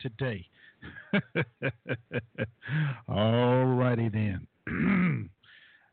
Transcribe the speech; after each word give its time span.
today? 0.00 0.46
All 3.08 3.64
righty 3.64 4.08
then. 4.08 4.46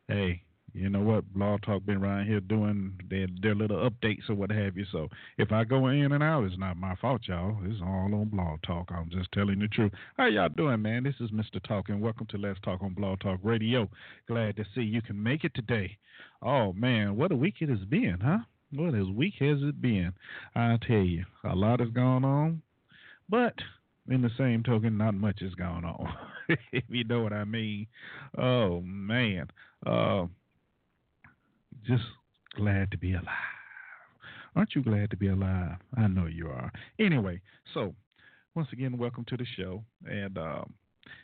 hey, 0.07 0.41
you 0.75 0.89
know 0.89 0.99
what? 0.99 1.33
Blog 1.33 1.61
Talk 1.61 1.85
been 1.85 2.03
around 2.03 2.27
here 2.27 2.41
doing 2.41 2.99
their, 3.09 3.27
their 3.41 3.55
little 3.55 3.89
updates 3.89 4.29
or 4.29 4.35
what 4.35 4.51
have 4.51 4.75
you. 4.75 4.85
So 4.91 5.07
if 5.37 5.53
I 5.53 5.63
go 5.63 5.87
in 5.87 6.11
and 6.11 6.21
out, 6.21 6.43
it's 6.43 6.57
not 6.57 6.75
my 6.75 6.95
fault, 6.95 7.21
y'all. 7.25 7.57
It's 7.63 7.81
all 7.81 8.13
on 8.13 8.29
Blog 8.31 8.59
Talk. 8.61 8.89
I'm 8.91 9.09
just 9.09 9.31
telling 9.31 9.59
the 9.59 9.69
truth. 9.69 9.93
How 10.17 10.25
y'all 10.25 10.49
doing, 10.49 10.81
man? 10.81 11.03
This 11.03 11.15
is 11.21 11.31
Mr. 11.31 11.63
Talk, 11.65 11.87
and 11.87 12.01
welcome 12.01 12.27
to 12.27 12.37
Let's 12.37 12.59
Talk 12.59 12.83
on 12.83 12.93
Blog 12.93 13.21
Talk 13.21 13.39
Radio. 13.41 13.89
Glad 14.27 14.57
to 14.57 14.65
see 14.75 14.81
you 14.81 15.01
can 15.01 15.21
make 15.21 15.45
it 15.45 15.53
today. 15.55 15.97
Oh 16.41 16.73
man, 16.73 17.15
what 17.15 17.31
a 17.31 17.35
week 17.35 17.55
it 17.61 17.69
has 17.69 17.85
been, 17.89 18.17
huh? 18.21 18.39
What 18.73 18.93
a 18.93 19.05
week 19.05 19.35
has 19.39 19.59
it 19.61 19.81
been? 19.81 20.11
I 20.55 20.77
tell 20.85 20.97
you, 20.97 21.23
a 21.45 21.55
lot 21.55 21.79
has 21.79 21.89
gone 21.89 22.25
on, 22.25 22.61
but 23.29 23.53
in 24.09 24.21
the 24.21 24.29
same 24.37 24.63
token, 24.63 24.97
not 24.97 25.15
much 25.15 25.41
is 25.41 25.55
going 25.55 25.83
on. 25.83 26.13
if 26.71 26.83
you 26.89 27.03
know 27.03 27.21
what 27.21 27.33
I 27.33 27.43
mean. 27.43 27.87
Oh 28.37 28.81
man. 28.81 29.47
Uh, 29.85 30.25
just 31.87 32.03
glad 32.55 32.91
to 32.91 32.97
be 32.97 33.13
alive. 33.13 33.25
Aren't 34.55 34.75
you 34.75 34.81
glad 34.81 35.09
to 35.11 35.17
be 35.17 35.27
alive? 35.27 35.77
I 35.97 36.07
know 36.07 36.27
you 36.27 36.47
are. 36.47 36.71
Anyway, 36.99 37.41
so 37.73 37.93
once 38.55 38.69
again, 38.71 38.97
welcome 38.97 39.25
to 39.25 39.37
the 39.37 39.45
show. 39.57 39.83
And 40.05 40.37
um, 40.37 40.73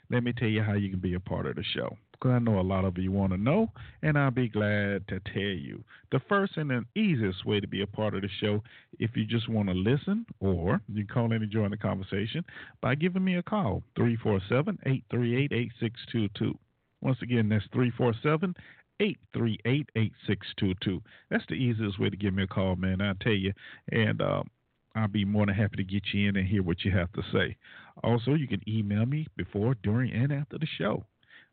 let 0.09 0.23
me 0.23 0.33
tell 0.33 0.50
you 0.50 0.61
how 0.61 0.73
you 0.73 0.89
can 0.89 1.00
be 1.00 1.13
a 1.13 1.19
part 1.19 1.45
of 1.45 1.55
the 1.55 1.63
show. 1.63 1.97
Because 2.21 2.35
I 2.35 2.39
know 2.39 2.59
a 2.59 2.62
lot 2.62 2.85
of 2.85 3.00
you 3.00 3.12
want 3.12 3.31
to 3.31 3.38
know, 3.38 3.71
and 4.03 4.15
I'll 4.15 4.29
be 4.29 4.47
glad 4.47 5.07
to 5.07 5.19
tell 5.33 5.41
you. 5.41 5.83
The 6.12 6.21
first 6.29 6.56
and 6.56 6.69
the 6.69 6.85
easiest 6.95 7.45
way 7.47 7.59
to 7.59 7.68
be 7.68 7.81
a 7.81 7.88
part 7.88 8.13
of 8.13 8.21
the 8.21 8.29
show, 8.39 8.62
if 9.00 9.18
you 9.18 9.25
just 9.25 9.50
want 9.50 9.69
to 9.69 9.73
listen, 9.73 10.27
or 10.39 10.81
you 10.88 11.03
can 11.03 11.13
call 11.13 11.31
in 11.31 11.41
and 11.41 11.51
join 11.51 11.71
the 11.71 11.77
conversation 11.77 12.45
by 12.79 12.94
giving 12.94 13.23
me 13.23 13.38
a 13.38 13.44
call, 13.44 13.81
347 13.95 14.77
838 14.85 15.51
8622. 15.51 16.57
Once 17.01 17.18
again, 17.23 17.50
that's 17.50 17.65
347 17.73 18.56
838 19.00 19.89
8622. 19.95 21.01
That's 21.31 21.45
the 21.50 21.56
easiest 21.56 22.00
way 22.00 22.12
to 22.12 22.17
give 22.17 22.35
me 22.35 22.44
a 22.44 22.47
call, 22.47 22.75
man. 22.75 23.01
I 23.01 23.13
tell 23.19 23.33
you. 23.33 23.53
And 23.91 24.21
um, 24.21 24.47
I'll 24.94 25.07
be 25.07 25.25
more 25.25 25.47
than 25.47 25.56
happy 25.56 25.77
to 25.77 25.83
get 25.83 26.03
you 26.13 26.29
in 26.29 26.35
and 26.38 26.47
hear 26.47 26.62
what 26.62 26.85
you 26.85 26.91
have 26.91 27.12
to 27.13 27.24
say. 27.33 27.57
Also, 28.03 28.35
you 28.35 28.47
can 28.47 28.62
email 28.67 29.07
me 29.07 29.25
before, 29.35 29.75
during, 29.81 30.12
and 30.12 30.31
after 30.31 30.59
the 30.59 30.67
show. 30.77 31.03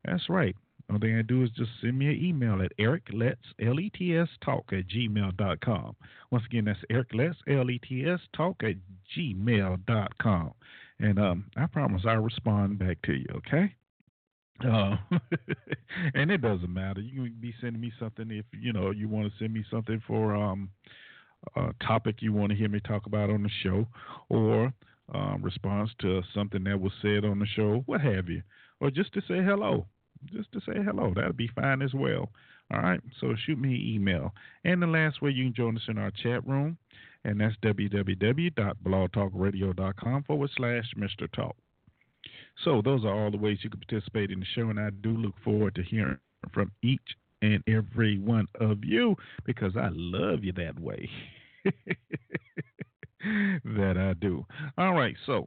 That's 0.04 0.28
right. 0.28 0.56
All 0.90 0.98
they 0.98 1.14
I 1.14 1.22
do 1.22 1.42
is 1.42 1.50
just 1.50 1.70
send 1.82 1.98
me 1.98 2.06
an 2.06 2.24
email 2.24 2.62
at 2.62 2.76
ericlets, 2.78 3.36
L-E-T-S, 3.60 4.28
talk 4.42 4.64
at 4.72 4.88
gmail.com. 4.88 5.96
Once 6.30 6.44
again, 6.46 6.64
that's 6.64 6.78
ericlets, 6.90 7.36
L-E-T-S, 7.46 8.20
talk 8.34 8.62
at 8.62 8.76
gmail.com. 9.16 10.52
And 11.00 11.18
um, 11.18 11.44
I 11.56 11.66
promise 11.66 12.02
I'll 12.06 12.16
respond 12.18 12.78
back 12.78 13.02
to 13.02 13.12
you, 13.12 13.26
okay? 13.36 13.74
Uh, 14.64 14.96
and 16.14 16.30
it 16.30 16.40
doesn't 16.40 16.72
matter. 16.72 17.00
You 17.00 17.24
can 17.24 17.36
be 17.38 17.54
sending 17.60 17.80
me 17.80 17.92
something 18.00 18.30
if 18.30 18.46
you 18.52 18.72
know 18.72 18.90
you 18.90 19.08
want 19.08 19.30
to 19.30 19.38
send 19.38 19.52
me 19.52 19.64
something 19.70 20.02
for 20.06 20.34
um, 20.34 20.70
a 21.54 21.72
topic 21.86 22.16
you 22.20 22.32
want 22.32 22.50
to 22.50 22.56
hear 22.56 22.68
me 22.68 22.80
talk 22.80 23.06
about 23.06 23.30
on 23.30 23.44
the 23.44 23.50
show, 23.62 23.86
or 24.28 24.72
um, 25.14 25.42
response 25.42 25.90
to 26.00 26.22
something 26.34 26.64
that 26.64 26.80
was 26.80 26.92
said 27.02 27.24
on 27.24 27.38
the 27.38 27.46
show, 27.46 27.82
what 27.86 28.00
have 28.00 28.28
you, 28.28 28.42
or 28.80 28.90
just 28.90 29.12
to 29.14 29.20
say 29.22 29.42
hello. 29.42 29.86
Just 30.32 30.52
to 30.52 30.60
say 30.60 30.74
hello, 30.82 31.12
that'll 31.14 31.32
be 31.32 31.50
fine 31.54 31.82
as 31.82 31.94
well. 31.94 32.30
All 32.72 32.80
right, 32.80 33.00
so 33.20 33.34
shoot 33.46 33.58
me 33.58 33.74
an 33.74 33.80
email. 33.80 34.34
And 34.64 34.82
the 34.82 34.86
last 34.86 35.22
way 35.22 35.30
you 35.30 35.44
can 35.44 35.54
join 35.54 35.76
us 35.76 35.84
in 35.88 35.96
our 35.96 36.10
chat 36.10 36.46
room, 36.46 36.76
and 37.24 37.40
that's 37.40 37.56
www.blogtalkradio.com 37.62 40.22
forward 40.24 40.50
slash 40.56 40.84
Mr. 40.96 41.32
Talk. 41.32 41.56
So 42.64 42.82
those 42.82 43.04
are 43.04 43.14
all 43.14 43.30
the 43.30 43.36
ways 43.36 43.58
you 43.62 43.70
can 43.70 43.80
participate 43.80 44.30
in 44.30 44.40
the 44.40 44.46
show, 44.54 44.68
and 44.68 44.80
I 44.80 44.90
do 44.90 45.10
look 45.10 45.34
forward 45.44 45.74
to 45.76 45.82
hearing 45.82 46.18
from 46.52 46.72
each 46.82 47.00
and 47.40 47.62
every 47.68 48.18
one 48.18 48.48
of 48.60 48.84
you 48.84 49.16
because 49.44 49.76
I 49.76 49.88
love 49.92 50.42
you 50.42 50.52
that 50.52 50.78
way. 50.78 51.08
that 53.64 53.96
I 53.96 54.14
do. 54.20 54.44
All 54.76 54.94
right, 54.94 55.14
so 55.26 55.46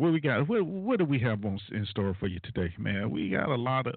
what 0.00 0.12
we 0.12 0.20
got? 0.20 0.48
What 0.48 0.64
what 0.64 0.98
do 0.98 1.04
we 1.04 1.18
have 1.20 1.44
on, 1.44 1.60
in 1.72 1.84
store 1.86 2.16
for 2.18 2.26
you 2.26 2.40
today, 2.42 2.72
man? 2.78 3.10
We 3.10 3.28
got 3.28 3.50
a 3.50 3.54
lot 3.54 3.86
of 3.86 3.94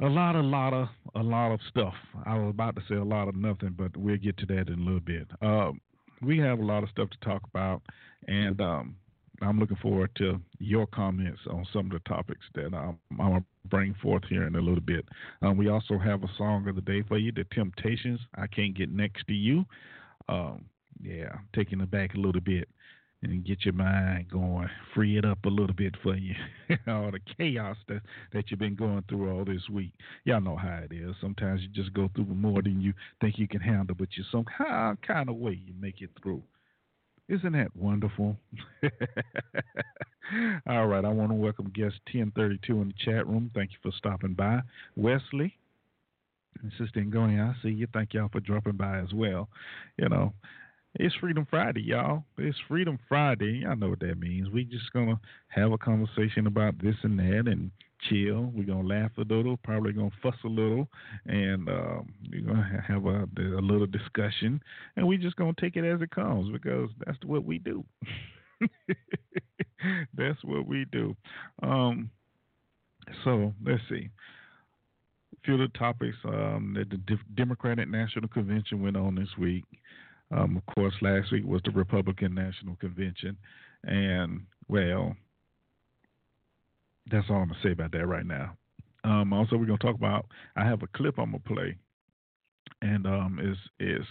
a 0.00 0.06
lot, 0.06 0.36
a 0.36 0.40
lot 0.40 0.74
of, 0.74 0.88
a 1.14 1.22
lot 1.22 1.52
of 1.52 1.60
stuff. 1.70 1.94
I 2.26 2.36
was 2.36 2.50
about 2.50 2.76
to 2.76 2.82
say 2.88 2.96
a 2.96 3.04
lot 3.04 3.28
of 3.28 3.34
nothing, 3.34 3.74
but 3.78 3.96
we'll 3.96 4.18
get 4.18 4.36
to 4.38 4.46
that 4.46 4.68
in 4.68 4.74
a 4.74 4.84
little 4.84 5.00
bit. 5.00 5.26
Um, 5.40 5.80
we 6.20 6.38
have 6.38 6.58
a 6.58 6.64
lot 6.64 6.82
of 6.82 6.90
stuff 6.90 7.08
to 7.10 7.18
talk 7.20 7.42
about, 7.48 7.80
and 8.28 8.60
um, 8.60 8.96
I'm 9.40 9.58
looking 9.58 9.78
forward 9.78 10.10
to 10.16 10.40
your 10.58 10.86
comments 10.86 11.40
on 11.48 11.66
some 11.72 11.86
of 11.86 11.92
the 11.92 12.08
topics 12.08 12.44
that 12.54 12.74
I'm, 12.74 12.98
I'm 13.18 13.40
to 13.40 13.44
bring 13.68 13.94
forth 14.02 14.24
here 14.28 14.46
in 14.46 14.54
a 14.54 14.60
little 14.60 14.80
bit. 14.80 15.06
Um, 15.42 15.56
we 15.56 15.68
also 15.68 15.96
have 15.98 16.22
a 16.24 16.30
song 16.36 16.68
of 16.68 16.74
the 16.74 16.82
day 16.82 17.02
for 17.08 17.16
you, 17.16 17.32
The 17.32 17.44
Temptations. 17.52 18.20
I 18.34 18.46
Can't 18.48 18.76
Get 18.76 18.90
Next 18.90 19.26
to 19.28 19.32
You. 19.32 19.64
Um, 20.28 20.66
yeah, 21.02 21.36
taking 21.54 21.80
it 21.80 21.90
back 21.90 22.14
a 22.14 22.18
little 22.18 22.40
bit 22.40 22.68
and 23.30 23.44
get 23.44 23.64
your 23.64 23.74
mind 23.74 24.26
going, 24.30 24.68
free 24.94 25.18
it 25.18 25.24
up 25.24 25.44
a 25.44 25.48
little 25.48 25.74
bit 25.74 25.94
for 26.02 26.16
you. 26.16 26.34
all 26.88 27.10
the 27.10 27.20
chaos 27.36 27.76
that, 27.88 28.00
that 28.32 28.50
you've 28.50 28.60
been 28.60 28.74
going 28.74 29.04
through 29.08 29.30
all 29.30 29.44
this 29.44 29.68
week. 29.70 29.92
Y'all 30.24 30.40
know 30.40 30.56
how 30.56 30.80
it 30.88 30.94
is. 30.94 31.14
Sometimes 31.20 31.62
you 31.62 31.68
just 31.68 31.92
go 31.94 32.10
through 32.14 32.26
more 32.26 32.62
than 32.62 32.80
you 32.80 32.92
think 33.20 33.38
you 33.38 33.48
can 33.48 33.60
handle, 33.60 33.96
but 33.98 34.08
you 34.16 34.24
some 34.30 34.44
kind 35.06 35.28
of 35.28 35.36
way 35.36 35.58
you 35.64 35.74
make 35.80 36.00
it 36.00 36.10
through. 36.22 36.42
Isn't 37.28 37.52
that 37.52 37.74
wonderful? 37.74 38.36
All 40.66 40.86
right, 40.86 41.04
I 41.04 41.08
want 41.08 41.30
to 41.30 41.34
welcome 41.34 41.72
guest 41.74 41.96
1032 42.12 42.82
in 42.82 42.88
the 42.88 42.94
chat 43.04 43.26
room. 43.26 43.50
Thank 43.54 43.70
you 43.72 43.78
for 43.82 43.92
stopping 43.96 44.34
by. 44.34 44.60
Wesley, 44.96 45.56
and 46.62 46.72
Sister 46.78 47.00
Ngoni, 47.00 47.40
I 47.40 47.54
see 47.62 47.70
you. 47.70 47.86
Thank 47.92 48.14
y'all 48.14 48.28
for 48.30 48.40
dropping 48.40 48.76
by 48.76 48.98
as 48.98 49.12
well. 49.12 49.48
You 49.96 50.08
know, 50.08 50.32
it's 50.96 51.14
Freedom 51.16 51.46
Friday, 51.50 51.82
y'all. 51.82 52.22
It's 52.38 52.58
Freedom 52.68 52.98
Friday. 53.08 53.62
Y'all 53.62 53.76
know 53.76 53.90
what 53.90 54.00
that 54.00 54.18
means. 54.18 54.48
We 54.50 54.64
just 54.64 54.92
gonna 54.92 55.18
have 55.48 55.72
a 55.72 55.78
conversation 55.78 56.46
about 56.46 56.80
this 56.80 56.94
and 57.02 57.18
that 57.18 57.50
and 57.50 57.72
chill. 58.08 58.52
We're 58.54 58.66
gonna 58.66 58.86
laugh 58.86 59.10
a 59.18 59.22
little, 59.22 59.56
probably 59.56 59.92
gonna 59.92 60.10
fuss 60.22 60.36
a 60.44 60.48
little, 60.48 60.88
and 61.26 61.68
um, 61.68 62.14
we're 62.30 62.42
gonna 62.42 62.84
have 62.86 63.06
a, 63.06 63.24
a 63.36 63.60
little 63.60 63.86
discussion, 63.86 64.62
and 64.96 65.06
we 65.06 65.16
just 65.18 65.36
gonna 65.36 65.54
take 65.60 65.76
it 65.76 65.84
as 65.84 66.00
it 66.00 66.10
comes 66.10 66.52
because 66.52 66.90
that's 67.04 67.18
what 67.24 67.44
we 67.44 67.58
do. 67.58 67.84
that's 70.16 70.42
what 70.44 70.66
we 70.66 70.84
do. 70.92 71.16
Um, 71.62 72.08
so 73.24 73.52
let's 73.66 73.82
see. 73.88 74.10
Few 75.44 75.54
of 75.54 75.60
the 75.60 75.78
topics 75.78 76.16
um, 76.24 76.74
that 76.78 76.88
the 76.88 77.18
Democratic 77.34 77.88
National 77.88 78.28
Convention 78.28 78.80
went 78.80 78.96
on 78.96 79.16
this 79.16 79.28
week. 79.38 79.64
Um, 80.34 80.56
of 80.56 80.74
course, 80.74 80.94
last 81.00 81.30
week 81.30 81.44
was 81.44 81.60
the 81.64 81.70
Republican 81.70 82.34
National 82.34 82.74
Convention, 82.76 83.36
and 83.84 84.40
well, 84.68 85.14
that's 87.10 87.26
all 87.30 87.36
I'm 87.36 87.48
gonna 87.48 87.60
say 87.62 87.72
about 87.72 87.92
that 87.92 88.06
right 88.06 88.26
now. 88.26 88.56
Um, 89.04 89.32
also, 89.32 89.56
we're 89.56 89.66
gonna 89.66 89.78
talk 89.78 89.94
about. 89.94 90.26
I 90.56 90.64
have 90.64 90.82
a 90.82 90.88
clip 90.88 91.18
I'm 91.18 91.32
gonna 91.32 91.38
play, 91.40 91.76
and 92.82 93.06
um, 93.06 93.38
is 93.40 93.56
is 93.78 94.04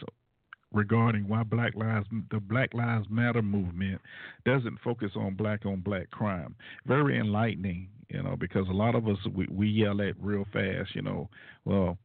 regarding 0.72 1.28
why 1.28 1.44
Black 1.44 1.75
Lives 1.75 2.08
the 2.31 2.40
Black 2.40 2.74
Lives 2.74 3.08
Matter 3.10 3.42
movement 3.42 4.00
doesn't 4.46 4.80
focus 4.84 5.12
on 5.16 5.36
black 5.36 5.66
on 5.66 5.81
black 5.81 6.10
crime. 6.12 6.56
Very 6.86 7.19
enlightening, 7.19 7.90
you 8.10 8.24
know, 8.24 8.38
because 8.38 8.68
a 8.69 8.74
lot 8.74 8.96
of 8.96 9.08
us 9.08 9.18
we, 9.34 9.48
we 9.52 9.68
yell 9.68 10.02
at 10.02 10.16
real 10.19 10.46
fast, 10.54 10.96
you 10.96 11.02
know. 11.02 11.30
Well, 11.66 11.98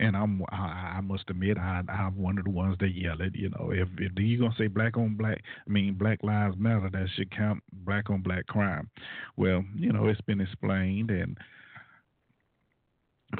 and 0.00 0.16
I'm 0.16 0.42
I, 0.50 0.96
I 0.96 1.00
must 1.02 1.24
admit 1.28 1.58
I 1.58 1.82
I'm 1.88 2.16
one 2.16 2.38
of 2.38 2.44
the 2.44 2.50
ones 2.50 2.76
that 2.80 2.94
yell 2.94 3.20
it. 3.20 3.36
You 3.36 3.50
know, 3.50 3.70
if 3.72 3.88
if 3.98 4.12
you're 4.16 4.40
gonna 4.40 4.54
say 4.58 4.66
black 4.66 4.96
on 4.96 5.14
black, 5.14 5.42
I 5.66 5.70
mean 5.70 5.94
Black 5.94 6.22
Lives 6.22 6.56
Matter, 6.58 6.88
that 6.90 7.06
should 7.14 7.30
count 7.30 7.62
black 7.84 8.10
on 8.10 8.22
black 8.22 8.46
crime. 8.46 8.90
Well, 9.36 9.62
you 9.76 9.92
know, 9.92 10.08
it's 10.08 10.20
been 10.22 10.40
explained, 10.40 11.10
and 11.10 11.36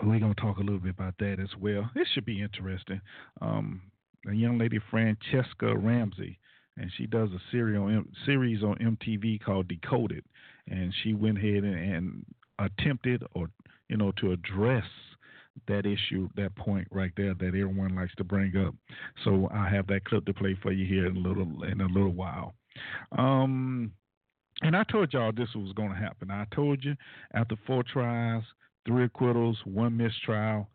we're 0.05 0.21
gonna 0.21 0.35
talk 0.35 0.59
a 0.59 0.63
little 0.63 0.79
bit 0.79 0.95
about 0.95 1.15
that 1.19 1.41
as 1.41 1.51
well. 1.59 1.91
It 1.97 2.07
should 2.13 2.27
be 2.27 2.43
interesting. 2.43 3.01
Um, 3.41 3.81
a 4.29 4.35
young 4.35 4.59
lady, 4.59 4.79
Franchesca 4.93 5.75
Ramsey, 5.83 6.39
and 6.77 6.93
she 6.97 7.07
does 7.07 7.31
a 7.31 7.41
series 7.51 8.63
on 8.63 8.77
MTV 8.77 9.43
called 9.43 9.67
Decoded, 9.67 10.25
and 10.69 10.93
she 11.03 11.15
went 11.15 11.39
ahead 11.39 11.65
and, 11.65 11.75
and 11.75 12.27
attempted 12.59 13.25
or 13.35 13.49
you 13.89 13.97
know 13.97 14.13
to 14.13 14.33
address 14.33 14.85
that 15.69 15.87
issue, 15.87 16.29
that 16.37 16.55
point 16.57 16.87
right 16.91 17.13
there 17.17 17.35
that 17.35 17.47
everyone 17.47 17.95
likes 17.95 18.15
to 18.17 18.25
bring 18.25 18.57
up. 18.57 18.75
So 19.25 19.49
I 19.53 19.69
have 19.69 19.87
that 19.89 20.05
clip 20.05 20.25
to 20.27 20.35
play 20.35 20.57
for 20.63 20.73
you 20.73 20.87
here 20.87 21.07
in 21.07 21.17
a 21.17 21.21
little 21.21 21.65
in 21.65 21.81
a 21.81 21.87
little 21.87 22.13
while. 22.13 22.55
Um, 23.13 23.93
and 24.63 24.77
I 24.77 24.85
told 24.85 25.13
y'all 25.13 25.33
this 25.33 25.55
was 25.55 25.73
going 25.73 25.91
to 25.91 25.97
happen. 25.97 26.31
I 26.31 26.47
told 26.55 26.85
you 26.85 26.95
after 27.35 27.57
four 27.67 27.83
trials, 27.83 28.45
three 28.87 29.05
acquittals, 29.05 29.59
one 29.65 29.97
mistrial, 29.97 30.69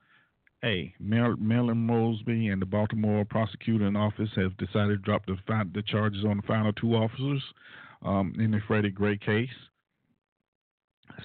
hey, 0.61 0.95
Marilyn 0.99 1.77
Mosby 1.77 2.47
and 2.47 2.59
the 2.59 2.65
Baltimore 2.65 3.23
prosecuting 3.23 3.95
office 3.95 4.29
have 4.35 4.57
decided 4.57 4.89
to 4.89 4.97
drop 4.97 5.25
the, 5.27 5.37
the 5.73 5.83
charges 5.83 6.25
on 6.25 6.37
the 6.37 6.43
final 6.43 6.73
two 6.73 6.95
officers 6.95 7.43
um, 8.01 8.33
in 8.39 8.49
the 8.49 8.59
Freddie 8.67 8.89
Gray 8.89 9.17
case. 9.17 9.47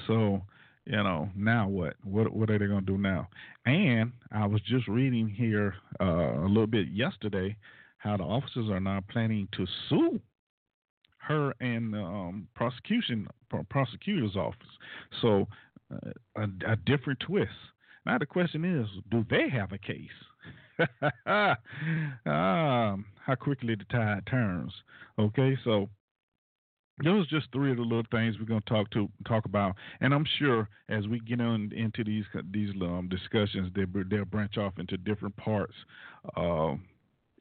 So, 0.06 0.42
you 0.90 1.02
know, 1.04 1.28
now 1.36 1.68
what? 1.68 1.94
What 2.02 2.34
what 2.34 2.50
are 2.50 2.58
they 2.58 2.66
going 2.66 2.84
to 2.84 2.92
do 2.92 2.98
now? 2.98 3.28
And 3.64 4.10
I 4.32 4.44
was 4.46 4.60
just 4.62 4.88
reading 4.88 5.28
here 5.28 5.74
uh, 6.00 6.40
a 6.40 6.48
little 6.48 6.66
bit 6.66 6.88
yesterday 6.88 7.56
how 7.98 8.16
the 8.16 8.24
officers 8.24 8.68
are 8.70 8.80
now 8.80 9.00
planning 9.08 9.46
to 9.52 9.66
sue 9.88 10.20
her 11.18 11.54
and 11.60 11.94
the 11.94 12.02
um, 12.02 12.48
prosecution 12.56 13.28
prosecutor's 13.68 14.34
office. 14.34 14.66
So 15.22 15.46
uh, 15.92 16.10
a, 16.36 16.72
a, 16.72 16.76
different 16.86 17.20
twist. 17.20 17.50
Now 18.04 18.18
the 18.18 18.26
question 18.26 18.64
is, 18.64 18.88
do 19.12 19.24
they 19.30 19.48
have 19.48 19.70
a 19.70 19.78
case? 19.78 20.08
um, 22.26 23.04
how 23.26 23.34
quickly 23.38 23.76
the 23.76 23.84
tide 23.92 24.26
turns. 24.28 24.72
Okay, 25.18 25.56
so 25.62 25.88
those 27.02 27.26
are 27.26 27.40
just 27.40 27.52
three 27.52 27.70
of 27.70 27.76
the 27.76 27.82
little 27.82 28.04
things 28.10 28.36
we're 28.38 28.46
going 28.46 28.62
to 28.62 28.68
talk 28.68 28.90
to 28.90 29.08
talk 29.26 29.44
about, 29.44 29.76
and 30.00 30.12
I'm 30.12 30.26
sure 30.38 30.68
as 30.88 31.06
we 31.06 31.20
get 31.20 31.40
on 31.40 31.70
into 31.74 32.04
these 32.04 32.24
these 32.50 32.70
um, 32.82 33.08
discussions, 33.08 33.70
they 33.74 33.84
they'll 34.10 34.24
branch 34.24 34.58
off 34.58 34.74
into 34.78 34.96
different 34.96 35.36
parts 35.36 35.74
uh, 36.36 36.74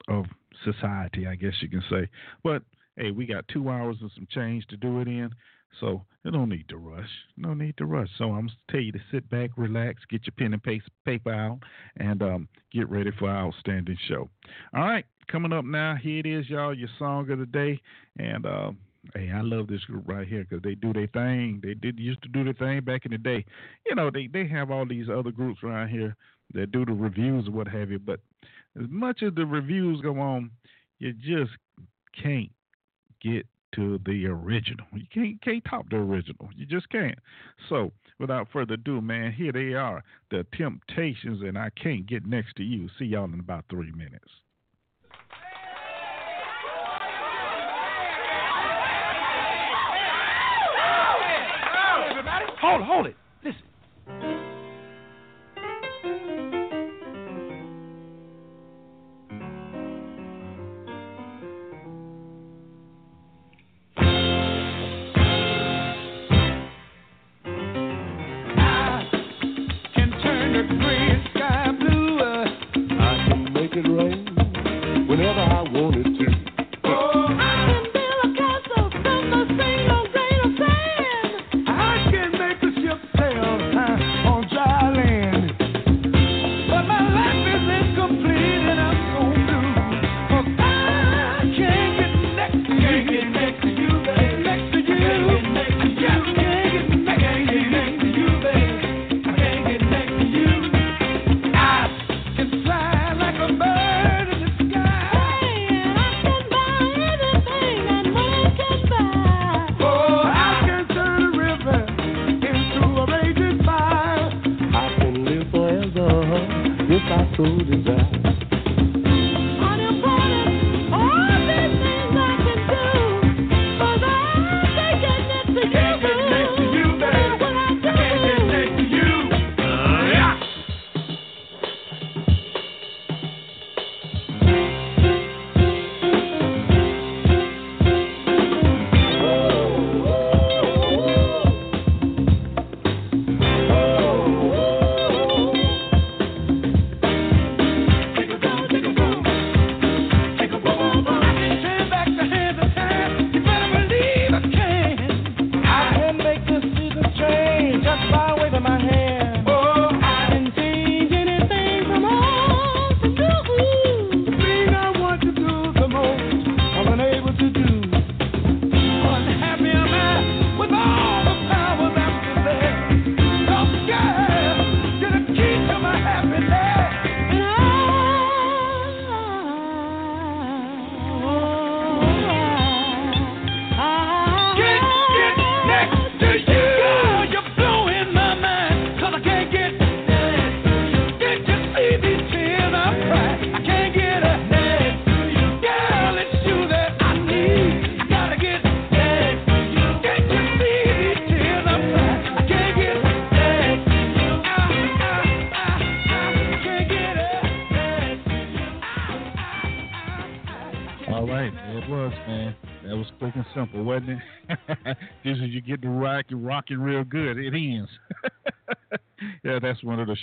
of 0.08 0.26
society, 0.64 1.28
I 1.28 1.36
guess 1.36 1.54
you 1.62 1.70
can 1.70 1.84
say. 1.90 2.10
But 2.44 2.64
hey, 2.96 3.12
we 3.12 3.26
got 3.26 3.48
two 3.48 3.70
hours 3.70 3.98
and 4.02 4.12
some 4.16 4.28
change 4.32 4.66
to 4.68 4.78
do 4.78 5.02
it 5.02 5.08
in, 5.08 5.32
so 5.80 6.04
you 6.24 6.32
don't 6.32 6.50
need 6.50 6.68
to 6.70 6.78
rush. 6.78 7.10
No 7.38 7.54
need 7.54 7.78
to 7.78 7.86
rush. 7.86 8.10
So 8.18 8.26
I'm 8.26 8.48
gonna 8.48 8.52
tell 8.70 8.82
you 8.82 8.92
to 8.92 9.00
sit 9.12 9.30
back, 9.30 9.52
relax, 9.58 10.02
get 10.10 10.26
your 10.26 10.34
pen 10.38 10.54
and 10.54 10.82
paper 11.06 11.32
out, 11.32 11.60
and 11.98 12.22
um, 12.22 12.48
get 12.72 12.90
ready 12.90 13.12
for 13.18 13.30
our 13.30 13.48
outstanding 13.48 13.98
show. 14.08 14.30
All 14.74 14.84
right, 14.84 15.06
coming 15.32 15.54
up 15.54 15.66
now, 15.66 15.96
here 15.96 16.20
it 16.20 16.26
is, 16.26 16.50
y'all, 16.50 16.74
your 16.74 16.90
song 16.98 17.30
of 17.32 17.40
the 17.40 17.46
day, 17.46 17.82
and. 18.18 18.46
Uh, 18.46 18.72
Hey, 19.14 19.32
I 19.34 19.42
love 19.42 19.68
this 19.68 19.84
group 19.86 20.04
right 20.08 20.28
here 20.28 20.46
because 20.48 20.62
they 20.62 20.76
do 20.76 20.92
their 20.94 21.08
thing. 21.08 21.62
They 21.64 21.74
did 21.74 22.00
used 22.00 22.22
to 22.24 22.30
do 22.30 22.44
their 22.44 22.54
thing 22.54 22.82
back 22.82 23.06
in 23.06 23.12
the 23.12 23.18
day. 23.18 23.46
You 23.86 23.96
know, 23.96 24.12
they 24.12 24.28
they 24.28 24.48
have 24.48 24.72
all 24.72 24.86
these 24.86 25.10
other 25.10 25.32
groups 25.32 25.64
around 25.64 25.90
here 25.90 26.16
that 26.54 26.72
do 26.72 26.86
the 26.86 26.94
reviews 26.94 27.48
or 27.48 27.52
what 27.52 27.68
have 27.68 27.92
you. 27.92 28.00
But 28.00 28.20
as 28.80 28.88
much 28.90 29.24
as 29.24 29.34
the 29.36 29.46
reviews 29.46 30.02
go 30.02 30.20
on, 30.20 30.52
you 31.00 31.14
just 31.14 31.52
can't 32.22 32.52
get 33.22 33.46
to 33.76 34.00
the 34.06 34.26
original. 34.26 34.86
You 34.94 35.06
can't 35.14 35.42
can't 35.42 35.64
top 35.66 35.90
the 35.90 35.98
original. 35.98 36.50
You 36.56 36.66
just 36.66 36.90
can't. 36.90 37.18
So 37.70 37.92
without 38.20 38.48
further 38.52 38.74
ado, 38.74 39.02
man, 39.02 39.32
here 39.32 39.52
they 39.52 39.74
are, 39.74 40.04
the 40.30 40.46
Temptations, 40.58 41.42
and 41.42 41.58
I 41.58 41.70
can't 41.82 42.06
get 42.06 42.26
next 42.26 42.56
to 42.58 42.64
you. 42.64 42.90
See 42.98 43.06
y'all 43.06 43.26
in 43.26 43.40
about 43.40 43.66
three 43.70 43.92
minutes. 43.92 44.28
Hold, 52.62 52.82
hold 52.84 53.08
it. 53.08 53.16
Listen. 53.44 54.49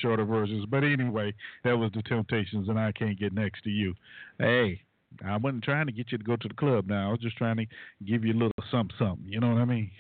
Shorter 0.01 0.25
versions. 0.25 0.67
But 0.69 0.85
anyway, 0.85 1.35
that 1.65 1.77
was 1.77 1.91
the 1.95 2.03
Temptations, 2.03 2.69
and 2.69 2.79
I 2.79 2.93
can't 2.93 3.19
get 3.19 3.33
next 3.33 3.63
to 3.65 3.71
you. 3.71 3.95
Hey, 4.39 4.83
I 5.25 5.37
wasn't 5.37 5.65
trying 5.65 5.87
to 5.87 5.93
get 5.93 6.13
you 6.13 6.19
to 6.19 6.25
go 6.25 6.37
to 6.37 6.49
the 6.49 6.55
club. 6.55 6.89
Now 6.89 7.09
I 7.09 7.11
was 7.11 7.21
just 7.21 7.37
trying 7.37 7.57
to 7.57 7.67
give 8.05 8.25
you 8.25 8.33
a 8.33 8.35
little 8.35 8.53
something, 8.71 8.97
something. 8.99 9.27
You 9.29 9.41
know 9.41 9.53
what 9.53 9.63
I 9.63 9.65
mean? 9.65 9.91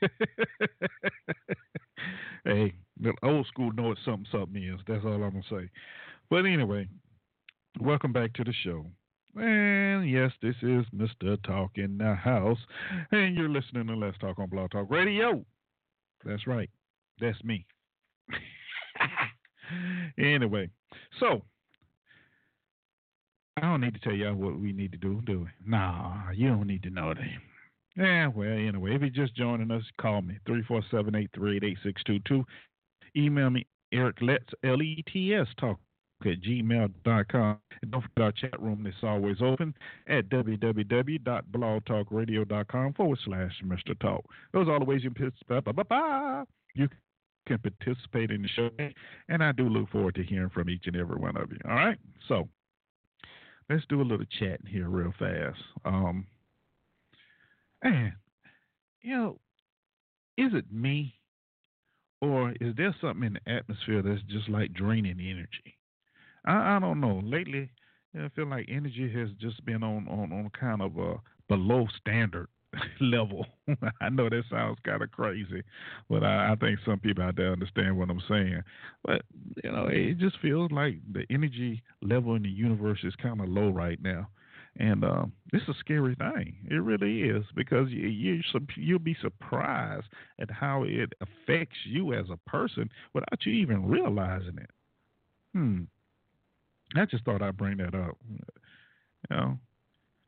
hey, 2.44 2.74
the 3.00 3.12
old 3.22 3.46
school 3.46 3.72
know 3.72 3.88
what 3.88 3.98
something, 4.04 4.26
something 4.30 4.62
is. 4.62 4.80
That's 4.86 5.04
all 5.04 5.22
I'm 5.22 5.30
gonna 5.30 5.42
say. 5.50 5.68
But 6.30 6.46
anyway, 6.46 6.88
welcome 7.80 8.12
back 8.12 8.32
to 8.34 8.44
the 8.44 8.52
show. 8.64 8.86
And 9.36 10.08
yes, 10.08 10.32
this 10.40 10.56
is 10.62 10.84
Mr. 10.94 11.42
Talk 11.44 11.72
in 11.76 11.98
the 11.98 12.14
House, 12.14 12.58
and 13.12 13.36
you're 13.36 13.50
listening 13.50 13.86
to 13.88 13.94
Let's 13.94 14.18
Talk 14.18 14.38
on 14.38 14.48
Blog 14.48 14.70
Talk 14.70 14.90
Radio. 14.90 15.44
That's 16.24 16.46
right. 16.46 16.70
That's 17.20 17.42
me. 17.44 17.66
anyway, 20.18 20.68
So 21.20 21.42
I 23.56 23.60
don't 23.62 23.80
need 23.80 23.94
to 23.94 24.00
tell 24.00 24.12
y'all 24.12 24.34
what 24.34 24.58
we 24.58 24.72
need 24.72 24.92
to 24.92 24.98
do, 24.98 25.22
do 25.24 25.40
we? 25.40 25.46
Nah, 25.64 26.30
you 26.32 26.48
don't 26.48 26.66
need 26.66 26.82
to 26.82 26.90
know 26.90 27.14
that. 27.14 27.24
Yeah, 27.96 28.26
well, 28.28 28.50
anyway, 28.50 28.94
if 28.94 29.00
you're 29.00 29.08
just 29.08 29.34
joining 29.34 29.70
us, 29.70 29.82
call 29.98 30.20
me 30.20 30.38
347-838-8622. 30.46 32.44
Email 33.16 33.48
me 33.48 33.66
Eric 33.92 34.16
Letts 34.20 34.52
L 34.62 34.82
E 34.82 35.02
T 35.10 35.34
S 35.34 35.46
talk 35.58 35.78
at 36.24 36.40
gmail.com. 36.42 37.58
And 37.82 37.90
don't 37.90 38.02
forget 38.02 38.24
our 38.24 38.32
chat 38.32 38.58
room 38.60 38.82
that's 38.84 38.96
always 39.02 39.36
open 39.42 39.74
at 40.08 40.28
www.blogtalkradio.com 40.28 42.92
forward 42.94 43.18
slash 43.24 43.52
Mr. 43.64 43.98
Talk. 43.98 44.24
Those 44.52 44.68
are 44.68 44.72
all 44.72 44.78
the 44.80 44.84
ways 44.84 45.02
you 45.02 45.10
can 45.10 45.30
participate. 45.30 45.64
You 46.74 46.88
can 47.46 47.58
participate 47.58 48.30
in 48.30 48.42
the 48.42 48.48
show. 48.48 48.70
And 49.28 49.42
I 49.42 49.52
do 49.52 49.68
look 49.68 49.90
forward 49.90 50.14
to 50.16 50.22
hearing 50.22 50.50
from 50.50 50.68
each 50.68 50.86
and 50.86 50.96
every 50.96 51.16
one 51.16 51.36
of 51.36 51.50
you. 51.50 51.58
All 51.68 51.74
right? 51.74 51.98
So 52.28 52.48
let's 53.70 53.84
do 53.88 54.00
a 54.00 54.02
little 54.02 54.26
chat 54.38 54.60
here 54.66 54.88
real 54.88 55.12
fast. 55.18 55.58
Um, 55.84 56.26
and, 57.82 58.12
you 59.02 59.16
know, 59.16 59.38
is 60.36 60.52
it 60.52 60.70
me 60.70 61.14
or 62.20 62.52
is 62.60 62.74
there 62.76 62.94
something 63.00 63.24
in 63.24 63.38
the 63.44 63.50
atmosphere 63.50 64.02
that's 64.02 64.22
just 64.28 64.48
like 64.48 64.72
draining 64.72 65.20
energy? 65.20 65.76
I, 66.46 66.76
I 66.76 66.78
don't 66.80 67.00
know. 67.00 67.20
Lately, 67.24 67.70
I 68.18 68.28
feel 68.34 68.46
like 68.46 68.66
energy 68.68 69.12
has 69.12 69.28
just 69.40 69.64
been 69.64 69.82
on 69.82 70.08
on 70.08 70.32
on 70.32 70.50
kind 70.58 70.80
of 70.80 70.96
a 70.96 71.16
below 71.48 71.86
standard 72.00 72.48
level. 73.00 73.46
I 74.00 74.08
know 74.08 74.28
that 74.28 74.44
sounds 74.50 74.78
kind 74.84 75.02
of 75.02 75.10
crazy, 75.10 75.62
but 76.08 76.22
I, 76.22 76.52
I 76.52 76.56
think 76.56 76.78
some 76.84 76.98
people 76.98 77.24
out 77.24 77.36
there 77.36 77.52
understand 77.52 77.98
what 77.98 78.10
I'm 78.10 78.22
saying. 78.28 78.62
But 79.04 79.22
you 79.62 79.72
know, 79.72 79.88
it 79.90 80.18
just 80.18 80.38
feels 80.40 80.70
like 80.70 80.96
the 81.12 81.24
energy 81.30 81.82
level 82.02 82.34
in 82.34 82.42
the 82.42 82.48
universe 82.48 83.00
is 83.02 83.14
kind 83.16 83.40
of 83.40 83.48
low 83.48 83.70
right 83.70 84.00
now. 84.02 84.28
And 84.78 85.04
um, 85.04 85.32
it's 85.54 85.66
a 85.68 85.74
scary 85.80 86.14
thing. 86.16 86.56
It 86.70 86.74
really 86.74 87.22
is 87.22 87.44
because 87.54 87.88
you, 87.88 88.08
you 88.08 88.42
you'll 88.76 88.98
be 88.98 89.16
surprised 89.22 90.06
at 90.38 90.50
how 90.50 90.82
it 90.82 91.14
affects 91.22 91.78
you 91.84 92.12
as 92.12 92.26
a 92.30 92.36
person 92.50 92.90
without 93.14 93.46
you 93.46 93.52
even 93.54 93.86
realizing 93.86 94.58
it. 94.58 94.70
Hmm. 95.54 95.84
I 96.94 97.06
just 97.06 97.24
thought 97.24 97.40
I'd 97.40 97.56
bring 97.56 97.78
that 97.78 97.94
up. 97.94 98.18
You 98.30 99.36
know, 99.36 99.58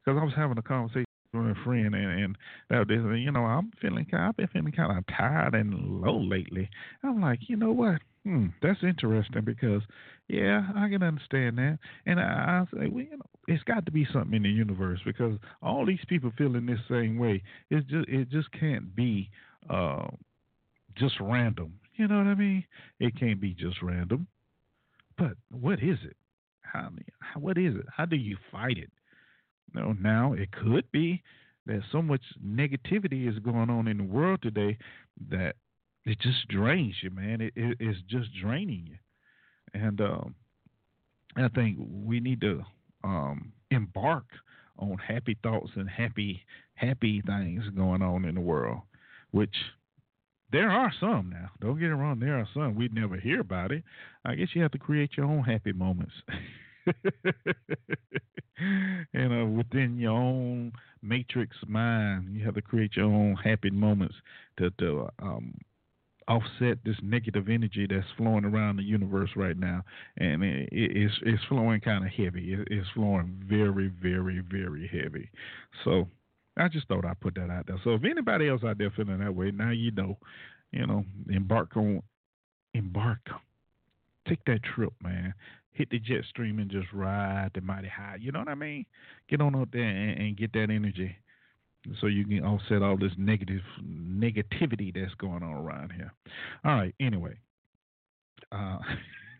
because 0.02 0.18
I 0.18 0.24
was 0.24 0.32
having 0.34 0.56
a 0.56 0.62
conversation 0.62 1.04
a 1.34 1.54
friend, 1.64 1.94
and, 1.94 2.20
and 2.24 2.38
that 2.70 2.88
you 2.88 3.30
know, 3.30 3.44
I'm 3.44 3.70
feeling 3.80 4.06
I've 4.12 4.36
been 4.36 4.48
feeling 4.48 4.72
kind 4.72 4.96
of 4.96 5.04
tired 5.06 5.54
and 5.54 6.00
low 6.00 6.18
lately. 6.18 6.70
I'm 7.02 7.20
like, 7.20 7.40
you 7.48 7.56
know 7.56 7.72
what? 7.72 8.00
Hmm, 8.24 8.46
that's 8.62 8.82
interesting 8.82 9.44
because, 9.44 9.82
yeah, 10.28 10.68
I 10.74 10.88
can 10.88 11.02
understand 11.02 11.58
that, 11.58 11.78
and 12.06 12.20
I, 12.20 12.22
I 12.22 12.64
say, 12.72 12.88
well, 12.88 13.04
you 13.04 13.16
know, 13.16 13.26
it's 13.46 13.62
got 13.64 13.86
to 13.86 13.92
be 13.92 14.06
something 14.12 14.34
in 14.34 14.42
the 14.42 14.48
universe 14.48 15.00
because 15.04 15.38
all 15.62 15.86
these 15.86 16.04
people 16.08 16.32
feeling 16.36 16.66
this 16.66 16.80
same 16.90 17.18
way. 17.18 17.42
It's 17.70 17.86
just 17.88 18.08
it 18.08 18.28
just 18.30 18.50
can't 18.52 18.94
be 18.94 19.30
uh, 19.70 20.08
just 20.96 21.14
random. 21.20 21.74
You 21.96 22.08
know 22.08 22.18
what 22.18 22.26
I 22.26 22.34
mean? 22.34 22.64
It 23.00 23.18
can't 23.18 23.40
be 23.40 23.54
just 23.54 23.82
random. 23.82 24.26
But 25.16 25.32
what 25.50 25.82
is 25.82 25.98
it? 26.04 26.16
How, 26.62 26.90
what 27.36 27.58
is 27.58 27.74
it? 27.74 27.86
How 27.96 28.04
do 28.04 28.16
you 28.16 28.36
fight 28.52 28.78
it? 28.78 28.90
Know, 29.74 29.92
now 29.92 30.32
it 30.32 30.50
could 30.50 30.90
be 30.92 31.22
that 31.66 31.82
so 31.92 32.00
much 32.00 32.22
negativity 32.44 33.28
is 33.28 33.38
going 33.40 33.70
on 33.70 33.86
in 33.86 33.98
the 33.98 34.04
world 34.04 34.40
today 34.42 34.78
that 35.30 35.56
it 36.04 36.18
just 36.20 36.48
drains 36.48 36.94
you, 37.02 37.10
man. 37.10 37.40
It, 37.40 37.52
it 37.54 37.76
it's 37.78 38.00
just 38.08 38.28
draining 38.42 38.86
you, 38.86 38.96
and 39.74 40.00
um, 40.00 40.34
I 41.36 41.48
think 41.48 41.76
we 41.78 42.20
need 42.20 42.40
to 42.40 42.62
um, 43.04 43.52
embark 43.70 44.24
on 44.78 44.96
happy 44.96 45.36
thoughts 45.42 45.70
and 45.76 45.88
happy 45.88 46.42
happy 46.74 47.20
things 47.20 47.64
going 47.76 48.00
on 48.00 48.24
in 48.24 48.34
the 48.34 48.40
world, 48.40 48.80
which 49.30 49.54
there 50.50 50.70
are 50.70 50.92
some 50.98 51.30
now. 51.30 51.50
Don't 51.60 51.78
get 51.78 51.90
it 51.90 51.94
wrong. 51.94 52.20
There 52.20 52.38
are 52.38 52.48
some 52.54 52.74
we'd 52.74 52.94
never 52.94 53.16
hear 53.16 53.40
about 53.40 53.72
it. 53.72 53.84
I 54.24 54.34
guess 54.34 54.48
you 54.54 54.62
have 54.62 54.72
to 54.72 54.78
create 54.78 55.16
your 55.16 55.26
own 55.26 55.44
happy 55.44 55.72
moments. 55.72 56.14
you 59.12 59.28
know, 59.28 59.46
within 59.46 59.98
your 59.98 60.12
own 60.12 60.72
matrix 61.02 61.56
mind, 61.66 62.36
you 62.36 62.44
have 62.44 62.54
to 62.54 62.62
create 62.62 62.96
your 62.96 63.06
own 63.06 63.36
happy 63.36 63.70
moments 63.70 64.14
to, 64.58 64.70
to 64.78 65.08
um, 65.20 65.54
offset 66.28 66.78
this 66.84 66.96
negative 67.02 67.48
energy 67.48 67.86
that's 67.88 68.06
flowing 68.16 68.44
around 68.44 68.76
the 68.76 68.82
universe 68.82 69.30
right 69.34 69.58
now, 69.58 69.82
and 70.18 70.44
it, 70.44 70.68
it's 70.70 71.14
it's 71.22 71.42
flowing 71.44 71.80
kind 71.80 72.04
of 72.04 72.10
heavy. 72.10 72.52
It, 72.52 72.68
it's 72.70 72.88
flowing 72.94 73.42
very, 73.48 73.90
very, 74.00 74.40
very 74.40 74.86
heavy. 74.86 75.30
So 75.84 76.06
I 76.56 76.68
just 76.68 76.86
thought 76.88 77.06
I'd 77.06 77.20
put 77.20 77.34
that 77.36 77.50
out 77.50 77.66
there. 77.66 77.80
So 77.82 77.94
if 77.94 78.04
anybody 78.04 78.48
else 78.48 78.62
out 78.64 78.78
there 78.78 78.90
feeling 78.90 79.18
that 79.18 79.34
way, 79.34 79.50
now 79.50 79.70
you 79.70 79.90
know, 79.90 80.18
you 80.70 80.86
know, 80.86 81.04
embark 81.30 81.76
on, 81.76 82.02
embark, 82.74 83.20
take 84.28 84.44
that 84.44 84.62
trip, 84.62 84.92
man. 85.02 85.32
Hit 85.78 85.90
the 85.90 86.00
jet 86.00 86.24
stream 86.28 86.58
and 86.58 86.68
just 86.68 86.88
ride 86.92 87.50
the 87.54 87.60
mighty 87.60 87.86
high. 87.86 88.16
You 88.20 88.32
know 88.32 88.40
what 88.40 88.48
I 88.48 88.56
mean? 88.56 88.84
Get 89.28 89.40
on 89.40 89.54
up 89.54 89.68
there 89.72 89.82
and, 89.84 90.20
and 90.20 90.36
get 90.36 90.52
that 90.54 90.70
energy, 90.70 91.16
so 92.00 92.08
you 92.08 92.26
can 92.26 92.44
offset 92.44 92.82
all 92.82 92.96
this 92.96 93.12
negative 93.16 93.62
negativity 93.80 94.92
that's 94.92 95.14
going 95.14 95.44
on 95.44 95.52
around 95.52 95.92
here. 95.92 96.12
All 96.64 96.74
right. 96.74 96.92
Anyway, 96.98 97.36
uh, 98.50 98.78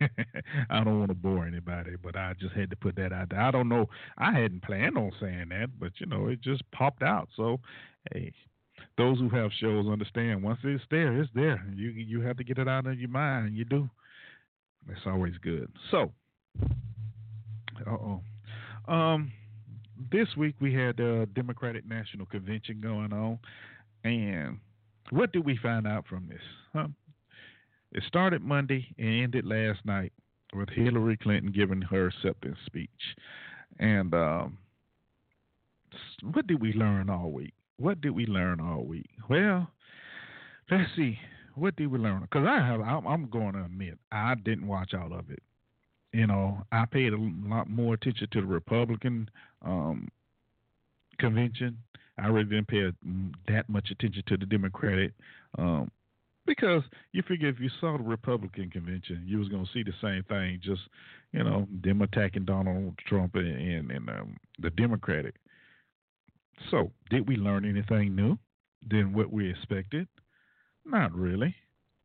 I 0.71 0.85
don't 0.85 1.01
want 1.01 1.11
to 1.11 1.17
bore 1.17 1.45
anybody, 1.45 1.97
but 2.01 2.15
I 2.15 2.35
just 2.39 2.55
had 2.55 2.71
to 2.71 2.77
put 2.77 2.95
that 2.95 3.13
out 3.13 3.31
there. 3.31 3.41
I 3.41 3.51
don't 3.51 3.69
know. 3.69 3.87
I 4.17 4.33
hadn't 4.33 4.63
planned 4.63 4.97
on 4.97 5.11
saying 5.21 5.49
that, 5.51 5.71
but 5.81 5.91
you 5.99 6.07
know, 6.07 6.29
it 6.29 6.41
just 6.41 6.63
popped 6.71 7.03
out. 7.03 7.29
So, 7.37 7.59
hey, 8.13 8.33
those 8.97 9.19
who 9.19 9.29
have 9.31 9.51
shows 9.59 9.89
understand. 9.89 10.45
Once 10.45 10.61
it's 10.63 10.85
there, 10.89 11.21
it's 11.21 11.31
there. 11.35 11.65
You 11.75 11.91
you 11.91 12.21
have 12.21 12.37
to 12.37 12.45
get 12.45 12.59
it 12.59 12.69
out 12.69 12.87
of 12.87 12.97
your 12.97 13.09
mind. 13.09 13.57
You 13.57 13.65
do. 13.65 13.91
That's 14.87 15.01
always 15.07 15.35
good. 15.43 15.71
So, 15.91 16.13
uh 17.87 17.91
oh. 17.91 18.23
Um, 18.93 19.33
this 20.11 20.29
week 20.37 20.55
we 20.61 20.73
had 20.73 20.97
the 20.97 21.29
Democratic 21.35 21.87
National 21.87 22.27
Convention 22.27 22.81
going 22.81 23.13
on, 23.13 23.39
and 24.05 24.59
what 25.11 25.33
did 25.33 25.45
we 25.45 25.57
find 25.57 25.87
out 25.87 26.07
from 26.07 26.29
this? 26.29 26.41
Huh? 26.73 26.89
It 27.93 28.03
started 28.07 28.43
Monday 28.43 28.87
and 28.99 29.25
ended 29.25 29.47
last 29.47 29.81
night 29.85 30.13
with 30.55 30.69
Hillary 30.71 31.17
Clinton 31.17 31.53
giving 31.53 31.83
her 31.83 32.09
acceptance 32.09 32.59
speech. 32.67 32.91
And 33.79 34.13
um, 34.15 34.59
what 36.33 36.47
did 36.47 36.61
we 36.61 36.73
learn 36.73 37.09
all 37.11 37.31
week? 37.31 37.55
What 37.79 38.01
did 38.01 38.11
we 38.11 38.27
learn 38.27 38.61
all 38.61 38.85
week? 38.85 39.09
Well, 39.29 39.71
let's 40.71 40.91
see. 40.97 41.19
What 41.55 41.77
did 41.77 41.89
we 41.89 41.99
learn? 41.99 42.21
Because 42.23 42.47
I 42.47 42.65
have, 42.65 42.81
I'm 42.81 43.29
going 43.31 43.55
to 43.55 43.65
admit, 43.65 43.99
I 44.13 44.35
didn't 44.35 44.67
watch 44.67 44.95
all 44.95 45.13
of 45.13 45.31
it. 45.31 45.43
You 46.13 46.27
know, 46.27 46.65
I 46.73 46.85
paid 46.87 47.13
a 47.13 47.19
lot 47.19 47.69
more 47.69 47.95
attention 47.95 48.29
to 48.33 48.41
the 48.41 48.47
Republican 48.47 49.29
um, 49.63 50.09
convention. 51.19 51.79
I 52.19 52.27
really 52.29 52.49
didn't 52.49 52.69
pay 52.69 52.91
that 53.49 53.69
much 53.69 53.91
attention 53.91 54.23
to 54.27 54.37
the 54.37 54.47
Democratic 54.47 55.13
um, 55.57 55.91
because 56.47 56.83
you 57.13 57.23
figure 57.23 57.49
if 57.49 57.61
you 57.61 57.71
saw 57.81 57.97
the 57.97 58.03
Republican 58.03 58.71
convention, 58.71 59.23
you 59.27 59.39
was 59.39 59.49
going 59.49 59.65
to 59.65 59.73
see 59.73 59.83
the 59.85 59.93
same 60.01 60.25
thing, 60.25 60.61
just 60.63 60.81
you 61.33 61.45
know 61.45 61.69
them 61.83 62.03
attacking 62.03 62.47
Donald 62.47 62.95
Trump 63.07 63.35
and 63.35 63.47
and, 63.47 63.91
and 63.91 64.09
um, 64.09 64.37
the 64.59 64.71
Democratic. 64.71 65.35
So, 66.71 66.91
did 67.11 67.29
we 67.29 67.37
learn 67.37 67.65
anything 67.65 68.17
new 68.17 68.37
than 68.89 69.13
what 69.13 69.31
we 69.31 69.49
expected? 69.51 70.09
Not 70.85 71.15
really, 71.15 71.55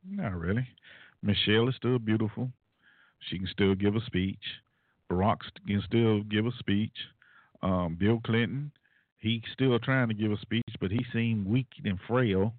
not 0.08 0.36
really. 0.36 0.68
Michelle 1.24 1.70
is 1.70 1.76
still 1.76 1.98
beautiful. 1.98 2.52
She 3.30 3.38
can 3.38 3.48
still 3.48 3.76
give 3.76 3.96
a 3.96 4.02
speech. 4.06 4.44
Barack 5.12 5.38
can 5.68 5.82
still 5.86 6.22
give 6.24 6.46
a 6.46 6.52
speech. 6.60 6.96
Um, 7.62 7.96
Bill 8.00 8.20
Clinton, 8.26 8.72
he's 9.20 9.42
still 9.54 9.80
trying 9.80 10.10
to 10.10 10.14
give 10.14 10.32
a 10.32 10.38
speech, 10.40 10.64
but 10.80 10.92
he 10.92 11.06
seemed 11.14 11.48
weak 11.48 11.68
and 11.86 11.98
frail. 12.08 12.54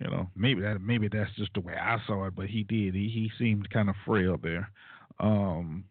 You 0.00 0.10
know, 0.10 0.28
maybe 0.36 0.60
that 0.60 0.80
maybe 0.82 1.08
that's 1.08 1.34
just 1.36 1.54
the 1.54 1.60
way 1.60 1.74
I 1.74 1.96
saw 2.06 2.26
it, 2.26 2.34
but 2.36 2.46
he 2.46 2.64
did. 2.64 2.94
He 2.94 3.08
he 3.08 3.30
seemed 3.38 3.70
kind 3.70 3.88
of 3.88 3.94
frail 4.04 4.36
there. 4.42 4.70
Um, 5.18 5.84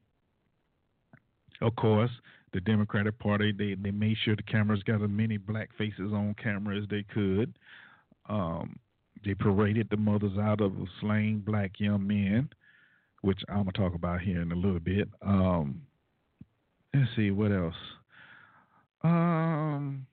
of 1.62 1.76
course, 1.76 2.12
the 2.54 2.62
Democratic 2.62 3.18
Party 3.18 3.52
they 3.52 3.74
they 3.74 3.92
made 3.92 4.18
sure 4.24 4.36
the 4.36 4.44
cameras 4.44 4.84
got 4.84 5.02
as 5.02 5.10
many 5.10 5.38
black 5.38 5.70
faces 5.78 6.14
on 6.14 6.36
camera 6.42 6.78
as 6.78 6.88
they 6.90 7.04
could. 7.04 7.58
Um, 8.30 8.78
they 9.26 9.34
paraded 9.34 9.90
the 9.90 9.98
mothers 9.98 10.38
out 10.38 10.62
of 10.62 10.74
slain 11.02 11.40
black 11.40 11.80
young 11.80 12.06
men, 12.06 12.50
which 13.22 13.40
I'm 13.50 13.58
gonna 13.58 13.72
talk 13.72 13.96
about 13.96 14.22
here 14.22 14.42
in 14.42 14.52
a 14.52 14.56
little 14.56 14.80
bit. 14.80 15.10
Um, 15.22 15.82
let's 16.94 17.10
see 17.16 17.32
what 17.32 17.52
else. 17.52 17.76
Um, 19.04 20.08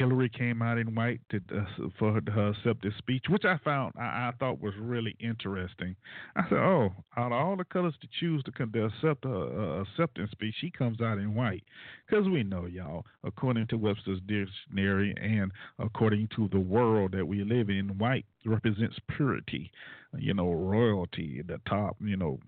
Hillary 0.00 0.30
came 0.30 0.62
out 0.62 0.78
in 0.78 0.94
white 0.94 1.20
to, 1.28 1.42
uh, 1.54 1.88
for 1.98 2.14
her, 2.14 2.22
her 2.32 2.48
acceptance 2.48 2.94
speech, 2.96 3.24
which 3.28 3.44
I 3.44 3.58
found 3.62 3.92
I, 3.98 4.28
I, 4.28 4.32
thought 4.38 4.58
was 4.58 4.72
really 4.80 5.14
interesting. 5.20 5.94
I 6.36 6.44
said, 6.48 6.56
"Oh, 6.56 6.94
out 7.18 7.32
of 7.32 7.32
all 7.32 7.54
the 7.54 7.64
colors 7.64 7.92
to 8.00 8.08
choose 8.18 8.42
to, 8.44 8.50
to 8.50 8.84
accept 8.86 9.24
her 9.24 9.30
uh, 9.30 9.82
acceptance 9.82 10.30
speech, 10.30 10.54
she 10.58 10.70
comes 10.70 11.02
out 11.02 11.18
in 11.18 11.34
white." 11.34 11.64
Because 12.08 12.26
we 12.26 12.42
know, 12.42 12.64
y'all, 12.64 13.04
according 13.24 13.66
to 13.66 13.76
Webster's 13.76 14.20
dictionary 14.26 15.14
and 15.20 15.52
according 15.78 16.30
to 16.36 16.48
the 16.50 16.60
world 16.60 17.12
that 17.12 17.26
we 17.26 17.44
live 17.44 17.68
in, 17.68 17.98
white 17.98 18.24
represents 18.46 18.96
purity, 19.14 19.70
you 20.18 20.32
know, 20.32 20.50
royalty, 20.50 21.42
the 21.46 21.60
top, 21.68 21.96
you 22.00 22.16
know, 22.16 22.38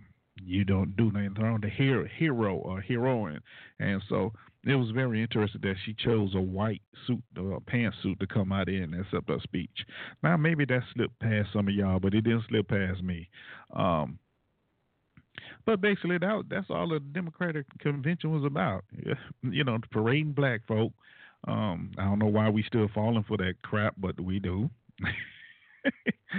you 0.43 0.65
don't 0.65 0.97
do 0.97 1.13
nothing 1.13 1.35
wrong. 1.39 1.59
The 1.61 1.69
hero, 1.69 2.09
hero 2.19 2.57
or 2.57 2.81
heroine, 2.81 3.41
and 3.79 4.03
so 4.09 4.33
it 4.65 4.77
was 4.77 4.91
very 4.91 5.21
interesting 5.21 5.61
that 5.63 5.75
she 5.85 5.95
chose 5.95 6.35
a 6.35 6.41
white 6.41 6.83
suit, 7.07 7.23
a 7.37 7.41
uh, 7.41 7.59
pantsuit, 7.61 8.19
to 8.21 8.27
come 8.27 8.53
out 8.53 8.69
in 8.69 8.95
and 8.95 9.01
accept 9.01 9.29
her 9.29 9.41
speech. 9.43 9.85
Now 10.23 10.37
maybe 10.37 10.65
that 10.67 10.83
slipped 10.95 11.19
past 11.19 11.49
some 11.53 11.69
of 11.69 11.75
y'all, 11.75 11.99
but 11.99 12.15
it 12.15 12.23
didn't 12.23 12.45
slip 12.49 12.69
past 12.69 13.03
me. 13.03 13.29
Um, 13.75 14.19
but 15.67 15.81
basically, 15.81 16.19
that 16.19 16.45
that's 16.49 16.71
all 16.71 16.89
the 16.89 17.01
Democratic 17.01 17.67
convention 17.81 18.33
was 18.33 18.45
about. 18.45 18.85
You 19.43 19.65
know, 19.65 19.79
parading 19.91 20.33
black 20.33 20.61
folk. 20.67 20.93
Um, 21.49 21.91
I 21.99 22.05
don't 22.05 22.21
know 22.21 22.27
why 22.27 22.49
we 22.49 22.63
still 22.63 22.89
falling 22.95 23.25
for 23.27 23.37
that 23.39 23.55
crap, 23.63 23.95
but 23.99 24.19
we 24.21 24.39
do. 24.39 24.71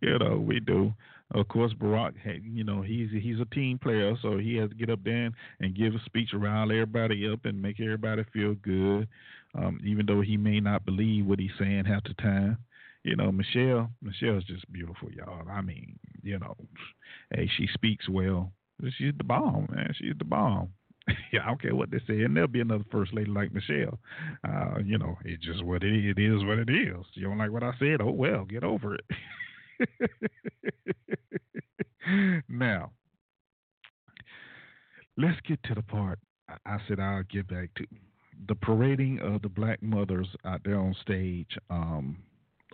you 0.00 0.18
know, 0.18 0.36
we 0.36 0.60
do. 0.60 0.92
Of 1.32 1.46
course, 1.48 1.72
Barack, 1.74 2.14
you 2.42 2.64
know, 2.64 2.82
he's 2.82 3.08
he's 3.12 3.38
a 3.40 3.44
team 3.54 3.78
player, 3.78 4.14
so 4.20 4.38
he 4.38 4.56
has 4.56 4.70
to 4.70 4.74
get 4.74 4.90
up 4.90 5.04
there 5.04 5.26
and 5.26 5.34
and 5.60 5.76
give 5.76 5.94
a 5.94 6.00
speech 6.04 6.34
around 6.34 6.72
everybody 6.72 7.28
up 7.28 7.44
and 7.44 7.60
make 7.62 7.78
everybody 7.80 8.24
feel 8.32 8.54
good, 8.54 9.06
um, 9.54 9.78
even 9.84 10.06
though 10.06 10.22
he 10.22 10.36
may 10.36 10.58
not 10.60 10.84
believe 10.84 11.26
what 11.26 11.38
he's 11.38 11.52
saying 11.58 11.84
half 11.84 12.02
the 12.04 12.14
time. 12.14 12.58
You 13.04 13.16
know, 13.16 13.30
Michelle, 13.32 13.90
Michelle's 14.02 14.44
just 14.44 14.70
beautiful, 14.72 15.10
y'all. 15.12 15.48
I 15.48 15.60
mean, 15.62 15.98
you 16.22 16.38
know, 16.38 16.56
hey, 17.34 17.48
she 17.56 17.68
speaks 17.74 18.08
well. 18.08 18.52
She's 18.98 19.12
the 19.16 19.24
bomb, 19.24 19.68
man. 19.70 19.92
She's 19.96 20.14
the 20.18 20.24
bomb. 20.24 20.70
yeah, 21.32 21.42
I 21.44 21.46
don't 21.46 21.62
care 21.62 21.74
what 21.74 21.90
they 21.90 21.98
say, 22.06 22.22
and 22.22 22.34
there'll 22.36 22.48
be 22.48 22.60
another 22.60 22.84
first 22.90 23.14
lady 23.14 23.30
like 23.30 23.52
Michelle. 23.52 23.98
Uh, 24.46 24.78
you 24.84 24.98
know, 24.98 25.16
it's 25.24 25.44
just 25.44 25.64
what 25.64 25.82
it. 25.84 25.92
It 25.94 26.18
is 26.18 26.44
what 26.44 26.58
it 26.58 26.70
is. 26.70 27.04
You 27.14 27.28
don't 27.28 27.38
like 27.38 27.50
what 27.52 27.62
I 27.62 27.72
said? 27.78 28.00
Oh 28.00 28.10
well, 28.10 28.44
get 28.44 28.64
over 28.64 28.94
it. 28.96 29.04
now, 32.48 32.90
let's 35.16 35.40
get 35.46 35.62
to 35.64 35.74
the 35.74 35.82
part 35.82 36.18
I 36.66 36.78
said 36.88 37.00
I'll 37.00 37.22
get 37.24 37.48
back 37.48 37.70
to 37.76 37.86
the 38.48 38.54
parading 38.54 39.20
of 39.20 39.42
the 39.42 39.48
black 39.48 39.82
mothers 39.82 40.28
out 40.44 40.62
there 40.64 40.78
on 40.78 40.94
stage. 41.02 41.58
Um, 41.68 42.18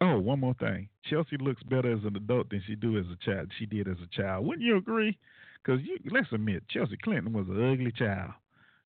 oh, 0.00 0.18
one 0.18 0.40
more 0.40 0.54
thing. 0.54 0.88
Chelsea 1.04 1.36
looks 1.38 1.62
better 1.64 1.92
as 1.92 2.04
an 2.04 2.16
adult 2.16 2.50
than 2.50 2.62
she 2.66 2.76
do 2.76 2.98
as 2.98 3.06
a 3.06 3.16
child. 3.24 3.50
She 3.58 3.66
did 3.66 3.88
as 3.88 3.96
a 4.02 4.16
child. 4.16 4.46
Wouldn't 4.46 4.64
you 4.64 4.76
agree? 4.76 5.18
Because 5.62 5.80
you 5.82 5.98
let's 6.10 6.28
admit, 6.32 6.68
Chelsea 6.68 6.96
Clinton 7.02 7.32
was 7.32 7.48
an 7.48 7.72
ugly 7.72 7.92
child. 7.92 8.32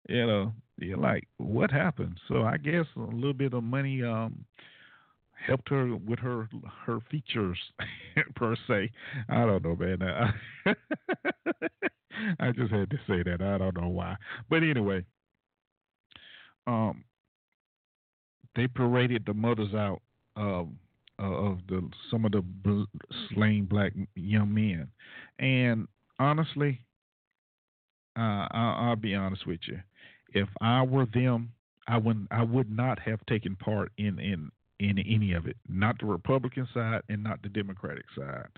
You 0.08 0.26
know, 0.26 0.52
you're 0.78 0.96
like, 0.96 1.28
what 1.36 1.70
happened? 1.70 2.18
So 2.26 2.42
I 2.42 2.56
guess 2.56 2.86
a 2.96 3.00
little 3.00 3.34
bit 3.34 3.52
of 3.52 3.62
money 3.62 4.02
um, 4.02 4.44
helped 5.46 5.68
her 5.68 5.94
with 5.96 6.18
her 6.18 6.48
her 6.86 7.00
features 7.10 7.58
per 8.36 8.56
se. 8.66 8.90
I 9.28 9.46
don't 9.46 9.64
know, 9.64 9.76
man. 9.76 10.02
I, 10.02 10.32
I 12.40 12.52
just 12.52 12.72
had 12.72 12.90
to 12.90 12.96
say 13.08 13.22
that. 13.22 13.40
I 13.40 13.58
don't 13.58 13.76
know 13.80 13.88
why, 13.88 14.16
but 14.48 14.62
anyway, 14.62 15.04
um, 16.66 17.04
they 18.56 18.66
paraded 18.66 19.24
the 19.26 19.34
mothers 19.34 19.74
out 19.74 20.02
of 20.36 20.68
of 21.18 21.58
the 21.68 21.88
some 22.10 22.24
of 22.24 22.32
the 22.32 22.42
bl- 22.42 22.84
slain 23.32 23.66
black 23.66 23.92
young 24.14 24.52
men, 24.52 24.88
and 25.38 25.86
honestly, 26.18 26.80
uh, 28.18 28.46
I'll, 28.50 28.88
I'll 28.88 28.96
be 28.96 29.14
honest 29.14 29.46
with 29.46 29.60
you. 29.66 29.80
If 30.32 30.48
I 30.60 30.82
were 30.82 31.06
them, 31.06 31.52
I 31.88 31.96
wouldn't. 31.98 32.28
I 32.30 32.42
would 32.42 32.70
not 32.70 32.98
have 33.00 33.24
taken 33.26 33.56
part 33.56 33.92
in 33.98 34.18
in 34.18 34.50
in 34.80 34.98
any 34.98 35.34
of 35.34 35.46
it, 35.46 35.56
not 35.68 35.98
the 36.00 36.06
Republican 36.06 36.66
side 36.72 37.02
and 37.08 37.22
not 37.22 37.42
the 37.42 37.48
Democratic 37.50 38.06
side. 38.16 38.48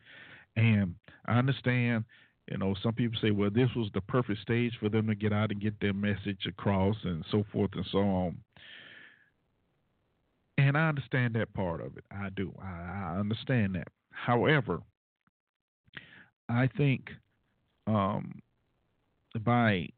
And 0.57 0.95
I 1.27 1.39
understand, 1.39 2.05
you 2.49 2.59
know, 2.59 2.75
some 2.83 2.93
people 2.95 3.19
say, 3.21 3.33
well, 3.33 3.51
this 3.51 3.69
was 3.75 3.91
the 3.93 4.01
perfect 4.01 4.41
stage 4.41 4.73
for 4.81 4.89
them 4.89 5.09
to 5.09 5.15
get 5.15 5.33
out 5.33 5.51
and 5.51 5.61
get 5.61 5.79
their 5.81 5.93
message 5.93 6.47
across 6.47 6.97
and 7.05 7.25
so 7.31 7.45
forth 7.53 7.73
and 7.75 7.87
so 7.91 7.99
on. 7.99 8.39
And 10.59 10.77
I 10.77 10.89
understand 10.89 11.35
that 11.35 11.53
part 11.55 11.81
of 11.81 11.97
it. 11.97 12.05
I 12.13 12.29
do. 12.31 12.55
I, 12.63 13.15
I 13.15 13.19
understand 13.19 13.75
that. 13.75 13.89
However, 14.11 14.81
I 16.49 16.69
think 16.77 17.11
um, 17.89 18.41
by 19.41 19.89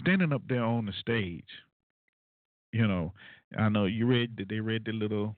standing 0.00 0.32
up 0.32 0.42
there 0.48 0.64
on 0.64 0.84
the 0.86 0.92
stage 1.00 1.44
you 2.72 2.86
know, 2.86 3.12
I 3.58 3.68
know 3.68 3.86
you 3.86 4.06
read 4.06 4.46
they 4.48 4.60
read 4.60 4.84
the 4.84 4.92
little 4.92 5.36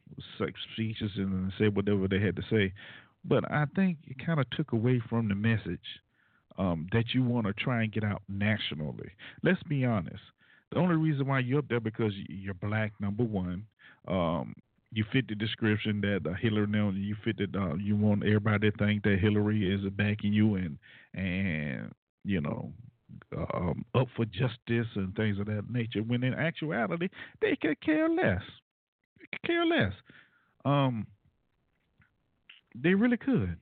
speeches 0.72 1.10
and 1.16 1.52
said 1.58 1.74
whatever 1.74 2.08
they 2.08 2.20
had 2.20 2.36
to 2.36 2.42
say, 2.50 2.72
but 3.24 3.50
I 3.50 3.64
think 3.74 3.98
it 4.06 4.24
kind 4.24 4.40
of 4.40 4.48
took 4.50 4.72
away 4.72 5.00
from 5.08 5.28
the 5.28 5.34
message 5.34 5.80
um, 6.58 6.88
that 6.92 7.14
you 7.14 7.22
want 7.22 7.46
to 7.46 7.52
try 7.54 7.82
and 7.82 7.92
get 7.92 8.04
out 8.04 8.22
nationally. 8.28 9.10
Let's 9.42 9.62
be 9.62 9.84
honest. 9.84 10.22
The 10.70 10.78
only 10.78 10.96
reason 10.96 11.26
why 11.26 11.40
you're 11.40 11.60
up 11.60 11.68
there 11.68 11.80
because 11.80 12.12
you're 12.28 12.54
black, 12.54 12.92
number 13.00 13.24
one. 13.24 13.66
Um, 14.08 14.54
you 14.92 15.04
fit 15.10 15.26
the 15.28 15.34
description 15.34 16.00
that 16.02 16.28
uh, 16.28 16.34
Hillary. 16.34 16.68
You 16.94 17.16
fit 17.24 17.38
that 17.38 17.58
uh, 17.58 17.76
you 17.76 17.96
want 17.96 18.24
everybody 18.24 18.70
to 18.70 18.76
think 18.76 19.02
that 19.04 19.18
Hillary 19.20 19.72
is 19.72 19.80
backing 19.92 20.32
you 20.32 20.56
and 20.56 20.78
and 21.14 21.92
you 22.24 22.40
know 22.40 22.72
um, 23.54 23.84
up 23.94 24.08
for 24.16 24.24
justice 24.24 24.88
and 24.94 25.14
things 25.14 25.38
of 25.38 25.46
that 25.46 25.70
nature. 25.70 26.00
When 26.00 26.22
in 26.22 26.34
actuality, 26.34 27.08
they 27.40 27.56
could 27.60 27.80
care 27.80 28.08
less. 28.08 28.42
They 29.18 29.26
could 29.32 29.42
care 29.46 29.66
less. 29.66 29.92
Um, 30.64 31.06
they 32.74 32.94
really 32.94 33.16
could. 33.16 33.56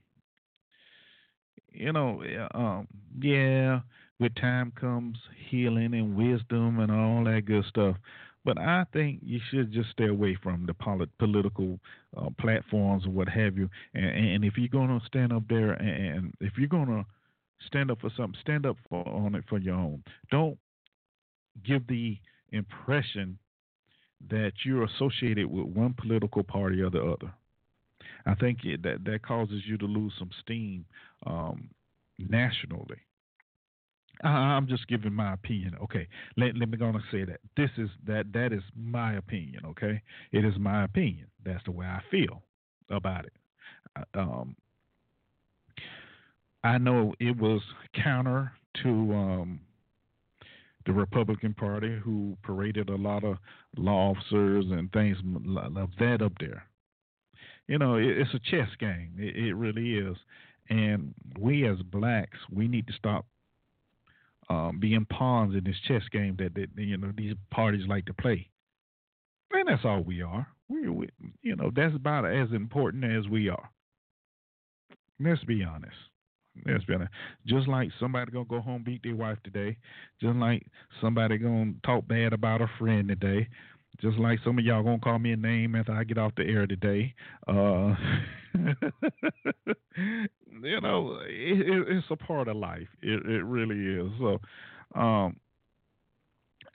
You 1.71 1.93
know, 1.93 2.21
um, 2.53 2.87
yeah. 3.19 3.81
With 4.19 4.35
time 4.35 4.71
comes 4.79 5.17
healing 5.49 5.95
and 5.95 6.15
wisdom 6.15 6.79
and 6.79 6.91
all 6.91 7.23
that 7.23 7.45
good 7.45 7.65
stuff. 7.65 7.95
But 8.43 8.57
I 8.57 8.85
think 8.91 9.19
you 9.23 9.39
should 9.49 9.71
just 9.71 9.89
stay 9.91 10.07
away 10.07 10.37
from 10.41 10.65
the 10.65 10.73
polit- 10.73 11.15
political 11.19 11.79
uh, 12.15 12.29
platforms 12.39 13.05
or 13.05 13.09
what 13.11 13.29
have 13.29 13.57
you. 13.57 13.69
And, 13.93 14.05
and 14.05 14.45
if 14.45 14.57
you're 14.57 14.67
going 14.67 14.89
to 14.89 15.05
stand 15.05 15.31
up 15.31 15.43
there 15.47 15.71
and 15.71 16.33
if 16.39 16.53
you're 16.57 16.67
going 16.67 16.87
to 16.87 17.05
stand 17.67 17.91
up 17.91 17.99
for 18.01 18.11
something. 18.15 18.39
Stand 18.41 18.65
up 18.65 18.77
for, 18.89 19.07
on 19.07 19.35
it 19.35 19.43
for 19.49 19.59
your 19.59 19.75
own. 19.75 20.03
Don't 20.29 20.57
give 21.65 21.85
the 21.87 22.17
impression 22.51 23.37
that 24.29 24.51
you're 24.65 24.83
associated 24.83 25.47
with 25.47 25.65
one 25.65 25.95
political 25.97 26.43
party 26.43 26.81
or 26.81 26.89
the 26.89 27.01
other. 27.01 27.33
I 28.25 28.35
think 28.35 28.59
that 28.83 29.03
that 29.03 29.25
causes 29.25 29.63
you 29.65 29.77
to 29.77 29.85
lose 29.85 30.13
some 30.19 30.29
steam 30.41 30.85
um, 31.25 31.69
nationally. 32.19 32.97
I'm 34.23 34.67
just 34.67 34.87
giving 34.87 35.13
my 35.13 35.33
opinion. 35.33 35.75
Okay, 35.83 36.07
let, 36.37 36.55
let 36.55 36.69
me 36.69 36.77
go 36.77 36.85
and 36.85 37.01
say 37.11 37.23
that 37.23 37.39
this 37.57 37.71
is 37.77 37.89
that 38.05 38.31
that 38.33 38.53
is 38.53 38.61
my 38.75 39.15
opinion. 39.15 39.65
Okay, 39.65 40.01
it 40.31 40.45
is 40.45 40.53
my 40.59 40.83
opinion. 40.83 41.27
That's 41.43 41.63
the 41.65 41.71
way 41.71 41.87
I 41.87 42.01
feel 42.11 42.43
about 42.89 43.25
it. 43.25 43.33
Um, 44.13 44.55
I 46.63 46.77
know 46.77 47.13
it 47.19 47.37
was 47.37 47.61
counter 47.93 48.51
to 48.83 48.89
um, 48.89 49.59
the 50.85 50.93
Republican 50.93 51.53
Party, 51.53 51.99
who 52.03 52.37
paraded 52.43 52.89
a 52.89 52.95
lot 52.95 53.23
of 53.23 53.37
law 53.77 54.11
officers 54.11 54.65
and 54.69 54.91
things 54.91 55.17
of 55.75 55.89
that 55.99 56.21
up 56.21 56.33
there. 56.39 56.65
You 57.67 57.77
know, 57.77 57.95
it, 57.95 58.05
it's 58.05 58.33
a 58.33 58.39
chess 58.39 58.69
game. 58.79 59.13
It, 59.17 59.35
it, 59.35 59.53
really 59.53 59.95
is. 59.95 60.17
And 60.69 61.13
we 61.39 61.67
as 61.67 61.77
blacks, 61.83 62.37
we 62.51 62.67
need 62.67 62.87
to 62.87 62.93
stop 62.93 63.25
um, 64.49 64.79
being 64.79 65.05
pawns 65.05 65.55
in 65.55 65.63
this 65.63 65.75
chess 65.87 66.03
game 66.11 66.35
that, 66.39 66.53
that 66.55 66.67
you 66.75 66.97
know 66.97 67.11
these 67.15 67.35
parties 67.51 67.87
like 67.87 68.05
to 68.05 68.13
play. 68.13 68.49
And 69.51 69.67
that's 69.67 69.85
all 69.85 70.01
we 70.01 70.21
are. 70.21 70.47
We, 70.69 70.89
we 70.89 71.09
you 71.41 71.55
know, 71.55 71.71
that's 71.75 71.95
about 71.95 72.25
as 72.25 72.51
important 72.51 73.03
as 73.03 73.27
we 73.27 73.49
are. 73.49 73.69
Let's 75.19 75.43
be 75.43 75.63
honest. 75.63 75.95
Let's 76.65 76.83
be 76.85 76.93
honest. 76.93 77.11
Just 77.45 77.67
like 77.67 77.89
somebody 77.99 78.31
gonna 78.31 78.45
go 78.45 78.59
home 78.61 78.83
beat 78.83 79.03
their 79.03 79.15
wife 79.15 79.37
today, 79.43 79.77
just 80.21 80.35
like 80.35 80.65
somebody 80.99 81.37
gonna 81.37 81.73
talk 81.85 82.07
bad 82.07 82.33
about 82.33 82.61
a 82.61 82.67
friend 82.77 83.07
today, 83.07 83.47
just 84.01 84.17
like 84.17 84.39
some 84.43 84.59
of 84.59 84.65
y'all 84.65 84.83
gonna 84.83 84.99
call 84.99 85.17
me 85.19 85.31
a 85.31 85.37
name 85.37 85.75
after 85.75 85.93
I 85.93 86.03
get 86.03 86.17
off 86.17 86.33
the 86.35 86.43
air 86.43 86.67
today. 86.67 87.13
Uh, 87.47 87.95
you 90.61 90.81
know, 90.81 91.19
it, 91.27 91.61
it, 91.61 91.87
it's 91.87 92.07
a 92.09 92.15
part 92.17 92.47
of 92.47 92.57
life. 92.57 92.87
It, 93.01 93.25
it 93.25 93.43
really 93.43 94.05
is. 94.05 94.11
So, 94.19 94.39
um, 94.99 95.37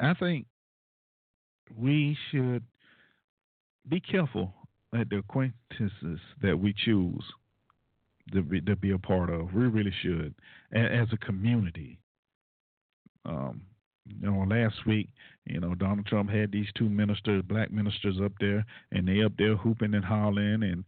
I 0.00 0.14
think 0.14 0.46
we 1.76 2.16
should 2.30 2.62
be 3.88 4.00
careful 4.00 4.52
at 4.94 5.08
the 5.10 5.18
acquaintances 5.18 6.20
that 6.42 6.58
we 6.58 6.72
choose 6.72 7.24
to 8.32 8.42
be, 8.42 8.60
to 8.62 8.76
be 8.76 8.90
a 8.92 8.98
part 8.98 9.30
of. 9.30 9.52
We 9.54 9.66
really 9.66 9.92
should, 10.02 10.34
as 10.72 11.08
a 11.12 11.16
community. 11.18 11.98
Um, 13.24 13.62
you 14.08 14.30
know, 14.30 14.44
last 14.48 14.86
week, 14.86 15.08
you 15.46 15.58
know, 15.60 15.74
Donald 15.74 16.06
Trump 16.06 16.30
had 16.30 16.52
these 16.52 16.68
two 16.76 16.88
ministers, 16.88 17.42
black 17.42 17.72
ministers, 17.72 18.18
up 18.22 18.32
there, 18.38 18.64
and 18.92 19.06
they 19.06 19.22
up 19.22 19.32
there 19.36 19.56
hooping 19.56 19.94
and 19.94 20.04
hollering, 20.04 20.62
and 20.62 20.84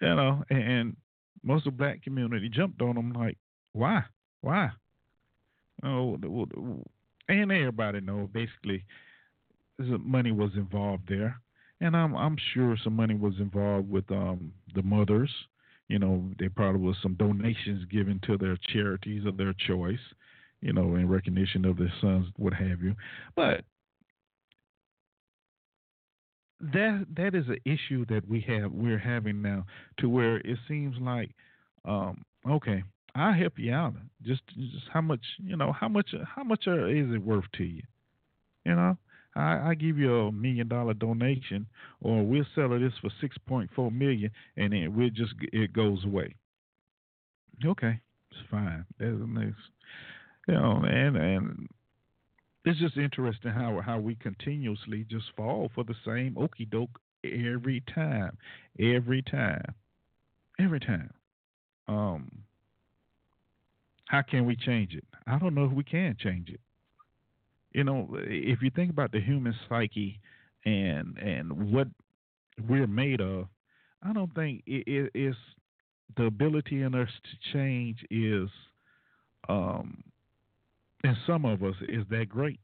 you 0.00 0.14
know, 0.14 0.44
and 0.50 0.96
most 1.42 1.66
of 1.66 1.72
the 1.72 1.78
black 1.78 2.02
community 2.02 2.48
jumped 2.48 2.82
on 2.82 2.94
them 2.94 3.12
like, 3.12 3.38
why, 3.72 4.02
why? 4.42 4.70
Oh, 5.82 6.18
and 7.28 7.52
everybody 7.52 8.00
knows 8.00 8.28
basically, 8.32 8.84
money 9.78 10.30
was 10.30 10.50
involved 10.54 11.04
there, 11.08 11.40
and 11.80 11.96
I'm 11.96 12.14
I'm 12.14 12.36
sure 12.52 12.76
some 12.82 12.96
money 12.96 13.14
was 13.14 13.34
involved 13.38 13.90
with 13.90 14.10
um 14.10 14.52
the 14.74 14.82
mothers. 14.82 15.30
You 15.88 15.98
know, 15.98 16.30
there 16.38 16.50
probably 16.50 16.80
was 16.80 16.96
some 17.02 17.14
donations 17.14 17.84
given 17.90 18.20
to 18.26 18.38
their 18.38 18.56
charities 18.72 19.26
of 19.26 19.36
their 19.36 19.52
choice 19.52 19.98
you 20.62 20.72
know, 20.72 20.94
in 20.94 21.08
recognition 21.08 21.64
of 21.64 21.76
their 21.76 21.92
sons, 22.00 22.28
what 22.36 22.54
have 22.54 22.80
you. 22.80 22.94
But 23.36 23.64
that 26.60 27.06
that 27.16 27.34
is 27.34 27.44
an 27.48 27.58
issue 27.64 28.06
that 28.06 28.26
we 28.28 28.40
have 28.42 28.70
we're 28.70 28.98
having 28.98 29.42
now 29.42 29.66
to 29.98 30.08
where 30.08 30.36
it 30.36 30.56
seems 30.68 30.94
like 31.00 31.32
um, 31.84 32.24
okay 32.48 32.84
i'll 33.16 33.32
help 33.32 33.54
you 33.58 33.72
out. 33.72 33.94
Just 34.22 34.42
just 34.56 34.86
how 34.92 35.00
much 35.00 35.20
you 35.38 35.56
know 35.56 35.72
how 35.72 35.88
much 35.88 36.14
how 36.24 36.44
much 36.44 36.68
is 36.68 37.12
it 37.12 37.22
worth 37.22 37.44
to 37.56 37.64
you? 37.64 37.82
You 38.64 38.76
know 38.76 38.96
I, 39.34 39.70
I 39.70 39.74
give 39.74 39.98
you 39.98 40.14
a 40.14 40.32
million 40.32 40.68
dollar 40.68 40.94
donation 40.94 41.66
or 42.00 42.24
we'll 42.24 42.46
sell 42.54 42.68
this 42.70 42.92
for 43.00 43.10
6.4 43.22 43.92
million 43.92 44.30
and 44.56 44.72
then 44.72 44.94
we'll 44.94 45.10
just 45.10 45.34
it 45.52 45.72
goes 45.72 46.04
away 46.04 46.34
okay 47.64 48.00
it's 48.30 48.40
fine 48.50 48.84
that's, 48.98 49.16
that's 49.34 49.56
you 50.48 50.54
know, 50.54 50.82
and 50.84 51.16
and 51.16 51.68
it's 52.64 52.78
just 52.78 52.96
interesting 52.96 53.52
how 53.52 53.80
how 53.84 53.98
we 53.98 54.14
continuously 54.16 55.06
just 55.08 55.26
fall 55.36 55.70
for 55.74 55.84
the 55.84 55.94
same 56.04 56.36
okey 56.38 56.64
doke 56.64 57.00
every 57.24 57.82
time, 57.94 58.36
every 58.78 59.22
time, 59.22 59.74
every 60.58 60.80
time. 60.80 61.10
Um, 61.88 62.30
how 64.06 64.22
can 64.22 64.46
we 64.46 64.56
change 64.56 64.94
it? 64.94 65.04
I 65.26 65.38
don't 65.38 65.54
know 65.54 65.64
if 65.64 65.72
we 65.72 65.84
can 65.84 66.16
change 66.18 66.48
it. 66.48 66.60
You 67.74 67.84
know, 67.84 68.08
if 68.12 68.62
you 68.62 68.70
think 68.70 68.90
about 68.90 69.12
the 69.12 69.20
human 69.20 69.54
psyche 69.68 70.20
and 70.64 71.16
and 71.18 71.72
what 71.72 71.88
we're 72.68 72.86
made 72.86 73.20
of, 73.20 73.46
I 74.02 74.12
don't 74.12 74.34
think 74.34 74.62
it, 74.66 74.86
it, 74.86 75.10
it's 75.14 75.36
the 76.16 76.24
ability 76.24 76.82
in 76.82 76.94
us 76.94 77.08
to 77.08 77.52
change 77.52 78.04
is 78.10 78.48
um, 79.48 80.04
and 81.04 81.16
some 81.26 81.44
of 81.44 81.62
us 81.62 81.74
is 81.88 82.04
that 82.10 82.28
great. 82.28 82.60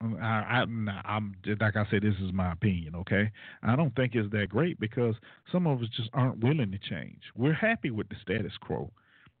I, 0.00 0.62
I, 0.62 0.62
am 0.62 1.34
like 1.60 1.76
I 1.76 1.84
said, 1.90 2.02
this 2.02 2.14
is 2.22 2.32
my 2.32 2.52
opinion. 2.52 2.94
Okay, 2.96 3.30
I 3.62 3.76
don't 3.76 3.94
think 3.94 4.14
it's 4.14 4.30
that 4.32 4.48
great 4.48 4.80
because 4.80 5.14
some 5.52 5.66
of 5.66 5.82
us 5.82 5.88
just 5.94 6.08
aren't 6.14 6.42
willing 6.42 6.70
to 6.70 6.78
change. 6.78 7.20
We're 7.36 7.52
happy 7.52 7.90
with 7.90 8.08
the 8.08 8.16
status 8.22 8.52
quo. 8.62 8.90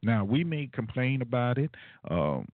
Now 0.02 0.24
we 0.24 0.44
may 0.44 0.68
complain 0.70 1.22
about 1.22 1.56
it. 1.56 1.70
Um, 2.10 2.46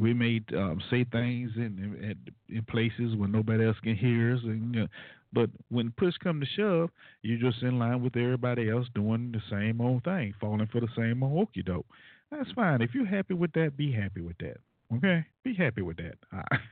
we 0.00 0.14
may 0.14 0.40
um, 0.56 0.80
say 0.90 1.04
things 1.04 1.50
in, 1.56 1.96
in, 2.00 2.56
in 2.56 2.62
places 2.64 3.16
where 3.16 3.28
nobody 3.28 3.66
else 3.66 3.76
can 3.82 3.96
hear 3.96 4.34
us, 4.34 4.40
and, 4.44 4.74
you 4.74 4.80
know, 4.82 4.88
but 5.32 5.48
when 5.70 5.92
push 5.96 6.14
come 6.22 6.40
to 6.40 6.46
shove, 6.46 6.90
you're 7.22 7.38
just 7.38 7.62
in 7.62 7.78
line 7.78 8.02
with 8.02 8.16
everybody 8.16 8.68
else 8.70 8.86
doing 8.94 9.32
the 9.32 9.40
same 9.50 9.80
old 9.80 10.04
thing, 10.04 10.34
falling 10.40 10.68
for 10.70 10.80
the 10.80 10.88
same 10.96 11.22
old 11.22 11.48
okey 11.48 11.62
doke. 11.62 11.86
That's 12.30 12.52
fine. 12.52 12.82
If 12.82 12.94
you're 12.94 13.06
happy 13.06 13.34
with 13.34 13.52
that, 13.52 13.76
be 13.76 13.92
happy 13.92 14.20
with 14.20 14.36
that. 14.38 14.58
Okay, 14.94 15.24
be 15.42 15.54
happy 15.54 15.80
with 15.80 15.96
that. 15.96 16.16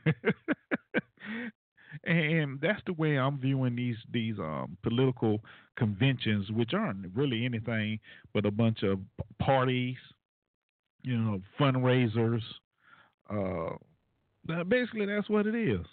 and 2.05 2.61
that's 2.61 2.81
the 2.87 2.93
way 2.93 3.19
I'm 3.19 3.39
viewing 3.39 3.77
these 3.77 3.97
these 4.13 4.39
um, 4.39 4.77
political 4.83 5.41
conventions, 5.77 6.51
which 6.51 6.75
aren't 6.75 7.07
really 7.15 7.45
anything 7.45 7.99
but 8.35 8.45
a 8.45 8.51
bunch 8.51 8.83
of 8.83 8.99
parties, 9.39 9.97
you 11.03 11.17
know, 11.17 11.41
fundraisers. 11.59 12.43
Uh, 13.31 14.65
basically, 14.65 15.07
that's 15.07 15.29
what 15.29 15.47
it 15.47 15.55
is. 15.55 15.87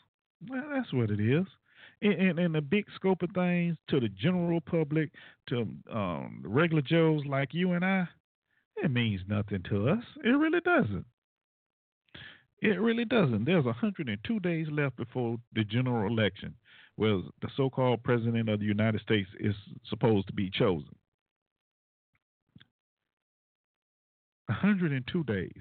Well, 0.50 0.64
that's 0.74 0.92
what 0.94 1.12
it 1.12 1.20
is. 1.20 1.46
In, 2.02 2.38
in, 2.38 2.52
the 2.52 2.62
big 2.62 2.86
scope 2.96 3.24
of 3.24 3.32
things, 3.32 3.76
to 3.90 4.00
the 4.00 4.10
general 4.10 4.62
public, 4.62 5.10
to 5.50 5.68
um, 5.92 6.42
regular 6.44 6.84
Joes 6.84 7.24
like 7.26 7.54
you 7.54 7.72
and 7.74 7.84
I, 7.84 8.08
it 8.78 8.92
means 8.92 9.22
nothing 9.28 9.64
to 9.70 9.90
us. 9.90 10.04
It 10.24 10.30
really 10.30 10.60
doesn't. 10.62 11.06
It 12.62 12.80
really 12.80 13.06
doesn't. 13.06 13.46
There's 13.46 13.66
102 13.66 14.40
days 14.40 14.68
left 14.72 14.98
before 14.98 15.38
the 15.54 15.64
general 15.64 16.12
election, 16.12 16.54
where 16.96 17.22
the 17.42 17.50
so 17.56 17.70
called 17.70 18.04
president 18.04 18.50
of 18.50 18.60
the 18.60 18.66
United 18.66 19.02
States 19.02 19.30
is 19.40 19.56
supposed 19.90 20.28
to 20.28 20.34
be 20.34 20.50
chosen. 20.52 20.96
102 24.48 25.24
days. 25.24 25.52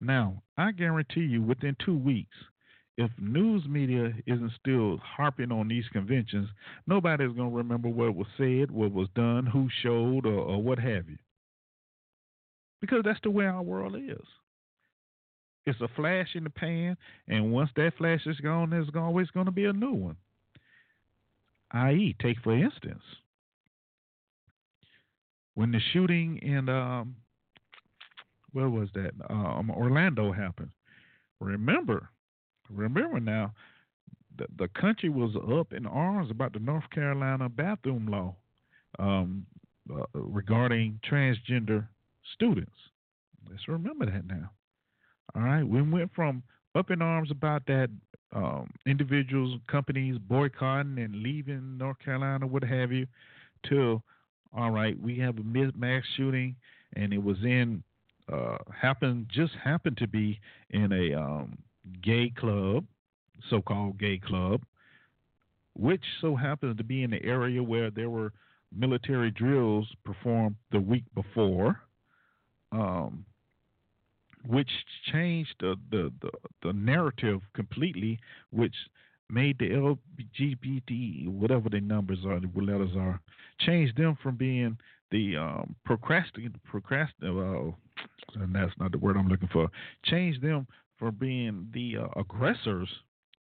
Now, 0.00 0.42
I 0.56 0.72
guarantee 0.72 1.22
you 1.22 1.42
within 1.42 1.76
two 1.84 1.96
weeks, 1.96 2.36
if 2.96 3.10
news 3.18 3.64
media 3.68 4.12
isn't 4.26 4.52
still 4.58 4.98
harping 4.98 5.52
on 5.52 5.68
these 5.68 5.86
conventions, 5.92 6.48
nobody's 6.86 7.32
going 7.32 7.50
to 7.50 7.56
remember 7.56 7.88
what 7.88 8.14
was 8.14 8.26
said, 8.36 8.70
what 8.70 8.92
was 8.92 9.08
done, 9.14 9.46
who 9.46 9.68
showed, 9.82 10.26
or, 10.26 10.40
or 10.40 10.62
what 10.62 10.78
have 10.78 11.08
you. 11.08 11.18
Because 12.80 13.02
that's 13.04 13.20
the 13.22 13.30
way 13.30 13.46
our 13.46 13.62
world 13.62 13.96
is. 13.96 14.26
It's 15.66 15.80
a 15.80 15.88
flash 15.96 16.28
in 16.34 16.44
the 16.44 16.50
pan, 16.50 16.96
and 17.28 17.52
once 17.52 17.70
that 17.76 17.92
flash 17.98 18.26
is 18.26 18.40
gone, 18.40 18.70
there's 18.70 18.88
always 18.96 19.28
going 19.30 19.46
to 19.46 19.52
be 19.52 19.66
a 19.66 19.72
new 19.72 19.92
one. 19.92 20.16
I.e., 21.70 22.16
take 22.20 22.38
for 22.42 22.56
instance, 22.56 23.02
when 25.54 25.70
the 25.70 25.80
shooting 25.92 26.38
in 26.38 26.68
um, 26.68 27.16
where 28.58 28.68
was 28.68 28.88
that? 28.94 29.12
Um, 29.30 29.70
Orlando 29.70 30.32
happened. 30.32 30.70
Remember, 31.40 32.10
remember 32.68 33.20
now, 33.20 33.52
the 34.36 34.46
the 34.58 34.68
country 34.68 35.08
was 35.08 35.30
up 35.36 35.72
in 35.72 35.86
arms 35.86 36.28
about 36.32 36.52
the 36.54 36.58
North 36.58 36.90
Carolina 36.90 37.48
bathroom 37.48 38.08
law 38.08 38.34
um, 38.98 39.46
uh, 39.94 40.02
regarding 40.12 40.98
transgender 41.08 41.86
students. 42.34 42.74
Let's 43.48 43.68
remember 43.68 44.06
that 44.06 44.26
now. 44.26 44.50
All 45.36 45.42
right, 45.42 45.62
we 45.62 45.80
went 45.80 46.10
from 46.12 46.42
up 46.74 46.90
in 46.90 47.00
arms 47.00 47.30
about 47.30 47.62
that 47.66 47.90
um, 48.34 48.68
individuals, 48.86 49.60
companies 49.68 50.18
boycotting 50.18 50.98
and 50.98 51.22
leaving 51.22 51.78
North 51.78 52.00
Carolina, 52.04 52.44
what 52.44 52.64
have 52.64 52.90
you, 52.90 53.06
to 53.68 54.02
all 54.56 54.70
right, 54.70 54.98
we 55.00 55.18
have 55.18 55.36
a 55.38 55.42
mass 55.42 56.02
shooting, 56.16 56.56
and 56.96 57.12
it 57.12 57.22
was 57.22 57.36
in 57.44 57.82
uh, 58.32 58.58
happened 58.74 59.26
just 59.30 59.52
happened 59.62 59.96
to 59.98 60.06
be 60.06 60.40
in 60.70 60.92
a 60.92 61.14
um, 61.18 61.58
gay 62.02 62.30
club, 62.36 62.84
so-called 63.50 63.98
gay 63.98 64.18
club, 64.18 64.62
which 65.74 66.04
so 66.20 66.36
happens 66.36 66.76
to 66.76 66.84
be 66.84 67.02
in 67.02 67.10
the 67.10 67.22
area 67.24 67.62
where 67.62 67.90
there 67.90 68.10
were 68.10 68.32
military 68.76 69.30
drills 69.30 69.88
performed 70.04 70.56
the 70.72 70.80
week 70.80 71.04
before. 71.14 71.80
Um, 72.70 73.24
which 74.46 74.70
changed 75.12 75.54
the, 75.60 75.76
the, 75.90 76.12
the, 76.22 76.30
the 76.62 76.72
narrative 76.72 77.40
completely, 77.54 78.18
which 78.50 78.74
made 79.30 79.58
the 79.58 79.70
LGBT, 79.70 81.28
whatever 81.28 81.68
the 81.68 81.80
numbers 81.80 82.18
are, 82.26 82.40
the 82.40 82.50
letters 82.60 82.90
are, 82.96 83.20
changed 83.60 83.96
them 83.96 84.16
from 84.22 84.36
being 84.36 84.76
the 85.10 85.36
um, 85.36 85.74
procrastin, 85.86 86.54
procrastin, 86.72 87.08
uh, 87.22 87.72
and 88.40 88.54
that's 88.54 88.72
not 88.78 88.92
the 88.92 88.98
word 88.98 89.16
I'm 89.16 89.28
looking 89.28 89.48
for, 89.52 89.68
changed 90.04 90.42
them 90.42 90.66
from 90.98 91.14
being 91.16 91.68
the 91.72 91.98
uh, 91.98 92.20
aggressors 92.20 92.88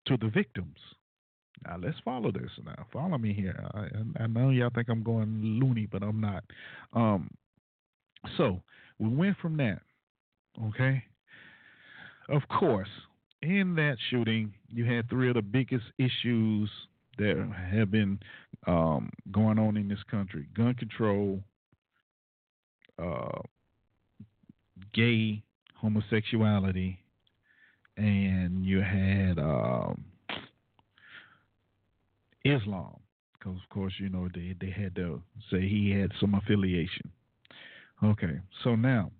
to 0.06 0.16
the 0.16 0.28
victims. 0.28 0.78
Now 1.66 1.78
let's 1.82 1.98
follow 2.04 2.30
this. 2.30 2.50
Now 2.64 2.86
follow 2.92 3.16
me 3.16 3.32
here. 3.32 3.64
I, 3.74 4.22
I 4.22 4.26
know 4.26 4.50
y'all 4.50 4.70
think 4.74 4.88
I'm 4.88 5.02
going 5.02 5.60
loony, 5.60 5.86
but 5.90 6.02
I'm 6.02 6.20
not. 6.20 6.44
Um, 6.92 7.30
so 8.36 8.60
we 8.98 9.08
went 9.08 9.38
from 9.38 9.56
that 9.58 9.80
Okay. 10.62 11.02
Of 12.28 12.42
course, 12.48 12.88
in 13.44 13.74
that 13.76 13.96
shooting, 14.10 14.54
you 14.68 14.84
had 14.84 15.08
three 15.08 15.28
of 15.28 15.34
the 15.34 15.42
biggest 15.42 15.84
issues 15.98 16.70
that 17.18 17.36
have 17.70 17.90
been 17.90 18.18
um, 18.66 19.10
going 19.30 19.58
on 19.58 19.76
in 19.76 19.88
this 19.88 20.02
country 20.10 20.48
gun 20.56 20.74
control, 20.74 21.40
uh, 23.00 23.40
gay 24.92 25.42
homosexuality, 25.76 26.98
and 27.96 28.64
you 28.64 28.80
had 28.80 29.38
um, 29.38 30.04
Islam, 32.44 32.98
because 33.38 33.56
of 33.56 33.68
course 33.70 33.92
you 33.98 34.08
know 34.08 34.28
they 34.34 34.54
they 34.60 34.70
had 34.70 34.94
to 34.96 35.22
say 35.50 35.60
he 35.60 35.90
had 35.90 36.10
some 36.20 36.34
affiliation. 36.34 37.10
Okay, 38.02 38.40
so 38.64 38.74
now 38.74 39.10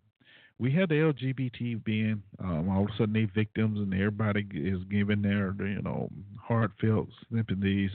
we 0.58 0.72
had 0.72 0.88
the 0.88 0.94
LGBT 0.94 1.84
being 1.84 2.22
um, 2.38 2.68
all 2.68 2.84
of 2.84 2.90
a 2.90 2.96
sudden 2.96 3.12
they 3.12 3.24
victims 3.24 3.78
and 3.78 3.92
everybody 3.92 4.46
is 4.54 4.78
giving 4.90 5.22
their 5.22 5.54
you 5.60 5.82
know 5.82 6.08
heartfelt 6.40 7.08
sympathies, 7.32 7.90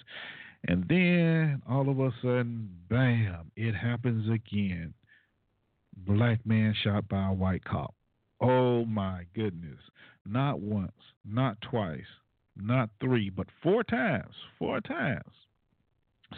and 0.67 0.85
then 0.89 1.61
all 1.69 1.89
of 1.89 1.99
a 1.99 2.11
sudden, 2.21 2.69
bam! 2.89 3.51
It 3.55 3.73
happens 3.73 4.29
again. 4.29 4.93
Black 6.05 6.45
man 6.45 6.73
shot 6.83 7.07
by 7.09 7.27
a 7.27 7.33
white 7.33 7.63
cop. 7.63 7.93
Oh 8.41 8.85
my 8.85 9.23
goodness! 9.33 9.79
Not 10.25 10.59
once, 10.59 10.91
not 11.25 11.59
twice, 11.61 12.01
not 12.57 12.89
three, 12.99 13.29
but 13.29 13.47
four 13.63 13.83
times. 13.83 14.33
Four 14.57 14.81
times. 14.81 15.23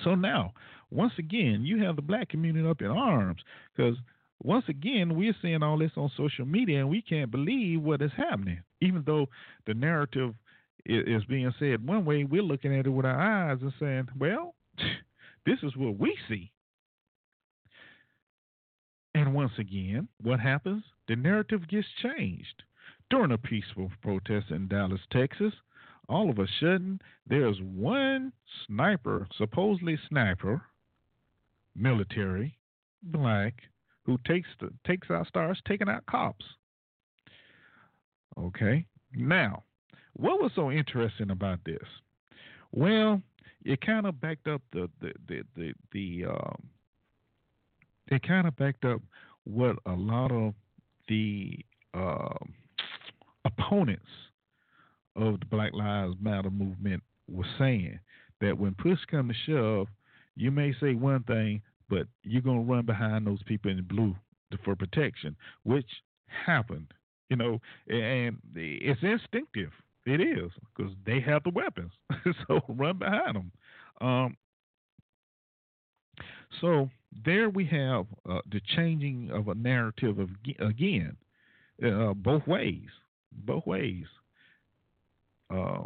So 0.03 0.15
now, 0.15 0.53
once 0.89 1.13
again, 1.17 1.65
you 1.65 1.83
have 1.83 1.95
the 1.95 2.01
black 2.01 2.29
community 2.29 2.67
up 2.67 2.81
in 2.81 2.87
arms 2.87 3.41
because 3.75 3.97
once 4.43 4.65
again, 4.67 5.15
we're 5.15 5.35
seeing 5.41 5.61
all 5.61 5.77
this 5.77 5.91
on 5.95 6.11
social 6.17 6.45
media 6.45 6.79
and 6.79 6.89
we 6.89 7.01
can't 7.01 7.31
believe 7.31 7.81
what 7.81 8.01
is 8.01 8.11
happening. 8.15 8.61
Even 8.81 9.03
though 9.05 9.27
the 9.67 9.73
narrative 9.73 10.33
is 10.85 11.23
being 11.25 11.53
said 11.59 11.85
one 11.87 12.05
way, 12.05 12.23
we're 12.23 12.41
looking 12.41 12.77
at 12.77 12.87
it 12.87 12.89
with 12.89 13.05
our 13.05 13.19
eyes 13.19 13.59
and 13.61 13.73
saying, 13.79 14.07
well, 14.19 14.55
this 15.45 15.59
is 15.61 15.75
what 15.77 15.99
we 15.99 16.17
see. 16.27 16.51
And 19.13 19.33
once 19.33 19.51
again, 19.59 20.07
what 20.21 20.39
happens? 20.39 20.83
The 21.07 21.15
narrative 21.15 21.67
gets 21.67 21.87
changed. 22.01 22.63
During 23.09 23.33
a 23.33 23.37
peaceful 23.37 23.91
protest 24.01 24.51
in 24.51 24.69
Dallas, 24.69 25.01
Texas, 25.11 25.53
all 26.07 26.29
of 26.29 26.39
a 26.39 26.47
sudden, 26.59 26.99
there's 27.27 27.59
one 27.61 28.31
sniper, 28.65 29.27
supposedly 29.37 29.99
sniper, 30.09 30.61
military, 31.75 32.57
black, 33.03 33.55
who 34.03 34.17
takes 34.25 34.49
the, 34.59 34.69
takes 34.85 35.09
out 35.09 35.27
stars 35.27 35.61
taking 35.67 35.89
out 35.89 36.05
cops. 36.05 36.45
Okay, 38.37 38.85
now 39.13 39.63
what 40.13 40.41
was 40.41 40.51
so 40.55 40.71
interesting 40.71 41.31
about 41.31 41.59
this? 41.65 41.83
Well, 42.71 43.21
it 43.63 43.81
kind 43.81 44.05
of 44.05 44.19
backed 44.19 44.47
up 44.47 44.61
the 44.71 44.89
the 45.01 45.13
the 45.27 45.43
the, 45.55 45.73
the 45.91 46.25
um, 46.29 46.63
it 48.07 48.23
kind 48.27 48.47
of 48.47 48.55
backed 48.57 48.85
up 48.85 49.01
what 49.43 49.77
a 49.85 49.93
lot 49.93 50.31
of 50.31 50.53
the 51.07 51.57
uh, 51.93 52.33
opponents 53.45 54.05
of 55.15 55.39
the 55.39 55.45
Black 55.45 55.73
Lives 55.73 56.15
Matter 56.21 56.49
movement 56.49 57.03
were 57.27 57.45
saying 57.57 57.99
that 58.39 58.57
when 58.57 58.75
push 58.75 58.99
comes 59.09 59.35
to 59.45 59.51
shove, 59.51 59.87
you 60.35 60.51
may 60.51 60.73
say 60.79 60.93
one 60.93 61.23
thing, 61.23 61.61
but 61.91 62.07
you're 62.23 62.41
gonna 62.41 62.61
run 62.61 62.85
behind 62.85 63.27
those 63.27 63.43
people 63.43 63.69
in 63.69 63.83
blue 63.83 64.15
for 64.63 64.75
protection, 64.75 65.35
which 65.63 65.89
happened, 66.25 66.87
you 67.29 67.35
know, 67.35 67.59
and 67.87 68.37
it's 68.55 69.03
instinctive. 69.03 69.71
It 70.05 70.21
is 70.21 70.51
because 70.75 70.93
they 71.05 71.19
have 71.19 71.43
the 71.43 71.51
weapons, 71.51 71.91
so 72.47 72.61
run 72.69 72.97
behind 72.97 73.35
them. 73.35 73.51
Um, 73.99 74.37
so 76.61 76.89
there 77.25 77.49
we 77.49 77.65
have 77.65 78.05
uh, 78.27 78.39
the 78.49 78.61
changing 78.75 79.29
of 79.31 79.49
a 79.49 79.55
narrative 79.55 80.17
of 80.17 80.29
again, 80.59 81.17
uh, 81.85 82.13
both 82.13 82.47
ways, 82.47 82.87
both 83.33 83.67
ways. 83.67 84.05
Uh, 85.53 85.83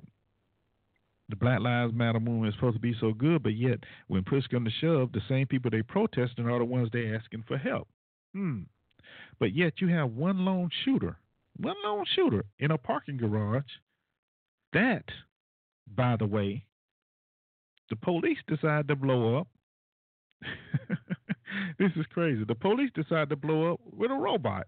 the 1.30 1.36
Black 1.36 1.60
Lives 1.60 1.94
Matter 1.94 2.20
movement 2.20 2.50
is 2.50 2.56
supposed 2.56 2.76
to 2.76 2.82
be 2.82 2.96
so 3.00 3.12
good, 3.12 3.42
but 3.42 3.56
yet 3.56 3.80
when 4.08 4.24
push 4.24 4.46
comes 4.48 4.72
to 4.72 4.80
shove, 4.80 5.12
the 5.12 5.22
same 5.28 5.48
people 5.48 5.72
they 5.72 5.82
protesting 5.82 6.48
are 6.48 6.60
the 6.60 6.66
ones 6.66 6.90
they 6.92 7.14
asking 7.14 7.44
for 7.48 7.58
help. 7.58 7.88
Hmm. 8.34 8.62
But 9.40 9.56
yet 9.56 9.74
you 9.80 9.88
have 9.90 10.12
one 10.12 10.46
lone 10.46 10.70
shooter, 10.84 11.18
one 11.58 11.76
lone 11.84 12.06
shooter 12.16 12.46
in 12.60 12.72
a 12.72 12.78
parking 12.78 13.18
garage. 13.18 13.64
That, 14.74 15.06
by 15.96 16.16
the 16.18 16.26
way, 16.26 16.66
the 17.90 17.96
police 17.96 18.40
decide 18.48 18.88
to 18.88 18.96
blow 18.96 19.40
up. 19.40 19.48
this 21.80 21.92
is 21.96 22.06
crazy. 22.12 22.44
The 22.44 22.56
police 22.56 22.92
decide 22.94 23.30
to 23.30 23.36
blow 23.36 23.74
up 23.74 23.80
with 23.92 24.12
a 24.12 24.16
robot. 24.16 24.68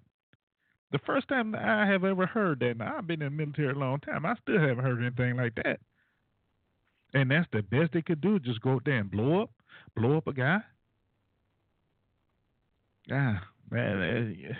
The 0.91 0.99
first 0.99 1.27
time 1.27 1.53
I 1.53 1.85
have 1.85 2.05
ever 2.05 2.25
heard 2.25 2.61
that, 2.61 2.71
and 2.71 2.83
I've 2.83 3.05
been 3.05 3.21
in 3.21 3.35
the 3.35 3.45
military 3.45 3.73
a 3.73 3.77
long 3.77 3.99
time, 3.99 4.25
I 4.25 4.35
still 4.41 4.59
haven't 4.59 4.85
heard 4.85 5.01
anything 5.01 5.35
like 5.35 5.55
that. 5.63 5.79
And 7.13 7.31
that's 7.31 7.47
the 7.51 7.61
best 7.61 7.93
they 7.93 8.01
could 8.01 8.21
do, 8.21 8.39
just 8.39 8.61
go 8.61 8.73
out 8.73 8.85
there 8.85 8.97
and 8.97 9.09
blow 9.09 9.41
up, 9.41 9.51
blow 9.95 10.17
up 10.17 10.27
a 10.27 10.33
guy. 10.33 10.59
Ah, 13.11 13.41
man. 13.71 14.35
Uh, 14.49 14.53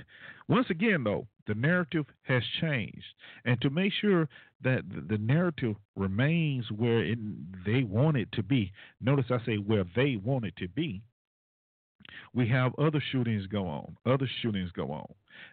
once 0.47 0.69
again, 0.69 1.03
though, 1.03 1.27
the 1.47 1.55
narrative 1.55 2.05
has 2.23 2.43
changed. 2.61 3.05
And 3.45 3.59
to 3.61 3.69
make 3.69 3.91
sure 3.93 4.29
that 4.63 4.83
the 5.09 5.17
narrative 5.17 5.75
remains 5.95 6.71
where 6.71 7.03
it, 7.03 7.19
they 7.65 7.83
want 7.83 8.17
it 8.17 8.31
to 8.33 8.43
be, 8.43 8.71
notice 9.01 9.25
I 9.29 9.45
say 9.45 9.55
where 9.57 9.85
they 9.95 10.15
want 10.15 10.45
it 10.45 10.55
to 10.57 10.67
be, 10.69 11.01
we 12.33 12.47
have 12.47 12.73
other 12.79 13.03
shootings 13.11 13.47
go 13.47 13.67
on. 13.67 13.97
Other 14.05 14.29
shootings 14.41 14.71
go 14.71 14.91
on. 14.91 15.07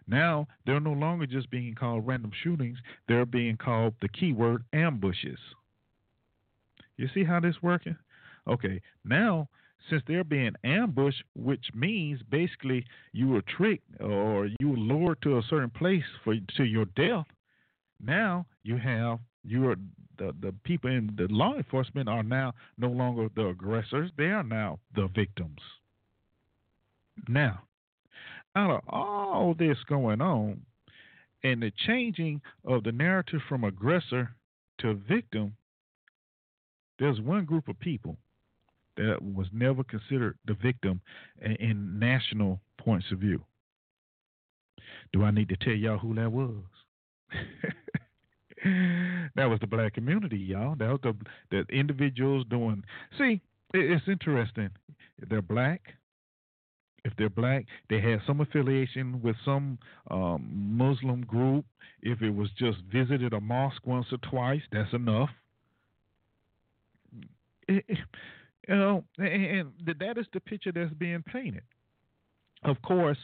Now, 0.07 0.47
they're 0.65 0.79
no 0.79 0.93
longer 0.93 1.25
just 1.25 1.49
being 1.49 1.75
called 1.75 2.07
random 2.07 2.31
shootings, 2.43 2.77
they're 3.07 3.25
being 3.25 3.57
called 3.57 3.95
the 4.01 4.07
keyword 4.07 4.63
ambushes. 4.73 5.39
You 6.97 7.07
see 7.13 7.23
how 7.23 7.39
this 7.39 7.61
working? 7.61 7.97
Okay, 8.47 8.81
now 9.03 9.49
since 9.89 10.01
they're 10.07 10.23
being 10.23 10.53
ambushed, 10.63 11.23
which 11.35 11.65
means 11.73 12.21
basically 12.29 12.85
you 13.11 13.27
were 13.27 13.43
tricked 13.43 14.01
or 14.01 14.47
you 14.59 14.69
were 14.69 14.77
lured 14.77 15.21
to 15.21 15.37
a 15.37 15.43
certain 15.43 15.69
place 15.69 16.03
for 16.23 16.35
to 16.57 16.63
your 16.63 16.85
death. 16.95 17.25
Now 18.03 18.45
you 18.63 18.77
have 18.77 19.19
you 19.43 19.69
are 19.69 19.75
the 20.17 20.33
the 20.41 20.53
people 20.63 20.89
in 20.89 21.13
the 21.17 21.27
law 21.29 21.55
enforcement 21.55 22.09
are 22.09 22.23
now 22.23 22.53
no 22.77 22.87
longer 22.87 23.29
the 23.35 23.47
aggressors; 23.47 24.11
they 24.17 24.31
are 24.31 24.43
now 24.43 24.79
the 24.95 25.07
victims. 25.07 25.59
Now, 27.27 27.61
out 28.55 28.71
of 28.71 28.81
all 28.89 29.53
this 29.57 29.77
going 29.87 30.21
on, 30.21 30.61
and 31.43 31.61
the 31.61 31.71
changing 31.85 32.41
of 32.65 32.83
the 32.83 32.91
narrative 32.91 33.41
from 33.47 33.63
aggressor 33.63 34.35
to 34.79 34.93
victim, 34.95 35.55
there's 36.99 37.19
one 37.21 37.45
group 37.45 37.67
of 37.67 37.79
people 37.79 38.17
that 38.97 39.21
was 39.21 39.47
never 39.51 39.83
considered 39.83 40.37
the 40.45 40.53
victim 40.53 41.01
in 41.59 41.99
national 41.99 42.61
points 42.77 43.07
of 43.11 43.19
view. 43.19 43.43
Do 45.11 45.23
I 45.23 45.31
need 45.31 45.49
to 45.49 45.57
tell 45.57 45.73
y'all 45.73 45.97
who 45.97 46.15
that 46.15 46.31
was? 46.31 46.63
that 49.35 49.45
was 49.45 49.59
the 49.59 49.67
black 49.67 49.93
community, 49.93 50.37
y'all. 50.37 50.75
That 50.75 50.89
was 50.89 50.99
the, 51.03 51.15
the 51.51 51.65
individuals 51.75 52.45
doing. 52.49 52.83
See, 53.17 53.41
it's 53.73 54.07
interesting. 54.07 54.69
They're 55.29 55.41
black. 55.41 55.81
If 57.03 57.13
they're 57.17 57.29
black, 57.29 57.65
they 57.89 58.01
had 58.01 58.21
some 58.25 58.41
affiliation 58.41 59.21
with 59.21 59.35
some 59.45 59.77
um, 60.09 60.49
Muslim 60.51 61.21
group. 61.21 61.65
If 62.01 62.23
it 62.23 62.31
was 62.31 62.49
just 62.57 62.79
visited 62.91 63.33
a 63.33 63.39
mosque 63.39 63.85
once 63.85 64.07
or 64.11 64.17
twice, 64.29 64.61
that's 64.71 64.91
enough. 64.93 65.29
You 68.67 68.75
know, 68.75 69.03
and 69.19 69.71
that 69.85 70.17
is 70.17 70.25
the 70.33 70.39
picture 70.39 70.71
that's 70.71 70.91
being 70.95 71.21
painted. 71.21 71.61
Of 72.63 72.81
course, 72.81 73.17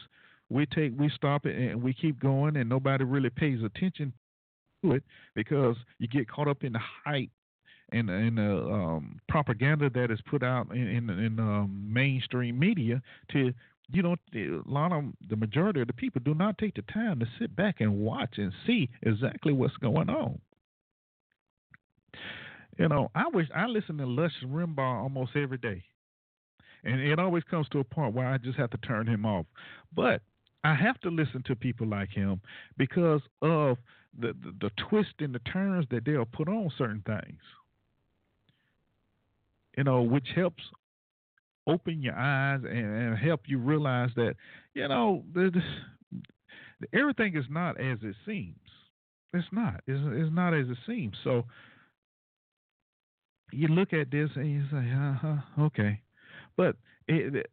we 0.50 0.66
take 0.66 0.92
we 0.96 1.10
stop 1.16 1.46
it 1.46 1.56
and 1.56 1.82
we 1.82 1.92
keep 1.92 2.20
going, 2.20 2.56
and 2.56 2.68
nobody 2.68 3.02
really 3.02 3.30
pays 3.30 3.58
attention 3.64 4.12
to 4.84 4.92
it 4.92 5.02
because 5.34 5.76
you 5.98 6.06
get 6.06 6.30
caught 6.30 6.46
up 6.46 6.62
in 6.62 6.72
the 6.72 6.80
hype 7.04 7.30
and 7.92 8.08
and 8.08 8.38
the 8.38 8.56
um, 8.56 9.20
propaganda 9.28 9.90
that 9.90 10.10
is 10.10 10.20
put 10.30 10.42
out 10.42 10.70
in 10.70 10.86
in, 10.86 11.10
in 11.10 11.40
um, 11.40 11.88
mainstream 11.92 12.58
media 12.58 13.02
to 13.32 13.52
you 13.92 14.02
know 14.02 14.16
a 14.34 14.60
lot 14.66 14.92
of 14.92 15.04
the 15.28 15.36
majority 15.36 15.80
of 15.80 15.86
the 15.86 15.92
people 15.92 16.20
do 16.24 16.34
not 16.34 16.56
take 16.58 16.74
the 16.74 16.82
time 16.82 17.18
to 17.18 17.26
sit 17.38 17.54
back 17.56 17.80
and 17.80 17.98
watch 17.98 18.34
and 18.36 18.52
see 18.66 18.88
exactly 19.02 19.52
what's 19.52 19.76
going 19.78 20.08
on. 20.08 20.38
You 22.78 22.88
know, 22.88 23.10
I 23.14 23.24
wish 23.32 23.48
I 23.54 23.66
listen 23.66 23.98
to 23.98 24.06
Lush 24.06 24.32
Limbaugh 24.44 25.02
almost 25.02 25.32
every 25.36 25.58
day, 25.58 25.84
and 26.84 27.00
it 27.00 27.18
always 27.18 27.44
comes 27.44 27.68
to 27.70 27.80
a 27.80 27.84
point 27.84 28.14
where 28.14 28.26
I 28.26 28.38
just 28.38 28.58
have 28.58 28.70
to 28.70 28.78
turn 28.78 29.06
him 29.06 29.26
off. 29.26 29.46
But 29.94 30.22
I 30.64 30.74
have 30.74 31.00
to 31.02 31.10
listen 31.10 31.42
to 31.46 31.56
people 31.56 31.86
like 31.86 32.10
him 32.10 32.40
because 32.78 33.20
of 33.42 33.76
the 34.18 34.34
the, 34.42 34.54
the 34.60 34.70
twist 34.88 35.14
and 35.18 35.34
the 35.34 35.40
turns 35.40 35.86
that 35.90 36.04
they'll 36.04 36.24
put 36.24 36.48
on 36.48 36.70
certain 36.78 37.02
things. 37.04 37.40
You 39.76 39.84
know, 39.84 40.02
which 40.02 40.28
helps 40.34 40.62
open 41.66 42.02
your 42.02 42.14
eyes 42.16 42.60
and, 42.64 42.78
and 42.78 43.18
help 43.18 43.42
you 43.46 43.58
realize 43.58 44.10
that 44.16 44.34
you 44.74 44.88
know 44.88 45.24
the, 45.34 45.50
the, 45.52 46.98
everything 46.98 47.36
is 47.36 47.44
not 47.50 47.80
as 47.80 47.98
it 48.02 48.16
seems. 48.26 48.56
It's 49.34 49.48
not. 49.50 49.82
It's, 49.86 50.00
it's 50.04 50.34
not 50.34 50.52
as 50.52 50.68
it 50.68 50.76
seems. 50.86 51.16
So 51.24 51.44
you 53.52 53.68
look 53.68 53.92
at 53.92 54.10
this 54.10 54.30
and 54.34 54.50
you 54.50 54.62
say, 54.70 54.90
uh 54.92 55.14
huh, 55.14 55.64
okay. 55.66 56.00
But 56.56 56.76
it, 57.08 57.46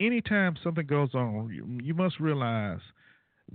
anytime 0.00 0.56
something 0.62 0.86
goes 0.86 1.14
on, 1.14 1.50
you, 1.52 1.66
you 1.82 1.94
must 1.94 2.20
realize 2.20 2.80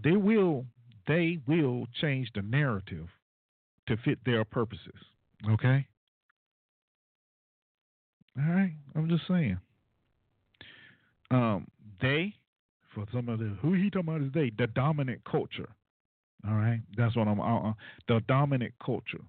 they 0.02 0.12
will 0.12 0.66
they 1.08 1.40
will 1.48 1.88
change 2.02 2.30
the 2.36 2.42
narrative 2.42 3.08
to 3.88 3.98
fit 3.98 4.20
their 4.26 4.46
purposes. 4.46 4.94
Okay. 5.50 5.88
All 8.38 8.54
right. 8.54 8.74
I'm 8.96 9.10
just 9.10 9.28
saying. 9.28 9.58
Um, 11.32 11.68
they, 12.02 12.34
for 12.94 13.06
some 13.14 13.30
of 13.30 13.40
the 13.40 13.56
who 13.62 13.74
he 13.74 13.90
talking 13.90 14.10
about 14.10 14.22
is 14.22 14.32
they, 14.34 14.52
the 14.58 14.68
dominant 14.68 15.22
culture. 15.30 15.70
All 16.48 16.56
right, 16.56 16.80
that's 16.96 17.16
what 17.16 17.28
I'm. 17.28 17.40
Uh, 17.40 17.70
uh 17.70 17.74
the 18.08 18.22
dominant 18.28 18.74
culture. 18.84 19.22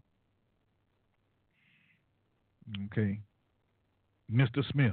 Okay, 2.87 3.21
Mr. 4.33 4.63
Smith. 4.71 4.93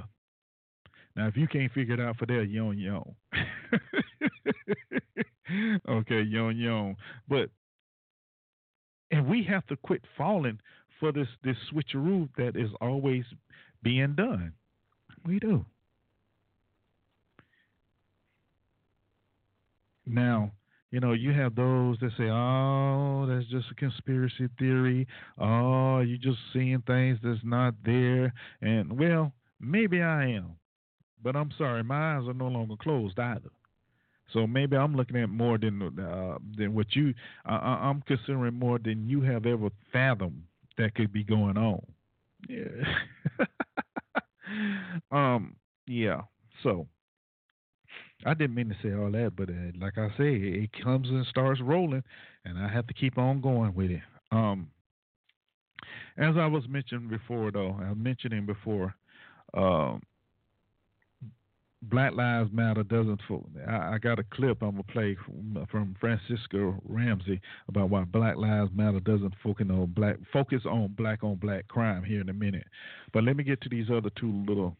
Now, 1.16 1.26
if 1.26 1.36
you 1.36 1.48
can't 1.48 1.72
figure 1.72 1.94
it 1.94 2.00
out 2.00 2.16
for 2.16 2.26
that, 2.26 2.46
yon 2.48 2.78
yon. 2.78 3.14
okay, 5.88 6.22
yon 6.22 6.56
yon. 6.56 6.96
But 7.28 7.50
and 9.10 9.26
we 9.26 9.42
have 9.44 9.66
to 9.66 9.76
quit 9.76 10.02
falling 10.16 10.58
for 11.00 11.12
this 11.12 11.28
this 11.42 11.56
switcheroo 11.72 12.28
that 12.36 12.56
is 12.56 12.70
always 12.80 13.24
being 13.82 14.14
done. 14.14 14.52
We 15.24 15.38
do. 15.38 15.64
Now, 20.06 20.52
you 20.90 21.00
know, 21.00 21.12
you 21.12 21.32
have 21.32 21.54
those 21.54 21.98
that 22.00 22.12
say, 22.16 22.28
"Oh, 22.30 23.26
that's 23.28 23.46
just 23.46 23.70
a 23.70 23.74
conspiracy 23.74 24.48
theory. 24.58 25.06
Oh, 25.38 26.00
you're 26.00 26.18
just 26.18 26.38
seeing 26.52 26.82
things 26.82 27.18
that's 27.22 27.44
not 27.44 27.74
there." 27.84 28.32
And 28.62 28.98
well, 28.98 29.32
maybe 29.60 30.02
I 30.02 30.26
am, 30.28 30.56
but 31.22 31.36
I'm 31.36 31.50
sorry, 31.58 31.84
my 31.84 32.16
eyes 32.16 32.28
are 32.28 32.34
no 32.34 32.48
longer 32.48 32.76
closed 32.76 33.18
either. 33.18 33.50
So 34.32 34.46
maybe 34.46 34.76
I'm 34.76 34.94
looking 34.94 35.16
at 35.16 35.30
more 35.30 35.58
than 35.58 35.82
uh, 35.98 36.38
than 36.56 36.74
what 36.74 36.94
you. 36.94 37.14
Uh, 37.48 37.52
I'm 37.52 38.02
considering 38.02 38.54
more 38.54 38.78
than 38.78 39.08
you 39.08 39.22
have 39.22 39.46
ever 39.46 39.70
fathomed 39.92 40.44
that 40.76 40.94
could 40.94 41.12
be 41.12 41.24
going 41.24 41.56
on. 41.56 41.82
Yeah. 42.48 42.66
um. 45.10 45.56
Yeah. 45.86 46.22
So 46.62 46.86
I 48.24 48.34
didn't 48.34 48.56
mean 48.56 48.68
to 48.68 48.76
say 48.82 48.94
all 48.94 49.10
that, 49.12 49.32
but 49.36 49.48
uh, 49.48 49.72
like 49.80 49.98
I 49.98 50.08
say, 50.18 50.34
it 50.34 50.70
comes 50.82 51.08
and 51.08 51.24
starts 51.26 51.60
rolling, 51.60 52.02
and 52.44 52.58
I 52.58 52.68
have 52.68 52.86
to 52.88 52.94
keep 52.94 53.18
on 53.18 53.40
going 53.40 53.74
with 53.74 53.90
it. 53.90 54.02
Um. 54.32 54.70
As 56.16 56.36
I 56.36 56.46
was 56.46 56.64
mentioning 56.68 57.08
before, 57.08 57.52
though, 57.52 57.76
I 57.80 57.90
was 57.90 57.96
mentioning 57.96 58.44
before, 58.44 58.92
um, 59.54 60.02
Black 61.82 62.12
Lives 62.12 62.50
Matter 62.52 62.82
doesn't. 62.82 63.20
I, 63.66 63.94
I 63.94 63.98
got 63.98 64.18
a 64.18 64.24
clip 64.24 64.60
I'm 64.60 64.72
gonna 64.72 64.82
play 64.82 65.16
from, 65.24 65.66
from 65.70 65.96
Franchesca 66.02 66.76
Ramsey 66.84 67.40
about 67.68 67.90
why 67.90 68.02
Black 68.02 68.36
Lives 68.36 68.72
Matter 68.74 68.98
doesn't 68.98 69.32
focus 69.44 69.68
on 69.70 69.92
black 69.94 70.16
focus 70.32 70.62
on 70.66 70.88
black 70.96 71.22
on 71.22 71.36
black 71.36 71.68
crime 71.68 72.02
here 72.02 72.20
in 72.20 72.28
a 72.28 72.34
minute. 72.34 72.66
But 73.12 73.22
let 73.22 73.36
me 73.36 73.44
get 73.44 73.60
to 73.60 73.68
these 73.68 73.86
other 73.88 74.10
two 74.18 74.44
little 74.48 74.76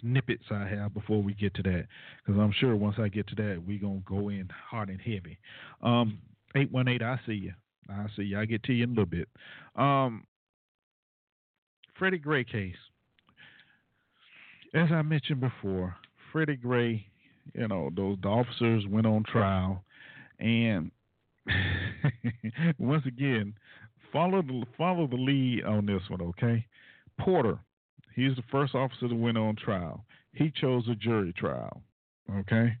snippets 0.00 0.44
I 0.50 0.66
have 0.66 0.94
before 0.94 1.22
we 1.22 1.34
get 1.34 1.54
to 1.54 1.62
that, 1.64 1.86
because 2.24 2.40
I'm 2.40 2.52
sure 2.58 2.76
once 2.76 2.96
I 2.98 3.08
get 3.08 3.26
to 3.28 3.34
that, 3.36 3.62
we're 3.66 3.78
gonna 3.78 4.02
go 4.06 4.28
in 4.28 4.48
hard 4.70 4.88
and 4.88 5.00
heavy. 5.00 5.38
Um, 5.82 6.18
eight 6.54 6.70
one 6.70 6.88
eight, 6.88 7.02
I 7.02 7.18
see 7.26 7.34
you. 7.34 7.52
I 7.88 8.06
see 8.16 8.22
you. 8.22 8.38
I 8.38 8.44
get 8.44 8.62
to 8.64 8.72
you 8.72 8.84
in 8.84 8.90
a 8.90 8.92
little 8.92 9.06
bit. 9.06 9.28
Um, 9.76 10.24
Freddie 11.98 12.18
Gray 12.18 12.44
case. 12.44 12.74
As 14.72 14.88
I 14.92 15.02
mentioned 15.02 15.40
before, 15.40 15.96
Freddie 16.32 16.56
Gray, 16.56 17.04
you 17.54 17.66
know, 17.68 17.90
those 17.94 18.18
the 18.22 18.28
officers 18.28 18.84
went 18.88 19.06
on 19.06 19.24
trial, 19.24 19.82
and 20.38 20.90
once 22.78 23.04
again, 23.06 23.54
follow 24.12 24.42
the 24.42 24.64
follow 24.78 25.06
the 25.06 25.16
lead 25.16 25.64
on 25.64 25.86
this 25.86 26.02
one, 26.08 26.22
okay? 26.22 26.64
Porter, 27.18 27.58
he's 28.14 28.36
the 28.36 28.42
first 28.50 28.74
officer 28.74 29.08
that 29.08 29.14
went 29.14 29.38
on 29.38 29.56
trial. 29.56 30.04
He 30.32 30.50
chose 30.50 30.88
a 30.88 30.94
jury 30.94 31.32
trial, 31.32 31.82
okay? 32.38 32.76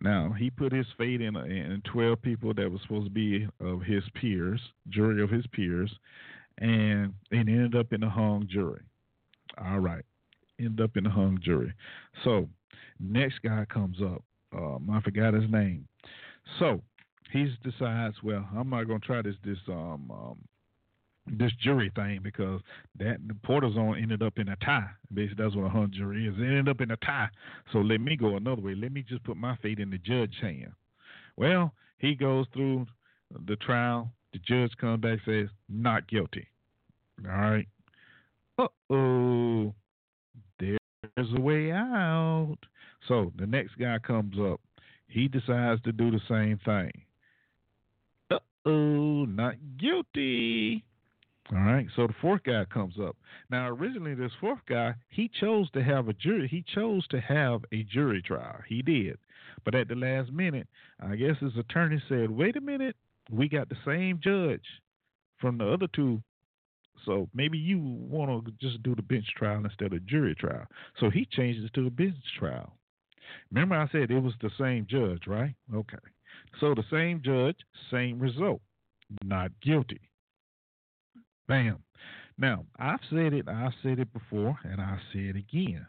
Now 0.00 0.34
he 0.38 0.50
put 0.50 0.72
his 0.72 0.86
fate 0.98 1.20
in, 1.20 1.36
in 1.36 1.82
twelve 1.90 2.20
people 2.22 2.52
that 2.54 2.70
were 2.70 2.78
supposed 2.82 3.06
to 3.06 3.10
be 3.10 3.48
of 3.60 3.82
his 3.82 4.04
peers, 4.14 4.60
jury 4.88 5.22
of 5.22 5.30
his 5.30 5.46
peers, 5.48 5.92
and 6.58 7.14
it 7.30 7.48
ended 7.48 7.74
up 7.74 7.92
in 7.92 8.02
a 8.02 8.10
hung 8.10 8.46
jury. 8.50 8.82
All 9.58 9.78
right, 9.78 10.04
ended 10.58 10.80
up 10.80 10.96
in 10.96 11.06
a 11.06 11.10
hung 11.10 11.38
jury. 11.42 11.72
So 12.24 12.48
Next 13.00 13.40
guy 13.42 13.64
comes 13.66 13.98
up. 14.02 14.22
Um, 14.56 14.88
I 14.90 15.00
forgot 15.00 15.34
his 15.34 15.50
name. 15.50 15.86
So 16.58 16.80
he 17.32 17.52
decides, 17.62 18.16
well, 18.22 18.48
I'm 18.56 18.70
not 18.70 18.86
to 18.88 18.98
try 19.00 19.22
this 19.22 19.34
this 19.44 19.58
um, 19.68 20.10
um, 20.10 20.38
this 21.26 21.52
jury 21.62 21.90
thing 21.94 22.20
because 22.22 22.60
that 22.98 23.16
the 23.26 23.34
Porter 23.44 23.72
zone 23.72 23.98
ended 24.00 24.22
up 24.22 24.38
in 24.38 24.48
a 24.48 24.56
tie. 24.56 24.88
Basically, 25.12 25.44
that's 25.44 25.56
what 25.56 25.66
a 25.66 25.68
hung 25.68 25.90
jury 25.92 26.26
is. 26.26 26.34
It 26.38 26.42
ended 26.42 26.68
up 26.68 26.80
in 26.80 26.90
a 26.90 26.96
tie. 26.98 27.28
So 27.72 27.78
let 27.78 28.00
me 28.00 28.16
go 28.16 28.36
another 28.36 28.62
way. 28.62 28.74
Let 28.74 28.92
me 28.92 29.04
just 29.08 29.24
put 29.24 29.36
my 29.36 29.56
fate 29.56 29.78
in 29.78 29.90
the 29.90 29.98
judge's 29.98 30.40
hand. 30.40 30.72
Well, 31.36 31.72
he 31.98 32.14
goes 32.14 32.46
through 32.52 32.86
the 33.46 33.56
trial. 33.56 34.10
The 34.32 34.38
judge 34.40 34.76
comes 34.78 35.00
back 35.00 35.18
says 35.24 35.48
not 35.68 36.08
guilty. 36.08 36.46
All 37.24 37.30
right. 37.30 37.68
Uh 38.58 38.68
oh. 38.90 39.74
There's 40.58 41.32
a 41.34 41.40
way 41.40 41.72
out. 41.72 42.58
So 43.08 43.32
the 43.38 43.46
next 43.46 43.78
guy 43.78 43.98
comes 43.98 44.34
up. 44.38 44.60
He 45.08 45.28
decides 45.28 45.80
to 45.82 45.92
do 45.92 46.10
the 46.10 46.20
same 46.28 46.58
thing. 46.64 46.90
Uh 48.30 48.38
oh, 48.66 49.24
not 49.24 49.54
guilty. 49.78 50.84
All 51.52 51.58
right, 51.58 51.86
so 51.94 52.08
the 52.08 52.14
fourth 52.20 52.42
guy 52.42 52.64
comes 52.64 52.94
up. 53.00 53.16
Now, 53.50 53.68
originally, 53.68 54.14
this 54.14 54.32
fourth 54.40 54.58
guy, 54.68 54.94
he 55.10 55.30
chose 55.40 55.70
to 55.72 55.82
have 55.82 56.08
a 56.08 56.12
jury. 56.12 56.48
He 56.48 56.64
chose 56.74 57.06
to 57.08 57.20
have 57.20 57.64
a 57.72 57.84
jury 57.84 58.20
trial. 58.20 58.58
He 58.68 58.82
did. 58.82 59.16
But 59.64 59.76
at 59.76 59.86
the 59.86 59.94
last 59.94 60.32
minute, 60.32 60.66
I 61.00 61.14
guess 61.14 61.36
his 61.40 61.56
attorney 61.56 62.02
said, 62.08 62.30
wait 62.30 62.56
a 62.56 62.60
minute, 62.60 62.96
we 63.30 63.48
got 63.48 63.68
the 63.68 63.76
same 63.84 64.18
judge 64.22 64.64
from 65.40 65.58
the 65.58 65.68
other 65.68 65.86
two. 65.94 66.20
So 67.04 67.28
maybe 67.32 67.58
you 67.58 67.78
want 67.78 68.44
to 68.44 68.52
just 68.60 68.82
do 68.82 68.96
the 68.96 69.02
bench 69.02 69.26
trial 69.36 69.64
instead 69.64 69.92
of 69.92 70.04
jury 70.06 70.34
trial. 70.34 70.66
So 70.98 71.10
he 71.10 71.26
changed 71.30 71.64
it 71.64 71.74
to 71.74 71.86
a 71.86 71.90
bench 71.90 72.16
trial. 72.38 72.72
Remember, 73.52 73.76
I 73.76 73.88
said 73.92 74.10
it 74.10 74.18
was 74.18 74.34
the 74.40 74.50
same 74.58 74.86
judge, 74.88 75.28
right? 75.28 75.54
Okay. 75.72 75.98
So 76.60 76.74
the 76.74 76.84
same 76.90 77.22
judge, 77.24 77.56
same 77.90 78.18
result. 78.18 78.60
Not 79.24 79.52
guilty. 79.62 80.00
Bam. 81.48 81.78
Now, 82.38 82.64
I've 82.78 83.00
said 83.10 83.32
it, 83.32 83.48
I've 83.48 83.72
said 83.82 83.98
it 83.98 84.12
before, 84.12 84.58
and 84.64 84.80
I'll 84.80 85.00
say 85.12 85.20
it 85.20 85.36
again. 85.36 85.86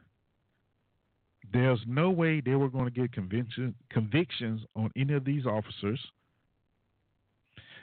There's 1.51 1.79
no 1.87 2.09
way 2.09 2.41
they 2.41 2.55
were 2.55 2.69
going 2.69 2.85
to 2.85 2.91
get 2.91 3.11
conviction, 3.11 3.75
convictions 3.89 4.61
on 4.75 4.91
any 4.95 5.13
of 5.13 5.25
these 5.25 5.45
officers 5.45 5.99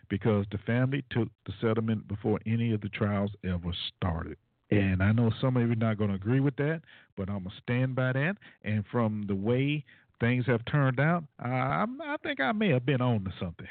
because 0.08 0.46
the 0.50 0.58
family 0.58 1.04
took 1.10 1.28
the 1.46 1.52
settlement 1.60 2.06
before 2.08 2.38
any 2.46 2.72
of 2.72 2.80
the 2.80 2.88
trials 2.90 3.30
ever 3.44 3.72
started. 3.96 4.36
And 4.70 5.02
I 5.02 5.12
know 5.12 5.30
some 5.40 5.56
of 5.56 5.62
you 5.62 5.72
are 5.72 5.76
not 5.76 5.98
going 5.98 6.10
to 6.10 6.16
agree 6.16 6.40
with 6.40 6.56
that, 6.56 6.82
but 7.16 7.28
I'm 7.28 7.44
going 7.44 7.50
to 7.50 7.62
stand 7.62 7.94
by 7.94 8.12
that. 8.12 8.36
And 8.62 8.84
from 8.90 9.24
the 9.28 9.34
way 9.34 9.84
things 10.20 10.46
have 10.46 10.64
turned 10.66 11.00
out, 11.00 11.24
I, 11.38 11.84
I 12.02 12.16
think 12.22 12.40
I 12.40 12.52
may 12.52 12.70
have 12.70 12.86
been 12.86 13.00
on 13.00 13.24
to 13.24 13.32
something. 13.38 13.66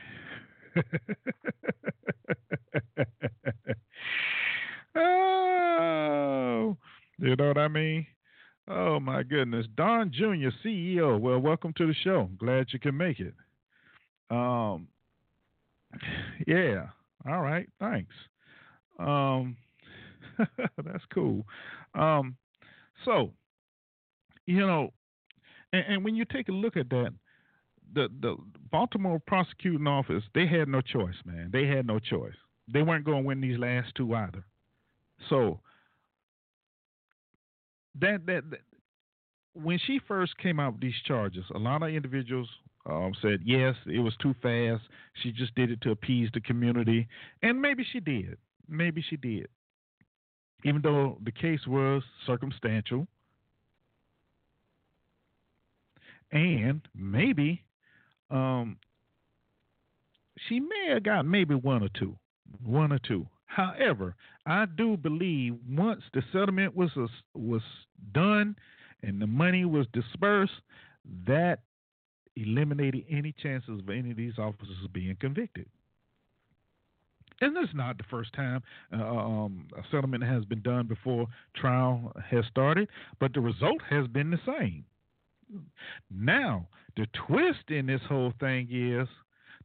oh, 4.95 6.77
you 7.19 7.35
know 7.35 7.47
what 7.47 7.57
I 7.57 7.67
mean? 7.67 8.07
Oh, 8.67 8.99
my 8.99 9.23
goodness. 9.23 9.65
Don 9.75 10.11
Jr., 10.11 10.49
CEO. 10.65 11.19
Well, 11.19 11.39
welcome 11.39 11.73
to 11.77 11.87
the 11.87 11.95
show. 12.03 12.29
Glad 12.39 12.67
you 12.71 12.79
can 12.79 12.95
make 12.95 13.19
it. 13.19 13.33
Um, 14.29 14.87
yeah. 16.47 16.87
All 17.27 17.41
right. 17.41 17.67
Thanks. 17.79 18.13
Um, 18.99 19.57
That's 20.57 21.03
cool. 21.13 21.45
Um, 21.93 22.35
so, 23.05 23.31
you 24.45 24.65
know, 24.65 24.93
and, 25.71 25.83
and, 25.87 26.05
when 26.05 26.15
you 26.15 26.25
take 26.25 26.49
a 26.49 26.51
look 26.51 26.77
at 26.77 26.89
that, 26.89 27.13
the 27.93 28.07
the 28.21 28.35
Baltimore 28.71 29.21
prosecuting 29.27 29.87
office 29.87 30.23
they 30.33 30.47
had 30.47 30.67
no 30.67 30.81
choice, 30.81 31.15
man. 31.25 31.49
They 31.51 31.67
had 31.67 31.85
no 31.85 31.99
choice. 31.99 32.33
They 32.71 32.81
weren't 32.81 33.05
going 33.05 33.23
to 33.23 33.27
win 33.27 33.41
these 33.41 33.59
last 33.59 33.93
two 33.95 34.13
either. 34.15 34.43
So 35.29 35.59
that, 37.99 38.25
that 38.27 38.49
that 38.51 38.59
when 39.53 39.79
she 39.85 39.99
first 40.07 40.37
came 40.37 40.59
out 40.59 40.73
with 40.73 40.81
these 40.81 41.01
charges, 41.05 41.45
a 41.53 41.59
lot 41.59 41.83
of 41.83 41.89
individuals 41.89 42.49
um, 42.89 43.13
said 43.21 43.41
yes, 43.45 43.75
it 43.85 43.99
was 43.99 44.15
too 44.21 44.33
fast. 44.41 44.83
She 45.21 45.31
just 45.31 45.55
did 45.55 45.71
it 45.71 45.81
to 45.81 45.91
appease 45.91 46.29
the 46.33 46.41
community, 46.41 47.07
and 47.41 47.61
maybe 47.61 47.85
she 47.91 47.99
did. 47.99 48.37
Maybe 48.67 49.03
she 49.07 49.17
did. 49.17 49.47
even 50.63 50.81
though 50.81 51.17
the 51.23 51.31
case 51.31 51.65
was 51.67 52.03
circumstantial, 52.25 53.07
and 56.31 56.81
maybe 56.95 57.63
um, 58.31 58.77
she 60.47 60.59
may 60.59 60.87
have 60.93 61.03
got 61.03 61.25
maybe 61.25 61.55
one 61.55 61.83
or 61.83 61.89
two, 61.97 62.17
one 62.63 62.91
or 62.91 62.99
two. 62.99 63.27
However, 63.55 64.15
I 64.47 64.65
do 64.65 64.97
believe 64.97 65.55
once 65.69 66.01
the 66.13 66.23
settlement 66.31 66.75
was 66.75 66.89
was 67.35 67.61
done 68.11 68.55
and 69.03 69.21
the 69.21 69.27
money 69.27 69.63
was 69.65 69.85
dispersed, 69.93 70.53
that 71.27 71.59
eliminated 72.35 73.05
any 73.11 73.31
chances 73.43 73.79
of 73.79 73.89
any 73.89 74.09
of 74.09 74.17
these 74.17 74.39
officers 74.39 74.87
being 74.91 75.15
convicted. 75.19 75.67
And 77.41 77.55
this 77.55 77.65
is 77.65 77.75
not 77.75 77.97
the 77.97 78.05
first 78.09 78.33
time 78.33 78.63
uh, 78.91 79.03
um, 79.03 79.67
a 79.77 79.83
settlement 79.91 80.23
has 80.23 80.45
been 80.45 80.61
done 80.61 80.87
before 80.87 81.27
trial 81.55 82.11
has 82.27 82.45
started, 82.49 82.87
but 83.19 83.33
the 83.33 83.41
result 83.41 83.81
has 83.87 84.07
been 84.07 84.31
the 84.31 84.39
same. 84.47 84.83
Now, 86.09 86.67
the 86.95 87.05
twist 87.27 87.69
in 87.69 87.85
this 87.85 88.01
whole 88.09 88.33
thing 88.39 88.67
is 88.71 89.07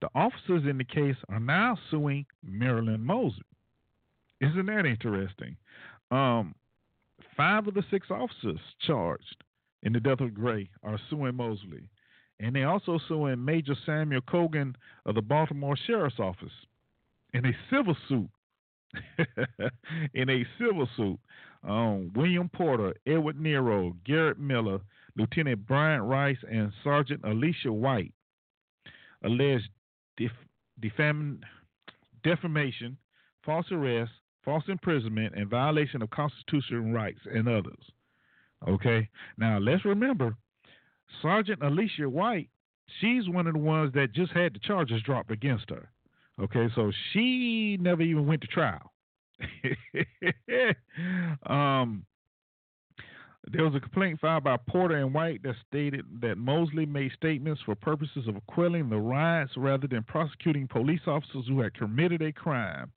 the 0.02 0.08
officers 0.14 0.64
in 0.68 0.76
the 0.76 0.84
case 0.84 1.16
are 1.30 1.40
now 1.40 1.78
suing 1.90 2.26
Marilyn 2.44 3.02
Mosby. 3.02 3.42
Isn't 4.40 4.66
that 4.66 4.86
interesting? 4.86 5.56
Um, 6.10 6.54
five 7.36 7.66
of 7.66 7.74
the 7.74 7.82
six 7.90 8.08
officers 8.10 8.60
charged 8.86 9.44
in 9.82 9.92
the 9.92 10.00
death 10.00 10.20
of 10.20 10.34
Gray 10.34 10.68
are 10.82 10.98
suing 11.10 11.36
Mosby, 11.36 11.88
And 12.40 12.54
they 12.54 12.64
also 12.64 12.98
suing 13.08 13.44
Major 13.44 13.74
Samuel 13.86 14.22
Cogen 14.22 14.74
of 15.06 15.14
the 15.14 15.22
Baltimore 15.22 15.76
Sheriff's 15.86 16.18
Office 16.18 16.52
in 17.34 17.46
a 17.46 17.52
civil 17.70 17.96
suit. 18.08 18.28
in 20.14 20.30
a 20.30 20.46
civil 20.58 20.88
suit, 20.96 21.18
um, 21.62 22.10
William 22.14 22.48
Porter, 22.48 22.94
Edward 23.06 23.38
Nero, 23.38 23.94
Garrett 24.06 24.38
Miller, 24.38 24.78
Lieutenant 25.14 25.66
Brian 25.66 26.00
Rice, 26.00 26.38
and 26.50 26.72
Sergeant 26.82 27.20
Alicia 27.22 27.70
White 27.70 28.14
alleged 29.22 29.68
def- 30.16 30.30
defam- 30.80 31.40
defamation, 32.22 32.96
false 33.44 33.66
arrest, 33.72 34.12
false 34.44 34.64
imprisonment, 34.68 35.34
and 35.34 35.48
violation 35.48 36.02
of 36.02 36.10
constitutional 36.10 36.92
rights 36.92 37.20
and 37.32 37.48
others. 37.48 37.90
Okay, 38.66 39.08
now 39.36 39.58
let's 39.58 39.84
remember 39.84 40.34
Sergeant 41.22 41.62
Alicia 41.62 42.08
White, 42.08 42.48
she's 43.00 43.28
one 43.28 43.46
of 43.46 43.54
the 43.54 43.60
ones 43.60 43.92
that 43.94 44.12
just 44.12 44.32
had 44.32 44.54
the 44.54 44.58
charges 44.60 45.02
dropped 45.02 45.30
against 45.30 45.70
her. 45.70 45.88
Okay, 46.40 46.68
so 46.74 46.92
she 47.12 47.76
never 47.80 48.02
even 48.02 48.26
went 48.26 48.42
to 48.42 48.46
trial. 48.46 48.92
um, 51.46 52.04
there 53.50 53.64
was 53.64 53.74
a 53.74 53.80
complaint 53.80 54.20
filed 54.20 54.44
by 54.44 54.56
Porter 54.56 54.96
and 54.96 55.14
White 55.14 55.42
that 55.42 55.54
stated 55.66 56.04
that 56.20 56.36
Mosby 56.36 56.86
made 56.86 57.12
statements 57.12 57.62
for 57.64 57.74
purposes 57.74 58.28
of 58.28 58.34
quelling 58.46 58.88
the 58.88 58.98
riots 58.98 59.52
rather 59.56 59.86
than 59.86 60.02
prosecuting 60.04 60.68
police 60.68 61.00
officers 61.06 61.46
who 61.48 61.60
had 61.60 61.74
committed 61.74 62.22
a 62.22 62.32
crime. 62.32 62.92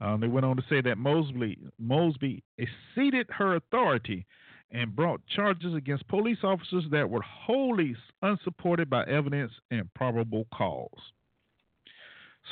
Um, 0.00 0.20
they 0.20 0.28
went 0.28 0.46
on 0.46 0.56
to 0.56 0.64
say 0.68 0.80
that 0.82 0.98
Mosby, 0.98 1.58
Mosby 1.78 2.42
exceeded 2.58 3.26
her 3.30 3.56
authority 3.56 4.26
and 4.70 4.94
brought 4.94 5.24
charges 5.26 5.74
against 5.74 6.06
police 6.08 6.38
officers 6.42 6.84
that 6.90 7.08
were 7.08 7.22
wholly 7.22 7.96
unsupported 8.22 8.90
by 8.90 9.04
evidence 9.04 9.52
and 9.70 9.92
probable 9.94 10.46
cause. 10.52 10.90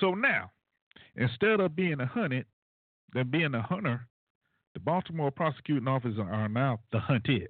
So 0.00 0.14
now, 0.14 0.50
instead 1.16 1.60
of 1.60 1.76
being 1.76 2.00
a 2.00 2.06
hunted, 2.06 2.46
than 3.14 3.30
being 3.30 3.54
a 3.54 3.62
hunter, 3.62 4.06
the 4.74 4.80
Baltimore 4.80 5.30
prosecuting 5.30 5.88
officers 5.88 6.18
are 6.18 6.48
now 6.48 6.80
the 6.92 6.98
hunted. 6.98 7.48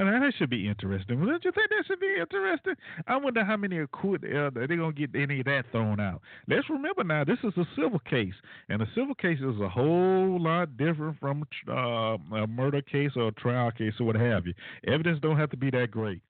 And 0.00 0.08
that 0.08 0.32
should 0.38 0.48
be 0.48 0.66
interesting. 0.66 1.20
Don't 1.20 1.44
you 1.44 1.52
think 1.52 1.68
that 1.68 1.84
should 1.86 2.00
be 2.00 2.14
interesting? 2.18 2.72
I 3.06 3.18
wonder 3.18 3.44
how 3.44 3.58
many 3.58 3.76
are 3.76 3.86
quit. 3.86 4.24
Uh, 4.24 4.48
they're 4.54 4.66
gonna 4.66 4.92
get 4.92 5.14
any 5.14 5.40
of 5.40 5.44
that 5.44 5.64
thrown 5.72 6.00
out. 6.00 6.22
Let's 6.48 6.70
remember 6.70 7.04
now, 7.04 7.22
this 7.22 7.36
is 7.44 7.52
a 7.58 7.66
civil 7.76 7.98
case, 7.98 8.32
and 8.70 8.80
a 8.80 8.88
civil 8.94 9.14
case 9.14 9.40
is 9.40 9.60
a 9.60 9.68
whole 9.68 10.40
lot 10.40 10.74
different 10.78 11.20
from 11.20 11.44
uh, 11.68 12.16
a 12.34 12.46
murder 12.46 12.80
case 12.80 13.10
or 13.14 13.28
a 13.28 13.32
trial 13.32 13.70
case 13.72 13.92
or 14.00 14.06
what 14.06 14.16
have 14.16 14.46
you. 14.46 14.54
Evidence 14.86 15.18
don't 15.20 15.36
have 15.36 15.50
to 15.50 15.58
be 15.58 15.70
that 15.70 15.90
great. 15.90 16.22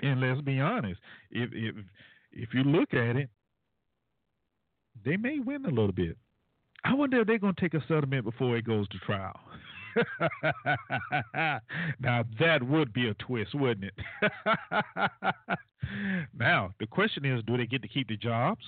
And 0.00 0.22
let's 0.22 0.40
be 0.40 0.58
honest, 0.58 0.98
if 1.30 1.50
if 1.52 1.74
if 2.32 2.54
you 2.54 2.64
look 2.64 2.94
at 2.94 3.16
it, 3.16 3.28
they 5.04 5.18
may 5.18 5.40
win 5.40 5.66
a 5.66 5.68
little 5.68 5.92
bit. 5.92 6.16
I 6.84 6.94
wonder 6.94 7.20
if 7.20 7.26
they're 7.26 7.38
to 7.38 7.52
take 7.60 7.74
a 7.74 7.84
settlement 7.86 8.24
before 8.24 8.56
it 8.56 8.64
goes 8.64 8.88
to 8.88 8.98
trial. 9.00 9.38
now 12.00 12.24
that 12.38 12.62
would 12.62 12.92
be 12.92 13.08
a 13.08 13.14
twist, 13.14 13.54
wouldn't 13.54 13.92
it? 13.92 13.94
now 16.38 16.72
the 16.80 16.86
question 16.86 17.24
is, 17.24 17.42
do 17.46 17.56
they 17.56 17.66
get 17.66 17.82
to 17.82 17.88
keep 17.88 18.08
the 18.08 18.16
jobs? 18.16 18.64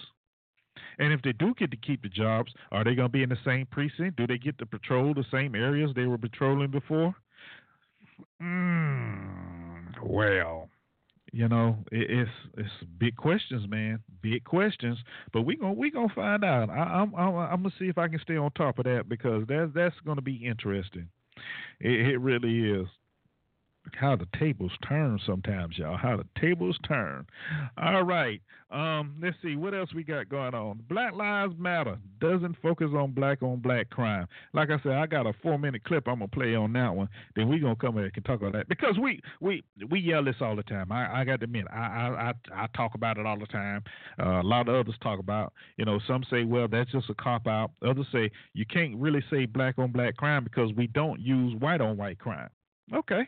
And 0.98 1.12
if 1.12 1.22
they 1.22 1.32
do 1.32 1.54
get 1.58 1.70
to 1.70 1.76
keep 1.76 2.02
the 2.02 2.08
jobs, 2.08 2.52
are 2.70 2.84
they 2.84 2.94
going 2.94 3.08
to 3.08 3.12
be 3.12 3.22
in 3.22 3.28
the 3.28 3.38
same 3.44 3.66
precinct? 3.66 4.16
Do 4.16 4.26
they 4.26 4.38
get 4.38 4.58
to 4.58 4.66
patrol 4.66 5.14
the 5.14 5.24
same 5.30 5.54
areas 5.54 5.90
they 5.94 6.06
were 6.06 6.18
patrolling 6.18 6.70
before? 6.70 7.14
Mm, 8.42 9.92
well, 10.02 10.68
you 11.32 11.48
know, 11.48 11.78
it, 11.92 12.10
it's 12.10 12.30
it's 12.56 12.90
big 12.98 13.16
questions, 13.16 13.68
man, 13.68 14.00
big 14.22 14.44
questions. 14.44 14.98
But 15.32 15.42
we 15.42 15.56
gonna 15.56 15.74
we 15.74 15.90
gonna 15.90 16.12
find 16.14 16.44
out. 16.44 16.70
I, 16.70 17.02
am 17.02 17.14
I'm, 17.14 17.34
I'm 17.34 17.62
gonna 17.62 17.74
see 17.78 17.86
if 17.86 17.98
I 17.98 18.08
can 18.08 18.20
stay 18.20 18.36
on 18.36 18.50
top 18.52 18.78
of 18.78 18.84
that 18.84 19.08
because 19.08 19.44
that's 19.48 19.70
that's 19.74 19.94
gonna 20.04 20.22
be 20.22 20.44
interesting. 20.46 21.08
It, 21.80 21.92
it 22.08 22.18
really 22.18 22.70
is 22.70 22.86
how 23.94 24.16
the 24.16 24.26
tables 24.38 24.72
turn 24.86 25.18
sometimes, 25.26 25.78
y'all. 25.78 25.96
How 25.96 26.16
the 26.16 26.26
tables 26.40 26.78
turn. 26.86 27.26
All 27.76 28.02
right. 28.02 28.40
Um, 28.70 29.16
let's 29.20 29.36
see 29.42 29.56
what 29.56 29.74
else 29.74 29.92
we 29.92 30.04
got 30.04 30.28
going 30.28 30.54
on. 30.54 30.80
Black 30.88 31.14
Lives 31.14 31.54
Matter 31.58 31.98
doesn't 32.20 32.56
focus 32.62 32.90
on 32.96 33.10
black 33.10 33.42
on 33.42 33.58
black 33.58 33.90
crime. 33.90 34.28
Like 34.52 34.70
I 34.70 34.80
said, 34.82 34.92
I 34.92 35.06
got 35.06 35.26
a 35.26 35.32
four 35.42 35.58
minute 35.58 35.82
clip 35.82 36.06
I'm 36.06 36.20
gonna 36.20 36.28
play 36.28 36.54
on 36.54 36.72
that 36.74 36.94
one. 36.94 37.08
Then 37.34 37.48
we 37.48 37.58
gonna 37.58 37.74
come 37.74 37.96
back 37.96 38.12
and 38.14 38.24
talk 38.24 38.40
about 38.40 38.52
that 38.52 38.68
because 38.68 38.96
we 38.96 39.20
we 39.40 39.64
we 39.88 39.98
yell 39.98 40.24
this 40.24 40.36
all 40.40 40.54
the 40.54 40.62
time. 40.62 40.92
I, 40.92 41.20
I 41.20 41.24
got 41.24 41.40
to 41.40 41.44
admit, 41.44 41.66
I, 41.72 41.76
I 41.76 42.32
I 42.54 42.62
I 42.62 42.66
talk 42.76 42.94
about 42.94 43.18
it 43.18 43.26
all 43.26 43.38
the 43.38 43.46
time. 43.46 43.82
Uh, 44.20 44.40
a 44.40 44.44
lot 44.44 44.68
of 44.68 44.74
others 44.76 44.94
talk 45.02 45.18
about. 45.18 45.52
You 45.76 45.84
know, 45.84 45.98
some 46.06 46.22
say, 46.30 46.44
well, 46.44 46.68
that's 46.68 46.92
just 46.92 47.10
a 47.10 47.14
cop 47.14 47.48
out. 47.48 47.72
Others 47.84 48.06
say 48.12 48.30
you 48.54 48.66
can't 48.66 48.94
really 48.96 49.24
say 49.30 49.46
black 49.46 49.78
on 49.78 49.90
black 49.90 50.16
crime 50.16 50.44
because 50.44 50.70
we 50.76 50.86
don't 50.86 51.20
use 51.20 51.54
white 51.60 51.80
on 51.80 51.96
white 51.96 52.20
crime. 52.20 52.50
Okay, 52.94 53.22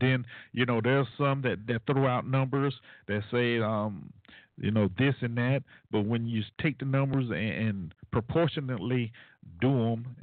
then 0.00 0.24
you 0.52 0.66
know 0.66 0.80
there's 0.82 1.06
some 1.18 1.42
that 1.42 1.66
that 1.66 1.82
throw 1.86 2.06
out 2.06 2.26
numbers 2.26 2.74
that 3.08 3.22
say 3.30 3.58
um, 3.60 4.12
you 4.58 4.70
know 4.70 4.88
this 4.98 5.14
and 5.20 5.36
that, 5.36 5.62
but 5.90 6.02
when 6.02 6.26
you 6.26 6.42
take 6.60 6.78
the 6.78 6.84
numbers 6.84 7.26
and, 7.30 7.68
and 7.68 7.94
proportionately 8.10 9.12
do 9.60 9.68
them, 9.70 10.16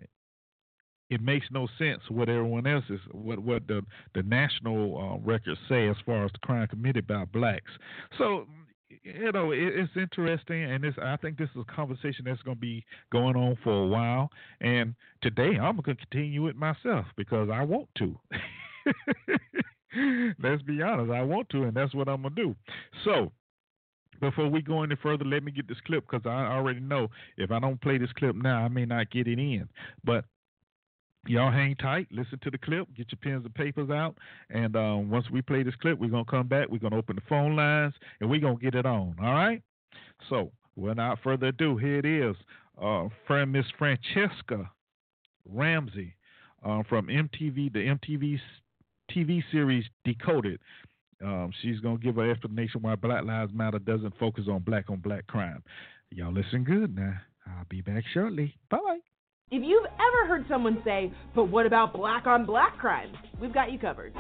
it 1.09 1.21
makes 1.21 1.45
no 1.51 1.67
sense 1.78 2.01
what 2.09 2.30
everyone 2.30 2.65
else 2.65 2.86
is 2.89 2.99
what 3.11 3.39
what 3.39 3.67
the 3.67 3.82
the 4.15 4.24
national 4.24 4.97
uh, 4.97 5.28
records 5.28 5.59
say 5.69 5.88
as 5.88 5.95
far 6.05 6.26
as 6.26 6.32
the 6.32 6.39
crime 6.39 6.67
committed 6.67 7.05
by 7.07 7.26
blacks. 7.26 7.71
So 8.17 8.47
you 9.03 9.32
know 9.32 9.51
it, 9.51 9.59
it's 9.59 9.91
interesting, 9.95 10.63
and 10.63 10.84
this 10.84 10.95
I 11.01 11.17
think 11.17 11.38
this 11.38 11.49
is 11.55 11.63
a 11.67 11.76
conversation 11.76 12.26
that's 12.26 12.41
going 12.41 12.57
to 12.57 12.61
be 12.61 12.84
going 13.11 13.36
on 13.36 13.57
for 13.63 13.84
a 13.84 13.88
while. 13.88 14.30
And 14.61 14.95
today 15.21 15.57
I'm 15.61 15.78
going 15.78 15.97
to 15.97 16.05
continue 16.05 16.47
it 16.47 16.55
myself 16.55 17.05
because 17.15 17.49
I 17.51 17.63
want 17.63 17.89
to. 17.99 18.17
Let's 20.39 20.61
be 20.63 20.81
honest. 20.81 21.11
I 21.11 21.21
want 21.21 21.49
to, 21.49 21.63
and 21.63 21.73
that's 21.73 21.93
what 21.93 22.07
I'm 22.07 22.23
gonna 22.23 22.36
do. 22.36 22.55
So, 23.03 23.31
before 24.19 24.47
we 24.47 24.61
go 24.61 24.84
any 24.84 24.95
further, 24.95 25.25
let 25.25 25.43
me 25.43 25.51
get 25.51 25.67
this 25.67 25.79
clip 25.86 26.05
because 26.09 26.25
I 26.25 26.47
already 26.51 26.79
know 26.79 27.09
if 27.38 27.51
I 27.51 27.59
don't 27.59 27.81
play 27.81 27.97
this 27.97 28.11
clip 28.17 28.36
now, 28.36 28.63
I 28.63 28.67
may 28.67 28.86
not 28.86 29.11
get 29.11 29.27
it 29.27 29.39
in. 29.39 29.67
But 30.03 30.25
y'all 31.27 31.51
hang 31.51 31.75
tight, 31.75 32.07
listen 32.11 32.39
to 32.43 32.51
the 32.51 32.57
clip, 32.57 32.88
get 32.95 33.11
your 33.11 33.19
pens 33.21 33.45
and 33.45 33.53
papers 33.53 33.89
out, 33.89 34.17
and 34.49 34.75
um, 34.75 35.09
once 35.09 35.29
we 35.29 35.41
play 35.41 35.63
this 35.63 35.75
clip, 35.75 35.99
we're 35.99 36.09
gonna 36.09 36.25
come 36.25 36.47
back. 36.47 36.69
We're 36.69 36.79
gonna 36.79 36.97
open 36.97 37.15
the 37.15 37.23
phone 37.27 37.55
lines, 37.55 37.93
and 38.19 38.29
we're 38.29 38.41
gonna 38.41 38.55
get 38.55 38.75
it 38.75 38.86
on. 38.86 39.15
All 39.21 39.34
right. 39.34 39.61
So, 40.29 40.51
without 40.75 41.19
further 41.23 41.47
ado, 41.47 41.77
here 41.77 41.99
it 41.99 42.05
is. 42.05 42.36
Uh, 42.81 43.07
friend 43.27 43.51
Miss 43.51 43.65
Franchesca 43.79 44.67
Ramsey 45.47 46.15
uh, 46.65 46.81
from 46.89 47.07
MTV, 47.07 47.71
the 47.71 47.97
MTV 47.97 48.39
TV 49.12 49.43
series 49.51 49.86
Decoded. 50.06 50.60
Um, 51.24 51.51
she's 51.62 51.80
going 51.80 51.97
to 51.97 52.04
give 52.04 52.18
an 52.18 52.30
explanation 52.30 52.82
why 52.82 52.95
Black 52.95 53.24
Lives 53.24 53.54
Matter 53.54 53.80
doesn't 53.80 54.18
focus 54.20 54.45
on 54.49 54.60
black 54.60 54.89
on 54.89 54.99
black 54.99 55.26
crime. 55.28 55.64
Y'all 56.12 56.34
listen 56.34 56.64
good 56.64 56.95
now. 56.95 57.16
I'll 57.47 57.66
be 57.70 57.82
back 57.82 58.04
shortly. 58.14 58.56
Bye. 58.70 58.99
If 59.51 59.62
you've 59.64 59.86
ever 59.86 60.28
heard 60.28 60.45
someone 60.49 60.82
say, 60.84 61.12
but 61.36 61.45
what 61.45 61.66
about 61.66 61.93
black 61.93 62.26
on 62.26 62.45
black 62.45 62.78
crime? 62.78 63.14
We've 63.39 63.54
got 63.54 63.72
you 63.72 63.80
covered. 63.80 64.14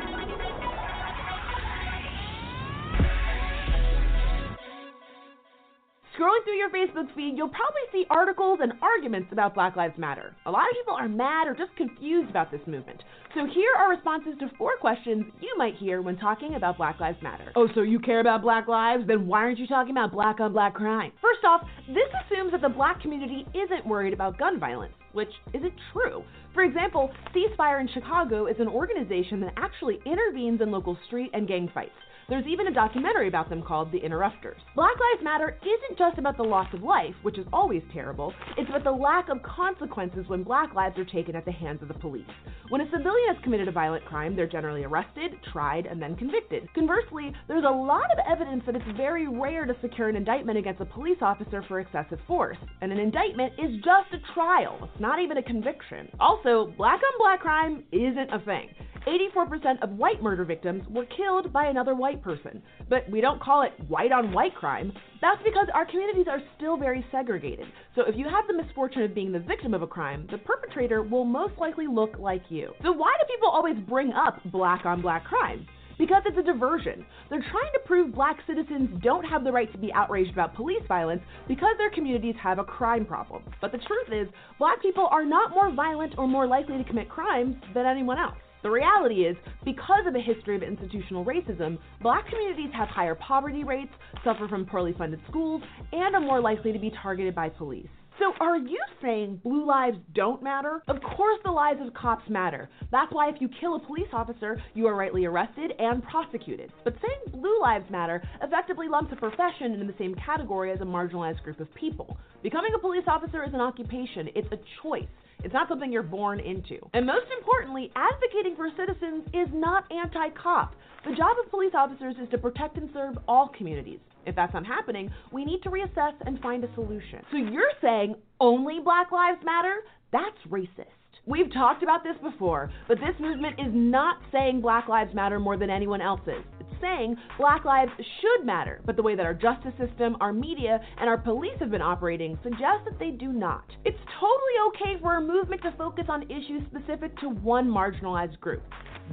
Scrolling 6.17 6.43
through 6.43 6.57
your 6.57 6.69
Facebook 6.69 7.07
feed, 7.15 7.33
you'll 7.35 7.49
probably 7.49 7.81
see 7.91 8.05
articles 8.11 8.59
and 8.61 8.73
arguments 8.83 9.29
about 9.31 9.55
Black 9.55 9.75
Lives 9.75 9.97
Matter. 9.97 10.35
A 10.45 10.51
lot 10.51 10.69
of 10.69 10.75
people 10.75 10.93
are 10.93 11.09
mad 11.09 11.47
or 11.47 11.55
just 11.55 11.75
confused 11.75 12.29
about 12.29 12.51
this 12.51 12.61
movement. 12.67 13.01
So 13.33 13.47
here 13.51 13.73
are 13.75 13.89
responses 13.89 14.33
to 14.39 14.51
four 14.55 14.77
questions 14.77 15.25
you 15.41 15.55
might 15.57 15.75
hear 15.75 16.03
when 16.03 16.15
talking 16.17 16.53
about 16.53 16.77
Black 16.77 16.99
Lives 16.99 17.17
Matter. 17.23 17.51
Oh, 17.55 17.67
so 17.73 17.81
you 17.81 17.99
care 17.99 18.19
about 18.19 18.43
black 18.43 18.67
lives? 18.67 19.07
Then 19.07 19.25
why 19.25 19.39
aren't 19.39 19.57
you 19.57 19.65
talking 19.65 19.91
about 19.91 20.11
black 20.11 20.39
on 20.39 20.53
black 20.53 20.75
crime? 20.75 21.11
First 21.19 21.43
off, 21.45 21.61
this 21.87 22.09
assumes 22.23 22.51
that 22.51 22.61
the 22.61 22.69
black 22.69 23.01
community 23.01 23.47
isn't 23.55 23.87
worried 23.87 24.13
about 24.13 24.37
gun 24.37 24.59
violence 24.59 24.93
which 25.13 25.31
isn't 25.53 25.73
true. 25.93 26.23
For 26.53 26.63
example, 26.63 27.11
Ceasefire 27.33 27.79
in 27.81 27.87
Chicago 27.93 28.47
is 28.47 28.57
an 28.59 28.67
organization 28.67 29.39
that 29.41 29.53
actually 29.57 29.99
intervenes 30.05 30.61
in 30.61 30.71
local 30.71 30.97
street 31.07 31.31
and 31.33 31.47
gang 31.47 31.69
fights. 31.73 31.91
There's 32.29 32.47
even 32.47 32.67
a 32.67 32.73
documentary 32.73 33.27
about 33.27 33.49
them 33.49 33.61
called 33.61 33.91
The 33.91 33.97
Interrupters. 33.97 34.61
Black 34.75 34.95
Lives 34.97 35.23
Matter 35.23 35.57
isn't 35.61 35.97
just 35.97 36.17
about 36.17 36.37
the 36.37 36.43
loss 36.43 36.73
of 36.73 36.81
life, 36.81 37.13
which 37.21 37.37
is 37.37 37.45
always 37.51 37.81
terrible, 37.93 38.33
it's 38.57 38.69
about 38.69 38.85
the 38.85 38.91
lack 38.91 39.27
of 39.27 39.43
consequences 39.43 40.23
when 40.27 40.43
black 40.43 40.73
lives 40.73 40.97
are 40.97 41.05
taken 41.05 41.35
at 41.35 41.43
the 41.43 41.51
hands 41.51 41.81
of 41.81 41.89
the 41.89 41.93
police. 41.95 42.25
When 42.69 42.79
a 42.79 42.89
civilian 42.91 43.33
has 43.33 43.43
committed 43.43 43.67
a 43.67 43.73
violent 43.73 44.05
crime, 44.05 44.37
they're 44.37 44.47
generally 44.47 44.85
arrested, 44.85 45.33
tried, 45.51 45.85
and 45.85 46.01
then 46.01 46.15
convicted. 46.15 46.73
Conversely, 46.73 47.33
there's 47.49 47.65
a 47.65 47.69
lot 47.69 48.09
of 48.13 48.25
evidence 48.25 48.63
that 48.65 48.75
it's 48.77 48.97
very 48.97 49.27
rare 49.27 49.65
to 49.65 49.75
secure 49.81 50.07
an 50.07 50.15
indictment 50.15 50.57
against 50.57 50.81
a 50.81 50.85
police 50.85 51.19
officer 51.21 51.63
for 51.67 51.81
excessive 51.81 52.19
force, 52.25 52.57
and 52.81 52.91
an 52.91 52.99
indictment 52.99 53.51
is 53.59 53.75
just 53.77 54.13
a 54.13 54.33
trial, 54.33 54.79
it's 54.81 55.01
not 55.01 55.19
even 55.19 55.37
a 55.37 55.43
conviction. 55.43 56.07
Also, 56.21 56.73
black 56.77 57.01
on 57.03 57.19
black 57.19 57.41
crime 57.41 57.83
isn't 57.91 58.33
a 58.33 58.39
thing. 58.45 58.69
84% 59.07 59.81
of 59.81 59.97
white 59.97 60.21
murder 60.21 60.45
victims 60.45 60.83
were 60.89 61.05
killed 61.05 61.51
by 61.51 61.65
another 61.65 61.93
white 61.93 62.12
person. 62.21 62.61
But 62.89 63.09
we 63.09 63.21
don't 63.21 63.41
call 63.41 63.63
it 63.63 63.71
white 63.87 64.11
on 64.11 64.31
white 64.31 64.55
crime. 64.55 64.91
That's 65.21 65.41
because 65.43 65.67
our 65.73 65.85
communities 65.85 66.27
are 66.29 66.41
still 66.57 66.77
very 66.77 67.05
segregated. 67.11 67.67
So 67.95 68.03
if 68.07 68.15
you 68.15 68.25
have 68.25 68.45
the 68.47 68.61
misfortune 68.61 69.03
of 69.03 69.15
being 69.15 69.31
the 69.31 69.39
victim 69.39 69.73
of 69.73 69.81
a 69.81 69.87
crime, 69.87 70.27
the 70.31 70.37
perpetrator 70.37 71.01
will 71.01 71.25
most 71.25 71.53
likely 71.57 71.87
look 71.87 72.17
like 72.19 72.43
you. 72.49 72.73
So 72.83 72.91
why 72.91 73.13
do 73.19 73.33
people 73.33 73.49
always 73.49 73.77
bring 73.87 74.11
up 74.13 74.39
black 74.51 74.85
on 74.85 75.01
black 75.01 75.25
crime? 75.25 75.67
because 75.97 76.23
it's 76.25 76.37
a 76.37 76.43
diversion. 76.43 77.05
They're 77.29 77.45
trying 77.51 77.71
to 77.73 77.79
prove 77.85 78.15
black 78.15 78.39
citizens 78.47 78.89
don't 79.03 79.23
have 79.23 79.43
the 79.43 79.51
right 79.51 79.71
to 79.71 79.77
be 79.77 79.93
outraged 79.93 80.31
about 80.31 80.55
police 80.55 80.83
violence 80.87 81.21
because 81.47 81.75
their 81.77 81.91
communities 81.91 82.35
have 82.41 82.59
a 82.59 82.63
crime 82.63 83.05
problem. 83.05 83.43
But 83.61 83.71
the 83.71 83.77
truth 83.77 84.07
is, 84.11 84.27
black 84.59 84.81
people 84.81 85.07
are 85.11 85.25
not 85.25 85.51
more 85.51 85.71
violent 85.71 86.15
or 86.17 86.27
more 86.27 86.47
likely 86.47 86.77
to 86.77 86.83
commit 86.83 87.09
crimes 87.09 87.55
than 87.73 87.85
anyone 87.85 88.19
else. 88.19 88.37
The 88.63 88.71
reality 88.71 89.25
is, 89.25 89.35
because 89.65 90.07
of 90.07 90.15
a 90.15 90.21
history 90.21 90.55
of 90.55 90.63
institutional 90.63 91.25
racism, 91.25 91.77
black 92.01 92.25
communities 92.29 92.69
have 92.73 92.87
higher 92.87 93.13
poverty 93.15 93.65
rates, 93.65 93.91
suffer 94.23 94.47
from 94.47 94.65
poorly 94.65 94.95
funded 94.97 95.19
schools, 95.27 95.61
and 95.91 96.15
are 96.15 96.21
more 96.21 96.39
likely 96.39 96.71
to 96.71 96.79
be 96.79 96.89
targeted 97.01 97.35
by 97.35 97.49
police. 97.49 97.89
So, 98.19 98.31
are 98.39 98.57
you 98.57 98.79
saying 99.01 99.41
blue 99.43 99.65
lives 99.65 99.97
don't 100.15 100.41
matter? 100.41 100.81
Of 100.87 101.01
course, 101.01 101.39
the 101.43 101.51
lives 101.51 101.81
of 101.85 101.93
cops 101.93 102.29
matter. 102.29 102.69
That's 102.89 103.11
why 103.11 103.27
if 103.29 103.41
you 103.41 103.49
kill 103.59 103.75
a 103.75 103.79
police 103.79 104.07
officer, 104.13 104.61
you 104.75 104.87
are 104.87 104.95
rightly 104.95 105.25
arrested 105.25 105.73
and 105.77 106.01
prosecuted. 106.03 106.71
But 106.85 106.95
saying 107.01 107.41
blue 107.41 107.59
lives 107.59 107.89
matter 107.89 108.23
effectively 108.41 108.87
lumps 108.87 109.11
a 109.11 109.17
profession 109.17 109.73
into 109.73 109.85
the 109.85 109.97
same 109.97 110.15
category 110.15 110.71
as 110.71 110.79
a 110.79 110.85
marginalized 110.85 111.43
group 111.43 111.59
of 111.59 111.73
people. 111.75 112.17
Becoming 112.43 112.71
a 112.75 112.79
police 112.79 113.03
officer 113.07 113.43
is 113.43 113.53
an 113.53 113.61
occupation, 113.61 114.29
it's 114.35 114.51
a 114.53 114.59
choice. 114.81 115.03
It's 115.43 115.53
not 115.53 115.67
something 115.67 115.91
you're 115.91 116.03
born 116.03 116.39
into. 116.39 116.77
And 116.93 117.05
most 117.05 117.27
importantly, 117.37 117.91
advocating 117.95 118.55
for 118.55 118.69
citizens 118.77 119.23
is 119.33 119.47
not 119.53 119.85
anti 119.91 120.29
cop. 120.31 120.75
The 121.05 121.15
job 121.15 121.35
of 121.43 121.49
police 121.49 121.73
officers 121.75 122.15
is 122.21 122.29
to 122.29 122.37
protect 122.37 122.77
and 122.77 122.89
serve 122.93 123.17
all 123.27 123.49
communities. 123.57 123.99
If 124.25 124.35
that's 124.35 124.53
not 124.53 124.65
happening, 124.65 125.11
we 125.31 125.43
need 125.43 125.61
to 125.63 125.69
reassess 125.69 126.13
and 126.25 126.39
find 126.39 126.63
a 126.63 126.73
solution. 126.75 127.19
So 127.31 127.37
you're 127.37 127.73
saying 127.81 128.15
only 128.39 128.79
Black 128.79 129.11
Lives 129.11 129.39
Matter? 129.43 129.81
That's 130.11 130.37
racist. 130.49 131.02
We've 131.25 131.51
talked 131.53 131.83
about 131.83 132.03
this 132.03 132.17
before, 132.21 132.69
but 132.85 132.97
this 132.97 133.17
movement 133.17 133.57
is 133.57 133.71
not 133.71 134.17
saying 134.29 134.59
Black 134.59 134.89
Lives 134.89 135.13
Matter 135.15 135.39
more 135.39 135.55
than 135.55 135.69
anyone 135.69 136.01
else's. 136.01 136.43
It's 136.59 136.81
saying 136.81 137.15
Black 137.37 137.63
lives 137.63 137.93
should 137.97 138.45
matter, 138.45 138.81
but 138.85 138.97
the 138.97 139.03
way 139.03 139.15
that 139.15 139.25
our 139.25 139.33
justice 139.33 139.71
system, 139.79 140.17
our 140.19 140.33
media, 140.33 140.81
and 140.99 141.07
our 141.07 141.17
police 141.17 141.57
have 141.61 141.71
been 141.71 141.81
operating 141.81 142.37
suggests 142.43 142.83
that 142.83 142.99
they 142.99 143.11
do 143.11 143.31
not. 143.31 143.63
It's 143.85 143.97
totally 144.19 144.57
okay 144.67 145.01
for 145.01 145.15
a 145.15 145.21
movement 145.21 145.61
to 145.61 145.71
focus 145.77 146.07
on 146.09 146.23
issues 146.23 146.61
specific 146.69 147.17
to 147.19 147.29
one 147.29 147.69
marginalized 147.69 148.37
group. 148.41 148.63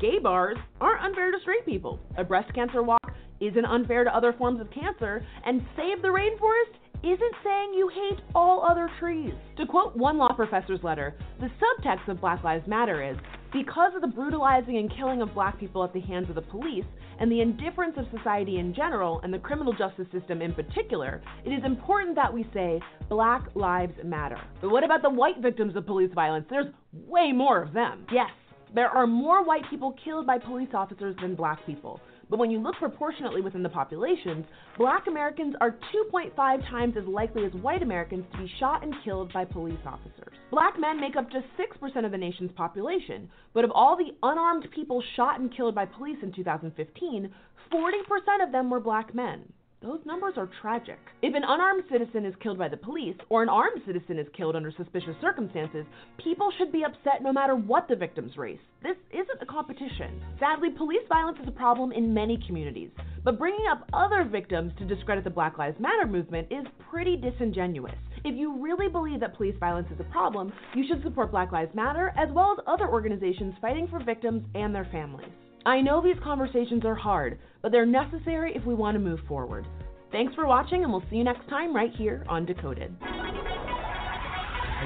Gay 0.00 0.18
bars 0.20 0.56
aren't 0.80 1.04
unfair 1.04 1.30
to 1.30 1.38
straight 1.42 1.64
people. 1.64 2.00
A 2.18 2.24
breast 2.24 2.52
cancer 2.56 2.82
walk 2.82 3.12
isn't 3.38 3.64
unfair 3.64 4.02
to 4.02 4.16
other 4.16 4.32
forms 4.32 4.60
of 4.60 4.68
cancer, 4.72 5.24
and 5.46 5.62
Save 5.76 6.02
the 6.02 6.08
Rainforest 6.08 6.79
isn't 7.02 7.34
saying 7.42 7.72
you 7.74 7.88
hate 7.88 8.20
all 8.34 8.62
other 8.62 8.90
trees. 8.98 9.32
To 9.56 9.66
quote 9.66 9.96
one 9.96 10.18
law 10.18 10.32
professor's 10.34 10.80
letter, 10.82 11.14
the 11.40 11.50
subtext 11.60 12.08
of 12.08 12.20
Black 12.20 12.44
Lives 12.44 12.66
Matter 12.66 13.02
is 13.02 13.16
because 13.52 13.92
of 13.94 14.00
the 14.00 14.06
brutalizing 14.06 14.76
and 14.76 14.94
killing 14.94 15.22
of 15.22 15.34
black 15.34 15.58
people 15.58 15.82
at 15.82 15.92
the 15.92 16.00
hands 16.00 16.28
of 16.28 16.34
the 16.36 16.42
police, 16.42 16.84
and 17.18 17.30
the 17.30 17.40
indifference 17.40 17.94
of 17.96 18.06
society 18.16 18.58
in 18.58 18.72
general, 18.74 19.20
and 19.22 19.34
the 19.34 19.38
criminal 19.38 19.72
justice 19.72 20.06
system 20.12 20.40
in 20.40 20.54
particular, 20.54 21.20
it 21.44 21.50
is 21.50 21.62
important 21.64 22.14
that 22.14 22.32
we 22.32 22.48
say 22.54 22.80
Black 23.08 23.48
Lives 23.54 23.92
Matter. 24.04 24.40
But 24.60 24.70
what 24.70 24.84
about 24.84 25.02
the 25.02 25.10
white 25.10 25.38
victims 25.40 25.76
of 25.76 25.84
police 25.84 26.10
violence? 26.14 26.46
There's 26.48 26.72
way 27.06 27.32
more 27.32 27.60
of 27.60 27.72
them. 27.72 28.06
Yes, 28.12 28.30
there 28.74 28.88
are 28.88 29.06
more 29.06 29.44
white 29.44 29.68
people 29.68 29.96
killed 30.04 30.26
by 30.26 30.38
police 30.38 30.70
officers 30.72 31.16
than 31.20 31.34
black 31.34 31.64
people. 31.66 32.00
But 32.30 32.38
when 32.38 32.50
you 32.52 32.60
look 32.60 32.76
proportionately 32.76 33.40
within 33.40 33.64
the 33.64 33.68
populations, 33.68 34.46
black 34.78 35.08
Americans 35.08 35.56
are 35.60 35.72
2.5 36.12 36.34
times 36.70 36.96
as 36.96 37.04
likely 37.06 37.44
as 37.44 37.52
white 37.54 37.82
Americans 37.82 38.24
to 38.32 38.38
be 38.38 38.52
shot 38.60 38.84
and 38.84 38.94
killed 39.04 39.32
by 39.32 39.44
police 39.44 39.80
officers. 39.84 40.32
Black 40.52 40.78
men 40.78 41.00
make 41.00 41.16
up 41.16 41.30
just 41.30 41.46
6% 41.58 42.04
of 42.04 42.12
the 42.12 42.18
nation's 42.18 42.52
population, 42.52 43.28
but 43.52 43.64
of 43.64 43.72
all 43.72 43.96
the 43.96 44.14
unarmed 44.22 44.68
people 44.72 45.02
shot 45.16 45.40
and 45.40 45.54
killed 45.54 45.74
by 45.74 45.84
police 45.84 46.18
in 46.22 46.32
2015, 46.32 47.30
40% 47.72 48.44
of 48.44 48.52
them 48.52 48.70
were 48.70 48.80
black 48.80 49.12
men. 49.12 49.52
Those 49.82 50.00
numbers 50.04 50.34
are 50.36 50.50
tragic. 50.60 50.98
If 51.22 51.34
an 51.34 51.42
unarmed 51.42 51.84
citizen 51.90 52.26
is 52.26 52.34
killed 52.42 52.58
by 52.58 52.68
the 52.68 52.76
police, 52.76 53.16
or 53.30 53.42
an 53.42 53.48
armed 53.48 53.80
citizen 53.86 54.18
is 54.18 54.26
killed 54.36 54.54
under 54.54 54.70
suspicious 54.70 55.16
circumstances, 55.22 55.86
people 56.22 56.52
should 56.58 56.70
be 56.70 56.84
upset 56.84 57.22
no 57.22 57.32
matter 57.32 57.56
what 57.56 57.88
the 57.88 57.96
victim's 57.96 58.36
race. 58.36 58.58
This 58.82 58.98
isn't 59.10 59.40
a 59.40 59.46
competition. 59.46 60.20
Sadly, 60.38 60.68
police 60.68 61.06
violence 61.08 61.38
is 61.40 61.48
a 61.48 61.52
problem 61.52 61.92
in 61.92 62.12
many 62.12 62.38
communities, 62.46 62.90
but 63.24 63.38
bringing 63.38 63.64
up 63.72 63.88
other 63.94 64.22
victims 64.22 64.74
to 64.78 64.84
discredit 64.84 65.24
the 65.24 65.30
Black 65.30 65.56
Lives 65.56 65.80
Matter 65.80 66.06
movement 66.06 66.48
is 66.50 66.66
pretty 66.90 67.16
disingenuous. 67.16 67.96
If 68.22 68.36
you 68.36 68.62
really 68.62 68.88
believe 68.88 69.20
that 69.20 69.34
police 69.34 69.56
violence 69.58 69.88
is 69.90 69.98
a 69.98 70.12
problem, 70.12 70.52
you 70.74 70.84
should 70.86 71.02
support 71.02 71.30
Black 71.30 71.52
Lives 71.52 71.74
Matter 71.74 72.12
as 72.18 72.28
well 72.32 72.52
as 72.52 72.62
other 72.66 72.86
organizations 72.86 73.54
fighting 73.62 73.88
for 73.88 74.04
victims 74.04 74.44
and 74.54 74.74
their 74.74 74.88
families. 74.92 75.32
I 75.66 75.80
know 75.80 76.00
these 76.02 76.16
conversations 76.22 76.84
are 76.84 76.94
hard, 76.94 77.38
but 77.62 77.70
they're 77.70 77.86
necessary 77.86 78.52
if 78.54 78.64
we 78.64 78.74
want 78.74 78.94
to 78.94 78.98
move 78.98 79.20
forward. 79.28 79.66
Thanks 80.10 80.34
for 80.34 80.46
watching, 80.46 80.82
and 80.82 80.92
we'll 80.92 81.04
see 81.10 81.16
you 81.16 81.24
next 81.24 81.48
time 81.48 81.74
right 81.76 81.92
here 81.94 82.24
on 82.28 82.46
Decoded. 82.46 82.96
All 83.02 83.08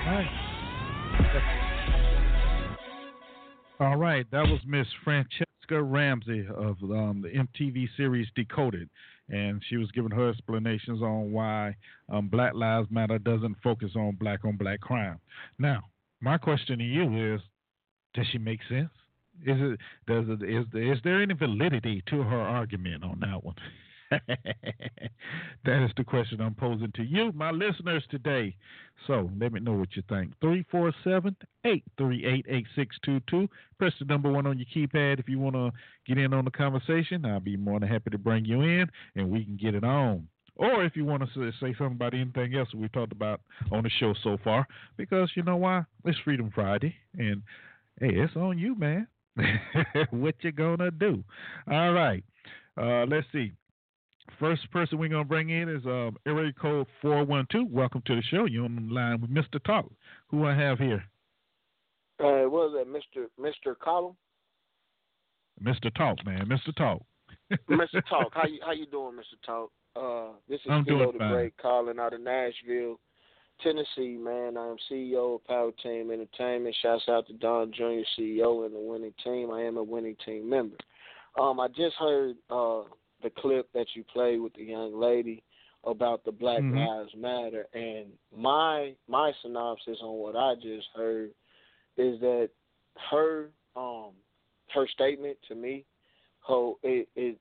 right. 0.06 0.28
All 3.80 3.96
right, 3.96 4.26
that 4.30 4.42
was 4.42 4.60
Miss 4.66 4.86
Franchesca 5.06 5.80
Ramsey 5.82 6.46
of 6.48 6.76
um, 6.82 7.22
the 7.22 7.30
MTV 7.30 7.88
series 7.96 8.26
Decoded, 8.34 8.88
and 9.28 9.62
she 9.68 9.76
was 9.76 9.90
giving 9.92 10.10
her 10.10 10.30
explanations 10.30 11.02
on 11.02 11.32
why 11.32 11.76
um, 12.08 12.28
Black 12.28 12.54
Lives 12.54 12.88
Matter 12.90 13.18
doesn't 13.18 13.56
focus 13.62 13.92
on 13.96 14.16
black 14.20 14.44
on 14.44 14.56
black 14.56 14.80
crime. 14.80 15.18
Now, 15.58 15.82
my 16.20 16.38
question 16.38 16.78
to 16.78 16.84
you 16.84 17.34
is, 17.34 17.40
does 18.14 18.26
she 18.30 18.38
make 18.38 18.60
sense? 18.68 18.90
Is 19.43 19.57
it 19.61 19.80
does 20.07 20.24
it 20.28 20.43
is 20.43 20.66
is 20.72 20.99
there 21.05 21.22
any 21.22 21.35
validity 21.35 22.03
to 22.09 22.22
her 22.22 22.41
argument 22.41 23.05
on 23.05 23.20
that 23.20 23.45
one? 23.45 23.57
that 24.11 25.85
is 25.85 25.91
the 25.97 26.05
question 26.05 26.41
I'm 26.41 26.55
posing 26.55 26.93
to 26.93 27.03
you, 27.03 27.32
my 27.32 27.51
listeners, 27.51 28.05
today. 28.11 28.55
So 29.07 29.30
let 29.39 29.53
me 29.53 29.61
know 29.61 29.72
what 29.72 29.97
you 29.97 30.03
think. 30.09 30.32
347 30.41 31.37
838 31.64 32.47
8622. 32.49 33.49
Press 33.78 33.93
the 33.99 34.05
number 34.05 34.30
one 34.30 34.47
on 34.47 34.59
your 34.59 34.66
keypad 34.74 35.18
if 35.18 35.28
you 35.28 35.39
want 35.39 35.57
to 35.57 35.72
get 36.07 36.18
in 36.18 36.32
on 36.32 36.45
the 36.45 36.51
conversation. 36.51 37.24
I'll 37.24 37.41
be 37.41 37.57
more 37.57 37.80
than 37.80 37.89
happy 37.89 38.11
to 38.11 38.18
bring 38.18 38.45
you 38.45 38.62
in 38.62 38.89
and 39.16 39.30
we 39.30 39.45
can 39.45 39.57
get 39.57 39.74
it 39.74 39.85
on. 39.85 40.28
Or 40.57 40.85
if 40.85 40.95
you 40.95 41.05
want 41.05 41.22
to 41.22 41.53
say 41.61 41.74
something 41.76 41.97
about 41.97 42.14
anything 42.14 42.55
else 42.55 42.68
we've 42.74 42.93
talked 42.93 43.12
about 43.12 43.41
on 43.72 43.82
the 43.82 43.91
show 43.91 44.14
so 44.22 44.39
far, 44.45 44.66
because 44.97 45.30
you 45.35 45.43
know 45.43 45.57
why? 45.57 45.82
It's 46.05 46.18
Freedom 46.24 46.51
Friday, 46.55 46.95
and 47.18 47.43
hey, 47.99 48.11
it's 48.12 48.37
on 48.37 48.57
you, 48.57 48.76
man. 48.76 49.09
what 50.11 50.35
you 50.41 50.53
gonna 50.53 50.91
do? 50.91 51.24
All 51.70 51.93
right. 51.93 52.24
Uh, 52.80 53.05
let's 53.07 53.26
see. 53.32 53.53
First 54.39 54.70
person 54.70 54.99
we're 54.99 55.09
gonna 55.09 55.24
bring 55.24 55.51
in 55.51 55.68
is 55.68 55.85
um, 55.87 56.16
area 56.26 56.53
code 56.53 56.87
four 57.03 57.24
one 57.24 57.47
two. 57.51 57.66
Welcome 57.70 58.03
to 58.07 58.16
the 58.16 58.22
show. 58.22 58.47
You're 58.47 58.64
on 58.64 58.89
the 58.89 58.95
line 58.95 59.20
with 59.20 59.30
Mr. 59.30 59.62
Talk. 59.64 59.91
Who 60.28 60.45
I 60.45 60.55
have 60.55 60.78
here? 60.78 61.05
Uh, 62.20 62.49
what 62.49 62.72
was 62.72 62.74
that, 62.74 62.89
Mr. 62.89 63.26
Mr. 63.41 63.78
Column? 63.78 64.16
Mr. 65.62 65.93
Talk, 65.95 66.24
man. 66.24 66.47
Mr. 66.47 66.74
Talk. 66.76 67.03
Mr. 67.70 68.03
Talk, 68.09 68.32
how 68.32 68.47
you 68.47 68.61
how 68.64 68.72
you 68.72 68.87
doing, 68.87 69.14
Mr. 69.14 69.45
Talk? 69.45 69.70
Uh, 69.97 70.32
this 70.49 70.61
is 70.61 70.66
I'm 70.70 70.85
Philo 70.85 71.12
the. 71.12 71.18
Great 71.18 71.57
calling 71.57 71.99
out 71.99 72.14
of 72.14 72.20
Nashville, 72.20 72.99
Tennessee. 73.62 74.18
Man, 74.18 74.57
I'm 74.57 74.76
CEO 74.90 75.36
of 75.36 75.44
Power 75.44 75.70
Team 75.82 76.11
Entertainment. 76.11 76.74
Shouts 76.82 77.05
out 77.09 77.26
to 77.28 77.32
Don 77.34 77.72
Jr., 77.72 78.02
CEO 78.18 78.66
and 78.66 78.74
the 78.74 78.80
winning 78.80 79.14
team. 79.22 79.50
I 79.50 79.62
am 79.62 79.76
a 79.76 79.82
winning 79.82 80.16
team 80.24 80.48
member. 80.48 80.76
Um, 81.40 81.61
I 81.61 81.68
just 81.68 81.96
heard 81.96 82.36
uh 82.50 82.82
the 83.22 83.30
clip 83.38 83.68
that 83.72 83.86
you 83.94 84.05
played 84.05 84.38
with 84.40 84.55
the 84.55 84.64
young 84.64 84.98
lady 84.98 85.42
about 85.84 86.24
the 86.24 86.32
Black 86.32 86.62
Mhm. 86.62 86.74
Lives 86.74 87.14
Matter, 87.14 87.66
and 87.74 88.16
my 88.34 88.94
my 89.09 89.32
synopsis 89.42 89.98
on 90.02 90.14
what 90.18 90.36
I 90.36 90.55
just 90.57 90.88
heard 90.94 91.30
is 91.96 92.20
that 92.20 92.50
her 93.11 93.50
um 93.76 94.12
her 94.72 94.86
statement 94.88 95.38
to 95.48 95.55
me, 95.55 95.84
ho 96.40 96.78
it, 96.82 97.09
it 97.16 97.38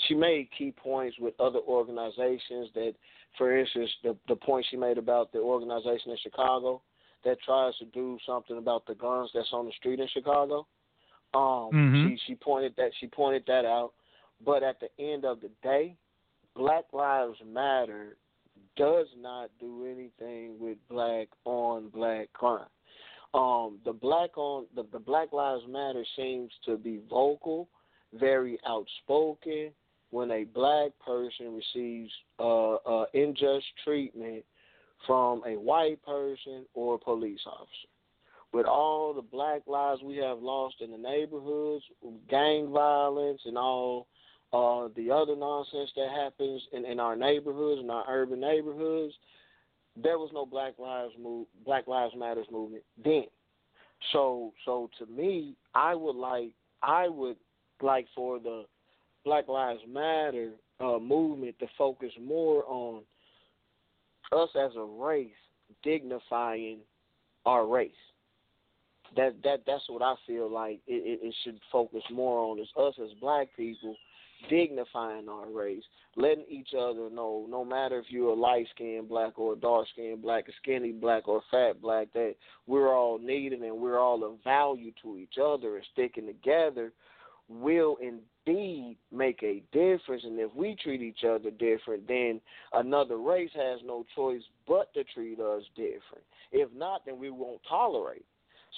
she 0.00 0.14
made 0.14 0.50
key 0.50 0.72
points 0.72 1.18
with 1.18 1.38
other 1.40 1.60
organizations 1.60 2.68
that, 2.74 2.94
for 3.36 3.56
instance, 3.56 3.90
the 4.02 4.16
the 4.28 4.36
point 4.36 4.66
she 4.70 4.76
made 4.76 4.98
about 4.98 5.32
the 5.32 5.38
organization 5.38 6.10
in 6.10 6.16
Chicago 6.22 6.82
that 7.24 7.40
tries 7.40 7.76
to 7.78 7.86
do 7.86 8.18
something 8.26 8.58
about 8.58 8.86
the 8.86 8.94
guns 8.94 9.30
that's 9.34 9.52
on 9.52 9.66
the 9.66 9.72
street 9.72 10.00
in 10.00 10.08
Chicago. 10.08 10.66
Um, 11.32 11.72
Mhm. 11.72 12.02
she 12.02 12.16
she 12.26 12.34
pointed 12.36 12.76
that 12.76 12.94
she 12.94 13.08
pointed 13.08 13.44
that 13.46 13.64
out, 13.64 13.94
but 14.40 14.62
at 14.62 14.78
the 14.80 14.90
end 15.00 15.24
of 15.24 15.40
the 15.40 15.50
day, 15.62 15.96
Black 16.54 16.92
Lives 16.92 17.42
Matter 17.44 18.16
does 18.76 19.08
not 19.16 19.50
do 19.58 19.84
anything 19.86 20.58
with 20.58 20.78
black 20.88 21.28
on 21.44 21.88
black 21.88 22.32
crime. 22.32 22.68
Um, 23.32 23.80
the 23.84 23.92
black 23.92 24.38
on 24.38 24.66
the, 24.76 24.84
the 24.92 25.00
Black 25.00 25.32
Lives 25.32 25.66
Matter 25.66 26.04
seems 26.14 26.52
to 26.66 26.76
be 26.76 27.00
vocal, 27.10 27.68
very 28.12 28.58
outspoken. 28.64 29.72
When 30.14 30.30
a 30.30 30.44
black 30.44 30.92
person 31.04 31.56
receives 31.56 32.12
uh, 32.38 32.74
uh, 32.74 33.06
unjust 33.14 33.64
treatment 33.82 34.44
from 35.08 35.42
a 35.44 35.58
white 35.58 36.00
person 36.04 36.66
or 36.72 36.94
a 36.94 36.98
police 36.98 37.40
officer, 37.44 37.88
with 38.52 38.64
all 38.64 39.12
the 39.12 39.22
black 39.22 39.62
lives 39.66 40.02
we 40.04 40.18
have 40.18 40.38
lost 40.38 40.76
in 40.80 40.92
the 40.92 40.98
neighborhoods, 40.98 41.82
gang 42.30 42.70
violence, 42.70 43.40
and 43.44 43.58
all 43.58 44.06
uh, 44.52 44.86
the 44.94 45.10
other 45.10 45.34
nonsense 45.34 45.90
that 45.96 46.10
happens 46.10 46.62
in, 46.72 46.84
in 46.84 47.00
our 47.00 47.16
neighborhoods, 47.16 47.80
in 47.82 47.90
our 47.90 48.04
urban 48.08 48.38
neighborhoods, 48.38 49.14
there 50.00 50.20
was 50.20 50.30
no 50.32 50.46
Black 50.46 50.78
Lives 50.78 51.14
move, 51.20 51.48
Black 51.66 51.88
Lives 51.88 52.14
Matters 52.16 52.46
movement 52.52 52.84
then. 53.04 53.24
So, 54.12 54.52
so 54.64 54.88
to 55.00 55.06
me, 55.06 55.56
I 55.74 55.96
would 55.96 56.14
like, 56.14 56.52
I 56.84 57.08
would 57.08 57.36
like 57.82 58.06
for 58.14 58.38
the 58.38 58.66
Black 59.24 59.48
Lives 59.48 59.80
Matter 59.88 60.50
uh, 60.80 60.98
movement 60.98 61.58
to 61.58 61.66
focus 61.78 62.12
more 62.20 62.64
on 62.66 63.02
us 64.32 64.50
as 64.56 64.72
a 64.76 64.84
race 64.84 65.30
dignifying 65.82 66.78
our 67.46 67.66
race. 67.66 67.92
That 69.16 69.36
that 69.44 69.60
that's 69.66 69.84
what 69.88 70.02
I 70.02 70.14
feel 70.26 70.50
like 70.50 70.80
it, 70.86 71.20
it, 71.22 71.26
it 71.26 71.34
should 71.44 71.60
focus 71.70 72.02
more 72.10 72.40
on 72.40 72.58
is 72.58 72.68
us 72.76 72.94
as 73.02 73.10
black 73.20 73.48
people 73.56 73.96
dignifying 74.50 75.28
our 75.28 75.48
race, 75.50 75.82
letting 76.16 76.44
each 76.48 76.70
other 76.78 77.08
know, 77.10 77.46
no 77.48 77.64
matter 77.64 77.98
if 77.98 78.06
you're 78.08 78.30
a 78.30 78.34
light 78.34 78.66
skinned 78.74 79.08
black 79.08 79.38
or 79.38 79.54
a 79.54 79.56
dark 79.56 79.86
skinned 79.92 80.22
black, 80.22 80.48
a 80.48 80.52
skinny 80.62 80.92
black 80.92 81.28
or 81.28 81.38
a 81.38 81.50
fat 81.50 81.80
black, 81.80 82.08
that 82.12 82.34
we're 82.66 82.94
all 82.94 83.18
needed 83.18 83.60
and 83.60 83.76
we're 83.76 83.98
all 83.98 84.24
of 84.24 84.42
value 84.42 84.92
to 85.02 85.16
each 85.16 85.34
other 85.42 85.76
and 85.76 85.86
sticking 85.92 86.26
together 86.26 86.92
will 87.48 87.96
indeed 88.00 88.24
make 89.34 89.42
a 89.42 89.62
difference. 89.72 90.22
And 90.24 90.38
if 90.38 90.54
we 90.54 90.76
treat 90.82 91.02
each 91.02 91.24
other 91.24 91.50
different, 91.50 92.06
then 92.06 92.40
another 92.72 93.18
race 93.18 93.50
has 93.54 93.80
no 93.84 94.04
choice 94.14 94.42
but 94.66 94.92
to 94.94 95.04
treat 95.04 95.40
us 95.40 95.62
different. 95.76 96.24
If 96.52 96.68
not, 96.74 97.02
then 97.06 97.18
we 97.18 97.30
won't 97.30 97.60
tolerate. 97.68 98.24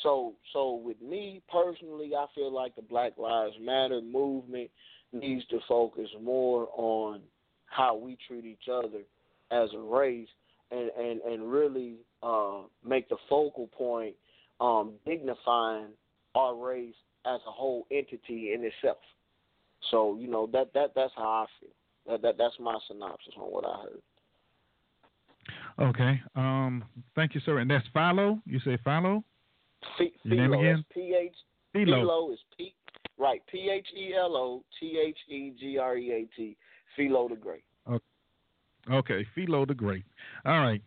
So, 0.03 0.35
so 0.53 0.75
with 0.75 1.01
me 1.01 1.43
personally, 1.51 2.13
I 2.15 2.27
feel 2.35 2.53
like 2.53 2.77
the 2.77 2.83
Black 2.83 3.17
Lives 3.17 3.55
Matter 3.61 4.01
movement 4.01 4.71
needs 5.13 5.47
to 5.47 5.59
focus 5.67 6.09
more 6.23 6.69
on 6.77 7.21
how 7.67 7.97
we 7.97 8.19
treat 8.29 8.45
each 8.45 8.69
other 8.71 9.01
as 9.51 9.69
a 9.75 9.79
race, 9.79 10.29
and 10.71 10.91
and 10.99 11.21
and 11.21 11.51
really 11.51 11.95
uh, 12.23 12.63
make 12.85 13.09
the 13.09 13.17
focal 13.29 13.69
point 13.69 14.15
um, 14.61 14.95
dignifying 15.07 15.87
our 16.35 16.55
race 16.55 16.95
as 17.25 17.41
a 17.47 17.51
whole 17.51 17.87
entity 17.91 18.53
in 18.53 18.65
itself. 18.65 18.99
So 19.91 20.17
you 20.19 20.29
know 20.29 20.49
that 20.53 20.73
that 20.75 20.93
that's 20.95 21.13
how 21.17 21.23
I 21.23 21.47
feel. 21.61 21.71
That, 22.07 22.23
that 22.23 22.39
that's 22.39 22.55
my 22.61 22.79
synopsis 22.89 23.35
on 23.37 23.45
what 23.45 23.65
I 23.65 23.83
heard. 23.83 24.03
Okay. 25.89 26.21
Um. 26.35 26.85
Thank 27.15 27.35
you, 27.35 27.41
sir. 27.45 27.59
And 27.59 27.71
that's 27.71 27.87
Philo. 27.93 28.41
You 28.47 28.59
say 28.61 28.79
Philo. 28.85 29.25
F- 30.01 30.09
Your 30.23 30.37
name 30.37 30.53
again? 30.53 30.85
P 30.93 31.15
H 31.21 31.33
Philo. 31.73 32.33
Is 32.33 32.39
P 32.57 32.75
right 33.19 33.43
P 33.51 33.71
H 33.73 33.87
E 33.97 34.15
L 34.15 34.37
O 34.37 34.65
T 34.81 34.99
H 35.05 35.19
E 35.29 35.53
G 35.59 35.79
R 35.79 35.97
E 35.97 36.13
A 36.13 36.37
T 36.37 36.57
Philo 36.97 37.29
the 37.29 37.37
Great. 37.37 37.65
Okay, 38.91 39.27
Philo 39.35 39.67
the 39.67 39.75
Great. 39.75 40.05
All 40.45 40.61
right, 40.61 40.81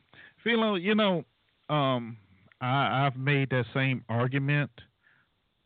Philo. 0.43 0.75
You 0.75 0.95
know, 0.95 1.25
um, 1.69 2.15
I, 2.61 3.05
I've 3.05 3.17
made 3.17 3.49
that 3.49 3.65
same 3.73 4.05
argument, 4.07 4.71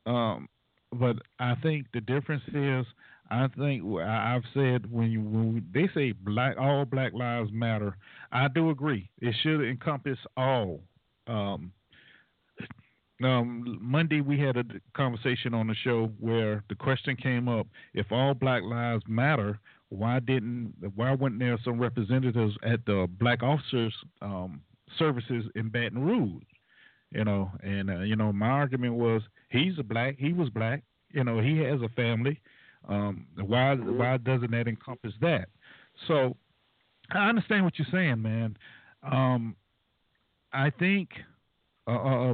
um, 0.08 0.50
but 0.92 1.18
I 1.40 1.54
think 1.62 1.86
the 1.94 2.02
difference 2.02 2.42
is, 2.54 2.86
I 3.34 3.48
think 3.58 3.84
I've 4.00 4.44
said 4.54 4.92
when 4.92 5.10
you 5.10 5.22
when 5.22 5.66
they 5.74 5.90
say 5.96 6.12
black 6.12 6.56
all 6.60 6.86
Black 6.86 7.14
Lives 7.14 7.50
Matter, 7.52 7.98
I 8.32 8.48
do 8.48 8.70
agree. 8.70 9.10
It 9.22 9.36
should 9.42 9.68
encompass 9.68 10.20
all. 10.38 10.82
Um, 11.26 11.72
um, 13.24 13.80
Monday 13.82 14.22
we 14.22 14.40
had 14.40 14.58
a 14.58 14.64
conversation 14.96 15.56
on 15.56 15.66
the 15.66 15.74
show 15.84 16.12
where 16.20 16.64
the 16.70 16.76
question 16.76 17.16
came 17.16 17.50
up: 17.50 17.66
If 17.96 18.12
all 18.12 18.36
Black 18.36 18.62
Lives 18.62 19.04
Matter, 19.08 19.60
why 19.90 20.20
didn't 20.20 20.76
why 20.96 21.16
weren't 21.16 21.40
there 21.40 21.58
some 21.66 21.80
representatives 21.80 22.56
at 22.62 22.86
the 22.86 23.08
black 23.20 23.42
officers 23.42 23.96
um, 24.22 24.62
services 25.00 25.46
in 25.56 25.70
Baton 25.70 26.04
Rouge? 26.06 26.44
You 27.10 27.24
know, 27.26 27.50
and 27.64 27.90
uh, 27.90 28.00
you 28.02 28.16
know 28.16 28.32
my 28.32 28.50
argument 28.50 28.94
was 28.94 29.24
he's 29.50 29.80
a 29.80 29.84
black, 29.84 30.18
he 30.20 30.34
was 30.34 30.50
black. 30.50 30.84
You 31.10 31.24
know, 31.24 31.40
he 31.40 31.58
has 31.60 31.82
a 31.82 31.90
family. 31.90 32.40
Um, 32.88 33.28
why 33.36 33.76
Mhm. 33.76 33.98
why 33.98 34.18
doesn't 34.18 34.52
that 34.52 34.68
encompass 34.68 35.14
that? 35.22 35.50
So 36.08 36.36
I 37.12 37.30
understand 37.30 37.64
what 37.64 37.78
you're 37.78 37.88
saying, 37.92 38.22
man. 38.22 38.58
Um, 39.04 39.56
I 40.52 40.70
think 40.70 41.10
uh, 41.88 41.92
uh, 41.92 42.34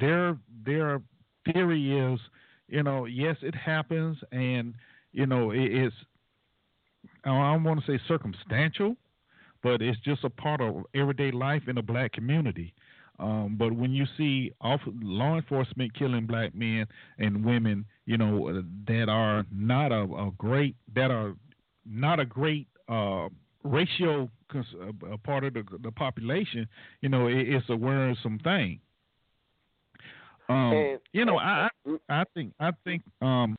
their 0.00 0.36
their 0.64 1.00
theory 1.44 1.98
is, 1.98 2.20
you 2.68 2.82
know, 2.82 3.04
yes, 3.04 3.36
it 3.42 3.54
happens, 3.54 4.18
and 4.32 4.74
you 5.12 5.26
know, 5.26 5.50
it, 5.52 5.72
it's 5.72 5.96
I 7.24 7.52
don't 7.52 7.64
want 7.64 7.84
to 7.84 7.86
say 7.86 8.02
circumstantial, 8.06 8.96
but 9.62 9.82
it's 9.82 9.98
just 10.00 10.24
a 10.24 10.30
part 10.30 10.60
of 10.60 10.84
everyday 10.94 11.30
life 11.30 11.62
in 11.68 11.78
a 11.78 11.82
black 11.82 12.12
community. 12.12 12.74
Um, 13.18 13.56
but 13.58 13.72
when 13.72 13.92
you 13.92 14.04
see 14.16 14.52
off, 14.60 14.80
law 14.86 15.36
enforcement 15.36 15.94
killing 15.94 16.26
black 16.26 16.54
men 16.54 16.86
and 17.18 17.44
women, 17.44 17.86
you 18.06 18.16
know, 18.16 18.62
that 18.86 19.08
are 19.08 19.44
not 19.52 19.92
a, 19.92 20.02
a 20.02 20.30
great, 20.38 20.76
that 20.94 21.10
are 21.10 21.34
not 21.84 22.20
a 22.20 22.24
great 22.24 22.66
uh, 22.88 23.28
ratio 23.64 24.30
cons- 24.50 24.74
uh, 24.80 25.06
a 25.12 25.18
part 25.18 25.44
of 25.44 25.54
the, 25.54 25.64
the 25.82 25.90
population, 25.90 26.66
you 27.00 27.08
know, 27.08 27.26
it, 27.26 27.48
it's 27.48 27.68
a 27.68 27.76
worrisome 27.76 28.38
thing. 28.38 28.80
Um, 30.48 30.72
And- 30.72 31.00
you 31.12 31.24
know, 31.24 31.38
I, 31.38 31.68
I 32.08 32.24
think, 32.34 32.52
I 32.60 32.70
think, 32.84 33.02
um, 33.20 33.56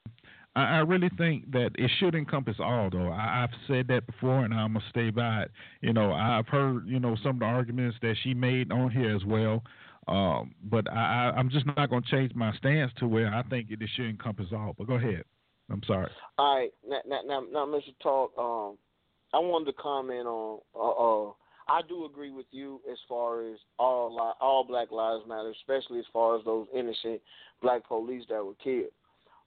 I, 0.56 0.78
I 0.78 0.80
really 0.80 1.10
think 1.18 1.52
that 1.52 1.72
it 1.76 1.92
should 2.00 2.16
encompass 2.16 2.56
all, 2.60 2.90
though. 2.90 3.10
I, 3.10 3.44
I've 3.44 3.56
said 3.68 3.88
that 3.90 4.08
before, 4.08 4.46
and 4.46 4.54
I'm 4.54 4.74
gonna 4.74 4.86
stay 4.90 5.10
by 5.10 5.44
it. 5.44 5.52
You 5.82 5.94
know, 5.94 6.14
I've 6.14 6.48
heard, 6.48 6.88
you 6.88 7.00
know, 7.00 7.16
some 7.22 7.36
of 7.36 7.40
the 7.40 7.46
arguments 7.46 7.98
that 8.02 8.16
she 8.24 8.34
made 8.34 8.72
on 8.72 8.90
here 8.92 9.16
as 9.16 9.24
well. 9.26 9.64
Um, 10.08 10.56
but 10.64 10.90
I, 10.92 11.32
I, 11.36 11.38
I'm 11.38 11.50
just 11.50 11.66
not 11.66 11.90
gonna 11.90 12.06
change 12.10 12.34
my 12.34 12.56
stance 12.58 12.92
to 13.00 13.08
where 13.08 13.34
I 13.34 13.44
think 13.44 13.68
it 13.70 13.80
should 13.96 14.06
encompass 14.10 14.48
all. 14.54 14.74
But 14.78 14.88
go 14.88 14.94
ahead. 14.94 15.24
I'm 15.70 15.82
sorry. 15.86 16.10
All 16.38 16.56
right, 16.56 16.72
now, 16.88 17.00
now, 17.06 17.22
now, 17.26 17.44
now 17.52 17.66
Mr. 17.66 17.94
Talk, 18.02 18.32
um, 18.38 18.78
I 19.34 19.40
wanted 19.40 19.66
to 19.66 19.74
comment 19.74 20.26
on. 20.26 20.60
Uh, 20.74 21.30
uh, 21.30 21.34
I 21.70 21.82
do 21.88 22.06
agree 22.06 22.32
with 22.32 22.46
you 22.52 22.80
as 22.90 22.98
far 23.10 23.42
as 23.46 23.58
all 23.78 24.16
li- 24.16 24.38
all 24.40 24.64
Black 24.64 24.92
Lives 24.92 25.24
Matter, 25.28 25.52
especially 25.52 26.00
as 26.00 26.06
far 26.14 26.38
as 26.38 26.46
those 26.46 26.68
innocent 26.74 27.22
black 27.62 27.86
police 27.86 28.24
that 28.30 28.44
were 28.44 28.54
killed. 28.64 28.92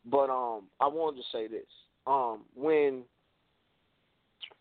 But 0.05 0.29
um, 0.29 0.65
I 0.81 0.87
wanted 0.87 1.19
to 1.19 1.23
say 1.33 1.49
this: 1.49 1.67
um, 2.07 2.43
when 2.55 3.05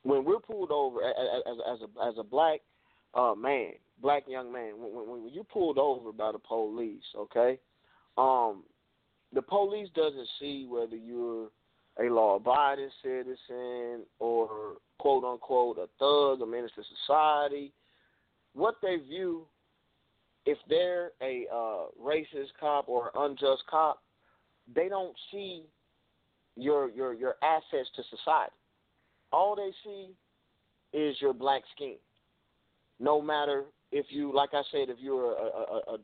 when 0.04 0.24
we're 0.24 0.39
pulled 0.39 0.72
over 0.72 1.02
a- 1.02 1.06
a- 1.08 1.52
as 1.52 1.58
as 1.74 1.80
a 1.82 2.08
as 2.08 2.14
a 2.18 2.24
black 2.24 2.62
uh, 3.14 3.34
man, 3.36 3.74
black 4.02 4.24
young 4.28 4.52
man, 4.52 4.74
when, 4.78 4.93
when, 4.93 5.24
when 5.24 5.34
you're 5.34 5.43
pulled 5.43 5.78
over 5.78 6.12
by 6.12 6.32
the 6.32 6.39
police, 6.39 7.04
okay, 7.18 7.60
um, 8.18 8.64
the 9.34 9.41
police 9.41 9.89
doesn't 9.95 10.28
see 10.39 10.66
whether 10.70 10.95
you're 10.95 11.50
a 12.00 12.10
law-abiding 12.10 12.89
citizen 13.04 14.06
or 14.20 14.78
quote 15.00 15.24
unquote 15.24 15.78
a 15.78 15.88
thug, 16.00 16.41
a 16.41 16.45
menace 16.45 16.72
to 16.76 16.84
society, 17.06 17.74
what 18.54 18.76
they 18.82 18.97
view 18.97 19.45
if 20.45 20.58
they're 20.68 21.12
a 21.22 21.45
uh, 21.54 21.86
racist 22.02 22.50
cop 22.60 22.88
or 22.88 23.12
unjust 23.16 23.64
cop, 23.70 24.02
they 24.74 24.89
don't 24.89 25.16
see 25.32 25.64
your 26.56 26.89
your 26.89 27.14
your 27.14 27.36
assets 27.43 27.89
to 27.95 28.04
society. 28.04 28.54
All 29.32 29.56
they 29.56 29.72
see 29.84 30.10
is 30.97 31.16
your 31.22 31.34
black 31.34 31.62
skin. 31.76 31.97
No 33.00 33.22
matter 33.22 33.66
if 33.92 34.06
you, 34.10 34.34
like 34.34 34.50
I 34.54 34.62
said, 34.72 34.90
if 34.90 34.98
you're 35.00 35.34
a, 35.34 35.46
a, 35.46 35.96
a 35.96 35.98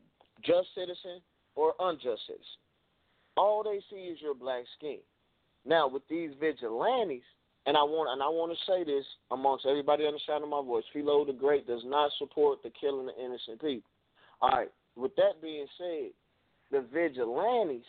just 0.43 0.67
citizen 0.75 1.21
or 1.55 1.73
unjust 1.79 2.21
citizen, 2.27 2.61
all 3.37 3.63
they 3.63 3.79
see 3.89 4.03
is 4.03 4.21
your 4.21 4.35
black 4.35 4.63
skin. 4.77 4.99
Now 5.65 5.87
with 5.87 6.03
these 6.09 6.31
vigilantes, 6.39 7.23
and 7.65 7.75
I 7.75 7.81
want 7.81 8.09
and 8.11 8.21
I 8.21 8.27
want 8.27 8.51
to 8.51 8.71
say 8.71 8.83
this 8.83 9.05
amongst 9.31 9.65
everybody 9.65 10.05
understanding 10.05 10.49
my 10.49 10.61
voice, 10.61 10.83
Philo 10.93 11.25
the 11.25 11.33
Great 11.33 11.65
does 11.65 11.81
not 11.85 12.11
support 12.19 12.59
the 12.63 12.71
killing 12.79 13.09
of 13.09 13.15
innocent 13.19 13.59
people. 13.59 13.89
All 14.41 14.49
right. 14.49 14.71
With 14.95 15.15
that 15.15 15.41
being 15.41 15.65
said, 15.77 16.11
the 16.71 16.85
vigilantes, 16.93 17.85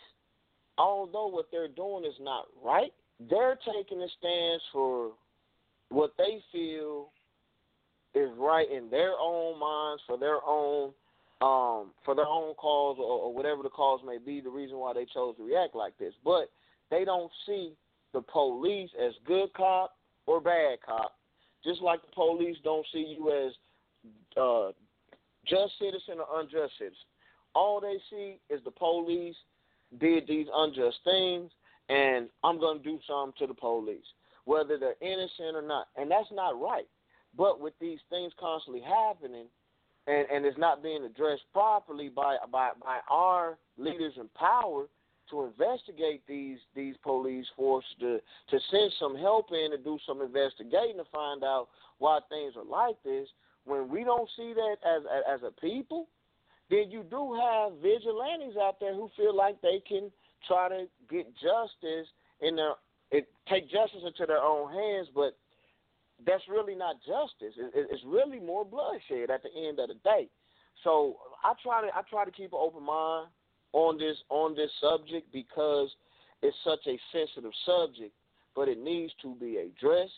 although 0.77 1.27
what 1.27 1.47
they're 1.51 1.67
doing 1.67 2.05
is 2.05 2.15
not 2.19 2.45
right, 2.63 2.91
they're 3.29 3.57
taking 3.73 4.01
a 4.01 4.07
stance 4.19 4.61
for 4.73 5.11
what 5.89 6.13
they 6.17 6.41
feel 6.51 7.09
is 8.17 8.31
right 8.37 8.69
in 8.71 8.89
their 8.89 9.13
own 9.19 9.59
minds 9.59 10.01
for 10.07 10.17
their 10.17 10.43
own 10.45 10.93
um, 11.39 11.91
for 12.03 12.15
their 12.15 12.25
own 12.25 12.55
cause 12.55 12.97
or, 12.99 13.25
or 13.25 13.33
whatever 13.33 13.61
the 13.61 13.69
cause 13.69 13.99
may 14.05 14.17
be, 14.17 14.41
the 14.41 14.49
reason 14.49 14.77
why 14.77 14.93
they 14.93 15.05
chose 15.05 15.35
to 15.37 15.45
react 15.45 15.75
like 15.75 15.95
this. 15.99 16.13
But 16.25 16.49
they 16.89 17.05
don't 17.05 17.31
see 17.45 17.73
the 18.13 18.21
police 18.21 18.89
as 18.99 19.13
good 19.25 19.53
cop 19.53 19.95
or 20.25 20.41
bad 20.41 20.79
cop, 20.83 21.15
just 21.63 21.81
like 21.81 22.01
the 22.01 22.11
police 22.13 22.57
don't 22.63 22.85
see 22.91 23.15
you 23.17 23.47
as 23.47 23.53
uh, 24.35 24.71
just 25.45 25.73
citizen 25.79 26.19
or 26.19 26.39
unjust 26.39 26.73
citizen. 26.79 26.97
All 27.53 27.79
they 27.79 27.97
see 28.09 28.39
is 28.49 28.61
the 28.63 28.71
police 28.71 29.35
did 29.99 30.27
these 30.27 30.47
unjust 30.53 30.97
things, 31.03 31.51
and 31.89 32.29
I'm 32.43 32.59
going 32.59 32.79
to 32.79 32.83
do 32.83 32.99
something 33.07 33.33
to 33.39 33.47
the 33.47 33.53
police, 33.53 34.05
whether 34.45 34.77
they're 34.77 34.95
innocent 35.01 35.55
or 35.55 35.61
not. 35.61 35.87
And 35.95 36.09
that's 36.09 36.31
not 36.31 36.59
right. 36.59 36.87
But 37.37 37.59
with 37.59 37.73
these 37.79 37.99
things 38.09 38.33
constantly 38.39 38.81
happening, 38.81 39.45
and, 40.07 40.25
and 40.33 40.45
it's 40.45 40.57
not 40.57 40.81
being 40.81 41.03
addressed 41.03 41.43
properly 41.53 42.09
by, 42.09 42.37
by 42.51 42.71
by 42.81 42.99
our 43.09 43.57
leaders 43.77 44.13
in 44.17 44.27
power 44.29 44.85
to 45.29 45.43
investigate 45.43 46.23
these 46.27 46.57
these 46.75 46.95
police 47.03 47.45
forces 47.55 47.89
to 47.99 48.19
to 48.49 48.59
send 48.71 48.91
some 48.99 49.15
help 49.15 49.49
in 49.51 49.71
to 49.71 49.77
do 49.77 49.99
some 50.07 50.21
investigating 50.21 50.97
to 50.97 51.03
find 51.11 51.43
out 51.43 51.67
why 51.99 52.19
things 52.29 52.53
are 52.55 52.63
like 52.63 52.95
this 53.03 53.27
when 53.67 53.89
we 53.89 54.03
don't 54.03 54.29
see 54.35 54.53
that 54.53 54.77
as 54.85 55.03
as 55.31 55.41
a 55.43 55.51
people, 55.61 56.07
then 56.69 56.89
you 56.89 57.03
do 57.03 57.33
have 57.35 57.73
vigilantes 57.81 58.55
out 58.59 58.79
there 58.79 58.93
who 58.93 59.09
feel 59.17 59.35
like 59.35 59.61
they 59.61 59.81
can 59.87 60.09
try 60.47 60.69
to 60.69 60.85
get 61.09 61.27
justice 61.35 62.07
in 62.41 62.55
their 62.55 62.73
it 63.11 63.27
take 63.49 63.69
justice 63.69 64.01
into 64.05 64.25
their 64.25 64.41
own 64.41 64.71
hands, 64.71 65.07
but 65.13 65.37
that's 66.25 66.43
really 66.49 66.75
not 66.75 66.95
justice. 67.05 67.53
It's 67.57 68.03
really 68.05 68.39
more 68.39 68.65
bloodshed 68.65 69.29
at 69.29 69.43
the 69.43 69.67
end 69.67 69.79
of 69.79 69.89
the 69.89 69.95
day. 70.03 70.29
So 70.83 71.17
I 71.43 71.53
try 71.61 71.81
to 71.81 71.87
I 71.87 72.01
try 72.09 72.25
to 72.25 72.31
keep 72.31 72.53
an 72.53 72.59
open 72.61 72.83
mind 72.83 73.27
on 73.73 73.97
this 73.97 74.17
on 74.29 74.55
this 74.55 74.71
subject 74.81 75.31
because 75.31 75.89
it's 76.41 76.57
such 76.63 76.85
a 76.87 76.99
sensitive 77.11 77.51
subject, 77.65 78.13
but 78.55 78.67
it 78.67 78.79
needs 78.79 79.13
to 79.21 79.35
be 79.35 79.57
addressed, 79.57 80.11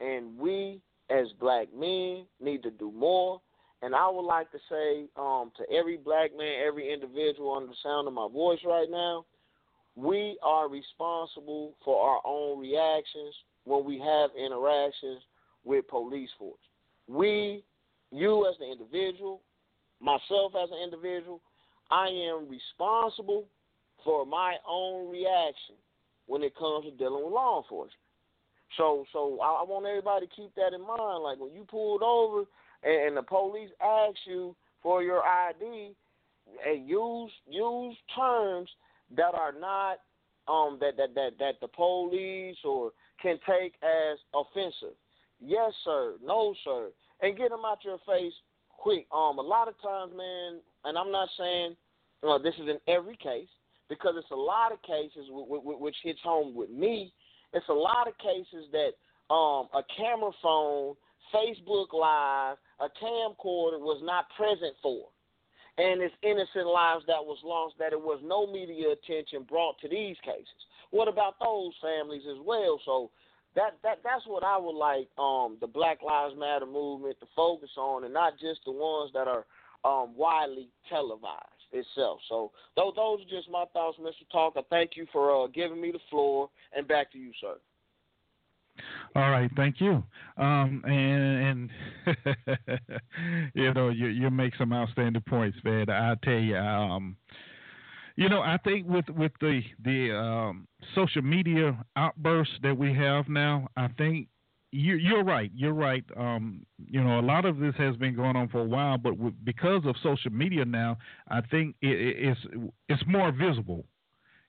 and 0.00 0.38
we 0.38 0.80
as 1.10 1.26
black 1.40 1.68
men 1.74 2.26
need 2.40 2.62
to 2.62 2.70
do 2.70 2.92
more. 2.92 3.40
And 3.82 3.94
I 3.94 4.08
would 4.08 4.22
like 4.22 4.50
to 4.52 4.58
say 4.70 5.04
um, 5.16 5.52
to 5.58 5.70
every 5.70 5.98
black 5.98 6.30
man, 6.36 6.54
every 6.66 6.90
individual 6.90 7.54
under 7.54 7.68
the 7.68 7.74
sound 7.82 8.08
of 8.08 8.14
my 8.14 8.28
voice 8.32 8.60
right 8.64 8.88
now, 8.90 9.26
we 9.94 10.38
are 10.42 10.70
responsible 10.70 11.74
for 11.84 12.00
our 12.02 12.20
own 12.24 12.60
reactions 12.60 13.34
when 13.64 13.84
we 13.84 13.98
have 13.98 14.30
interactions 14.38 15.20
with 15.64 15.88
police 15.88 16.30
force. 16.38 16.58
We, 17.08 17.64
you 18.10 18.46
as 18.48 18.56
an 18.60 18.70
individual, 18.70 19.40
myself 20.00 20.52
as 20.62 20.70
an 20.70 20.78
individual, 20.82 21.40
I 21.90 22.08
am 22.08 22.48
responsible 22.48 23.46
for 24.04 24.26
my 24.26 24.56
own 24.68 25.10
reaction 25.10 25.76
when 26.26 26.42
it 26.42 26.56
comes 26.56 26.84
to 26.86 26.90
dealing 26.92 27.24
with 27.24 27.32
law 27.32 27.62
enforcement. 27.62 27.92
So 28.76 29.04
so 29.12 29.38
I, 29.40 29.60
I 29.60 29.64
want 29.64 29.86
everybody 29.86 30.26
to 30.26 30.34
keep 30.34 30.54
that 30.56 30.74
in 30.74 30.80
mind. 30.80 31.22
Like 31.22 31.38
when 31.38 31.52
you 31.52 31.64
pulled 31.64 32.02
over 32.02 32.44
and, 32.82 33.08
and 33.08 33.16
the 33.16 33.22
police 33.22 33.70
ask 33.80 34.16
you 34.26 34.56
for 34.82 35.02
your 35.02 35.22
ID, 35.22 35.94
and 36.66 36.88
use 36.88 37.30
use 37.48 37.96
terms 38.14 38.68
that 39.16 39.34
are 39.34 39.52
not 39.52 39.98
um 40.48 40.78
that 40.80 40.96
that 40.96 41.14
that 41.14 41.30
that 41.38 41.60
the 41.60 41.68
police 41.68 42.56
or 42.64 42.92
can 43.22 43.38
take 43.48 43.74
as 43.82 44.18
offensive. 44.34 44.96
Yes, 45.40 45.72
sir. 45.84 46.14
No, 46.24 46.54
sir. 46.64 46.90
And 47.20 47.36
get 47.36 47.50
them 47.50 47.62
out 47.66 47.84
your 47.84 47.98
face 48.06 48.32
quick. 48.68 49.06
Um, 49.12 49.38
a 49.38 49.42
lot 49.42 49.68
of 49.68 49.80
times, 49.80 50.12
man, 50.16 50.60
and 50.84 50.98
I'm 50.98 51.12
not 51.12 51.28
saying 51.38 51.76
this 52.42 52.54
is 52.54 52.68
in 52.68 52.78
every 52.88 53.16
case 53.16 53.48
because 53.88 54.14
it's 54.16 54.30
a 54.30 54.36
lot 54.36 54.72
of 54.72 54.80
cases 54.82 55.26
w- 55.28 55.46
w- 55.46 55.78
which 55.78 55.96
hits 56.02 56.20
home 56.22 56.54
with 56.54 56.70
me 56.70 57.12
it's 57.54 57.68
a 57.68 57.72
lot 57.72 58.08
of 58.08 58.18
cases 58.18 58.66
that 58.72 58.92
um, 59.32 59.68
a 59.72 59.82
camera 59.96 60.32
phone, 60.42 60.94
Facebook 61.32 61.94
Live, 61.94 62.56
a 62.80 62.88
camcorder 63.02 63.78
was 63.78 64.02
not 64.02 64.26
present 64.36 64.74
for. 64.82 65.06
And 65.78 66.02
it's 66.02 66.14
innocent 66.22 66.66
lives 66.66 67.04
that 67.06 67.24
was 67.24 67.38
lost 67.42 67.74
that 67.78 67.92
it 67.92 68.00
was 68.00 68.20
no 68.22 68.46
media 68.46 68.90
attention 68.92 69.42
brought 69.48 69.78
to 69.80 69.88
these 69.88 70.16
cases. 70.24 70.60
What 70.90 71.08
about 71.08 71.34
those 71.40 71.72
families 71.82 72.22
as 72.30 72.38
well? 72.44 72.78
So 72.84 73.10
that 73.56 73.76
that 73.82 74.00
that's 74.02 74.26
what 74.26 74.44
I 74.44 74.58
would 74.58 74.76
like 74.76 75.08
um, 75.18 75.56
the 75.60 75.66
Black 75.66 76.02
Lives 76.02 76.34
Matter 76.38 76.66
movement 76.66 77.18
to 77.20 77.26
focus 77.36 77.70
on, 77.76 78.04
and 78.04 78.12
not 78.12 78.34
just 78.38 78.60
the 78.64 78.72
ones 78.72 79.10
that 79.14 79.28
are 79.28 79.44
um, 79.84 80.14
widely 80.16 80.68
televised 80.88 81.44
itself. 81.72 82.20
So 82.28 82.52
those, 82.76 82.94
those 82.96 83.20
are 83.20 83.36
just 83.36 83.50
my 83.50 83.64
thoughts, 83.72 83.98
Mr. 84.00 84.28
Talker. 84.32 84.62
Thank 84.70 84.92
you 84.96 85.06
for 85.12 85.44
uh, 85.44 85.46
giving 85.48 85.80
me 85.80 85.92
the 85.92 85.98
floor, 86.10 86.50
and 86.76 86.88
back 86.88 87.12
to 87.12 87.18
you, 87.18 87.32
sir. 87.40 87.56
All 89.14 89.30
right, 89.30 89.50
thank 89.56 89.80
you. 89.80 90.02
Um, 90.36 90.82
and, 90.84 91.70
and 92.06 92.16
you 93.54 93.72
know, 93.72 93.90
you 93.90 94.08
you 94.08 94.30
make 94.30 94.56
some 94.56 94.72
outstanding 94.72 95.22
points, 95.28 95.58
man. 95.62 95.88
I 95.88 96.16
tell 96.24 96.34
you, 96.34 96.56
um, 96.56 97.16
you 98.16 98.28
know, 98.28 98.40
I 98.40 98.58
think 98.62 98.86
with 98.88 99.08
with 99.10 99.32
the 99.40 99.62
the 99.84 100.16
um, 100.16 100.68
social 100.94 101.22
media 101.22 101.84
outbursts 101.96 102.54
that 102.62 102.76
we 102.76 102.94
have 102.94 103.28
now, 103.28 103.68
I 103.76 103.88
think 103.88 104.28
you, 104.74 104.96
you're 104.96 105.22
right. 105.22 105.50
You're 105.54 105.72
right. 105.72 106.04
Um, 106.16 106.66
you 106.90 107.02
know, 107.02 107.20
a 107.20 107.22
lot 107.22 107.44
of 107.44 107.58
this 107.58 107.74
has 107.78 107.96
been 107.96 108.16
going 108.16 108.36
on 108.36 108.48
for 108.48 108.60
a 108.60 108.64
while, 108.64 108.98
but 108.98 109.14
because 109.44 109.82
of 109.84 109.94
social 110.02 110.32
media 110.32 110.64
now, 110.64 110.98
I 111.28 111.40
think 111.42 111.76
it, 111.80 111.96
it's 112.28 112.40
it's 112.88 113.02
more 113.06 113.32
visible. 113.32 113.84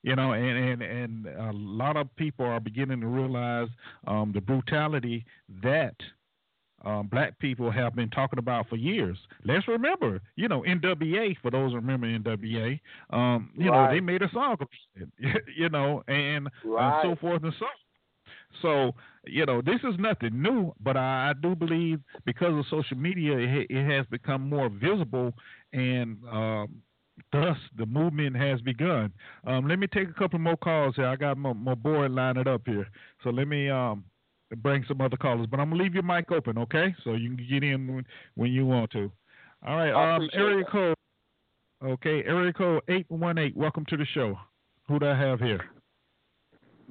You 0.02 0.16
know, 0.16 0.34
and, 0.34 0.82
and 0.82 0.82
and 0.84 1.26
a 1.26 1.52
lot 1.54 1.98
of 1.98 2.16
people 2.16 2.46
are 2.46 2.60
beginning 2.60 3.02
to 3.02 3.08
realize 3.08 3.70
um, 4.06 4.32
the 4.34 4.42
brutality 4.42 5.26
that 5.64 5.96
um, 6.86 7.08
black 7.08 7.38
people 7.40 7.72
have 7.72 7.96
been 7.96 8.10
talking 8.10 8.40
about 8.40 8.70
for 8.70 8.76
years. 8.76 9.18
Let's 9.44 9.68
remember, 9.68 10.22
you 10.36 10.48
know, 10.48 10.62
NWA. 10.62 11.36
For 11.42 11.52
those 11.52 11.72
who 11.72 11.78
remember 11.78 12.08
NWA, 12.08 12.80
um, 13.10 13.50
you 13.58 13.72
right. 13.72 13.90
know, 13.90 13.94
they 13.94 14.00
made 14.00 14.22
a 14.22 14.30
song. 14.32 14.58
You 15.58 15.70
know, 15.70 16.04
and, 16.08 16.50
right. 16.64 17.02
and 17.02 17.18
so 17.18 17.20
forth 17.20 17.44
and 17.44 17.54
so. 17.58 17.66
on. 17.66 17.72
So 18.62 18.94
you 19.28 19.46
know, 19.46 19.62
this 19.62 19.80
is 19.84 19.96
nothing 19.98 20.42
new, 20.42 20.74
but 20.80 20.98
I, 20.98 21.32
I 21.32 21.34
do 21.42 21.56
believe 21.56 22.00
because 22.26 22.58
of 22.58 22.66
social 22.70 22.98
media, 22.98 23.38
it, 23.38 23.68
it 23.70 23.86
has 23.90 24.06
become 24.08 24.48
more 24.50 24.70
visible, 24.70 25.34
and 25.74 26.18
um, 26.32 26.82
thus 27.32 27.58
the 27.78 27.86
movement 27.86 28.36
has 28.36 28.62
begun. 28.62 29.12
Um, 29.46 29.68
let 29.68 29.80
me 29.80 29.88
take 29.88 30.10
a 30.10 30.14
couple 30.14 30.40
more 30.40 30.58
calls 30.58 30.96
here. 30.96 31.08
I 31.08 31.16
got 31.16 31.38
my, 31.38 31.54
my 31.54 31.76
board 31.76 32.12
lined 32.12 32.48
up 32.48 32.62
here, 32.66 32.88
so 33.24 33.30
let 33.30 33.48
me 33.48 33.70
um, 33.70 34.04
bring 34.58 34.86
some 34.88 35.02
other 35.02 35.18
callers. 35.18 35.48
But 35.50 35.60
I'm 35.60 35.70
gonna 35.70 35.82
leave 35.82 35.94
your 35.94 36.04
mic 36.04 36.32
open, 36.32 36.58
okay? 36.58 36.96
So 37.04 37.14
you 37.14 37.36
can 37.36 37.48
get 37.50 37.64
in 37.64 37.94
when, 37.94 38.06
when 38.36 38.52
you 38.52 38.66
want 38.66 38.92
to. 38.92 39.12
All 39.66 39.76
right, 39.76 40.16
um, 40.16 40.30
area 40.34 40.64
that. 40.64 40.72
code. 40.72 40.96
Okay, 41.84 42.24
area 42.24 42.54
code 42.54 42.82
eight 42.88 43.06
one 43.10 43.38
eight. 43.38 43.56
Welcome 43.56 43.86
to 43.90 43.98
the 43.98 44.06
show. 44.14 44.38
Who 44.88 45.00
do 45.00 45.08
I 45.08 45.18
have 45.18 45.40
here? 45.40 45.62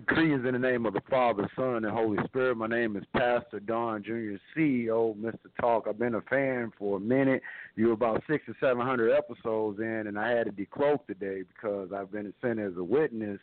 Greetings 0.06 0.44
in 0.44 0.54
the 0.54 0.58
name 0.58 0.86
of 0.86 0.92
the 0.92 1.00
Father, 1.08 1.48
Son, 1.54 1.84
and 1.84 1.86
Holy 1.86 2.18
Spirit. 2.24 2.56
My 2.56 2.66
name 2.66 2.96
is 2.96 3.04
Pastor 3.12 3.60
Don 3.60 4.02
Jr., 4.02 4.34
CEO 4.56 5.16
Mr. 5.16 5.36
Talk. 5.60 5.86
I've 5.88 6.00
been 6.00 6.16
a 6.16 6.20
fan 6.22 6.72
for 6.76 6.96
a 6.96 7.00
minute. 7.00 7.42
You 7.76 7.86
were 7.86 7.92
about 7.92 8.24
six 8.28 8.42
or 8.48 8.56
seven 8.58 8.84
hundred 8.84 9.12
episodes 9.12 9.78
in, 9.78 10.06
and 10.08 10.18
I 10.18 10.30
had 10.30 10.46
to 10.46 10.52
decloak 10.52 11.06
today 11.06 11.42
because 11.42 11.90
I've 11.94 12.10
been 12.10 12.34
sent 12.42 12.58
as 12.58 12.72
a 12.76 12.82
witness 12.82 13.38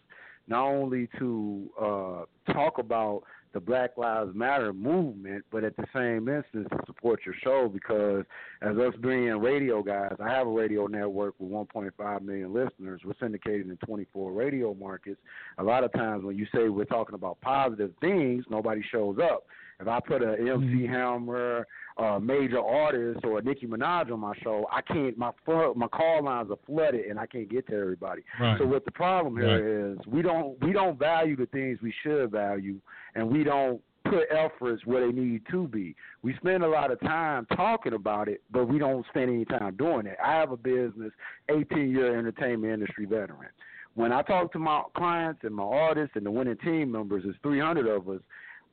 not 0.48 0.66
only 0.66 1.08
to 1.20 1.70
uh, 1.80 2.54
talk 2.54 2.78
about 2.78 3.24
the 3.54 3.60
Black 3.60 3.98
Lives 3.98 4.32
Matter 4.34 4.74
movement, 4.74 5.44
but 5.52 5.64
at 5.64 5.76
the 5.76 5.86
same 5.94 6.28
instance 6.28 6.68
to 6.72 6.86
support 6.86 7.22
your 7.26 7.36
show 7.44 7.70
because 7.72 8.24
as 8.62 8.78
us 8.78 8.94
being 9.02 9.30
radio 9.40 9.84
guys, 9.84 10.16
I 10.20 10.30
have 10.30 10.48
a 10.48 10.52
radio 10.52 10.88
network 10.88 11.36
with 11.40 11.52
1.5 11.52 12.22
million 12.22 12.54
listeners. 12.54 13.02
We're 13.04 13.14
syndicated 13.20 13.70
in 13.70 13.78
24 13.78 14.32
radio 14.32 14.74
markets. 14.74 15.20
A 15.58 15.64
lot 15.64 15.84
of 15.84 15.92
times 15.94 16.24
when 16.24 16.38
you 16.38 16.46
say 16.54 16.70
we're 16.70 16.86
talking 16.86 17.16
about 17.16 17.40
positive 17.42 17.92
things, 18.00 18.46
nobody 18.50 18.84
shows 18.92 19.18
up. 19.22 19.46
If 19.80 19.88
I 19.88 20.00
put 20.00 20.22
a 20.22 20.34
MC 20.34 20.48
mm-hmm. 20.48 20.94
Hammer, 20.94 21.68
a 21.98 22.20
major 22.20 22.60
artist, 22.60 23.24
or 23.24 23.40
a 23.40 23.42
Nicki 23.42 23.68
Minaj 23.68 24.12
on 24.12 24.20
my 24.20 24.34
show, 24.44 24.66
I 24.72 24.82
can't. 24.82 25.18
My 25.18 25.32
my 25.48 25.88
call 25.88 26.24
lines 26.24 26.50
are 26.52 26.60
flooded, 26.66 27.06
and 27.06 27.20
I 27.20 27.26
can't 27.26 27.50
get 27.50 27.68
to 27.68 27.76
everybody. 27.76 28.24
Right. 28.40 28.58
So 28.60 28.66
what 28.66 28.86
the 28.86 28.92
problem 28.92 29.38
here 29.38 29.92
right. 29.92 30.00
is, 30.00 30.08
we 30.08 30.22
don't 30.22 30.62
we 30.64 30.74
don't 30.74 30.98
value 30.98 31.36
the 31.36 31.48
things 31.48 31.80
we 31.82 31.94
should 32.04 32.32
value, 32.32 32.80
and 33.16 33.30
we 33.30 33.44
don't 33.44 33.82
put 34.06 34.24
efforts 34.32 34.86
where 34.86 35.06
they 35.06 35.14
need 35.14 35.44
to 35.52 35.68
be. 35.68 35.96
We 36.22 36.36
spend 36.38 36.64
a 36.64 36.68
lot 36.68 36.92
of 36.92 37.00
time 37.02 37.46
talking 37.56 37.94
about 37.94 38.28
it, 38.28 38.42
but 38.52 38.66
we 38.66 38.80
don't 38.80 39.06
spend 39.08 39.30
any 39.30 39.46
time 39.46 39.76
doing 39.76 40.06
it. 40.06 40.18
I 40.24 40.34
have 40.34 40.52
a 40.52 40.58
business, 40.58 41.12
18 41.50 41.92
year 41.92 42.18
entertainment 42.18 42.74
industry 42.74 43.06
veteran. 43.06 43.50
When 43.94 44.12
I 44.12 44.22
talk 44.22 44.54
to 44.54 44.60
my 44.60 44.84
clients 44.96 45.42
and 45.44 45.54
my 45.54 45.64
artists 45.64 46.16
and 46.16 46.26
the 46.26 46.32
winning 46.32 46.58
team 46.58 46.92
members, 46.92 47.24
there's 47.24 47.36
300 47.44 47.88
of 47.88 48.08
us. 48.10 48.22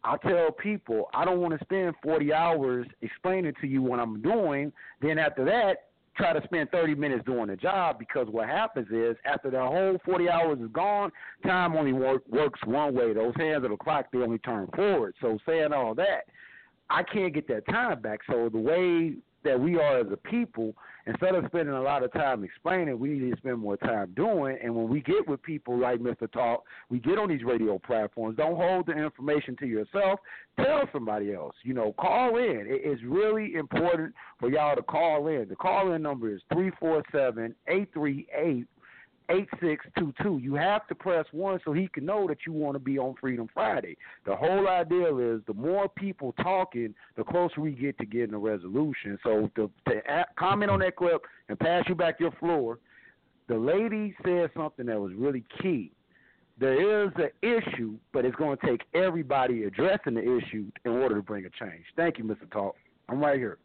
I 0.09 0.16
tell 0.16 0.50
people 0.50 1.11
I 1.12 1.26
don't 1.26 1.40
want 1.40 1.59
to 1.59 1.62
spend 1.62 1.94
40 2.02 2.32
hours 2.32 2.86
explaining 3.02 3.52
to 3.61 3.66
you 3.66 3.82
what 3.82 4.00
I'm 4.00 4.22
doing. 4.22 4.72
Then 5.02 5.18
after 5.18 5.44
that, 5.44 5.88
try 6.16 6.32
to 6.32 6.40
spend 6.44 6.70
30 6.70 6.94
minutes 6.94 7.26
doing 7.26 7.48
the 7.48 7.56
job 7.56 7.98
because 7.98 8.26
what 8.30 8.48
happens 8.48 8.88
is 8.90 9.16
after 9.26 9.50
the 9.50 9.61
whole 9.61 9.98
40 10.06 10.30
hours 10.30 10.61
is 10.61 10.70
gone, 10.72 11.11
time 11.44 11.76
only 11.76 11.92
work, 11.92 12.22
works 12.26 12.59
one 12.64 12.94
way. 12.94 13.12
Those 13.12 13.34
hands 13.36 13.64
of 13.64 13.70
the 13.70 13.76
clock 13.76 14.06
they 14.11 14.18
only 14.20 14.38
turn 14.38 14.68
forward. 14.74 15.14
So 15.20 15.38
saying 15.46 15.74
all 15.74 15.94
that, 15.96 16.22
I 16.88 17.02
can't 17.02 17.34
get 17.34 17.46
that 17.48 17.66
time 17.68 18.00
back. 18.00 18.20
So 18.30 18.48
the 18.50 18.59
way 18.59 19.14
that 19.45 19.59
we 19.59 19.76
are 19.76 20.01
as 20.01 20.07
a 20.12 20.16
people, 20.16 20.74
instead 21.07 21.34
of 21.34 21.45
spending 21.47 21.74
a 21.74 21.82
lot 21.82 22.03
of 22.03 22.12
time 22.12 22.45
explaining, 22.45 22.99
we 22.99 23.11
need 23.11 23.30
to 23.30 23.36
spend 23.39 23.59
more 23.59 23.76
time 23.76 24.12
doing. 24.16 24.59
And 24.62 24.74
when 24.74 24.89
we 24.89 25.01
get 25.01 25.28
with 25.28 25.43
people 25.43 25.78
like 25.78 26.01
Mr. 26.01 26.30
Talk, 26.30 26.64
we 26.91 26.99
get 26.99 27.18
on 27.18 27.28
these 27.28 27.45
radio 27.45 27.78
platforms. 27.78 28.36
Don't 28.36 28.57
hold 28.57 28.86
the 28.86 28.93
information 28.93 29.57
to 29.61 29.66
yourself. 29.66 30.20
Tell 30.57 30.89
somebody 30.93 31.32
else. 31.32 31.55
You 31.62 31.74
know, 31.74 31.95
call 31.99 32.36
in. 32.36 32.66
It's 32.68 33.03
really 33.03 33.55
important 33.55 34.14
for 34.41 34.51
y'all 34.51 34.76
to 34.76 34.82
call 34.82 35.28
in. 35.28 35.49
The 35.49 35.57
call 35.57 35.93
in 35.93 36.03
number 36.03 36.34
is 36.34 36.41
347 36.53 37.55
838 37.68 38.66
8622. 39.29 40.39
You 40.39 40.55
have 40.55 40.87
to 40.89 40.95
press 40.95 41.26
1 41.33 41.61
so 41.64 41.72
he 41.72 41.89
can 41.89 42.05
know 42.05 42.26
that 42.29 42.39
you 42.47 42.53
want 42.53 42.74
to 42.74 42.79
be 42.79 42.99
on 42.99 43.14
Freedom 43.20 43.49
Friday. 43.53 43.97
The 44.26 44.35
whole 44.35 44.68
idea 44.68 45.14
is 45.14 45.41
the 45.47 45.55
more 45.55 45.89
people 45.89 46.33
talking, 46.43 46.95
the 47.16 47.24
closer 47.24 47.61
we 47.61 47.72
get 47.72 47.99
to 47.99 48.07
getting 48.07 48.35
a 48.35 48.39
resolution. 48.39 49.18
So 49.22 49.51
to, 49.57 49.70
to 49.89 50.24
comment 50.39 50.70
on 50.70 50.81
that 50.81 50.97
clip 50.97 51.22
and 51.49 51.59
pass 51.59 51.85
you 51.89 51.95
back 51.95 52.20
your 52.20 52.33
floor, 52.33 52.79
the 53.49 53.57
lady 53.57 54.14
said 54.24 54.51
something 54.57 54.87
that 54.87 55.01
was 55.01 55.12
really 55.14 55.45
key. 55.61 55.93
There 56.61 57.05
is 57.05 57.12
an 57.16 57.31
issue, 57.43 57.95
but 58.12 58.24
it's 58.24 58.37
going 58.37 58.59
to 58.59 58.66
take 58.66 58.83
everybody 58.95 59.64
addressing 59.64 60.14
the 60.14 60.22
issue 60.22 60.70
in 60.85 60.93
order 60.93 61.14
to 61.14 61.22
bring 61.22 61.45
a 61.45 61.51
change. 61.51 61.85
Thank 61.97 62.18
you, 62.18 62.24
Mr. 62.24 62.51
Talk. 62.51 62.74
I'm 63.09 63.20
right 63.20 63.39
here. 63.39 63.59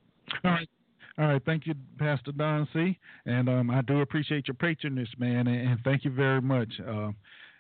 All 0.44 0.52
right. 0.52 0.70
All 1.18 1.28
right, 1.28 1.42
thank 1.46 1.68
you, 1.68 1.76
Pastor 2.00 2.32
Don 2.32 2.68
C. 2.74 2.98
And 3.26 3.48
um, 3.48 3.70
I 3.70 3.82
do 3.82 4.02
appreciate 4.02 4.48
your 4.48 4.56
patronage, 4.56 5.14
man, 5.20 5.48
and, 5.48 5.70
and 5.70 5.80
thank 5.84 6.04
you 6.04 6.12
very 6.12 6.42
much. 6.42 6.74
Uh, 6.86 7.12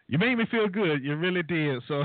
you 0.08 0.18
made 0.18 0.36
me 0.38 0.45
feel 0.49 0.68
good. 0.68 1.04
You 1.04 1.16
really 1.16 1.43
did. 1.43 1.82
So 1.88 2.04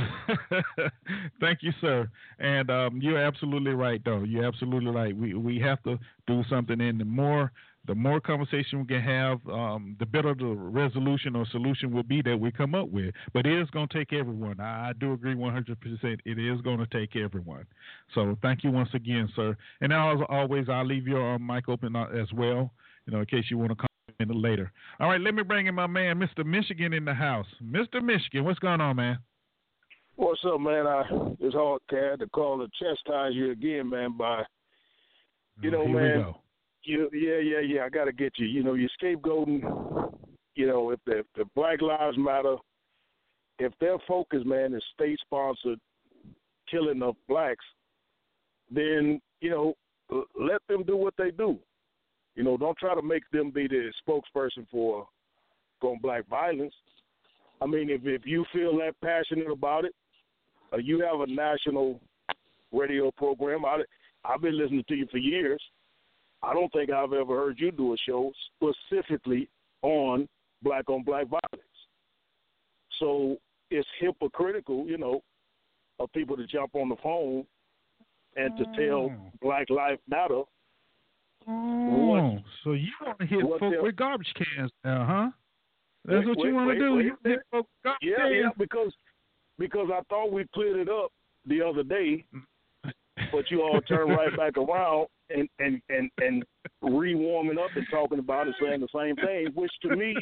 thank 1.40 1.62
you, 1.62 1.72
sir. 1.80 2.08
And 2.38 2.70
um, 2.70 3.00
you're 3.02 3.18
absolutely 3.18 3.72
right, 3.72 4.00
though. 4.04 4.22
You're 4.24 4.44
absolutely 4.44 4.90
right. 4.90 5.16
We 5.16 5.34
we 5.34 5.58
have 5.60 5.82
to 5.82 5.98
do 6.26 6.44
something. 6.48 6.80
And 6.80 7.00
the 7.00 7.04
more 7.04 7.50
the 7.88 7.94
more 7.94 8.20
conversation 8.20 8.80
we 8.80 8.86
can 8.86 9.00
have, 9.00 9.40
um, 9.48 9.96
the 9.98 10.04
better 10.04 10.34
the 10.34 10.44
resolution 10.44 11.34
or 11.34 11.46
solution 11.46 11.90
will 11.90 12.02
be 12.02 12.20
that 12.20 12.38
we 12.38 12.52
come 12.52 12.74
up 12.74 12.90
with. 12.90 13.14
But 13.32 13.46
it 13.46 13.58
is 13.58 13.68
going 13.70 13.88
to 13.88 13.98
take 13.98 14.12
everyone. 14.12 14.60
I, 14.60 14.90
I 14.90 14.92
do 14.92 15.14
agree 15.14 15.34
100%. 15.34 15.74
It 16.02 16.38
is 16.38 16.60
going 16.60 16.78
to 16.78 16.86
take 16.86 17.16
everyone. 17.16 17.64
So 18.14 18.36
thank 18.42 18.62
you 18.62 18.70
once 18.70 18.90
again, 18.92 19.30
sir. 19.34 19.56
And 19.80 19.90
as 19.90 20.18
always, 20.28 20.68
I'll 20.68 20.84
leave 20.84 21.08
your 21.08 21.34
uh, 21.34 21.38
mic 21.38 21.70
open 21.70 21.96
uh, 21.96 22.08
as 22.08 22.30
well, 22.34 22.70
you 23.06 23.14
know, 23.14 23.20
in 23.20 23.26
case 23.26 23.44
you 23.50 23.56
want 23.56 23.70
to 23.70 23.86
comment 24.20 24.38
later. 24.38 24.70
All 25.00 25.08
right, 25.08 25.20
let 25.20 25.34
me 25.34 25.42
bring 25.42 25.66
in 25.66 25.74
my 25.74 25.86
man, 25.86 26.20
Mr. 26.20 26.44
Michigan, 26.44 26.92
in 26.92 27.06
the 27.06 27.14
house. 27.14 27.46
Mr. 27.64 28.02
Michigan, 28.02 28.44
what's 28.44 28.58
going 28.58 28.82
on, 28.82 28.96
man? 28.96 29.18
What's 30.16 30.40
up, 30.44 30.60
man? 30.60 30.86
I 30.86 31.04
it's 31.40 31.54
hard, 31.54 31.80
to 31.88 32.26
call 32.34 32.58
to 32.58 32.68
chastise 32.78 33.32
you 33.32 33.52
again, 33.52 33.88
man. 33.88 34.14
By 34.18 34.42
you 35.62 35.70
know, 35.70 35.86
Here 35.86 36.18
man 36.18 36.34
you 36.88 37.10
yeah 37.12 37.38
yeah 37.38 37.60
yeah 37.60 37.84
I 37.84 37.88
got 37.88 38.06
to 38.06 38.12
get 38.12 38.32
you. 38.36 38.46
You 38.46 38.62
know 38.64 38.74
you're 38.74 38.88
scapegoating. 39.00 39.62
You 40.54 40.66
know 40.66 40.90
if 40.90 41.00
the, 41.06 41.18
if 41.18 41.26
the 41.36 41.44
Black 41.54 41.82
Lives 41.82 42.16
Matter, 42.18 42.56
if 43.58 43.72
their 43.80 43.98
focus 44.08 44.42
man 44.44 44.74
is 44.74 44.82
state 44.94 45.18
sponsored 45.20 45.78
killing 46.70 47.02
of 47.02 47.14
blacks, 47.28 47.64
then 48.70 49.20
you 49.40 49.50
know 49.50 49.74
let 50.40 50.62
them 50.68 50.82
do 50.84 50.96
what 50.96 51.14
they 51.18 51.30
do. 51.30 51.58
You 52.34 52.44
know 52.44 52.56
don't 52.56 52.78
try 52.78 52.94
to 52.94 53.02
make 53.02 53.28
them 53.32 53.50
be 53.50 53.68
the 53.68 53.92
spokesperson 54.06 54.66
for 54.70 55.06
on 55.82 55.98
black 56.02 56.26
violence. 56.28 56.74
I 57.60 57.66
mean 57.66 57.90
if 57.90 58.00
if 58.04 58.22
you 58.24 58.44
feel 58.52 58.76
that 58.78 58.94
passionate 59.04 59.50
about 59.50 59.84
it, 59.84 59.94
uh, 60.72 60.78
you 60.78 61.00
have 61.00 61.20
a 61.20 61.30
national 61.30 62.00
radio 62.72 63.10
program. 63.10 63.64
I 63.64 63.82
I've 64.24 64.40
been 64.40 64.58
listening 64.58 64.84
to 64.88 64.94
you 64.94 65.06
for 65.10 65.18
years 65.18 65.60
I 66.42 66.54
don't 66.54 66.72
think 66.72 66.90
I've 66.90 67.12
ever 67.12 67.36
heard 67.36 67.58
you 67.58 67.72
do 67.72 67.94
a 67.94 67.96
show 67.96 68.32
specifically 68.56 69.48
on 69.82 70.28
black 70.62 70.88
on 70.88 71.02
black 71.02 71.26
violence. 71.26 71.68
So 72.98 73.36
it's 73.70 73.88
hypocritical, 74.00 74.86
you 74.86 74.98
know, 74.98 75.22
of 75.98 76.12
people 76.12 76.36
to 76.36 76.46
jump 76.46 76.74
on 76.74 76.88
the 76.88 76.96
phone 77.02 77.44
and 78.36 78.56
to 78.56 78.64
tell 78.64 79.10
mm. 79.10 79.18
Black 79.40 79.68
Lives 79.70 80.00
Matter. 80.08 80.42
Oh, 81.46 82.06
what, 82.06 82.42
so 82.62 82.72
you 82.72 82.90
want 83.04 83.18
to 83.20 83.26
hit 83.26 83.40
folks 83.40 83.76
with 83.80 83.96
garbage 83.96 84.32
cans 84.36 84.70
now, 84.84 85.04
huh? 85.06 85.30
That's 86.04 86.26
wait, 86.26 86.36
what 86.36 86.46
you 86.46 86.54
want 86.54 86.70
to 86.70 86.78
do. 86.78 86.94
Wait, 86.96 87.04
you 87.06 87.18
hit 87.24 87.40
folks 87.50 87.70
garbage 87.82 88.00
yeah, 88.02 88.16
cans. 88.16 88.34
yeah, 88.42 88.50
because 88.58 88.92
because 89.58 89.88
I 89.92 90.00
thought 90.08 90.30
we 90.32 90.46
cleared 90.54 90.78
it 90.78 90.88
up 90.88 91.10
the 91.46 91.62
other 91.62 91.82
day, 91.82 92.24
but 93.32 93.50
you 93.50 93.62
all 93.62 93.80
turn 93.82 94.08
right 94.08 94.36
back 94.36 94.56
around 94.56 95.08
and 95.30 95.48
and 95.58 95.80
and 95.88 96.10
and 96.18 96.44
re-warming 96.82 97.58
up 97.58 97.70
and 97.74 97.86
talking 97.90 98.18
about 98.18 98.48
it, 98.48 98.54
saying 98.60 98.80
the 98.80 98.88
same 98.94 99.16
thing, 99.16 99.48
which 99.54 99.72
to 99.82 99.96
me, 99.96 100.14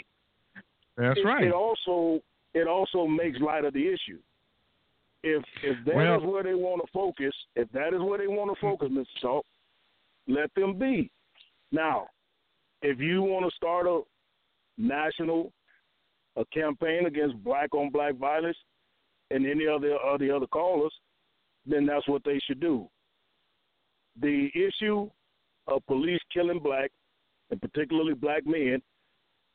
that's 0.97 1.19
it, 1.19 1.25
right. 1.25 1.45
It 1.45 1.53
also 1.53 2.21
it 2.55 2.67
also 2.67 3.07
makes 3.07 3.39
light 3.41 3.65
of 3.65 3.75
the 3.75 3.87
issue. 3.87 4.19
If 5.23 5.43
if 5.63 5.85
that 5.87 5.95
well, 5.95 6.17
is 6.19 6.23
where 6.25 6.43
they 6.43 6.55
want 6.55 6.83
to 6.85 6.93
focus, 6.93 7.35
if 7.55 7.71
that 7.73 7.95
is 7.95 8.01
where 8.01 8.19
they 8.19 8.27
want 8.27 8.55
to 8.55 8.61
focus, 8.61 8.89
Mr. 8.91 9.07
Talk, 9.21 9.47
let 10.29 10.51
them 10.55 10.79
be. 10.79 11.11
Now, 11.73 12.09
if 12.83 13.01
you 13.01 13.23
want 13.23 13.49
to 13.49 13.57
start 13.57 13.87
a 13.87 14.03
national 14.79 15.53
a 16.37 16.45
campaign 16.53 17.07
against 17.07 17.43
black 17.43 17.75
on 17.75 17.91
black 17.91 18.15
violence 18.17 18.59
and 19.31 19.47
any 19.47 19.67
other 19.67 19.95
of 19.95 20.21
the 20.21 20.35
other 20.35 20.47
callers, 20.47 20.93
then 21.65 21.87
that's 21.87 22.07
what 22.09 22.23
they 22.25 22.39
should 22.47 22.61
do 22.61 22.89
the 24.21 24.49
issue 24.55 25.09
of 25.69 25.87
police 25.87 26.21
killing 26.33 26.61
black, 26.61 26.91
and 27.51 27.61
particularly 27.61 28.15
black 28.15 28.47
men, 28.47 28.81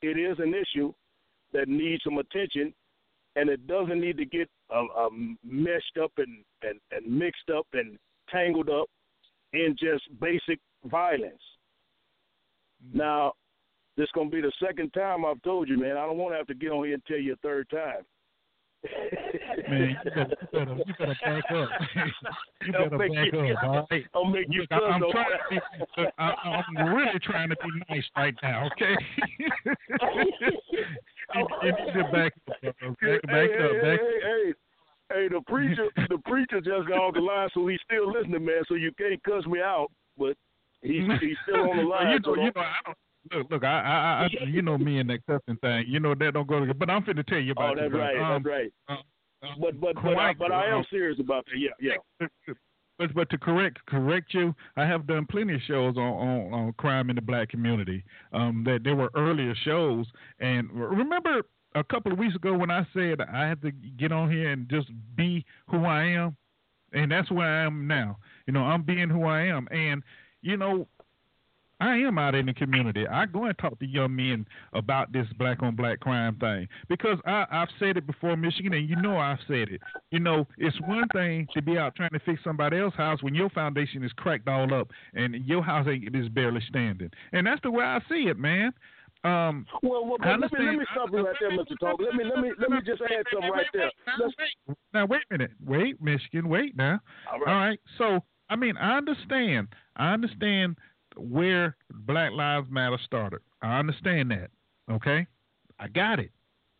it 0.01 0.17
is 0.17 0.37
an 0.39 0.53
issue 0.53 0.93
that 1.53 1.67
needs 1.67 2.03
some 2.03 2.17
attention, 2.17 2.73
and 3.35 3.49
it 3.49 3.65
doesn't 3.67 3.99
need 3.99 4.17
to 4.17 4.25
get 4.25 4.49
uh, 4.73 4.83
uh, 4.97 5.09
meshed 5.43 5.97
up 6.01 6.11
and, 6.17 6.43
and, 6.63 6.79
and 6.91 7.05
mixed 7.05 7.49
up 7.55 7.67
and 7.73 7.97
tangled 8.29 8.69
up 8.69 8.87
in 9.53 9.75
just 9.79 10.03
basic 10.19 10.59
violence. 10.85 11.41
Mm-hmm. 12.85 12.97
Now, 12.97 13.33
this 13.97 14.05
is 14.05 14.11
going 14.13 14.29
to 14.29 14.35
be 14.35 14.41
the 14.41 14.51
second 14.65 14.91
time 14.93 15.25
I've 15.25 15.41
told 15.43 15.67
you, 15.67 15.77
man. 15.77 15.97
I 15.97 16.05
don't 16.05 16.17
want 16.17 16.33
to 16.33 16.37
have 16.37 16.47
to 16.47 16.55
get 16.55 16.71
on 16.71 16.85
here 16.85 16.93
and 16.93 17.05
tell 17.05 17.19
you 17.19 17.33
a 17.33 17.37
third 17.37 17.69
time. 17.69 18.03
Man, 19.69 19.89
you 19.89 20.11
better, 20.11 20.35
you 20.41 20.47
better, 20.51 20.75
you 20.85 20.93
better 20.97 21.15
back 21.23 21.43
up. 21.51 21.69
you 22.65 22.71
better 22.71 22.97
back 22.97 23.09
you, 23.11 23.55
up, 23.55 23.63
all 23.63 23.87
right? 23.91 24.05
I'll 24.15 24.25
make 24.25 24.47
you 24.49 24.61
Look, 24.61 24.71
I'm 24.71 25.01
trying 25.11 25.25
to 25.51 25.61
be, 25.97 26.03
I, 26.17 26.33
I'm 26.43 26.95
really 26.95 27.19
trying 27.23 27.49
to 27.49 27.55
be 27.55 27.69
nice 27.89 28.03
right 28.15 28.35
now, 28.41 28.69
okay? 28.71 28.95
you, 29.39 29.51
you 31.63 31.71
need 31.71 31.93
to 31.93 32.03
back 32.11 32.33
up, 32.47 32.61
back, 32.61 32.81
back 33.01 33.21
hey, 33.29 33.63
up, 33.63 33.81
back 33.81 33.99
hey, 33.99 34.19
hey, 34.21 34.53
hey, 35.11 35.27
the 35.29 35.41
preacher, 35.47 35.87
the 36.09 36.17
preacher 36.25 36.59
just 36.61 36.87
got 36.87 36.97
off 36.97 37.13
the 37.13 37.21
line, 37.21 37.49
so 37.53 37.67
he's 37.67 37.79
still 37.85 38.11
listening, 38.11 38.45
man. 38.45 38.63
So 38.67 38.75
you 38.75 38.91
can't 38.97 39.21
cuss 39.23 39.45
me 39.45 39.59
out, 39.59 39.87
but 40.17 40.35
he's 40.81 41.03
he's 41.21 41.37
still 41.43 41.69
on 41.69 41.77
the 41.77 41.83
line. 41.83 42.11
you 42.11 42.19
know, 42.19 42.35
so 42.35 42.41
you 42.41 42.51
know, 42.55 42.61
I 42.61 42.79
don't. 42.85 42.97
Look, 43.33 43.51
look, 43.51 43.63
I, 43.63 43.67
I, 43.67 44.27
I, 44.41 44.45
you 44.47 44.61
know 44.61 44.77
me 44.77 44.99
and 44.99 45.09
that 45.09 45.25
cussing 45.27 45.57
thing. 45.57 45.85
You 45.87 45.99
know 45.99 46.15
that 46.15 46.33
don't 46.33 46.47
go 46.47 46.59
together. 46.59 46.77
But 46.77 46.89
I'm 46.89 47.03
finna 47.03 47.25
tell 47.25 47.39
you 47.39 47.51
about 47.53 47.77
Oh, 47.77 47.81
that's 47.81 47.91
this, 47.91 47.99
right. 47.99 48.17
um, 48.17 48.43
that's 48.43 48.45
right. 48.45 48.73
uh, 48.89 48.93
uh, 49.43 49.47
But 49.59 49.79
but 49.79 49.95
but 49.95 50.17
I, 50.17 50.33
but 50.33 50.51
I 50.51 50.67
am 50.67 50.83
serious 50.89 51.19
about 51.19 51.45
that. 51.45 51.57
Yeah, 51.57 51.95
yeah. 52.19 52.27
But 52.97 53.15
but 53.15 53.29
to 53.31 53.37
correct 53.39 53.79
correct 53.87 54.31
you, 54.33 54.53
I 54.77 54.85
have 54.85 55.07
done 55.07 55.25
plenty 55.25 55.55
of 55.55 55.61
shows 55.67 55.97
on, 55.97 56.03
on, 56.03 56.53
on 56.53 56.73
crime 56.73 57.09
in 57.09 57.15
the 57.15 57.21
black 57.21 57.49
community. 57.49 58.03
Um, 58.31 58.63
that 58.65 58.83
there 58.83 58.95
were 58.95 59.09
earlier 59.15 59.55
shows, 59.63 60.05
and 60.39 60.69
remember 60.71 61.41
a 61.73 61.83
couple 61.83 62.11
of 62.11 62.19
weeks 62.19 62.35
ago 62.35 62.55
when 62.55 62.69
I 62.69 62.85
said 62.93 63.19
I 63.21 63.47
had 63.47 63.59
to 63.63 63.71
get 63.71 64.11
on 64.11 64.29
here 64.31 64.51
and 64.51 64.69
just 64.69 64.89
be 65.15 65.43
who 65.67 65.85
I 65.85 66.03
am, 66.03 66.37
and 66.93 67.11
that's 67.11 67.31
where 67.31 67.47
I 67.47 67.65
am 67.65 67.87
now. 67.87 68.17
You 68.45 68.53
know, 68.53 68.61
I'm 68.61 68.83
being 68.83 69.09
who 69.09 69.23
I 69.23 69.45
am, 69.45 69.67
and 69.71 70.03
you 70.43 70.57
know, 70.57 70.87
I 71.81 71.95
am 71.97 72.19
out 72.19 72.35
in 72.35 72.45
the 72.45 72.53
community. 72.53 73.07
I 73.07 73.25
go 73.25 73.45
and 73.45 73.57
talk 73.57 73.79
to 73.79 73.85
young 73.87 74.15
men 74.15 74.45
about 74.73 75.11
this 75.11 75.25
black 75.39 75.63
on 75.63 75.75
black 75.75 75.99
crime 75.99 76.37
thing 76.39 76.67
because 76.87 77.17
I, 77.25 77.45
I've 77.51 77.69
said 77.79 77.97
it 77.97 78.05
before, 78.05 78.37
Michigan, 78.37 78.73
and 78.73 78.87
you 78.87 78.95
know 78.97 79.17
I've 79.17 79.39
said 79.47 79.69
it. 79.69 79.81
You 80.11 80.19
know, 80.19 80.45
it's 80.59 80.79
one 80.81 81.07
thing 81.11 81.47
to 81.55 81.61
be 81.61 81.79
out 81.79 81.95
trying 81.95 82.11
to 82.11 82.19
fix 82.19 82.39
somebody 82.43 82.77
else's 82.77 82.97
house 82.97 83.23
when 83.23 83.33
your 83.33 83.49
foundation 83.49 84.03
is 84.03 84.11
cracked 84.13 84.47
all 84.47 84.71
up 84.75 84.89
and 85.15 85.33
your 85.45 85.63
house 85.63 85.87
ain't 85.89 86.15
is 86.15 86.29
barely 86.29 86.61
standing. 86.69 87.09
And 87.33 87.47
that's 87.47 87.61
the 87.63 87.71
way 87.71 87.83
I 87.83 87.99
see 88.07 88.27
it, 88.27 88.37
man. 88.37 88.73
Um, 89.23 89.65
Well, 89.81 90.05
well 90.05 90.17
let 90.21 90.39
me 90.39 90.47
let 90.59 90.75
me 90.75 90.85
stop 90.91 91.09
you 91.11 91.25
right 91.25 91.35
there, 91.39 91.51
Mr. 91.51 91.79
Talk. 91.79 91.99
Let 91.99 92.13
me 92.13 92.23
let 92.23 92.43
me 92.43 92.51
let 92.59 92.69
me 92.69 92.77
just 92.85 93.01
add 93.01 93.25
something 93.33 93.51
right 93.51 93.65
there. 93.73 93.91
Let's, 94.19 94.33
now 94.93 95.07
wait 95.07 95.21
a 95.29 95.33
minute, 95.33 95.51
wait, 95.65 95.99
Michigan, 95.99 96.47
wait 96.47 96.77
now. 96.77 96.99
all 97.31 97.39
All 97.39 97.45
right. 97.45 97.67
right. 97.69 97.79
So, 97.97 98.19
I 98.49 98.55
mean, 98.55 98.77
I 98.77 98.97
understand. 98.97 99.69
I 99.95 100.13
understand 100.13 100.77
where 101.15 101.75
Black 101.91 102.31
Lives 102.31 102.67
Matter 102.69 102.99
started. 103.05 103.41
I 103.61 103.79
understand 103.79 104.31
that. 104.31 104.49
Okay? 104.91 105.27
I 105.79 105.87
got 105.87 106.19
it. 106.19 106.31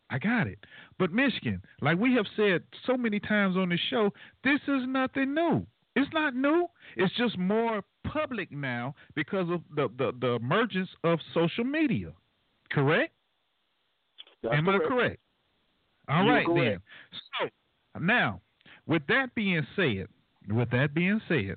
I 0.09 0.19
got 0.19 0.47
it. 0.47 0.59
But 0.99 1.13
Michigan, 1.13 1.61
like 1.81 1.97
we 1.97 2.13
have 2.15 2.25
said 2.35 2.63
so 2.85 2.97
many 2.97 3.19
times 3.19 3.55
on 3.55 3.69
this 3.69 3.79
show, 3.89 4.11
this 4.43 4.59
is 4.67 4.83
nothing 4.87 5.33
new. 5.33 5.65
It's 5.95 6.11
not 6.13 6.35
new. 6.35 6.67
It's 6.95 7.13
just 7.15 7.37
more 7.37 7.81
public 8.05 8.51
now 8.51 8.95
because 9.15 9.49
of 9.49 9.61
the, 9.75 9.89
the, 9.97 10.11
the 10.19 10.33
emergence 10.33 10.89
of 11.03 11.19
social 11.33 11.63
media. 11.63 12.11
Correct? 12.71 13.13
That's 14.43 14.55
Am 14.55 14.69
I 14.69 14.79
correct? 14.79 15.19
All 16.09 16.23
You're 16.23 16.33
right 16.33 16.45
correct. 16.45 16.81
then. 17.41 17.49
So 17.93 17.99
now, 17.99 18.41
with 18.87 19.03
that 19.07 19.33
being 19.35 19.65
said, 19.75 20.07
with 20.49 20.69
that 20.71 20.93
being 20.93 21.21
said, 21.27 21.55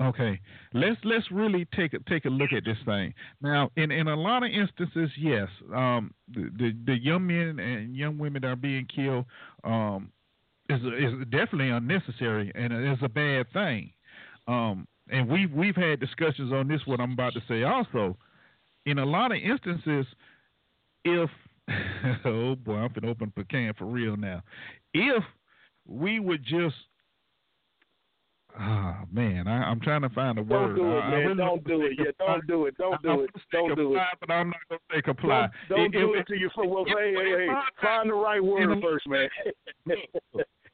okay, 0.00 0.40
let's 0.72 0.98
let's 1.04 1.30
really 1.30 1.66
take 1.76 1.92
a 1.94 1.98
take 2.08 2.24
a 2.24 2.28
look 2.30 2.52
at 2.52 2.64
this 2.64 2.78
thing. 2.84 3.14
Now, 3.40 3.70
in 3.76 3.90
in 3.90 4.08
a 4.08 4.16
lot 4.16 4.42
of 4.42 4.50
instances, 4.50 5.10
yes, 5.18 5.48
um, 5.74 6.12
the, 6.32 6.50
the 6.56 6.72
the 6.86 6.98
young 6.98 7.26
men 7.26 7.58
and 7.58 7.96
young 7.96 8.18
women 8.18 8.42
that 8.42 8.48
are 8.48 8.56
being 8.56 8.86
killed 8.94 9.26
um, 9.64 10.10
is 10.68 10.80
is 10.80 11.12
definitely 11.30 11.70
unnecessary 11.70 12.52
and 12.54 12.72
it 12.72 12.92
is 12.92 12.98
a 13.02 13.08
bad 13.08 13.52
thing. 13.52 13.92
Um, 14.48 14.86
and 15.10 15.28
we've 15.28 15.52
we've 15.52 15.76
had 15.76 16.00
discussions 16.00 16.52
on 16.52 16.68
this. 16.68 16.80
What 16.86 17.00
I'm 17.00 17.12
about 17.12 17.34
to 17.34 17.42
say 17.48 17.62
also. 17.62 18.16
In 18.84 18.98
a 18.98 19.06
lot 19.06 19.30
of 19.30 19.38
instances, 19.38 20.06
if 21.04 21.30
oh 22.24 22.56
boy, 22.56 22.74
I'm 22.74 22.92
gonna 22.92 23.10
open 23.10 23.32
a 23.36 23.44
can 23.44 23.74
for 23.74 23.84
real 23.84 24.16
now. 24.16 24.42
If 24.94 25.22
we 25.86 26.18
would 26.20 26.44
just 26.44 26.74
ah 28.58 29.00
man, 29.10 29.46
I, 29.48 29.64
I'm 29.70 29.80
trying 29.80 30.02
to 30.02 30.08
find 30.10 30.38
a 30.38 30.42
word. 30.42 30.76
Don't 30.76 30.76
do 30.76 30.92
it, 30.92 31.00
I- 31.00 31.00
I 31.00 31.10
man. 31.10 31.18
really 31.26 31.36
don't 31.36 31.64
do 31.66 31.82
it. 31.82 31.92
Yeah, 31.98 32.04
don't 32.18 32.46
do 32.46 32.66
it. 32.66 32.76
Don't 32.78 33.02
do 33.02 33.20
it. 33.22 33.30
Don't 33.52 33.76
do 33.76 33.94
it. 33.96 34.02
But 34.20 34.30
I'm 34.30 34.48
not 34.50 34.56
gonna 34.68 34.80
say 34.92 35.02
comply. 35.02 35.48
Don't, 35.68 35.78
don't 35.78 35.86
It- 35.86 35.98
do 35.98 36.14
it- 36.14 36.18
it 36.20 36.26
to 36.28 36.38
your 36.38 36.50
foot. 36.50 36.68
Well, 36.68 36.84
hey, 36.86 37.14
hey, 37.14 37.46
hey, 37.46 37.54
find 37.82 38.10
the 38.10 38.14
right 38.14 38.42
word 38.42 38.76
a- 38.76 38.80
first, 38.80 39.06
man. 39.08 39.28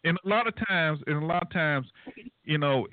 and 0.04 0.18
a 0.24 0.28
lot 0.28 0.46
of 0.46 0.54
times, 0.68 1.00
and 1.06 1.22
a 1.22 1.26
lot 1.26 1.42
of 1.42 1.50
times, 1.50 1.86
you 2.44 2.58
know, 2.58 2.86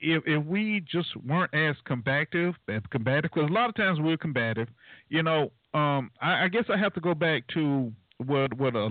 if 0.00 0.22
if 0.26 0.44
we 0.46 0.80
just 0.90 1.14
weren't 1.26 1.52
as 1.54 1.76
combative, 1.84 2.54
as 2.68 2.82
combative, 2.90 3.30
because 3.34 3.50
a 3.50 3.52
lot 3.52 3.68
of 3.68 3.74
times 3.74 4.00
we're 4.00 4.16
combative, 4.16 4.68
you 5.08 5.22
know, 5.22 5.52
um, 5.74 6.10
I, 6.20 6.44
I 6.44 6.48
guess 6.48 6.64
I 6.72 6.76
have 6.76 6.94
to 6.94 7.00
go 7.00 7.14
back 7.14 7.46
to 7.54 7.92
what 8.26 8.52
what 8.54 8.76
uh, 8.76 8.88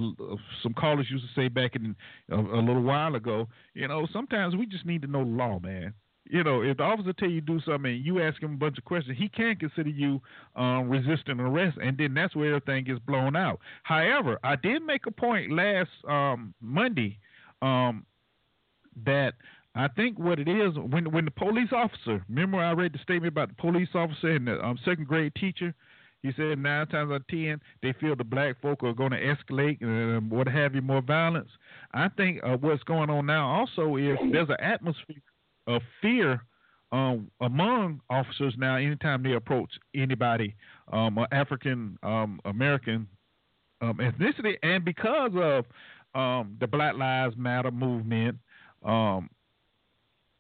some 0.64 0.74
callers 0.74 1.08
used 1.10 1.24
to 1.24 1.42
say 1.42 1.48
back 1.48 1.76
in 1.76 1.96
a, 2.30 2.36
a 2.36 2.62
little 2.62 2.82
while 2.82 3.16
ago. 3.16 3.48
You 3.74 3.88
know, 3.88 4.08
sometimes 4.12 4.56
we 4.56 4.66
just 4.66 4.86
need 4.86 5.02
to 5.04 5.08
know 5.08 5.24
the 5.24 5.30
law, 5.30 5.60
man. 5.60 5.94
You 6.26 6.44
know, 6.44 6.62
if 6.62 6.78
the 6.78 6.84
officer 6.84 7.14
tell 7.14 7.30
you 7.30 7.42
do 7.42 7.60
something 7.62 7.92
and 7.92 8.06
you 8.06 8.22
ask 8.22 8.42
him 8.42 8.54
a 8.54 8.58
bunch 8.58 8.78
of 8.78 8.86
questions, 8.86 9.18
he 9.18 9.30
can 9.30 9.56
consider 9.56 9.90
you 9.90 10.22
um, 10.56 10.88
resisting 10.90 11.40
arrest, 11.40 11.78
and 11.82 11.98
then 11.98 12.14
that's 12.14 12.36
where 12.36 12.56
everything 12.56 12.84
gets 12.84 13.00
blown 13.00 13.36
out. 13.36 13.60
However, 13.84 14.38
I 14.44 14.56
did 14.56 14.84
make 14.84 15.08
a 15.08 15.12
point 15.12 15.52
last 15.52 15.90
um, 16.08 16.54
Monday 16.62 17.18
um, 17.64 18.06
that 19.06 19.34
I 19.76 19.88
think 19.88 20.20
what 20.20 20.40
it 20.40 20.48
is 20.48 20.76
when 20.76 21.12
when 21.12 21.26
the 21.26 21.32
police 21.32 21.70
officer, 21.72 22.24
remember 22.28 22.58
I 22.58 22.74
read 22.74 22.94
the 22.94 23.00
statement 23.00 23.32
about 23.32 23.50
the 23.50 23.56
police 23.56 23.90
officer 23.94 24.30
and 24.30 24.48
the 24.48 24.64
um, 24.64 24.78
second 24.84 25.08
grade 25.08 25.34
teacher. 25.36 25.74
He 26.22 26.32
said 26.36 26.60
nine 26.60 26.88
times 26.88 27.12
out 27.12 27.22
of 27.22 27.28
ten 27.28 27.62
they 27.82 27.94
feel 27.94 28.16
the 28.16 28.24
black 28.24 28.62
folk 28.62 28.84
are 28.84 28.94
going 28.94 29.12
to 29.12 29.22
escalate 29.22 29.82
and 29.82 30.30
what 30.30 30.48
have 30.48 30.76
you, 30.76 30.82
more 30.82 31.02
violence. 31.02 31.50
I 31.94 32.10
think 32.10 32.42
uh, 32.44 32.58
what's 32.58 32.84
going 32.84 33.10
on 33.10 33.26
now 33.26 33.48
also 33.48 33.96
is 33.96 34.18
there's 34.32 34.50
an 34.50 34.60
atmosphere 34.60 35.22
of 35.68 35.82
fear 36.02 36.42
um, 36.92 37.30
among 37.42 38.02
officers 38.10 38.56
now 38.58 38.76
anytime 38.76 39.24
they 39.24 39.34
approach 39.34 39.70
anybody 39.96 40.56
um, 40.92 41.20
African 41.32 41.98
um, 42.04 42.40
American 42.46 43.08
um, 43.82 43.98
ethnicity, 43.98 44.56
and 44.64 44.84
because 44.84 45.32
of 45.36 45.66
um, 46.16 46.58
the 46.60 46.68
Black 46.68 46.96
Lives 46.96 47.36
Matter 47.38 47.72
movement, 47.72 48.38
um, 48.84 49.30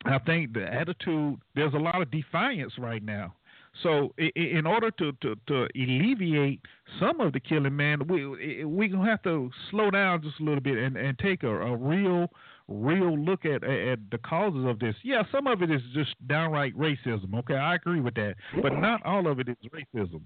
I 0.06 0.18
think 0.20 0.54
the 0.54 0.66
attitude 0.66 1.40
there's 1.56 1.74
a 1.74 1.78
lot 1.78 2.02
of 2.02 2.12
defiance 2.12 2.74
right 2.78 3.04
now. 3.04 3.36
So, 3.84 4.14
in 4.18 4.66
order 4.66 4.92
to, 4.92 5.12
to, 5.22 5.36
to 5.48 5.68
alleviate 5.76 6.60
some 7.00 7.22
of 7.22 7.34
the 7.34 7.40
killing, 7.40 7.76
man, 7.76 8.08
we 8.08 8.66
we 8.66 8.88
gonna 8.90 9.10
have 9.10 9.22
to 9.24 9.50
slow 9.72 9.90
down 9.90 10.22
just 10.22 10.40
a 10.40 10.44
little 10.44 10.60
bit 10.60 10.78
and, 10.78 10.98
and 10.98 11.18
take 11.20 11.44
a, 11.44 11.50
a 11.50 11.76
real 11.78 12.28
real 12.68 13.18
look 13.18 13.46
at 13.46 13.64
at 13.64 14.00
the 14.12 14.18
causes 14.18 14.66
of 14.66 14.80
this. 14.80 14.96
Yeah, 15.04 15.24
some 15.32 15.48
of 15.48 15.62
it 15.62 15.72
is 15.72 15.82
just 15.94 16.16
downright 16.28 16.78
racism. 16.78 17.34
Okay, 17.40 17.56
I 17.56 17.76
agree 17.76 18.02
with 18.02 18.16
that, 18.16 18.36
but 18.62 18.74
not 18.74 19.06
all 19.06 19.28
of 19.28 19.40
it 19.40 19.48
is 19.50 19.56
racism. 19.72 20.22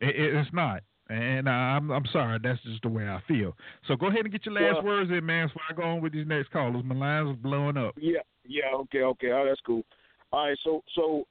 It, 0.00 0.14
it- 0.16 0.34
it's 0.34 0.52
not. 0.52 0.82
And 1.08 1.48
I'm 1.48 1.90
I'm 1.90 2.04
sorry, 2.12 2.38
that's 2.42 2.60
just 2.62 2.82
the 2.82 2.88
way 2.88 3.08
I 3.08 3.20
feel. 3.28 3.56
So 3.86 3.94
go 3.94 4.06
ahead 4.08 4.20
and 4.22 4.32
get 4.32 4.44
your 4.44 4.54
last 4.54 4.82
Well- 4.82 4.84
words 4.84 5.10
in, 5.10 5.24
man. 5.24 5.48
Before 5.48 5.62
I 5.70 5.72
go 5.72 5.82
on 5.82 6.00
with 6.00 6.12
these 6.12 6.26
next 6.26 6.50
callers, 6.50 6.82
my 6.84 6.94
lines 6.94 7.30
are 7.30 7.34
blowing 7.34 7.76
up. 7.76 7.94
Yeah, 7.96 8.20
yeah, 8.44 8.74
okay, 8.74 9.02
okay. 9.02 9.30
Oh, 9.32 9.44
that's 9.48 9.60
cool. 9.64 9.84
All 10.32 10.46
right, 10.48 10.58
so 10.64 10.82
so 10.96 11.26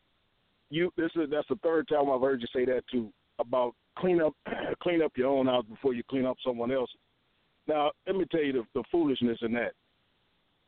you 0.69 0.91
this 0.97 1.11
is 1.15 1.29
that's 1.29 1.47
the 1.47 1.59
third 1.63 1.87
time 1.87 2.09
I've 2.09 2.21
heard 2.21 2.41
you 2.41 2.47
say 2.53 2.65
that 2.65 2.83
too 2.91 3.11
about 3.39 3.73
clean 3.97 4.21
up 4.21 4.33
clean 4.81 5.01
up 5.01 5.11
your 5.15 5.29
own 5.29 5.47
house 5.47 5.65
before 5.69 5.93
you 5.93 6.03
clean 6.09 6.25
up 6.25 6.37
someone 6.45 6.71
else's. 6.71 6.95
Now, 7.67 7.91
let 8.05 8.15
me 8.15 8.25
tell 8.31 8.43
you 8.43 8.53
the, 8.53 8.63
the 8.75 8.83
foolishness 8.91 9.39
in 9.41 9.53
that. 9.53 9.73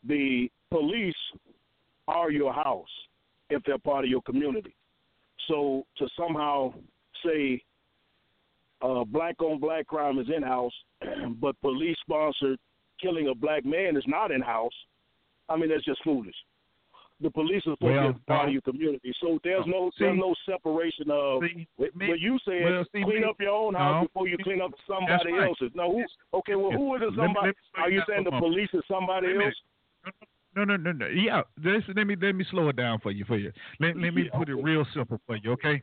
The 0.08 0.50
police 0.72 1.16
are 2.08 2.32
your 2.32 2.54
house 2.54 2.88
if 3.50 3.62
they're 3.64 3.78
part 3.78 4.06
of 4.06 4.10
your 4.10 4.22
community. 4.24 4.76
So 5.48 5.86
to 5.98 6.08
somehow 6.18 6.74
say 7.26 7.62
uh, 8.82 9.04
black 9.06 9.42
on 9.42 9.60
black 9.60 9.88
crime 9.88 10.20
is 10.20 10.28
in 10.36 10.44
house, 10.44 10.74
but 11.42 11.60
police 11.62 11.98
sponsored 12.02 12.58
killing 13.02 13.30
a 13.30 13.36
black 13.36 13.66
man 13.66 13.96
is 13.96 14.04
not 14.08 14.32
in 14.32 14.42
house. 14.42 14.74
I 15.50 15.56
mean, 15.56 15.70
that's 15.70 15.86
just 15.86 16.04
foolish. 16.04 16.36
The 17.20 17.32
police 17.32 17.64
are 17.66 17.74
supposed 17.74 17.82
Well, 17.82 18.08
to 18.10 18.14
be 18.14 18.20
part 18.28 18.44
of 18.46 18.50
uh, 18.50 18.52
your 18.52 18.62
community, 18.62 19.12
so 19.20 19.40
there's 19.44 19.64
uh, 19.64 19.70
no 19.70 19.90
See- 19.98 20.06
there's 20.06 20.18
no 20.20 20.36
separation 20.46 21.10
of. 21.10 21.42
See, 21.42 21.68
What 21.78 22.20
you 22.20 22.38
said, 22.46 22.64
well, 22.64 22.86
see, 22.94 23.02
clean 23.04 23.22
me- 23.22 23.28
up 23.28 23.38
your 23.40 23.52
own 23.52 23.74
house 23.74 24.04
no. 24.04 24.08
before 24.08 24.28
you 24.28 24.38
clean 24.44 24.62
up 24.62 24.72
somebody 24.88 25.32
right. 25.34 25.48
else's. 25.50 25.72
Now, 25.74 25.90
who? 25.90 26.04
Okay, 26.36 26.54
well, 26.56 26.72
who 26.72 26.96
is 26.96 27.02
it? 27.02 27.16
Somebody? 27.16 27.34
let 27.36 27.46
me 27.48 27.54
break 27.74 27.86
Are 27.86 27.90
you 27.90 28.02
saying 28.08 28.24
the 28.26 28.38
police 28.38 28.70
is 28.74 28.84
somebody 28.88 29.28
else? 29.34 29.56
No, 30.56 30.64
no, 30.64 30.76
no, 30.76 30.92
no. 30.92 31.08
Yeah, 31.08 31.42
this, 31.58 31.84
let 31.96 32.08
me 32.08 32.16
let 32.20 32.34
me 32.34 32.46
slow 32.50 32.70
it 32.70 32.76
down 32.76 33.00
for 33.00 33.12
you. 33.12 33.26
For 33.26 33.38
you, 33.38 33.52
let, 33.80 33.96
let 33.98 34.14
me 34.14 34.24
Yeah, 34.32 34.38
put 34.38 34.50
it 34.50 34.56
real 34.56 34.86
simple 34.94 35.20
for 35.28 35.38
you. 35.38 35.52
Okay. 35.54 35.82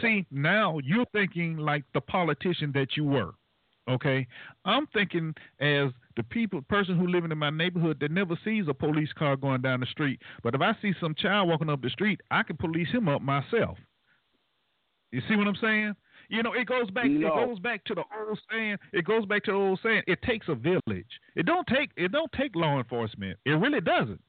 See, 0.00 0.24
now 0.30 0.78
you're 0.82 1.04
thinking 1.12 1.56
like 1.56 1.84
the 1.94 2.00
politician 2.00 2.72
that 2.74 2.96
you 2.96 3.04
were. 3.04 3.34
Okay, 3.88 4.26
I'm 4.64 4.86
thinking 4.88 5.32
as 5.60 5.90
the 6.16 6.22
people 6.24 6.60
person 6.62 6.98
who 6.98 7.06
living 7.06 7.30
in 7.30 7.38
my 7.38 7.50
neighborhood 7.50 7.98
that 8.00 8.10
never 8.10 8.36
sees 8.44 8.64
a 8.68 8.74
police 8.74 9.12
car 9.12 9.36
going 9.36 9.62
down 9.62 9.80
the 9.80 9.86
street. 9.86 10.20
But 10.42 10.54
if 10.54 10.60
I 10.60 10.72
see 10.82 10.92
some 11.00 11.14
child 11.14 11.48
walking 11.48 11.70
up 11.70 11.82
the 11.82 11.90
street, 11.90 12.20
I 12.30 12.42
can 12.42 12.56
police 12.56 12.90
him 12.90 13.08
up 13.08 13.22
myself. 13.22 13.78
You 15.12 15.22
see 15.28 15.36
what 15.36 15.46
I'm 15.46 15.56
saying? 15.60 15.94
You 16.28 16.42
know, 16.42 16.52
it 16.52 16.66
goes 16.66 16.90
back. 16.90 17.06
No. 17.06 17.28
It 17.28 17.46
goes 17.46 17.58
back 17.60 17.84
to 17.84 17.94
the 17.94 18.02
old 18.18 18.38
saying. 18.50 18.76
It 18.92 19.04
goes 19.04 19.24
back 19.26 19.44
to 19.44 19.52
the 19.52 19.56
old 19.56 19.78
saying. 19.82 20.02
It 20.08 20.20
takes 20.22 20.48
a 20.48 20.54
village. 20.54 21.06
It 21.36 21.46
don't 21.46 21.66
take. 21.68 21.90
It 21.96 22.10
don't 22.10 22.30
take 22.32 22.56
law 22.56 22.78
enforcement. 22.78 23.38
It 23.44 23.52
really 23.52 23.80
doesn't. 23.80 24.20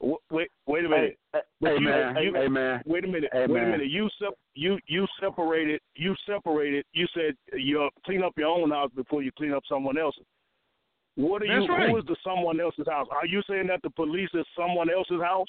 Wait, 0.00 0.16
wait, 0.30 0.48
wait 0.66 0.84
a 0.84 0.88
minute. 0.88 1.18
Hey, 1.32 1.40
But 1.60 1.68
hey 1.70 1.74
you- 1.78 1.80
man, 1.88 2.16
you- 2.22 2.34
hey 2.34 2.48
man. 2.48 2.82
Wait 2.86 3.04
a 3.04 3.06
minute. 3.08 3.30
Hey, 3.32 3.40
wait 3.46 3.50
man. 3.50 3.64
a 3.68 3.70
minute. 3.72 3.88
You 3.88 4.08
sep- 4.20 4.38
you 4.54 4.78
you 4.86 5.06
separated. 5.20 5.80
You 5.94 6.14
separated. 6.26 6.84
You 6.92 7.06
said 7.14 7.36
you 7.58 7.82
uh, 7.82 7.88
clean 8.04 8.22
up 8.22 8.32
your 8.36 8.48
own 8.48 8.70
house 8.70 8.90
before 8.94 9.22
you 9.22 9.30
clean 9.36 9.52
up 9.52 9.62
someone 9.68 9.96
else's. 9.98 10.24
What 11.14 11.42
are 11.42 11.46
That's 11.46 11.66
you? 11.66 11.72
right. 11.72 11.88
Who 11.90 11.96
is 11.96 12.04
the 12.06 12.16
someone 12.22 12.60
else's 12.60 12.86
house? 12.88 13.06
Are 13.10 13.26
you 13.26 13.42
saying 13.48 13.68
that 13.68 13.80
the 13.82 13.90
police 13.90 14.28
is 14.34 14.44
someone 14.54 14.90
else's 14.90 15.20
house? 15.22 15.48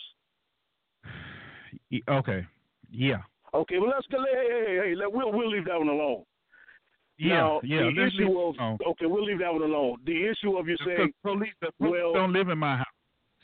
Okay. 2.09 2.45
Yeah. 2.89 3.17
Okay, 3.53 3.77
well 3.79 3.89
let's 3.89 4.07
go. 4.07 4.17
Hey, 4.23 4.47
hey, 4.49 4.65
hey, 4.65 4.89
hey 4.89 4.95
let, 4.95 5.11
we'll 5.11 5.31
we'll 5.31 5.49
leave 5.49 5.65
that 5.65 5.77
one 5.77 5.87
alone. 5.89 6.23
Yeah. 7.17 7.33
now, 7.33 7.61
yeah. 7.63 7.79
The 7.83 7.89
issue 7.89 8.27
leave 8.27 8.27
of 8.27 8.55
it 8.55 8.59
alone. 8.59 8.77
okay, 8.89 9.05
we'll 9.07 9.23
leave 9.25 9.39
that 9.39 9.51
one 9.51 9.63
alone. 9.63 9.97
The 10.05 10.27
issue 10.27 10.57
of 10.57 10.67
you 10.67 10.77
saying 10.85 11.11
police, 11.23 11.53
the 11.61 11.71
police 11.79 11.91
well- 11.93 12.13
don't 12.13 12.31
live 12.33 12.49
in 12.49 12.57
my 12.57 12.77
house. 12.77 12.85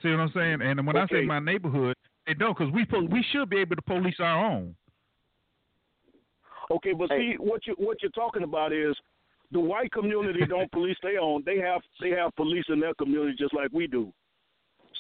See 0.04 0.10
what 0.10 0.20
I'm 0.20 0.32
saying? 0.36 0.62
And 0.62 0.86
when 0.86 0.98
I 0.98 1.08
say 1.08 1.24
my 1.26 1.40
neighborhood, 1.40 1.96
they 2.28 2.34
don't 2.36 2.56
because 2.58 2.72
we 2.74 2.86
pol- 2.86 3.08
we 3.08 3.24
should 3.32 3.50
be 3.50 3.58
able 3.58 3.76
to 3.78 3.82
police 3.82 4.16
our 4.20 4.46
own. 4.52 4.76
Okay, 6.72 6.94
but 6.94 7.10
Hey. 7.10 7.32
see 7.32 7.36
what 7.40 7.66
you 7.66 7.74
what 7.78 8.02
you're 8.02 8.12
talking 8.12 8.44
about 8.44 8.72
is 8.74 8.96
the 9.52 9.60
white 9.60 9.92
community 9.92 10.46
don't 10.50 10.72
police 10.72 10.98
their 11.02 11.20
own. 11.20 11.44
They 11.46 11.58
have 11.60 11.82
they 12.02 12.10
have 12.12 12.36
police 12.36 12.66
in 12.70 12.80
their 12.80 12.94
community 12.96 13.36
just 13.40 13.54
like 13.54 13.70
we 13.72 13.88
do. 13.88 14.14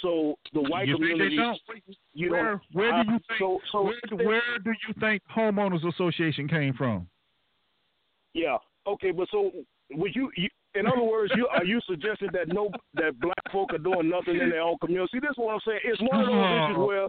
So 0.01 0.35
the 0.53 0.61
white 0.61 0.87
you 0.87 0.95
community, 0.95 1.35
they 1.37 1.41
don't? 1.41 1.59
you 2.13 2.31
where 2.31 2.43
don't. 2.51 2.61
where 2.73 2.91
do 3.03 3.11
you 3.11 3.19
think 3.27 3.39
So 3.39 3.59
so 3.71 3.83
where, 3.83 3.99
do- 4.09 4.17
where 4.17 4.59
do 4.63 4.71
you 4.87 4.93
think 4.99 5.21
homeowners 5.35 5.85
association 5.87 6.47
came 6.47 6.73
from? 6.73 7.07
yeah. 8.33 8.57
Okay, 8.85 9.11
but 9.11 9.27
so 9.31 9.51
would 9.91 10.13
you, 10.13 10.29
you 10.35 10.49
in 10.75 10.87
other 10.87 11.03
words, 11.03 11.31
you 11.35 11.47
are 11.47 11.63
you 11.63 11.79
suggesting 11.87 12.29
that 12.33 12.47
no 12.47 12.69
that 12.95 13.19
black 13.19 13.51
folk 13.51 13.73
are 13.73 13.77
doing 13.77 14.09
nothing 14.09 14.39
in 14.39 14.49
their 14.49 14.61
own 14.61 14.77
community? 14.79 15.09
See, 15.13 15.19
this 15.19 15.31
is 15.31 15.37
what 15.37 15.53
I'm 15.53 15.59
saying. 15.65 15.79
It's 15.83 16.01
one 16.01 16.21
of 16.21 16.27
those 16.27 16.45
issues 16.57 16.77
Oh, 16.77 16.85
where 16.85 17.07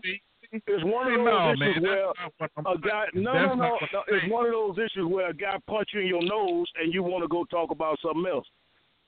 it's 0.53 0.85
one 0.85 1.12
of 1.12 1.19
those 1.19 1.24
no, 1.24 1.53
issues 1.53 1.82
man, 1.82 1.82
where 1.82 2.07
that's 2.07 2.19
not 2.20 2.32
what 2.39 2.51
I'm 2.57 2.66
a 2.66 2.78
guy 2.78 3.05
no 3.15 3.32
no 3.32 3.55
no, 3.55 3.78
no 3.93 4.03
it's 4.09 4.32
one 4.32 4.47
of 4.47 4.53
those 4.53 4.77
issues 4.78 5.07
where 5.11 5.31
a 5.31 5.35
guy 5.35 5.57
punch 5.66 5.89
you 5.95 6.01
in 6.01 6.07
your 6.07 6.23
nose 6.23 6.66
and 6.81 6.93
you 6.93 7.03
want 7.03 7.24
to 7.24 7.28
go 7.28 7.45
talk 7.45 7.70
about 7.70 7.99
something 8.03 8.27
else. 8.31 8.47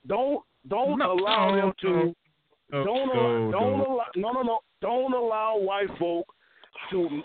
Don't 0.07 0.43
don't 0.67 0.97
No, 0.97 1.13
allow 1.13 1.51
no, 1.51 1.61
them 1.61 1.73
to 1.81 2.15
don't 2.71 2.85
no, 2.85 3.49
allow, 3.49 3.51
don't 3.51 3.79
allow 3.79 4.05
no 4.15 4.31
no 4.31 4.41
no 4.41 4.59
don't 4.81 5.13
allow 5.13 5.57
white 5.57 5.89
folk 5.97 6.25
to 6.91 7.21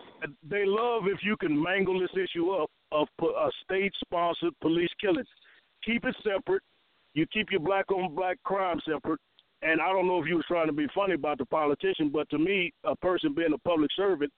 they 0.49 0.65
love 0.67 1.05
if 1.07 1.19
you 1.23 1.37
can 1.37 1.61
mangle 1.61 1.99
this 2.01 2.11
issue 2.17 2.51
up 2.53 2.71
of 2.93 3.09
a 3.23 3.51
state 3.65 3.93
sponsored 4.05 4.55
police 4.61 4.91
killing. 5.01 5.25
Keep 5.85 6.05
it 6.05 6.17
separate. 6.23 6.63
You 7.14 7.26
keep 7.26 7.51
your 7.51 7.60
black 7.60 7.90
on 7.90 8.14
black 8.14 8.39
crime 8.44 8.80
separate. 8.84 9.20
And 9.62 9.80
I 9.80 9.93
don't 9.93 10.09
know 10.09 10.20
if 10.20 10.28
you 10.28 10.36
was 10.36 10.44
trying 10.48 10.66
to 10.66 10.72
be 10.72 10.86
funny 10.94 11.14
about 11.14 11.39
the 11.39 11.44
politician, 11.47 12.10
but 12.12 12.28
to 12.30 12.39
me, 12.39 12.72
a 12.84 12.97
person 12.97 13.32
being 13.32 13.52
a 13.52 13.68
public 13.68 13.90
servant, 13.97 14.32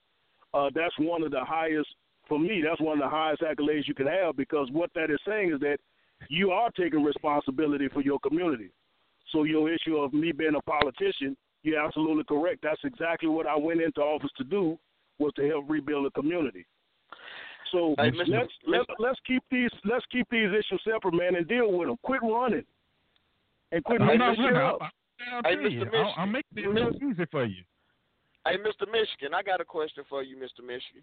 uh, 0.52 0.68
that's 0.74 0.94
one 0.98 1.22
of 1.22 1.30
the 1.30 1.42
highest 1.42 1.88
for 2.28 2.38
me. 2.38 2.62
That's 2.62 2.80
one 2.80 2.98
of 2.98 3.04
the 3.04 3.08
highest 3.08 3.42
accolades 3.42 3.88
you 3.88 3.94
can 3.94 4.06
have 4.06 4.36
because 4.36 4.68
what 4.70 4.90
that 4.94 5.10
is 5.10 5.18
saying 5.26 5.52
is 5.54 5.60
that 5.60 5.78
you 6.28 6.50
are 6.50 6.70
taking 6.70 7.02
responsibility 7.02 7.88
for 7.88 8.02
your 8.02 8.18
community. 8.20 8.70
So 9.32 9.44
your 9.44 9.72
issue 9.72 9.96
of 9.96 10.12
me 10.12 10.32
being 10.32 10.54
a 10.54 10.70
politician, 10.70 11.36
you're 11.62 11.82
absolutely 11.82 12.24
correct. 12.24 12.60
That's 12.62 12.80
exactly 12.84 13.28
what 13.28 13.46
I 13.46 13.56
went 13.56 13.80
into 13.80 14.00
office 14.00 14.30
to 14.36 14.44
do 14.44 14.78
was 15.18 15.32
to 15.36 15.48
help 15.48 15.64
rebuild 15.68 16.06
the 16.06 16.10
community. 16.10 16.66
So 17.74 17.94
Hey, 17.98 18.12
Mr. 18.12 18.28
let's 18.28 18.52
let's 18.68 18.86
let's 19.00 19.18
keep 19.26 19.42
these 19.50 19.70
let's 19.84 20.06
keep 20.12 20.28
these 20.30 20.48
issues 20.48 20.80
separate, 20.84 21.12
man, 21.14 21.34
and 21.34 21.46
deal 21.48 21.72
with 21.72 21.88
them. 21.88 21.96
Quit 22.04 22.20
running, 22.22 22.62
and 23.72 23.82
quit 23.82 24.00
I'm 24.00 24.06
making 24.06 24.20
not 24.20 24.36
shit 24.36 24.44
running. 24.44 24.60
up. 24.62 24.78
I'm, 24.80 24.90
I'm, 25.34 25.44
Hey, 25.44 25.56
telling 25.56 25.72
you, 25.72 25.84
Mr. 25.86 26.04
I'll, 26.04 26.14
I'll 26.18 26.26
make 26.26 26.44
it 26.54 26.68
real 26.68 26.92
easy 26.96 27.24
for 27.30 27.44
you. 27.44 27.62
Hey, 28.46 28.56
Mr. 28.58 28.86
Michigan, 28.90 29.34
I 29.34 29.42
got 29.42 29.60
a 29.60 29.64
question 29.64 30.04
for 30.08 30.22
you, 30.22 30.36
Mr. 30.36 30.60
Michigan. 30.64 31.02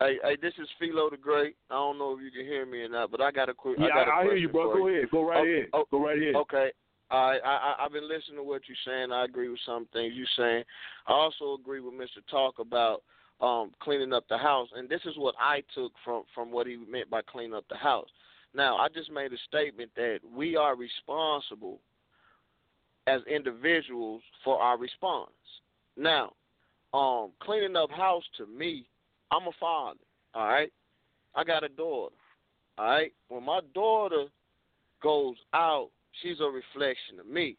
Hey, 0.00 0.16
hey, 0.22 0.36
this 0.40 0.54
is 0.60 0.68
Philo 0.78 1.10
the 1.10 1.16
Great. 1.16 1.56
I 1.70 1.74
don't 1.74 1.98
know 1.98 2.16
if 2.16 2.22
you 2.24 2.30
can 2.30 2.46
hear 2.46 2.64
me 2.64 2.80
or 2.82 2.88
not, 2.88 3.10
but 3.10 3.20
I 3.20 3.30
got 3.30 3.48
a 3.50 3.54
quick. 3.54 3.76
Yeah, 3.78 3.86
I, 3.86 3.88
got 3.88 4.08
a 4.08 4.10
I, 4.12 4.20
I 4.20 4.24
hear 4.24 4.36
you, 4.36 4.48
bro. 4.48 4.70
for 4.72 4.78
Go 4.78 4.88
ahead, 4.88 5.10
go 5.10 5.28
right 5.28 5.40
Okay, 5.40 5.56
ahead, 5.58 5.68
oh, 5.74 5.84
go 5.90 6.04
right 6.04 6.20
ahead. 6.22 6.34
Okay. 6.36 6.70
I, 7.10 7.16
I 7.16 7.38
I- 7.44 7.84
I've 7.84 7.92
been 7.92 8.08
listening 8.08 8.38
to 8.38 8.42
what 8.42 8.62
you're 8.66 8.76
saying. 8.86 9.12
I 9.12 9.24
agree 9.24 9.48
with 9.50 9.60
some 9.66 9.86
things 9.92 10.14
you're 10.16 10.26
saying. 10.38 10.64
I 11.06 11.12
also 11.12 11.54
agree 11.60 11.80
with 11.80 11.94
Mr. 11.94 12.24
Talk 12.30 12.58
about 12.60 13.02
um, 13.44 13.72
cleaning 13.80 14.12
up 14.14 14.24
the 14.28 14.38
house, 14.38 14.68
and 14.74 14.88
this 14.88 15.02
is 15.04 15.14
what 15.18 15.34
I 15.38 15.62
took 15.74 15.92
from 16.02 16.22
from 16.34 16.50
what 16.50 16.66
he 16.66 16.76
meant 16.76 17.10
by 17.10 17.20
cleaning 17.22 17.54
up 17.54 17.66
the 17.68 17.76
house. 17.76 18.08
Now, 18.54 18.76
I 18.76 18.88
just 18.88 19.10
made 19.10 19.32
a 19.32 19.36
statement 19.46 19.90
that 19.96 20.20
we 20.34 20.56
are 20.56 20.76
responsible 20.76 21.80
as 23.06 23.20
individuals 23.30 24.22
for 24.44 24.58
our 24.60 24.78
response. 24.78 25.30
Now, 25.96 26.32
um, 26.94 27.32
cleaning 27.40 27.76
up 27.76 27.90
house 27.90 28.22
to 28.38 28.46
me, 28.46 28.86
I'm 29.30 29.46
a 29.46 29.52
father. 29.60 30.00
All 30.34 30.46
right, 30.46 30.72
I 31.34 31.44
got 31.44 31.64
a 31.64 31.68
daughter. 31.68 32.14
All 32.78 32.86
right, 32.86 33.12
when 33.28 33.44
my 33.44 33.60
daughter 33.74 34.24
goes 35.02 35.36
out, 35.52 35.90
she's 36.22 36.40
a 36.40 36.44
reflection 36.44 37.20
of 37.20 37.26
me. 37.26 37.58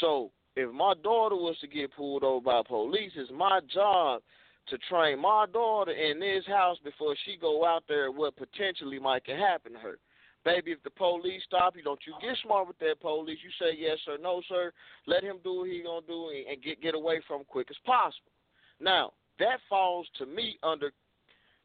So 0.00 0.30
if 0.54 0.72
my 0.72 0.94
daughter 1.02 1.34
was 1.34 1.56
to 1.62 1.66
get 1.66 1.94
pulled 1.96 2.22
over 2.22 2.44
by 2.44 2.62
police, 2.66 3.12
it's 3.16 3.30
my 3.32 3.60
job 3.72 4.22
to 4.68 4.78
train 4.90 5.20
my 5.20 5.46
daughter 5.52 5.92
in 5.92 6.20
this 6.20 6.44
house 6.46 6.78
before 6.82 7.14
she 7.24 7.36
go 7.36 7.64
out 7.64 7.84
there 7.88 8.10
what 8.10 8.36
potentially 8.36 8.98
might 8.98 9.24
can 9.24 9.38
happen 9.38 9.72
to 9.72 9.78
her. 9.78 9.98
Baby, 10.44 10.72
if 10.72 10.82
the 10.84 10.90
police 10.90 11.42
stop 11.44 11.74
you, 11.76 11.82
don't 11.82 12.00
you 12.06 12.14
get 12.20 12.36
smart 12.42 12.68
with 12.68 12.78
that 12.78 13.00
police. 13.00 13.38
You 13.42 13.50
say 13.60 13.76
yes 13.76 13.98
or 14.06 14.16
no, 14.16 14.40
sir. 14.48 14.72
Let 15.06 15.24
him 15.24 15.38
do 15.42 15.58
what 15.58 15.68
he 15.68 15.82
gonna 15.82 16.06
do 16.06 16.28
and- 16.28 16.62
get 16.62 16.80
get 16.80 16.94
away 16.94 17.20
from 17.26 17.44
quick 17.44 17.70
as 17.70 17.78
possible. 17.78 18.30
Now 18.78 19.12
that 19.38 19.60
falls 19.68 20.08
to 20.18 20.26
me 20.26 20.58
under 20.62 20.92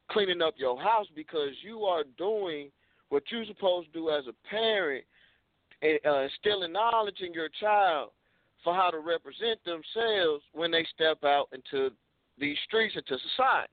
cleaning 0.10 0.42
up 0.42 0.56
your 0.58 0.82
house 0.82 1.08
because 1.16 1.52
you 1.64 1.86
are 1.86 2.04
doing 2.18 2.72
what 3.10 3.24
you're 3.30 3.46
supposed 3.46 3.88
to 3.88 3.94
do 3.94 4.10
as 4.10 4.26
a 4.28 4.34
parent 4.50 5.06
uh, 5.84 6.22
instilling 6.22 6.72
knowledge 6.72 7.22
in 7.22 7.34
your 7.34 7.50
child 7.60 8.12
for 8.64 8.74
how 8.74 8.90
to 8.90 9.00
represent 9.00 9.60
themselves 9.64 10.44
when 10.54 10.72
they 10.72 10.86
step 10.94 11.24
out 11.24 11.48
into 11.54 11.92
these 12.38 12.58
streets 12.66 12.96
into 12.96 13.18
society. 13.30 13.72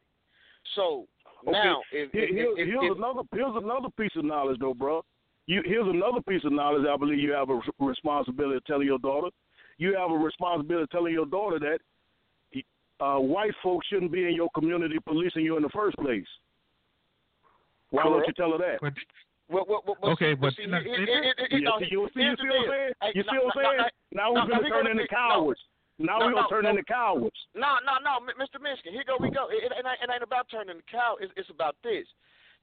So 0.74 1.06
Okay, 1.46 1.52
now, 1.52 1.82
if, 1.92 2.10
Here- 2.10 2.24
if, 2.24 2.30
here- 2.30 2.52
if, 2.56 2.66
here's 2.66 2.90
if, 2.92 2.96
another 2.96 3.22
here's 3.32 3.54
another 3.56 3.88
piece 3.98 4.10
of 4.16 4.24
knowledge 4.24 4.58
though, 4.60 4.74
bro. 4.74 5.04
You 5.46 5.62
here's 5.64 5.86
another 5.86 6.20
piece 6.28 6.44
of 6.44 6.52
knowledge 6.52 6.86
I 6.86 6.96
believe 6.96 7.20
you 7.20 7.32
have 7.32 7.48
a 7.50 7.60
responsibility 7.78 8.56
of 8.56 8.64
telling 8.64 8.86
your 8.86 8.98
daughter. 8.98 9.28
You 9.78 9.96
have 9.96 10.10
a 10.10 10.14
responsibility 10.14 10.82
of 10.82 10.90
telling 10.90 11.12
your 11.12 11.26
daughter 11.26 11.58
that 11.60 11.78
uh, 13.00 13.18
white 13.18 13.52
folks 13.62 13.86
shouldn't 13.86 14.10
be 14.10 14.26
in 14.26 14.34
your 14.34 14.48
community 14.54 14.96
policing 15.06 15.44
you 15.44 15.56
in 15.56 15.62
the 15.62 15.68
first 15.68 15.96
place. 15.98 16.26
Why 17.90 18.02
don't 18.02 18.26
you 18.26 18.32
tell 18.34 18.52
her 18.52 18.58
that? 18.58 18.78
But 18.80 18.92
what, 19.46 19.68
what, 19.68 19.86
what, 19.86 20.02
what, 20.02 20.12
Okay, 20.12 20.34
but 20.34 20.52
see, 20.54 20.64
Yeah, 20.68 21.60
no, 21.60 21.78
you 21.78 22.08
see, 22.14 22.20
you 22.20 22.36
see 22.36 22.48
what 22.48 22.58
I'm 22.58 22.66
saying? 22.68 23.12
You 23.14 23.22
see 23.22 23.38
what 23.42 23.56
I'm 23.56 23.62
saying? 23.78 23.88
Now 24.12 24.34
we're 24.34 24.46
gonna 24.46 24.68
turn 24.68 24.86
into 24.88 25.06
cowards. 25.08 25.60
Now 25.98 26.18
No, 26.18 26.26
we're 26.26 26.32
gonna 26.38 26.46
no, 26.46 26.54
turn 26.54 26.64
no. 26.64 26.70
into 26.70 26.84
cowards. 26.84 27.36
No, 27.54 27.76
no, 27.82 27.98
no, 27.98 28.22
Mr. 28.38 28.62
Michigan. 28.62 28.92
Here 28.94 29.02
go 29.06 29.18
we 29.18 29.30
go. 29.30 29.48
It, 29.50 29.66
it, 29.66 29.72
ain't, 29.74 29.86
it 29.86 30.10
ain't 30.12 30.22
about 30.22 30.46
turning 30.50 30.78
the 30.78 30.86
cow. 30.90 31.16
It's, 31.20 31.32
it's 31.36 31.50
about 31.50 31.74
this. 31.82 32.06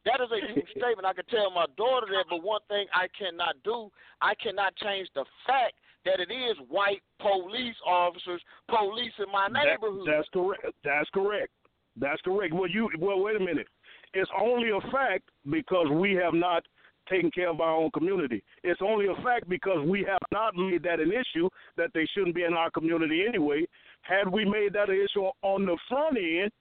That 0.05 0.21
is 0.23 0.29
a 0.31 0.39
true 0.53 0.63
statement. 0.71 1.05
I 1.05 1.13
can 1.13 1.25
tell 1.27 1.51
my 1.51 1.65
daughter 1.75 2.07
that, 2.15 2.25
but 2.29 2.43
one 2.43 2.61
thing 2.69 2.87
I 2.93 3.07
cannot 3.17 3.55
do, 3.63 3.91
I 4.21 4.35
cannot 4.35 4.75
change 4.77 5.09
the 5.15 5.25
fact 5.45 5.73
that 6.05 6.19
it 6.21 6.31
is 6.31 6.55
white 6.69 7.01
police 7.19 7.75
officers 7.85 8.41
policing 8.69 9.31
my 9.33 9.47
That- 9.51 9.65
neighborhood. 9.65 10.07
that's 10.07 10.29
correct. 10.31 10.63
That's 10.83 11.09
correct. 11.11 11.51
That's 11.97 12.21
correct. 12.21 12.53
Well, 12.53 12.69
you 12.69 12.89
well, 12.99 13.19
wait 13.19 13.35
a 13.35 13.39
minute. 13.39 13.67
It's 14.13 14.29
only 14.39 14.69
a 14.71 14.79
fact 14.91 15.27
because 15.49 15.87
we 15.91 16.13
have 16.13 16.33
not 16.33 16.63
taken 17.07 17.31
care 17.31 17.49
of 17.49 17.61
our 17.61 17.75
own 17.75 17.91
community. 17.91 18.43
It's 18.63 18.81
only 18.81 19.05
a 19.07 19.15
fact 19.23 19.47
because 19.49 19.85
we 19.87 20.03
have 20.07 20.21
not 20.31 20.55
made 20.55 20.83
that 20.83 20.99
an 20.99 21.11
issue 21.11 21.49
that 21.77 21.91
they 21.93 22.05
shouldn't 22.13 22.35
be 22.35 22.43
in 22.43 22.53
our 22.53 22.69
community 22.71 23.25
anyway. 23.27 23.65
Had 24.01 24.27
we 24.27 24.45
made 24.45 24.73
that 24.73 24.89
an 24.89 24.95
issue 25.03 25.25
on 25.41 25.65
the 25.65 25.77
front 25.89 26.17
end, 26.17 26.51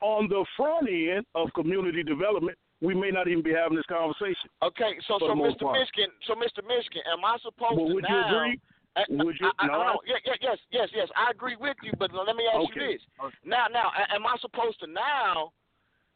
on 0.00 0.28
the 0.28 0.44
front 0.56 0.88
end 0.88 1.24
of 1.34 1.48
community 1.54 2.02
development, 2.02 2.56
we 2.80 2.94
may 2.94 3.10
not 3.10 3.28
even 3.28 3.42
be 3.42 3.52
having 3.52 3.76
this 3.76 3.86
conversation. 3.86 4.50
okay, 4.62 4.98
so 5.06 5.16
so 5.20 5.26
Mr. 5.38 5.60
part. 5.60 5.78
Michigan, 5.78 6.10
so 6.26 6.34
Mr. 6.34 6.66
Michigan, 6.66 7.02
am 7.12 7.24
I 7.24 7.38
supposed 7.38 7.76
But 7.78 7.86
to 7.86 7.94
would 7.94 8.04
you 8.08 8.16
now? 8.16 8.36
agree? 8.42 8.60
I, 8.94 9.04
Would 9.08 9.36
you- 9.40 9.46
I, 9.58 9.64
I, 9.64 9.66
no, 9.68 9.72
I 9.72 9.76
I- 9.76 9.92
don't- 9.92 10.04
yeah, 10.06 10.16
yeah, 10.26 10.34
yes, 10.42 10.58
yes, 10.70 10.88
yes. 10.92 11.08
I 11.16 11.30
agree 11.30 11.56
with 11.56 11.76
you, 11.82 11.92
but 11.98 12.12
let 12.12 12.34
me 12.36 12.44
ask 12.52 12.68
Okay. 12.70 12.80
you 12.80 12.98
this: 12.98 13.02
Now, 13.44 13.66
now, 13.72 13.90
am 14.10 14.26
I 14.26 14.36
supposed 14.40 14.80
to 14.80 14.86
now 14.86 15.52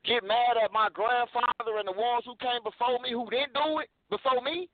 get 0.06 0.22
mad 0.24 0.56
at 0.62 0.72
my 0.72 0.88
grandfather 0.92 1.78
and 1.78 1.86
the 1.88 1.92
ones 1.92 2.24
who 2.24 2.34
came 2.40 2.62
before 2.64 2.98
me 3.02 3.10
who 3.12 3.28
didn't 3.30 3.54
do 3.54 3.78
it 3.80 3.88
before 4.10 4.40
me? 4.42 4.68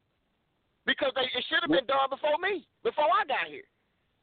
Because 0.87 1.13
they, 1.15 1.23
it 1.23 1.45
should 1.49 1.63
have 1.63 1.71
been 1.71 1.87
done 1.87 2.11
before 2.11 2.39
me, 2.43 2.67
before 2.83 3.05
I 3.07 3.25
got 3.25 3.47
here, 3.49 3.63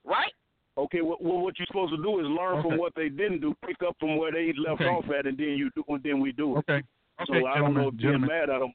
right? 0.03 0.31
Okay, 0.77 1.02
well, 1.02 1.18
well, 1.19 1.40
what 1.40 1.57
you're 1.57 1.68
supposed 1.68 1.91
to 1.95 2.02
do 2.03 2.19
is 2.19 2.27
learn 2.27 2.60
Okay. 2.60 2.69
from 2.69 2.77
what 2.77 2.94
they 2.95 3.10
didn't 3.10 3.40
do, 3.41 3.56
pick 3.65 3.77
up 3.86 3.95
from 3.99 4.18
where 4.18 4.31
they 4.31 4.52
left 4.57 4.81
Okay. 4.81 4.90
off 4.91 5.06
at, 5.18 5.26
and 5.26 5.38
then 5.38 5.56
you 5.56 5.69
do, 5.76 5.84
and 5.88 6.03
then 6.03 6.19
we 6.19 6.31
do 6.31 6.56
it. 6.56 6.60
okay, 6.60 6.84
So 7.27 7.36
okay, 7.36 7.45
I 7.48 7.60
don't 7.60 7.73
know 7.73 7.88
if 7.90 7.98
being 7.98 8.11
gentlemen. 8.11 8.30
mad 8.30 8.49
at 8.49 8.60
them. 8.60 8.73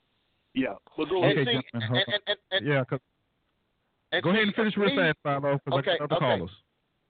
Yeah, 0.54 0.74
but 0.96 1.08
go 1.08 1.22
And 1.24 1.24
ahead. 1.24 1.38
Okay, 1.38 1.44
see, 1.44 1.62
gentlemen, 1.72 1.88
hold 1.88 2.02
and, 2.06 2.14
and, 2.14 2.22
and, 2.26 2.38
and, 2.52 2.66
Yeah, 2.66 2.84
'cause- 2.84 3.00
and 4.12 4.22
go 4.22 4.30
ahead 4.30 4.42
and 4.44 4.54
finish 4.54 4.76
real 4.76 4.90
me- 4.90 4.96
fast, 4.96 5.18
Philo, 5.22 5.60
because 5.64 5.78
Okay, 5.80 5.90
I 5.92 5.98
got 5.98 6.04
other 6.12 6.16
okay. 6.16 6.24
callers. 6.24 6.50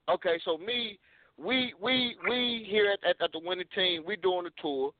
Okay, 0.08 0.40
so 0.44 0.58
me, 0.58 0.98
we 1.36 1.74
we 1.80 2.16
we 2.28 2.66
here 2.68 2.90
at, 2.90 3.02
at, 3.08 3.20
at 3.22 3.32
the 3.32 3.38
winning 3.38 3.66
team, 3.74 4.02
we 4.06 4.16
doing 4.16 4.44
the 4.44 4.50
tour, 4.60 4.92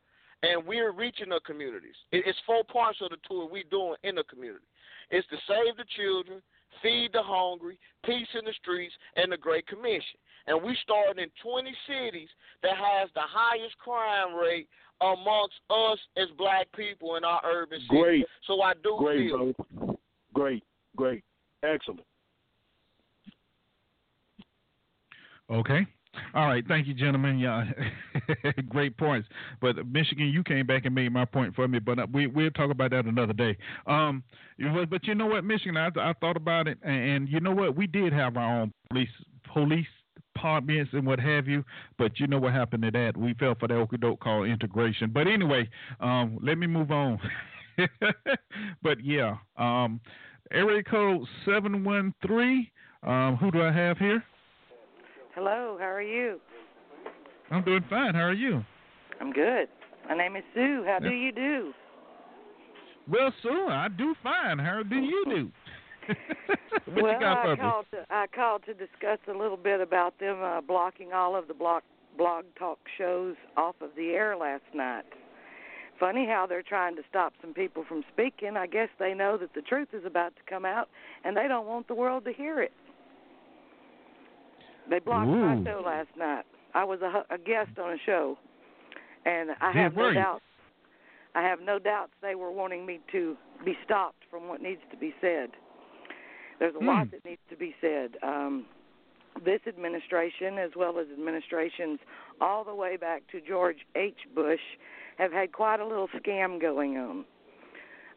and 0.45 0.67
we're 0.67 0.93
reaching 0.93 1.31
the 1.31 1.41
communities. 1.47 1.97
It's 2.13 2.39
four 2.47 2.65
parts 2.65 2.99
of 3.01 3.11
the 3.11 3.17
tour 3.27 3.49
we're 3.51 3.65
doing 3.71 3.97
in 4.03 4.17
the 4.17 4.25
community. 4.25 4.65
It's 5.11 5.27
to 5.29 5.37
save 5.49 5.77
the 5.77 5.85
children, 5.97 6.43
feed 6.83 7.11
the 7.13 7.23
hungry, 7.23 7.79
peace 8.05 8.29
in 8.39 8.45
the 8.45 8.53
streets, 8.61 8.95
and 9.17 9.33
the 9.33 9.37
Great 9.37 9.67
Commission. 9.67 10.19
And 10.47 10.63
we 10.63 10.77
started 10.83 11.19
in 11.23 11.31
20 11.43 11.75
cities 11.89 12.29
that 12.63 12.77
has 12.77 13.09
the 13.15 13.23
highest 13.25 13.79
crime 13.79 14.35
rate 14.35 14.69
amongst 15.01 15.55
us 15.71 15.99
as 16.17 16.29
black 16.37 16.67
people 16.77 17.17
in 17.17 17.25
our 17.25 17.41
urban 17.45 17.81
cities. 17.81 18.03
Great. 18.03 18.27
So 18.47 18.61
I 18.61 18.75
do 18.83 18.97
Great, 18.99 19.31
feel 19.31 19.53
brother. 19.55 19.99
Great, 20.35 20.63
great, 20.97 21.25
excellent. 21.63 22.01
Okay. 25.51 25.87
All 26.35 26.47
right. 26.47 26.65
Thank 26.67 26.87
you, 26.87 26.95
gentlemen. 26.95 27.39
Yeah, 27.39 27.65
great 28.69 28.97
points. 28.97 29.29
But 29.61 29.87
Michigan, 29.87 30.29
you 30.29 30.43
came 30.43 30.67
back 30.67 30.85
and 30.85 30.95
made 30.95 31.13
my 31.13 31.25
point 31.25 31.55
for 31.55 31.67
me. 31.69 31.79
But 31.79 31.99
uh, 31.99 32.07
we 32.13 32.27
we'll 32.27 32.51
talk 32.51 32.71
about 32.71 32.91
that 32.93 33.07
another 33.07 33.33
day. 33.33 33.57
Um, 33.87 34.23
but 34.91 35.07
you 35.07 35.15
know 35.15 35.27
what, 35.27 35.45
Michigan, 35.45 35.77
I, 35.77 35.89
I 35.99 36.13
thought 36.21 36.37
about 36.37 36.69
it, 36.69 36.79
and, 36.83 37.29
you 37.29 37.41
know 37.41 37.51
what, 37.53 37.77
we 37.77 37.87
did 37.87 38.13
have 38.13 38.37
our 38.37 38.63
own 38.63 38.73
police 38.91 39.09
police 39.53 39.87
departments 40.35 40.91
and 40.93 41.07
what 41.07 41.19
have 41.21 41.47
you. 41.47 41.65
But 41.99 42.19
you 42.21 42.27
know 42.27 42.39
what 42.39 42.53
happened 42.53 42.83
to 42.85 42.91
that? 42.93 43.17
We 43.17 43.35
fell 43.35 43.55
for 43.59 43.69
the 43.69 43.75
okey 43.75 43.97
doke 43.99 44.21
called 44.21 44.49
integration. 44.49 45.11
But 45.13 45.27
anyway, 45.27 45.69
um, 46.01 46.39
let 46.43 46.59
me 46.59 46.67
move 46.67 46.91
on. 46.91 47.19
but 48.83 49.03
yeah, 49.03 49.37
um, 49.57 50.01
area 50.53 50.83
code 50.83 51.27
seven 51.45 51.85
one 51.85 52.15
three. 52.27 52.71
Um, 53.03 53.37
who 53.37 53.51
do 53.51 53.63
I 53.63 53.71
have 53.73 53.99
here? 53.99 54.23
Hello, 55.35 55.77
how 55.81 55.87
are 55.87 56.01
you? 56.01 56.41
I'm 57.51 57.65
doing 57.65 57.85
fine. 57.91 58.15
How 58.15 58.23
are 58.23 58.33
you? 58.33 58.65
I'm 59.21 59.33
good. 59.33 59.67
My 60.09 60.17
name 60.17 60.37
is 60.37 60.45
Sue. 60.55 60.85
How 60.87 61.01
do 61.01 61.11
you 61.11 61.33
do? 61.33 61.73
Well, 63.11 63.33
Sue, 63.43 63.67
I 63.69 63.89
do 63.89 64.15
fine. 64.23 64.59
How 64.59 64.83
do 64.89 64.97
you 64.97 65.25
do? 65.27 65.51
what 66.87 67.03
well, 67.03 67.13
you 67.15 67.21
got 67.21 67.49
I 67.49 67.57
called 67.57 67.87
to 67.91 68.05
I 68.11 68.27
called 68.33 68.63
to 68.67 68.75
discuss 68.75 69.19
a 69.27 69.37
little 69.37 69.57
bit 69.57 69.81
about 69.81 70.21
them 70.21 70.41
uh, 70.41 70.61
blocking 70.61 71.13
all 71.13 71.35
of 71.35 71.49
the 71.49 71.55
block 71.55 71.83
blog 72.17 72.45
talk 72.57 72.79
shows 72.97 73.35
off 73.57 73.75
of 73.81 73.91
the 73.97 74.11
air 74.11 74.37
last 74.37 74.63
night. 74.73 75.05
Funny 75.99 76.27
how 76.27 76.47
they're 76.47 76.63
trying 76.63 76.95
to 76.97 77.03
stop 77.09 77.33
some 77.41 77.55
people 77.55 77.85
from 77.89 78.05
speaking. 78.13 78.57
I 78.57 78.67
guess 78.67 78.89
they 78.99 79.15
know 79.15 79.37
that 79.39 79.55
the 79.55 79.63
truth 79.63 79.89
is 79.93 80.05
about 80.05 80.37
to 80.37 80.43
come 80.49 80.65
out, 80.65 80.89
and 81.25 81.37
they 81.37 81.49
don't 81.49 81.67
want 81.67 81.89
the 81.89 81.95
world 81.95 82.25
to 82.27 82.33
hear 82.33 82.61
it. 82.61 82.73
They 84.89 84.99
blocked 84.99 85.27
my 85.27 85.63
show 85.65 85.83
last 85.85 86.09
night. 86.17 86.45
I 86.75 86.85
was 86.85 87.01
a, 87.03 87.35
a 87.35 87.39
guest 87.39 87.79
on 87.83 87.93
a 87.93 87.97
show, 88.05 88.37
and 89.25 89.51
I 89.61 89.73
Yeah, 89.75 89.83
have 89.85 89.97
no 89.97 90.09
you? 90.09 90.15
doubt. 90.15 90.43
I 91.35 91.43
have 91.43 91.61
no 91.61 91.79
doubts 91.79 92.13
they 92.23 92.35
were 92.35 92.51
wanting 92.53 92.87
me 92.87 93.01
to 93.13 93.37
be 93.65 93.77
stopped 93.85 94.23
from 94.31 94.49
what 94.49 94.63
needs 94.63 94.83
to 94.91 94.97
be 94.97 95.15
said. 95.21 95.51
There's 96.59 96.75
a 96.75 96.79
Hmm. 96.79 96.87
lot 96.87 97.11
that 97.11 97.25
needs 97.25 97.41
to 97.51 97.57
be 97.57 97.75
said. 97.81 98.17
Um, 98.23 98.67
this 99.45 99.61
administration, 99.67 100.59
as 100.59 100.71
well 100.77 100.99
as 100.99 101.07
administrations 101.13 101.99
all 102.41 102.63
the 102.63 102.75
way 102.75 102.97
back 102.97 103.23
to 103.33 103.41
George 103.41 103.79
H. 103.97 104.19
Bush, 104.35 104.61
have 105.19 105.33
had 105.33 105.53
quite 105.53 105.81
a 105.81 105.87
little 105.87 106.09
scam 106.09 106.61
going 106.61 106.97
on. 106.97 107.25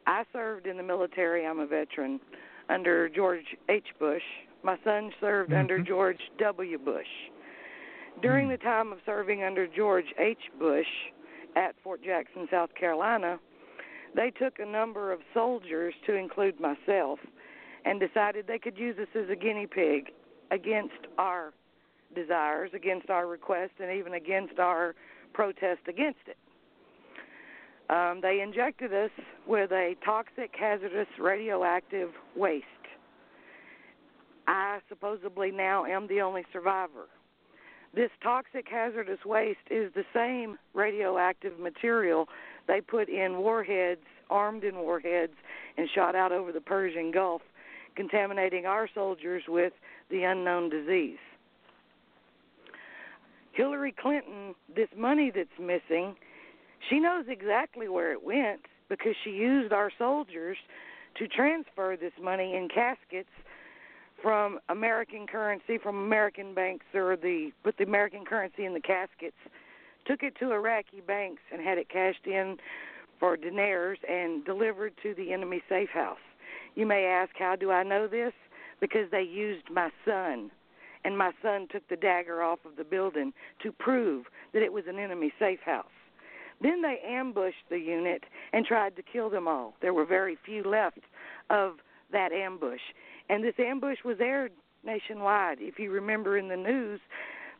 I 0.06 0.24
served 0.32 0.68
in 0.68 0.78
the 0.78 0.84
military. 0.84 1.46
I'm 1.46 1.60
a 1.60 1.66
veteran 1.66 2.20
under 2.70 3.10
George 3.10 3.56
H. 3.70 3.88
Bush. 4.00 4.22
My 4.64 4.78
son 4.84 5.14
served 5.20 5.54
under 5.54 5.80
Mhm. 5.80 5.86
George 5.86 6.32
W. 6.38 6.78
Bush. 6.78 7.30
During 8.22 8.46
Hmm. 8.46 8.52
the 8.52 8.58
time 8.58 8.92
of 8.92 9.02
serving 9.06 9.44
under 9.44 9.68
George 9.68 10.14
H. 10.18 10.52
Bush 10.58 10.88
at 11.56 11.76
Fort 11.84 12.02
Jackson, 12.02 12.48
South 12.50 12.74
Carolina, 12.76 13.40
they 14.14 14.32
took 14.32 14.60
a 14.60 14.66
number 14.66 15.12
of 15.12 15.22
soldiers, 15.34 15.94
to 16.06 16.14
include 16.16 16.60
myself, 16.60 17.20
and 17.86 18.00
decided 18.00 18.48
they 18.48 18.60
could 18.60 18.78
use 18.78 18.98
us 18.98 19.16
as 19.16 19.30
a 19.30 19.36
guinea 19.36 19.68
pig 19.68 20.12
against 20.52 21.08
our 21.18 21.54
desires, 22.16 22.74
against 22.74 23.10
our 23.10 23.28
request, 23.28 23.74
and 23.80 23.92
even 23.92 24.14
against 24.14 24.60
our 24.60 24.96
protest 25.34 25.88
against 25.88 26.28
it. 26.28 26.38
Um, 27.90 28.22
they 28.22 28.42
injected 28.42 28.94
us 28.94 29.12
with 29.46 29.72
a 29.72 29.96
toxic, 30.04 30.56
hazardous, 30.56 31.08
radioactive 31.20 32.14
waste. 32.36 32.66
I 34.48 34.80
supposedly 34.88 35.52
now 35.52 35.86
am 35.86 36.08
the 36.08 36.22
only 36.22 36.44
survivor. 36.54 37.08
This 37.94 38.12
toxic, 38.22 38.68
hazardous 38.70 39.26
waste 39.26 39.60
is 39.70 39.92
the 39.94 40.06
same 40.14 40.58
radioactive 40.74 41.60
material 41.60 42.28
they 42.68 42.82
put 42.82 43.10
in 43.10 43.38
warheads, 43.38 44.02
armed 44.30 44.64
in 44.64 44.76
warheads, 44.76 45.34
and 45.78 45.90
shot 45.94 46.16
out 46.16 46.32
over 46.32 46.52
the 46.52 46.62
Persian 46.62 47.12
Gulf, 47.12 47.42
contaminating 47.96 48.66
our 48.66 48.90
soldiers 48.94 49.44
with 49.48 49.74
the 50.10 50.24
unknown 50.24 50.70
disease. 50.70 51.18
Hillary 53.54 53.96
Clinton, 54.00 54.54
this 54.76 54.90
money 54.96 55.32
that's 55.34 55.50
missing, 55.60 56.16
she 56.90 57.00
knows 57.00 57.26
exactly 57.28 57.90
where 57.90 58.12
it 58.12 58.24
went 58.24 58.62
because 58.88 59.16
she 59.24 59.32
used 59.32 59.74
our 59.74 59.92
soldiers 59.98 60.58
to 61.18 61.28
transfer 61.28 61.98
this 62.00 62.14
money 62.22 62.56
in 62.56 62.68
caskets 62.70 63.30
from 64.22 64.60
American 64.70 65.28
currency 65.28 65.78
from 65.78 65.98
American 65.98 66.54
banks 66.54 66.86
or 66.94 67.16
the 67.16 67.52
put 67.64 67.78
the 67.78 67.84
American 67.84 68.26
currency 68.26 68.66
in 68.66 68.74
the 68.74 68.80
caskets, 68.80 69.38
took 70.06 70.24
it 70.24 70.36
to 70.40 70.52
Iraqi 70.52 71.02
banks 71.06 71.42
and 71.52 71.62
had 71.62 71.78
it 71.78 71.90
cashed 71.90 72.26
in 72.26 72.58
for 73.20 73.38
dinars 73.38 74.00
and 74.10 74.44
delivered 74.46 74.94
to 75.04 75.14
the 75.14 75.34
enemy 75.34 75.62
safe 75.70 75.90
house. 75.90 76.18
You 76.76 76.86
may 76.86 77.06
ask, 77.06 77.32
how 77.38 77.56
do 77.56 77.72
I 77.72 77.84
know 77.84 78.08
this? 78.08 78.34
Because 78.80 79.10
they 79.12 79.24
used 79.24 79.70
my 79.72 79.90
son, 80.06 80.52
and 81.04 81.18
my 81.18 81.32
son 81.42 81.68
took 81.72 81.88
the 81.90 81.96
dagger 81.96 82.44
off 82.44 82.60
of 82.66 82.76
the 82.76 82.84
building 82.84 83.34
to 83.64 83.72
prove 83.72 84.26
that 84.54 84.62
it 84.62 84.72
was 84.72 84.84
an 84.88 85.00
enemy 85.00 85.34
safe 85.40 85.62
house. 85.66 85.86
Then 86.62 86.82
they 86.82 87.00
ambushed 87.08 87.66
the 87.70 87.80
unit 87.80 88.24
and 88.54 88.66
tried 88.66 88.96
to 88.96 89.02
kill 89.02 89.30
them 89.30 89.48
all. 89.48 89.74
There 89.82 89.94
were 89.94 90.06
very 90.06 90.38
few 90.46 90.64
left 90.64 91.00
of 91.50 91.78
that 92.12 92.32
ambush. 92.32 92.82
And 93.30 93.44
this 93.44 93.56
ambush 93.60 94.00
was 94.06 94.18
aired 94.20 94.52
nationwide. 94.84 95.58
If 95.60 95.80
you 95.80 95.92
remember 95.92 96.38
in 96.38 96.48
the 96.48 96.58
news, 96.58 97.00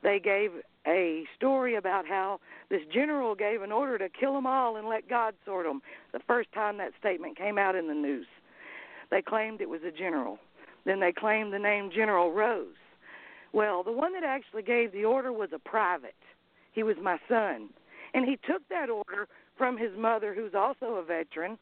they 0.04 0.20
gave 0.20 0.52
a 0.86 1.26
story 1.36 1.76
about 1.76 2.08
how 2.08 2.40
this 2.70 2.82
general 2.94 3.36
gave 3.36 3.62
an 3.62 3.72
order 3.72 3.98
to 3.98 4.08
kill 4.10 4.34
them 4.34 4.46
all 4.46 4.78
and 4.78 4.88
let 4.88 5.10
God 5.10 5.34
sort 5.46 5.66
them. 5.66 5.82
The 6.14 6.22
first 6.26 6.52
time 6.54 6.78
that 6.78 6.94
statement 7.00 7.38
came 7.38 7.58
out 7.58 7.76
in 7.76 7.88
the 7.88 7.94
news, 7.94 8.28
they 9.12 9.22
claimed 9.22 9.62
it 9.62 9.70
was 9.70 9.82
a 9.86 9.92
general. 9.92 10.38
Then 10.86 11.00
they 11.02 11.12
claimed 11.12 11.52
the 11.52 11.60
name 11.60 11.92
General 11.94 12.32
Rose. 12.32 12.76
Well, 13.52 13.84
the 13.84 13.92
one 13.92 14.14
that 14.14 14.24
actually 14.24 14.64
gave 14.64 14.92
the 14.92 15.06
order 15.06 15.34
was 15.34 15.50
a 15.54 15.60
private. 15.60 16.16
He 16.72 16.84
was 16.84 16.96
my 17.02 17.18
son. 17.28 17.70
And 18.14 18.26
he 18.26 18.38
took 18.48 18.62
that 18.70 18.90
order 18.90 19.28
from 19.58 19.78
his 19.78 19.92
mother, 19.98 20.34
who's 20.34 20.54
also 20.56 20.96
a 20.96 21.04
veteran. 21.04 21.58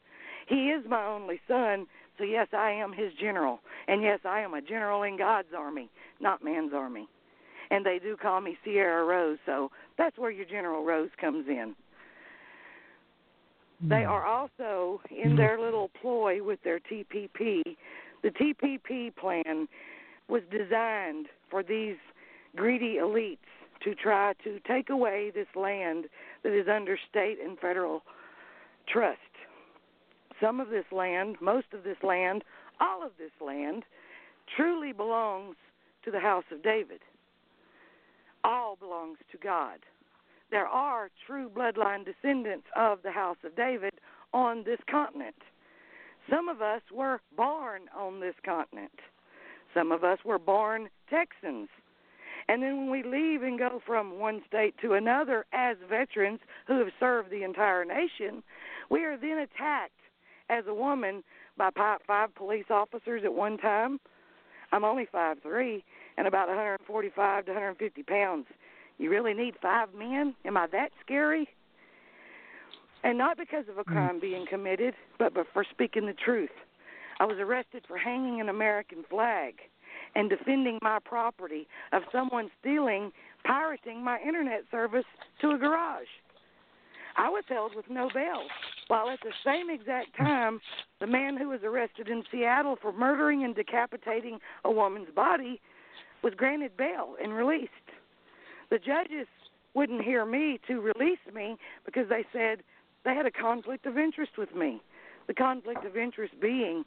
He 0.46 0.68
is 0.68 0.84
my 0.88 1.04
only 1.04 1.40
son, 1.48 1.86
so 2.18 2.24
yes, 2.24 2.48
I 2.52 2.70
am 2.70 2.92
his 2.92 3.12
general. 3.20 3.60
And 3.88 4.02
yes, 4.02 4.20
I 4.24 4.40
am 4.40 4.54
a 4.54 4.62
general 4.62 5.02
in 5.02 5.16
God's 5.18 5.48
army, 5.56 5.88
not 6.20 6.42
man's 6.42 6.72
army. 6.74 7.08
And 7.70 7.84
they 7.84 7.98
do 7.98 8.16
call 8.16 8.40
me 8.40 8.56
Sierra 8.64 9.04
Rose, 9.04 9.38
so 9.44 9.70
that's 9.98 10.16
where 10.18 10.30
your 10.30 10.44
General 10.44 10.84
Rose 10.84 11.10
comes 11.20 11.46
in. 11.48 11.74
They 13.80 14.02
hmm. 14.04 14.10
are 14.10 14.24
also 14.24 15.00
in 15.10 15.32
hmm. 15.32 15.36
their 15.36 15.60
little 15.60 15.90
ploy 16.00 16.42
with 16.42 16.62
their 16.62 16.78
TPP. 16.78 17.62
The 18.22 18.30
TPP 18.30 19.14
plan 19.14 19.68
was 20.28 20.42
designed 20.50 21.26
for 21.50 21.62
these 21.62 21.96
greedy 22.54 22.96
elites 23.00 23.38
to 23.84 23.94
try 23.94 24.32
to 24.42 24.58
take 24.66 24.90
away 24.90 25.30
this 25.34 25.46
land 25.54 26.06
that 26.42 26.52
is 26.52 26.66
under 26.68 26.98
state 27.08 27.38
and 27.44 27.58
federal 27.58 28.02
trust. 28.88 29.18
Some 30.40 30.60
of 30.60 30.68
this 30.68 30.84
land, 30.92 31.36
most 31.40 31.66
of 31.72 31.82
this 31.82 31.96
land, 32.02 32.44
all 32.80 33.04
of 33.04 33.12
this 33.18 33.30
land 33.40 33.84
truly 34.56 34.92
belongs 34.92 35.56
to 36.04 36.10
the 36.10 36.20
house 36.20 36.44
of 36.52 36.62
David. 36.62 37.00
All 38.44 38.76
belongs 38.76 39.18
to 39.32 39.38
God. 39.38 39.78
There 40.50 40.66
are 40.66 41.10
true 41.26 41.50
bloodline 41.50 42.04
descendants 42.04 42.66
of 42.76 43.02
the 43.02 43.10
house 43.10 43.38
of 43.44 43.56
David 43.56 43.94
on 44.32 44.62
this 44.64 44.78
continent. 44.88 45.34
Some 46.30 46.48
of 46.48 46.62
us 46.62 46.82
were 46.94 47.20
born 47.36 47.82
on 47.96 48.20
this 48.20 48.34
continent. 48.44 48.92
Some 49.74 49.92
of 49.92 50.04
us 50.04 50.18
were 50.24 50.38
born 50.38 50.88
Texans. 51.10 51.68
And 52.48 52.62
then 52.62 52.76
when 52.76 52.90
we 52.90 53.02
leave 53.02 53.42
and 53.42 53.58
go 53.58 53.80
from 53.84 54.18
one 54.18 54.42
state 54.46 54.74
to 54.82 54.92
another 54.92 55.46
as 55.52 55.76
veterans 55.88 56.40
who 56.66 56.78
have 56.78 56.92
served 57.00 57.30
the 57.30 57.42
entire 57.42 57.84
nation, 57.84 58.42
we 58.88 59.04
are 59.04 59.16
then 59.16 59.38
attacked 59.38 59.95
as 60.48 60.64
a 60.66 60.74
woman 60.74 61.22
by 61.56 61.70
five 62.06 62.34
police 62.34 62.66
officers 62.70 63.22
at 63.24 63.34
one 63.34 63.58
time. 63.58 63.98
I'm 64.72 64.84
only 64.84 65.06
five 65.10 65.38
three 65.42 65.84
and 66.16 66.26
about 66.26 66.48
145 66.48 67.44
to 67.44 67.50
150 67.52 68.02
pounds. 68.02 68.46
You 68.98 69.10
really 69.10 69.34
need 69.34 69.54
five 69.60 69.88
men? 69.94 70.34
Am 70.44 70.56
I 70.56 70.66
that 70.68 70.90
scary? 71.04 71.48
And 73.04 73.18
not 73.18 73.36
because 73.36 73.68
of 73.68 73.78
a 73.78 73.84
Hmm. 73.84 73.92
crime 73.92 74.20
being 74.20 74.46
committed, 74.46 74.94
but, 75.18 75.34
but 75.34 75.46
for 75.52 75.64
speaking 75.64 76.06
the 76.06 76.14
truth. 76.14 76.50
I 77.20 77.24
was 77.24 77.38
arrested 77.38 77.84
for 77.86 77.96
hanging 77.96 78.40
an 78.40 78.48
American 78.48 79.04
flag 79.08 79.60
and 80.14 80.28
defending 80.28 80.78
my 80.82 80.98
property 81.04 81.68
of 81.92 82.02
someone 82.10 82.50
stealing, 82.60 83.12
pirating 83.44 84.02
my 84.02 84.18
internet 84.20 84.64
service 84.70 85.04
to 85.40 85.50
a 85.50 85.58
garage. 85.58 86.08
I 87.16 87.28
was 87.30 87.44
held 87.48 87.74
with 87.74 87.86
no 87.88 88.10
bail, 88.12 88.42
while 88.88 89.08
at 89.08 89.20
the 89.22 89.32
same 89.44 89.70
exact 89.70 90.16
time, 90.16 90.60
the 91.00 91.06
man 91.06 91.36
who 91.36 91.48
was 91.48 91.60
arrested 91.64 92.08
in 92.08 92.22
Seattle 92.30 92.76
for 92.80 92.92
murdering 92.92 93.44
and 93.44 93.54
decapitating 93.54 94.38
a 94.64 94.70
woman's 94.70 95.08
body 95.14 95.60
was 96.22 96.34
granted 96.34 96.76
bail 96.76 97.14
and 97.22 97.32
released. 97.32 97.70
The 98.70 98.78
judges 98.78 99.26
wouldn't 99.74 100.02
hear 100.02 100.24
me 100.26 100.58
to 100.66 100.80
release 100.80 101.18
me 101.32 101.56
because 101.84 102.08
they 102.08 102.24
said 102.32 102.62
they 103.04 103.14
had 103.14 103.26
a 103.26 103.30
conflict 103.30 103.86
of 103.86 103.96
interest 103.96 104.32
with 104.36 104.54
me. 104.54 104.80
The 105.26 105.34
conflict 105.34 105.84
of 105.84 105.96
interest 105.96 106.34
being 106.40 106.84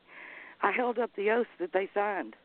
I 0.61 0.71
held 0.71 0.99
up 0.99 1.11
the 1.15 1.31
oath 1.31 1.47
that 1.59 1.71
they 1.73 1.89
signed. 1.93 2.35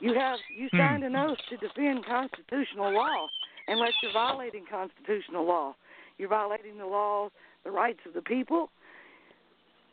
You 0.00 0.14
have 0.14 0.38
you 0.54 0.68
Hmm. 0.72 0.78
signed 0.78 1.04
an 1.04 1.16
oath 1.16 1.38
to 1.48 1.56
defend 1.56 2.04
constitutional 2.04 2.92
law 2.92 3.28
unless 3.66 3.92
you're 4.02 4.12
violating 4.12 4.64
constitutional 4.66 5.44
law. 5.44 5.74
You're 6.18 6.28
violating 6.28 6.78
the 6.78 6.86
law, 6.86 7.28
the 7.64 7.70
rights 7.70 8.00
of 8.06 8.14
the 8.14 8.22
people. 8.22 8.70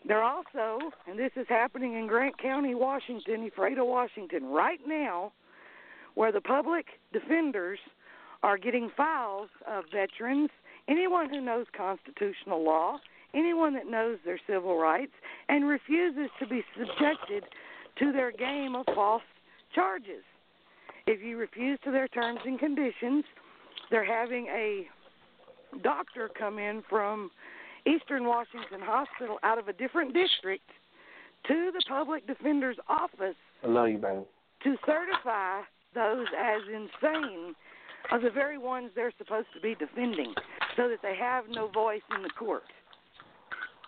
They're 0.07 0.23
also, 0.23 0.91
and 1.07 1.18
this 1.18 1.31
is 1.35 1.47
happening 1.49 1.93
in 1.93 2.07
Grant 2.07 2.38
County, 2.38 2.76
Washington, 2.76 3.43
Ephrata, 3.43 3.84
Washington, 3.84 4.45
right 4.45 4.80
now, 4.85 5.31
where 6.14 6.31
the 6.31 6.41
public 6.41 6.85
defenders 7.11 7.80
are 8.43 8.57
getting 8.57 8.91
files 8.95 9.49
of 9.68 9.85
veterans, 9.91 10.49
anyone 10.88 11.30
who 11.30 11.41
knows 11.41 11.65
constitutional 11.76 12.64
law, 12.64 12.99
anyone 13.34 13.73
that 13.73 13.89
knows 13.89 14.19
their 14.23 14.39
civil 14.47 14.77
rights, 14.77 15.11
and 15.49 15.68
refuses 15.68 16.30
to 16.39 16.47
be 16.47 16.64
subjected 16.77 17.43
to 17.97 18.11
their 18.11 18.31
game 18.31 18.76
of 18.76 18.85
false 18.93 19.23
charges. 19.73 20.23
If 21.07 21.22
you 21.22 21.38
refuse 21.38 21.80
to 21.84 21.91
their 21.91 22.07
terms 22.07 22.39
and 22.45 22.60
conditions, 22.60 23.26
they're 23.89 24.06
having 24.06 24.47
a 24.47 24.88
doctor 25.84 26.30
come 26.38 26.60
in 26.60 26.84
from 26.89 27.31
Eastern 27.85 28.26
Washington 28.26 28.80
Hospital 28.81 29.38
out 29.43 29.57
of 29.60 29.68
a 29.68 29.73
different 29.73 30.14
district 30.14 30.69
to 31.47 31.72
the 31.73 31.81
public 31.88 32.26
defender's 32.27 32.77
office 32.89 33.35
I 33.64 33.68
love 33.68 33.89
you, 33.89 33.97
baby. 33.97 34.22
to 34.64 34.76
certify 34.85 35.61
those 35.93 36.26
as 36.38 36.61
insane 36.68 37.53
are 38.11 38.19
the 38.22 38.30
very 38.30 38.57
ones 38.57 38.91
they're 38.95 39.14
supposed 39.18 39.47
to 39.56 39.61
be 39.61 39.76
defending 39.76 40.34
so 40.76 40.88
that 40.89 40.99
they 41.02 41.15
have 41.15 41.45
no 41.49 41.68
voice 41.69 42.02
in 42.15 42.22
the 42.23 42.30
court. 42.30 42.64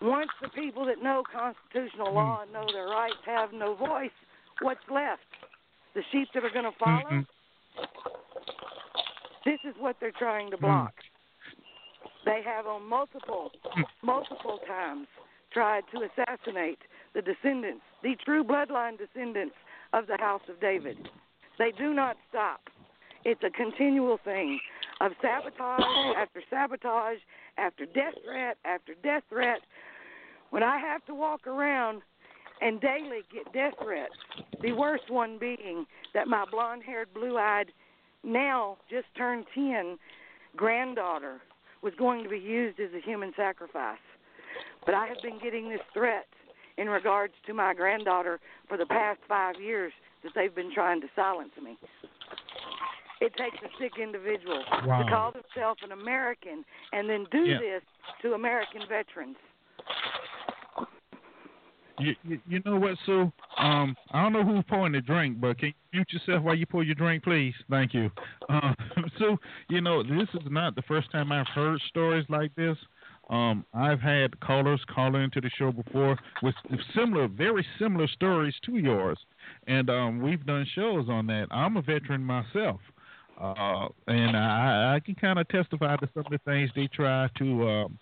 Once 0.02 0.30
the 0.42 0.50
people 0.50 0.86
that 0.86 1.02
know 1.02 1.24
constitutional 1.32 2.14
law 2.14 2.42
and 2.44 2.54
know 2.54 2.66
their 2.72 2.88
rights 2.88 3.18
have 3.26 3.52
no 3.52 3.76
voice, 3.76 4.12
what's 4.62 4.80
left? 4.92 5.22
The 5.96 6.02
sheep 6.12 6.28
that 6.34 6.44
are 6.46 6.52
going 6.52 6.66
to 6.66 6.78
follow? 6.78 7.10
Mhm. 7.10 7.28
This 9.46 9.60
is 9.64 9.76
what 9.80 10.00
they're 10.00 10.12
trying 10.12 10.52
to 10.52 10.58
block. 10.58 10.94
They 12.28 12.42
have 12.44 12.68
on 12.68 12.90
multiple, 12.90 13.52
multiple 14.04 14.60
times 14.68 15.08
tried 15.54 15.84
to 15.94 16.02
assassinate 16.02 16.80
the 17.16 17.22
descendants, 17.22 17.84
the 18.04 18.18
true 18.26 18.44
bloodline 18.44 18.98
descendants 18.98 19.56
of 19.94 20.08
the 20.08 20.18
House 20.20 20.42
of 20.50 20.60
David. 20.60 20.98
They 21.58 21.72
do 21.72 21.94
not 21.94 22.18
stop. 22.28 22.60
It's 23.24 23.42
a 23.46 23.50
continual 23.50 24.20
thing 24.26 24.60
of 25.00 25.14
sabotage 25.22 26.18
after 26.18 26.42
sabotage, 26.50 27.20
after 27.58 27.86
death 27.86 28.16
threat 28.26 28.58
after 28.66 28.94
death 29.02 29.24
threat. 29.30 29.60
When 30.50 30.64
I 30.64 30.80
have 30.80 31.06
to 31.06 31.16
walk 31.16 31.48
around 31.48 32.02
and 32.60 32.82
daily 32.82 33.22
get 33.34 33.54
death 33.54 33.76
threats, 33.82 34.16
the 34.62 34.74
worst 34.74 35.10
one 35.10 35.38
being 35.40 35.86
that 36.14 36.28
my 36.28 36.44
blonde 36.52 36.84
haired, 36.86 37.14
blue 37.14 37.38
eyed, 37.38 37.72
now 38.22 38.76
just 38.90 39.08
turned 39.16 39.46
10 39.56 39.98
granddaughter 40.58 41.40
was 41.82 41.94
going 41.98 42.24
to 42.24 42.30
be 42.30 42.40
used 42.40 42.80
as 42.80 42.90
a 42.96 43.02
human 43.02 43.32
sacrifice. 43.36 43.98
But 44.86 44.96
I 44.96 45.08
have 45.08 45.18
been 45.22 45.40
getting 45.42 45.70
this 45.70 45.82
threat 45.94 46.28
in 46.78 46.88
regards 46.90 47.34
to 47.46 47.54
my 47.54 47.74
granddaughter 47.74 48.40
for 48.68 48.78
the 48.78 48.86
past 48.86 49.20
five 49.28 49.56
years 49.60 49.92
that 50.24 50.32
they've 50.36 50.54
been 50.54 50.74
trying 50.74 51.02
to 51.02 51.08
silence 51.16 51.52
me. 51.62 51.78
It 53.20 53.34
takes 53.36 53.58
a 53.64 53.70
sick 53.82 53.94
individual 54.02 54.64
Wow. 54.86 55.02
to 55.04 55.10
call 55.10 55.32
themselves 55.32 55.82
an 55.84 55.92
American 55.92 56.64
and 56.94 57.10
then 57.10 57.26
do 57.32 57.46
Yeah. 57.46 57.58
this 57.60 57.84
to 58.22 58.34
American 58.34 58.86
veterans. 58.88 59.38
You, 62.00 62.16
you, 62.48 62.62
know 62.64 62.78
what, 62.78 62.96
Sue? 63.06 63.32
Um, 63.58 63.96
I 64.12 64.22
don't 64.22 64.34
know 64.34 64.44
who's 64.44 64.64
pouring 64.70 64.94
the 64.94 65.02
drink, 65.02 65.42
but 65.42 65.58
can 65.58 65.70
you 65.70 65.74
mute 65.94 66.08
yourself 66.12 66.44
while 66.44 66.56
you 66.56 66.68
pour 66.68 66.84
your 66.84 66.94
drink, 66.94 67.24
please? 67.24 67.56
Thank 67.70 67.94
you. 67.94 68.12
Uh, 68.48 68.74
Sue, 69.18 69.38
you 69.70 69.82
know 69.82 70.04
this 70.04 70.30
is 70.36 70.48
not 70.50 70.76
the 70.76 70.84
first 70.84 71.12
time 71.12 71.32
I've 71.32 71.48
heard 71.48 71.82
stories 71.90 72.26
like 72.30 72.54
this. 72.56 72.78
Um, 73.30 73.66
I've 73.74 74.00
had 74.00 74.40
callers 74.40 74.82
call 74.94 75.16
into 75.16 75.42
the 75.42 75.50
show 75.58 75.72
before 75.72 76.18
with 76.42 76.56
similar, 76.96 77.28
very 77.28 77.66
similar 77.80 78.08
stories 78.08 78.56
to 78.66 78.78
yours, 78.78 79.18
and 79.68 79.90
um, 79.90 80.22
we've 80.22 80.46
done 80.46 80.66
shows 80.76 81.08
on 81.10 81.28
that. 81.28 81.48
I'm 81.52 81.76
a 81.76 81.82
veteran 81.82 82.24
myself, 82.24 82.80
uh, 83.42 83.88
and 84.08 84.38
I, 84.38 84.96
I 84.96 85.00
can 85.04 85.16
kind 85.16 85.40
of 85.40 85.48
testify 85.50 85.98
to 85.98 86.10
some 86.14 86.26
of 86.26 86.32
the 86.32 86.40
things 86.46 86.70
they 86.76 86.88
try 86.88 87.28
to. 87.40 87.70
Um, 87.70 88.00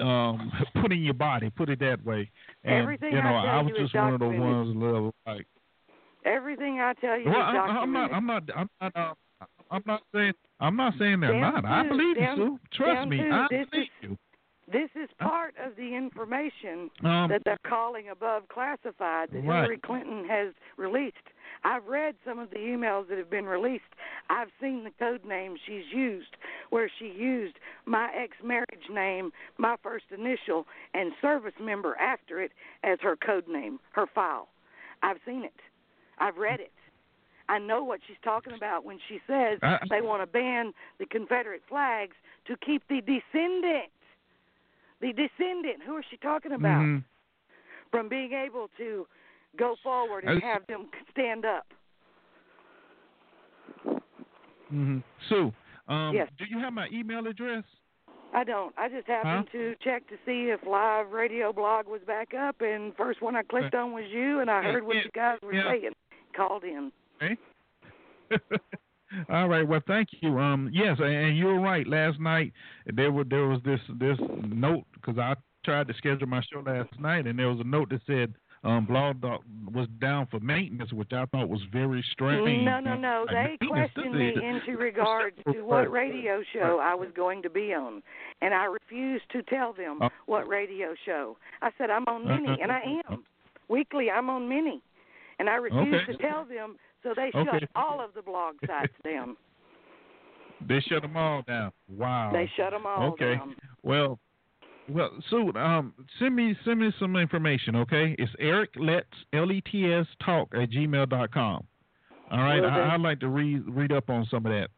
um 0.00 0.52
put 0.80 0.92
in 0.92 1.02
your 1.02 1.14
body, 1.14 1.50
put 1.50 1.68
it 1.68 1.78
that 1.80 2.04
way. 2.04 2.30
And 2.64 2.74
Everything 2.82 3.12
you 3.12 3.22
know, 3.22 3.36
I 3.36 3.42
tell 3.44 3.50
I 3.58 3.62
was 3.62 3.72
you 3.76 3.82
just 3.82 3.94
one 3.94 4.14
of 4.14 4.20
the 4.20 4.28
ones 4.28 4.76
little 4.76 5.14
like 5.26 5.46
Everything 6.24 6.80
I 6.80 6.94
tell 6.94 7.18
you 7.18 7.26
well, 7.30 7.36
I, 7.40 7.56
I'm 7.56 7.92
not 7.92 8.12
I'm 8.12 8.26
not 8.26 8.42
I'm 8.56 8.68
not 8.80 8.96
uh, 8.96 9.14
I'm 9.70 9.82
not 9.86 10.02
saying 10.14 10.32
I'm 10.60 10.76
not 10.76 10.94
saying 10.98 11.20
they're 11.20 11.32
Down 11.32 11.62
not. 11.62 11.64
I 11.66 11.86
believe 11.88 12.16
down- 12.16 12.38
you, 12.38 12.58
Sue. 12.72 12.76
Trust 12.84 13.08
me. 13.08 13.18
to 13.18 13.28
I 13.30 13.46
this 13.50 13.66
believe 13.70 13.84
is- 13.84 13.90
you. 14.10 14.18
This 14.72 14.88
is 14.96 15.10
part 15.20 15.54
of 15.62 15.76
the 15.76 15.94
information 15.94 16.90
Um 17.04 17.28
that 17.28 17.42
they're 17.44 17.58
calling 17.66 18.08
above 18.08 18.48
classified 18.48 19.28
that 19.32 19.44
Right. 19.44 19.60
Hillary 19.62 19.78
Clinton 19.84 20.24
has 20.26 20.54
released. 20.78 21.16
I've 21.64 21.86
read 21.86 22.14
some 22.26 22.38
of 22.38 22.50
the 22.50 22.56
emails 22.58 23.08
that 23.08 23.16
have 23.18 23.30
been 23.30 23.46
released. 23.46 23.84
I've 24.28 24.48
seen 24.60 24.84
the 24.84 24.90
code 24.98 25.24
name 25.24 25.56
she's 25.66 25.84
used, 25.92 26.36
where 26.70 26.90
she 26.98 27.06
used 27.06 27.54
my 27.86 28.10
ex 28.14 28.36
marriage 28.42 28.88
name, 28.90 29.32
my 29.56 29.76
first 29.82 30.04
initial, 30.10 30.66
and 30.92 31.12
service 31.22 31.54
member 31.60 31.96
after 31.96 32.40
it 32.40 32.52
as 32.82 32.98
her 33.00 33.16
code 33.16 33.48
name, 33.48 33.80
her 33.92 34.06
file. 34.06 34.48
I've 35.02 35.18
seen 35.26 35.44
it. 35.44 35.54
I've 36.18 36.36
read 36.36 36.60
it. 36.60 36.72
I 37.48 37.58
know 37.58 37.82
what 37.84 38.00
she's 38.06 38.16
talking 38.22 38.54
about 38.54 38.84
when 38.84 38.98
she 39.08 39.20
says 39.26 39.58
I- 39.62 39.80
they 39.90 40.00
want 40.00 40.22
to 40.22 40.26
ban 40.26 40.72
the 40.98 41.06
Confederate 41.06 41.62
flags 41.68 42.16
to 42.46 42.56
keep 42.56 42.86
the 42.88 43.00
descendant, 43.00 43.90
the 45.00 45.12
descendant, 45.12 45.82
who 45.82 45.96
is 45.98 46.04
she 46.10 46.16
talking 46.18 46.52
about? 46.52 46.82
mhm. 46.82 47.04
from 47.90 48.08
being 48.08 48.32
able 48.32 48.68
to 48.76 49.06
go 49.58 49.76
forward 49.82 50.24
and 50.24 50.42
have 50.42 50.66
them 50.66 50.86
stand 51.10 51.44
up. 51.44 51.66
Mhm. 54.72 55.02
Sue, 55.28 55.52
um 55.88 56.14
Yes. 56.14 56.30
do 56.38 56.44
you 56.46 56.58
have 56.58 56.72
my 56.72 56.88
email 56.92 57.26
address? 57.26 57.64
I 58.32 58.42
don't. 58.42 58.74
I 58.76 58.88
just 58.88 59.06
happened 59.06 59.48
to 59.52 59.76
check 59.80 60.08
to 60.08 60.16
see 60.26 60.50
if 60.50 60.66
live 60.66 61.12
radio 61.12 61.52
blog 61.52 61.86
was 61.86 62.00
back 62.04 62.34
up, 62.34 62.60
and 62.60 62.94
first 62.96 63.22
one 63.22 63.36
I 63.36 63.44
clicked 63.44 63.76
on 63.76 63.92
was 63.92 64.04
you, 64.10 64.40
and 64.40 64.50
I 64.50 64.60
heard 64.62 64.84
what 64.84 64.96
you 64.96 65.10
guys 65.14 65.38
were 65.40 65.54
yeah. 65.54 65.70
saying. 65.70 65.92
Called 66.36 66.64
in. 66.64 66.90
Okay. 67.22 67.36
All 69.30 69.48
right. 69.48 69.66
Well, 69.66 69.82
thank 69.86 70.08
you. 70.20 70.36
Um, 70.40 70.68
yes, 70.72 70.98
and, 70.98 71.14
and 71.14 71.38
you're 71.38 71.60
right. 71.60 71.86
Last 71.86 72.18
night 72.18 72.52
there 72.86 73.12
were 73.12 73.22
there 73.22 73.46
was 73.46 73.60
this 73.64 73.80
this 74.00 74.18
note 74.42 74.84
because 74.94 75.16
I 75.16 75.34
tried 75.64 75.86
to 75.86 75.94
schedule 75.94 76.26
my 76.26 76.42
show 76.52 76.58
last 76.60 76.98
night, 76.98 77.28
and 77.28 77.38
there 77.38 77.48
was 77.48 77.60
a 77.60 77.64
note 77.64 77.90
that 77.90 78.00
said 78.06 78.34
um, 78.64 78.86
Blog 78.86 79.20
Talk 79.20 79.42
was 79.72 79.88
down 80.00 80.26
for 80.30 80.40
maintenance, 80.40 80.92
which 80.92 81.12
I 81.12 81.26
thought 81.26 81.48
was 81.48 81.60
very 81.72 82.04
strange. 82.12 82.64
No, 82.64 82.80
no, 82.80 82.96
no. 82.96 83.26
They 83.28 83.58
questioned 83.66 84.14
me 84.14 84.28
into 84.42 84.78
regards 84.78 85.36
to 85.52 85.62
what 85.62 85.90
radio 85.90 86.42
show 86.52 86.80
I 86.82 86.94
was 86.94 87.08
going 87.14 87.42
to 87.42 87.50
be 87.50 87.74
on, 87.74 88.02
and 88.40 88.54
I 88.54 88.64
refused 88.64 89.24
to 89.32 89.42
tell 89.42 89.72
them 89.72 89.98
Oh. 90.00 90.08
what 90.26 90.48
radio 90.48 90.94
show. 91.04 91.36
I 91.62 91.70
said 91.76 91.90
I'm 91.90 92.04
on 92.06 92.26
Mini, 92.26 92.58
and 92.60 92.72
I 92.72 92.80
uh, 92.80 93.10
uh, 93.10 93.12
am. 93.14 93.24
Weekly, 93.68 94.10
I'm 94.10 94.30
on 94.30 94.48
Mini, 94.48 94.80
and 95.38 95.48
I 95.48 95.54
refused 95.56 96.08
Okay. 96.08 96.12
to 96.12 96.18
tell 96.18 96.44
them, 96.44 96.76
so 97.02 97.12
they 97.14 97.30
Okay. 97.34 97.60
shut 97.60 97.68
all 97.74 98.00
of 98.00 98.14
the 98.14 98.22
blog 98.22 98.56
sites 98.66 98.94
down. 99.04 99.36
They 100.66 100.80
shut 100.80 101.02
them 101.02 101.16
all 101.16 101.42
down. 101.42 101.72
Wow. 101.88 102.30
They 102.32 102.50
shut 102.56 102.70
them 102.70 102.86
all 102.86 103.10
okay. 103.12 103.34
down. 103.34 103.54
Well, 103.82 104.18
well, 104.88 105.10
Sue, 105.30 105.52
um, 105.54 105.94
send 106.18 106.36
me 106.36 106.56
send 106.64 106.80
me 106.80 106.92
some 106.98 107.16
information, 107.16 107.76
okay? 107.76 108.14
It's 108.18 108.32
Eric 108.38 108.70
Let's 108.76 109.06
L 109.32 109.50
E 109.50 109.60
T 109.60 109.92
S 109.92 110.06
Talk 110.24 110.48
at 110.54 110.70
gmail 110.70 111.08
dot 111.08 111.32
com. 111.32 111.64
All 112.30 112.42
right, 112.42 112.60
do. 112.60 112.66
I, 112.66 112.94
I'd 112.94 113.00
like 113.00 113.20
to 113.20 113.28
read 113.28 113.62
read 113.68 113.92
up 113.92 114.10
on 114.10 114.26
some 114.30 114.46
of 114.46 114.52
that. 114.52 114.68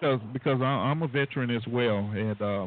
because 0.00 0.20
because 0.32 0.60
I, 0.62 0.90
am 0.90 1.02
a 1.02 1.08
veteran 1.08 1.50
as 1.50 1.62
well, 1.68 1.98
and 2.14 2.40
uh, 2.40 2.66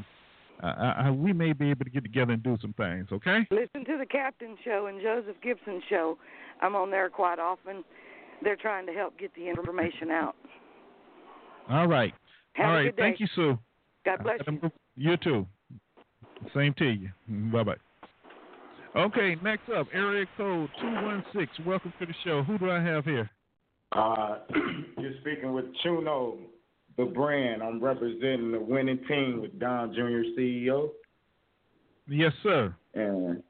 I, 0.62 1.06
I, 1.06 1.12
we 1.12 1.34
may 1.34 1.54
be 1.54 1.70
able 1.70 1.86
to 1.86 1.92
get 1.92 2.04
together 2.04 2.34
and 2.34 2.44
do 2.44 2.58
some 2.62 2.74
things. 2.74 3.08
Okay. 3.12 3.48
Listen 3.52 3.86
to 3.86 3.98
the 3.98 4.06
Captain 4.06 4.56
Show 4.64 4.88
and 4.88 5.02
Joseph 5.02 5.42
Gibson 5.42 5.82
Show. 5.90 6.18
I'm 6.62 6.76
on 6.76 6.92
there 6.92 7.10
quite 7.10 7.40
often. 7.40 7.84
They're 8.44 8.56
trying 8.56 8.86
to 8.88 8.94
help 8.94 9.18
get 9.18 9.34
the 9.36 9.48
information 9.48 10.12
out. 10.12 10.36
All 11.70 11.88
right. 11.88 12.14
Have 12.54 12.66
All 12.66 12.74
right. 12.74 12.96
Thank 12.96 13.20
you, 13.20 13.28
Sue. 13.36 13.58
God 14.06 14.24
bless 14.24 14.40
you. 14.48 14.72
You 14.96 15.18
too. 15.18 15.48
Same 16.54 16.74
to 16.76 16.86
you. 16.86 17.10
Bye 17.28 17.64
bye. 17.64 17.76
Okay, 18.96 19.36
next 19.42 19.70
up, 19.70 19.88
area 19.92 20.26
code 20.38 20.70
216. 20.80 21.66
Welcome 21.66 21.94
to 22.00 22.06
the 22.06 22.14
show. 22.24 22.44
Who 22.44 22.60
do 22.60 22.70
I 22.70 22.80
have 22.80 23.06
here? 23.06 23.30
Uh, 23.92 24.38
you're 25.00 25.14
speaking 25.22 25.54
with 25.54 25.66
Chuno, 25.84 26.38
the 26.98 27.06
brand. 27.06 27.64
I'm 27.64 27.84
representing 27.84 28.52
the 28.52 28.60
winning 28.60 29.00
team 29.08 29.42
with 29.42 29.58
Don 29.60 29.94
Jr. 29.94 30.40
CEO. 30.40 30.90
Yes, 32.08 32.34
sir. 32.44 32.76
And 32.94 33.42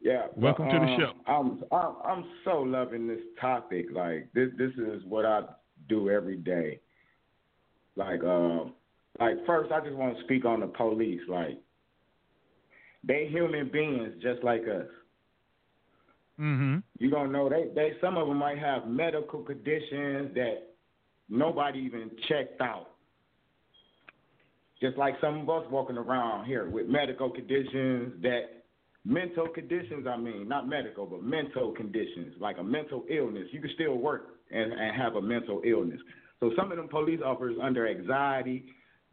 yeah, 0.00 0.26
welcome 0.36 0.66
but, 0.66 0.72
to 0.72 0.78
um, 0.78 0.86
the 0.86 0.96
show. 0.96 1.12
I'm, 1.26 1.64
I'm 1.72 1.94
I'm 2.04 2.24
so 2.44 2.58
loving 2.58 3.08
this 3.08 3.20
topic. 3.40 3.86
Like 3.92 4.28
this 4.34 4.50
this 4.56 4.72
is 4.74 5.02
what 5.08 5.24
I 5.24 5.42
do 5.88 6.10
every 6.10 6.36
day. 6.36 6.80
Like 7.96 8.22
um, 8.22 8.74
like 9.18 9.44
first 9.46 9.72
I 9.72 9.80
just 9.80 9.96
want 9.96 10.16
to 10.16 10.24
speak 10.24 10.44
on 10.44 10.60
the 10.60 10.66
police. 10.66 11.20
Like 11.28 11.58
they 13.04 13.28
human 13.30 13.70
beings 13.72 14.14
just 14.22 14.42
like 14.42 14.62
us. 14.62 14.86
Mm-hmm. 16.40 16.78
You 16.98 17.10
don't 17.10 17.32
know 17.32 17.48
they 17.48 17.66
they 17.74 17.92
some 18.00 18.16
of 18.16 18.26
them 18.28 18.38
might 18.38 18.58
have 18.58 18.86
medical 18.86 19.42
conditions 19.42 20.34
that 20.34 20.74
nobody 21.28 21.80
even 21.80 22.10
checked 22.28 22.60
out. 22.60 22.88
Just 24.80 24.96
like 24.96 25.14
some 25.20 25.40
of 25.40 25.50
us 25.50 25.64
walking 25.70 25.96
around 25.96 26.46
here 26.46 26.68
with 26.68 26.88
medical 26.88 27.30
conditions 27.30 28.20
that 28.22 28.62
mental 29.04 29.48
conditions, 29.48 30.06
I 30.06 30.16
mean, 30.16 30.48
not 30.48 30.68
medical, 30.68 31.06
but 31.06 31.22
mental 31.22 31.72
conditions, 31.72 32.34
like 32.40 32.58
a 32.58 32.64
mental 32.64 33.04
illness. 33.08 33.46
You 33.52 33.60
can 33.60 33.70
still 33.74 33.96
work 33.96 34.38
and, 34.50 34.72
and 34.72 35.00
have 35.00 35.16
a 35.16 35.22
mental 35.22 35.62
illness. 35.64 36.00
So 36.40 36.50
some 36.56 36.72
of 36.72 36.76
them 36.76 36.88
police 36.88 37.20
officers 37.24 37.56
under 37.62 37.86
anxiety, 37.86 38.64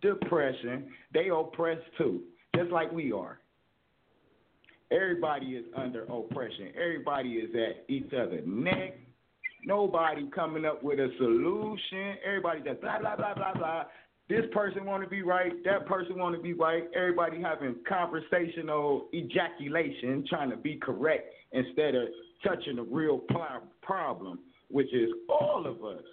depression, 0.01 0.87
they 1.13 1.29
oppressed 1.29 1.85
too, 1.97 2.21
just 2.55 2.71
like 2.71 2.91
we 2.91 3.11
are. 3.11 3.39
Everybody 4.91 5.55
is 5.55 5.65
under 5.75 6.03
oppression. 6.03 6.69
Everybody 6.75 7.33
is 7.33 7.49
at 7.55 7.85
each 7.89 8.11
other's 8.13 8.43
neck. 8.45 8.97
Nobody 9.65 10.27
coming 10.33 10.65
up 10.65 10.81
with 10.83 10.99
a 10.99 11.09
solution. 11.17 12.15
Everybody 12.25 12.61
just 12.61 12.81
blah 12.81 12.99
blah 12.99 13.15
blah 13.15 13.35
blah 13.35 13.53
blah. 13.53 13.83
This 14.29 14.45
person 14.51 14.85
want 14.85 15.03
to 15.03 15.09
be 15.09 15.21
right. 15.21 15.51
That 15.63 15.85
person 15.85 16.17
want 16.17 16.35
to 16.35 16.41
be 16.41 16.53
right. 16.53 16.83
Everybody 16.95 17.41
having 17.41 17.75
conversational 17.87 19.09
ejaculation, 19.13 20.25
trying 20.29 20.51
to 20.51 20.57
be 20.57 20.75
correct 20.75 21.33
instead 21.51 21.95
of 21.95 22.07
touching 22.43 22.77
the 22.77 22.83
real 22.83 23.21
problem, 23.81 24.39
which 24.69 24.93
is 24.93 25.09
all 25.29 25.65
of 25.65 25.83
us. 25.83 26.03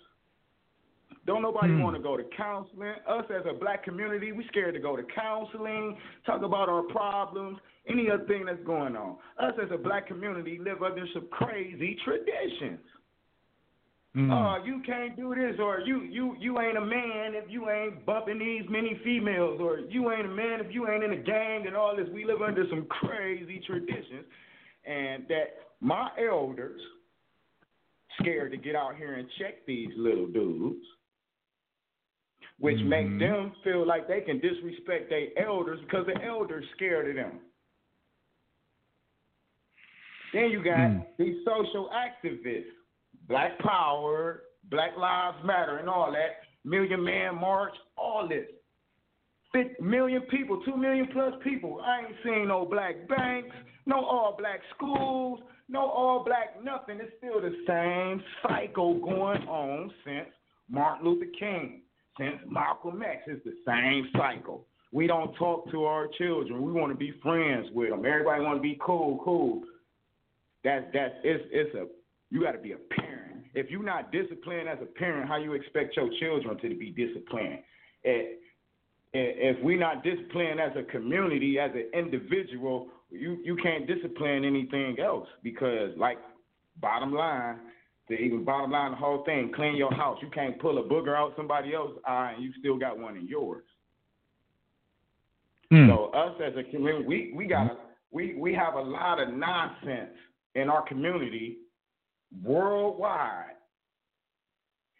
Don't 1.27 1.43
nobody 1.43 1.73
Hmm. 1.75 1.83
want 1.83 1.97
to 1.97 2.03
go 2.03 2.17
to 2.17 2.25
counseling. 2.37 2.95
Us 3.07 3.29
as 3.31 3.45
a 3.47 3.53
black 3.53 3.83
community, 3.83 4.33
we 4.33 4.47
scared 4.47 4.75
to 4.75 4.81
go 4.81 4.97
to 4.97 5.03
counseling, 5.03 5.99
talk 6.25 6.43
about 6.43 6.69
our 6.69 6.83
problems, 6.85 7.59
any 7.89 8.11
other 8.11 8.25
thing 8.25 8.47
that's 8.47 8.63
going 8.65 8.97
on. 8.97 9.17
Us 9.39 9.55
as 9.63 9.71
a 9.73 9.79
black 9.79 10.07
community 10.07 10.59
live 10.59 10.83
under 10.83 11.07
some 11.15 11.27
crazy 11.31 11.97
traditions. 12.05 12.81
Mm. 14.17 14.33
Oh, 14.33 14.65
you 14.65 14.83
can't 14.87 15.15
do 15.15 15.35
this, 15.35 15.57
or 15.61 15.81
you 15.81 16.01
you 16.01 16.37
you 16.41 16.59
ain't 16.59 16.79
a 16.79 16.81
man 16.81 17.35
if 17.35 17.51
you 17.51 17.69
ain't 17.69 18.07
bumping 18.07 18.39
these 18.39 18.63
many 18.71 18.99
females, 19.05 19.61
or 19.61 19.81
you 19.81 20.11
ain't 20.11 20.25
a 20.25 20.31
man 20.31 20.61
if 20.61 20.75
you 20.75 20.89
ain't 20.89 21.05
in 21.05 21.13
a 21.13 21.23
gang 21.23 21.67
and 21.67 21.77
all 21.77 21.95
this. 21.95 22.09
We 22.15 22.25
live 22.25 22.41
under 22.41 22.65
some 22.71 22.87
crazy 22.87 23.61
traditions, 23.67 24.25
and 24.87 25.29
that 25.29 25.59
my 25.81 26.09
elders 26.19 26.81
scared 28.21 28.53
to 28.53 28.57
get 28.57 28.75
out 28.75 28.97
here 28.97 29.15
and 29.15 29.29
check 29.39 29.67
these 29.67 29.91
little 29.99 30.27
dudes, 30.29 30.83
which 32.59 32.79
Mhm. 32.79 32.87
make 32.87 33.19
them 33.19 33.53
feel 33.63 33.85
like 33.85 34.09
they 34.09 34.23
can 34.23 34.39
disrespect 34.39 35.11
their 35.11 35.29
elders 35.37 35.79
because 35.81 36.07
the 36.07 36.19
elders 36.23 36.65
scared 36.71 37.09
of 37.11 37.17
them. 37.17 37.41
Then 40.33 40.51
you 40.51 40.63
got 40.63 40.79
Mm. 40.91 41.07
these 41.19 41.45
social 41.45 41.91
activists, 41.91 42.71
Black 43.29 43.59
Power, 43.59 44.43
Black 44.71 44.97
Lives 44.97 45.43
Matter, 45.45 45.79
and 45.79 45.89
all 45.89 46.11
that. 46.13 46.41
Million 46.65 47.03
Man 47.03 47.37
March, 47.37 47.75
all 47.97 48.27
this. 48.27 48.49
Million 49.81 50.21
people, 50.23 50.61
two 50.65 50.77
million 50.77 51.07
plus 51.09 51.33
people. 51.43 51.81
I 51.81 52.01
ain't 52.01 52.17
seen 52.23 52.49
no 52.49 52.67
black 52.67 53.09
banks, 53.09 53.57
no 53.87 54.05
all 54.05 54.37
black 54.37 54.61
schools, 54.75 55.41
no 55.69 55.81
all 55.81 56.23
black 56.25 56.63
nothing. 56.63 57.01
It's 57.01 57.17
still 57.17 57.41
the 57.41 57.57
same 57.67 58.23
cycle 58.43 58.95
going 58.99 59.49
on 59.49 59.91
since 60.05 60.29
Martin 60.69 61.07
Luther 61.07 61.31
King, 61.39 61.83
since 62.19 62.37
Malcolm 62.51 63.03
X. 63.03 63.23
It's 63.29 63.45
the 63.45 63.55
same 63.67 64.11
cycle. 64.15 64.67
We 64.93 65.07
don't 65.07 65.33
talk 65.37 65.71
to 65.71 65.85
our 65.85 66.07
children. 66.19 66.61
We 66.63 66.73
want 66.73 66.93
to 66.93 66.99
be 66.99 67.13
friends 67.23 67.71
with 67.73 67.91
them. 67.91 68.05
Everybody 68.05 68.43
want 68.43 68.59
to 68.59 68.63
be 68.63 68.79
cool, 68.85 69.21
cool. 69.25 69.63
That's 70.67 70.85
that's 70.93 71.15
it's 71.23 71.45
it's 71.53 71.75
a 71.77 71.87
you 72.31 72.43
got 72.43 72.53
to 72.53 72.59
be 72.59 72.73
a 72.73 72.79
parent. 72.99 73.45
If 73.55 73.71
you're 73.71 73.85
not 73.85 74.11
disciplined 74.11 74.69
as 74.69 74.79
a 74.83 74.87
parent, 74.87 75.29
how 75.29 75.37
you 75.37 75.53
expect 75.53 75.97
your 75.97 76.11
children 76.19 76.59
to 76.59 76.77
be 76.77 76.91
disciplined? 76.91 77.61
If, 78.03 78.41
if 79.13 79.63
we're 79.63 79.79
not 79.79 80.03
disciplined 80.03 80.61
as 80.61 80.73
a 80.77 80.83
community, 80.83 81.61
as 81.61 81.71
an 81.73 81.89
individual, 81.97 82.89
you 83.11 83.39
you 83.45 83.57
can't 83.63 83.87
discipline 83.87 84.45
anything 84.45 84.99
else 84.99 85.29
because, 85.45 85.91
like, 85.97 86.19
bottom 86.81 87.15
line, 87.15 87.59
the 88.09 88.17
even 88.17 88.45
bottom 88.45 88.73
line, 88.73 88.91
the 88.91 88.97
whole 88.97 89.23
thing, 89.25 89.53
clean 89.55 89.77
your 89.77 89.95
house. 89.95 90.19
You 90.21 90.31
can't 90.31 90.61
pull 90.61 90.79
a 90.79 90.83
booger 90.83 91.17
out 91.17 91.33
somebody 91.37 91.75
else's 91.75 91.99
eye 92.05 92.33
and 92.35 92.43
you 92.43 92.51
still 92.59 92.77
got 92.77 92.99
one 92.99 93.17
in 93.17 93.29
yours. 93.29 93.63
Mm. 95.73 95.89
So 95.89 96.07
us 96.07 96.35
as 96.45 96.55
a 96.57 96.69
community, 96.69 97.07
we 97.07 97.33
we 97.37 97.47
got 97.47 97.79
we 98.11 98.35
we 98.35 98.53
have 98.53 98.75
a 98.75 98.83
lot 98.83 99.21
of 99.21 99.33
nonsense 99.33 100.11
in 100.57 100.71
our 100.71 100.83
community 100.83 101.59
worldwide, 102.43 103.53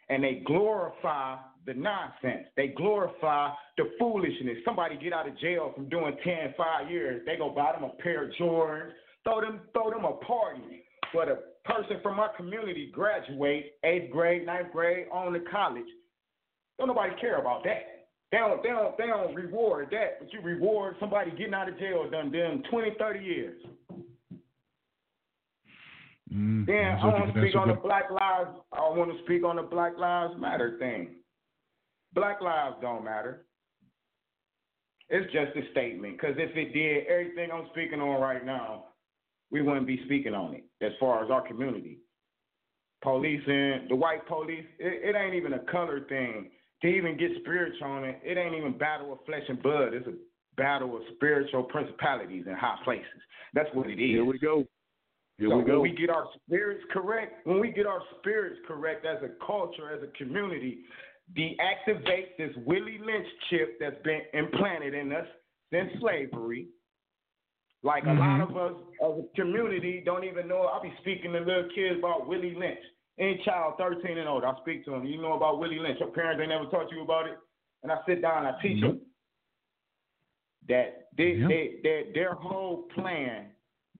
and 0.09 0.23
they 0.23 0.41
glorify 0.45 1.37
the 1.65 1.73
nonsense. 1.73 2.47
They 2.55 2.69
glorify 2.69 3.49
the 3.75 3.91
foolishness. 3.99 4.57
Somebody 4.63 4.97
get 4.97 5.11
out 5.11 5.27
of 5.27 5.37
jail 5.39 5.73
from 5.75 5.89
doing 5.89 6.15
10, 6.23 6.53
5 6.57 6.89
years, 6.89 7.23
they 7.25 7.35
go 7.35 7.49
buy 7.49 7.73
them 7.73 7.83
a 7.83 8.01
pair 8.01 8.25
of 8.25 8.31
Jordans, 8.39 8.91
throw 9.23 9.41
them 9.41 9.59
throw 9.73 9.89
them 9.89 10.05
a 10.05 10.13
party. 10.25 10.83
But 11.13 11.27
a 11.29 11.37
person 11.65 11.97
from 12.03 12.19
our 12.19 12.35
community 12.35 12.91
graduate 12.93 13.73
eighth 13.83 14.11
grade, 14.11 14.45
ninth 14.45 14.71
grade, 14.71 15.07
on 15.11 15.33
to 15.33 15.39
college. 15.51 15.85
Don't 16.77 16.87
nobody 16.87 17.13
care 17.19 17.39
about 17.39 17.63
that. 17.63 18.07
They 18.31 18.37
don't, 18.37 18.61
they 18.61 18.69
don't, 18.69 18.97
they 18.97 19.07
don't 19.07 19.33
reward 19.33 19.87
that, 19.91 20.19
but 20.19 20.31
you 20.33 20.41
reward 20.41 20.95
somebody 20.99 21.31
getting 21.31 21.53
out 21.53 21.69
of 21.69 21.79
jail 21.79 22.09
done 22.09 22.31
done 22.31 22.61
20, 22.69 22.91
30 22.99 23.19
years. 23.19 23.61
Mm. 26.37 26.65
Then 26.67 26.97
I 27.01 27.05
want 27.05 27.33
to 27.33 27.41
speak 27.41 27.55
on 27.55 27.69
the 27.69 27.73
Black 27.73 28.11
Lives. 28.11 28.49
I 28.71 28.81
want 28.81 29.11
to 29.11 29.23
speak 29.23 29.43
on 29.43 29.55
the 29.55 29.63
Black 29.63 29.97
Lives 29.97 30.35
Matter 30.37 30.77
thing. 30.77 31.15
Black 32.13 32.41
lives 32.41 32.77
don't 32.81 33.03
matter. 33.03 33.45
It's 35.09 35.31
just 35.31 35.55
a 35.55 35.71
statement. 35.71 36.17
Because 36.17 36.35
if 36.37 36.55
it 36.55 36.73
did, 36.73 37.05
everything 37.07 37.49
I'm 37.53 37.67
speaking 37.71 38.01
on 38.01 38.19
right 38.21 38.45
now, 38.45 38.85
we 39.51 39.61
wouldn't 39.61 39.87
be 39.87 40.01
speaking 40.05 40.33
on 40.33 40.53
it 40.53 40.63
as 40.81 40.93
far 40.99 41.23
as 41.23 41.31
our 41.31 41.47
community. 41.47 41.99
Policing, 43.03 43.87
the 43.89 43.95
white 43.95 44.27
police, 44.27 44.65
it, 44.79 45.15
it 45.15 45.15
ain't 45.15 45.35
even 45.35 45.53
a 45.53 45.59
color 45.71 46.01
thing. 46.09 46.49
To 46.81 46.87
even 46.87 47.17
get 47.17 47.31
spiritual 47.41 47.87
on 47.87 48.03
it, 48.03 48.19
it 48.23 48.37
ain't 48.37 48.55
even 48.55 48.77
battle 48.77 49.13
of 49.13 49.19
flesh 49.25 49.43
and 49.47 49.61
blood. 49.61 49.93
It's 49.93 50.07
a 50.07 50.13
battle 50.57 50.95
of 50.95 51.03
spiritual 51.15 51.63
principalities 51.63 52.45
in 52.47 52.53
high 52.53 52.77
places. 52.83 53.05
That's 53.53 53.69
what 53.73 53.87
it 53.87 53.93
is. 53.93 54.09
Here 54.09 54.25
we 54.25 54.37
go. 54.37 54.65
Here 55.37 55.49
so 55.49 55.57
we 55.57 55.63
go. 55.63 55.73
when 55.73 55.81
we 55.91 55.95
get 55.95 56.09
our 56.09 56.25
spirits 56.45 56.83
correct, 56.91 57.45
when 57.45 57.59
we 57.59 57.71
get 57.71 57.85
our 57.85 58.01
spirits 58.19 58.57
correct 58.67 59.05
as 59.05 59.21
a 59.23 59.29
culture, 59.45 59.91
as 59.93 60.01
a 60.01 60.07
community, 60.17 60.79
deactivate 61.35 62.37
this 62.37 62.55
Willie 62.65 62.99
Lynch 63.03 63.27
chip 63.49 63.79
that's 63.79 64.01
been 64.03 64.21
implanted 64.33 64.93
in 64.93 65.11
us 65.13 65.27
since 65.71 65.91
slavery. 65.99 66.67
Like 67.83 68.05
a 68.05 68.13
lot 68.13 68.39
Mhm. 68.39 68.49
of 68.49 68.57
us 68.57 68.73
as 69.01 69.19
a 69.25 69.27
community 69.35 70.01
don't 70.01 70.23
even 70.23 70.47
know. 70.47 70.63
I'll 70.63 70.81
be 70.81 70.91
speaking 71.01 71.33
to 71.33 71.39
little 71.39 71.69
kids 71.69 71.99
about 71.99 72.25
Willie 72.27 72.55
Lynch. 72.55 72.83
Any 73.19 73.37
child 73.43 73.77
13 73.77 74.17
and 74.17 74.27
older, 74.27 74.47
I 74.47 74.55
speak 74.61 74.83
to 74.85 74.91
them. 74.91 75.05
You 75.05 75.21
know 75.21 75.33
about 75.33 75.59
Willie 75.59 75.79
Lynch. 75.79 75.99
Your 75.99 76.09
parents 76.09 76.39
ain't 76.41 76.49
never 76.49 76.65
taught 76.65 76.91
you 76.91 77.01
about 77.01 77.27
it. 77.27 77.37
And 77.83 77.91
I 77.91 78.03
sit 78.05 78.21
down 78.21 78.45
and 78.45 78.55
I 78.55 78.61
teach 78.61 78.81
them 78.81 79.01
that 80.67 81.07
they, 81.15 81.33
Yep. 81.33 81.49
they, 81.49 81.79
they, 81.83 82.11
their 82.13 82.33
whole 82.33 82.83
plan, 82.89 83.51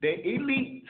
the 0.01 0.27
elite 0.27 0.85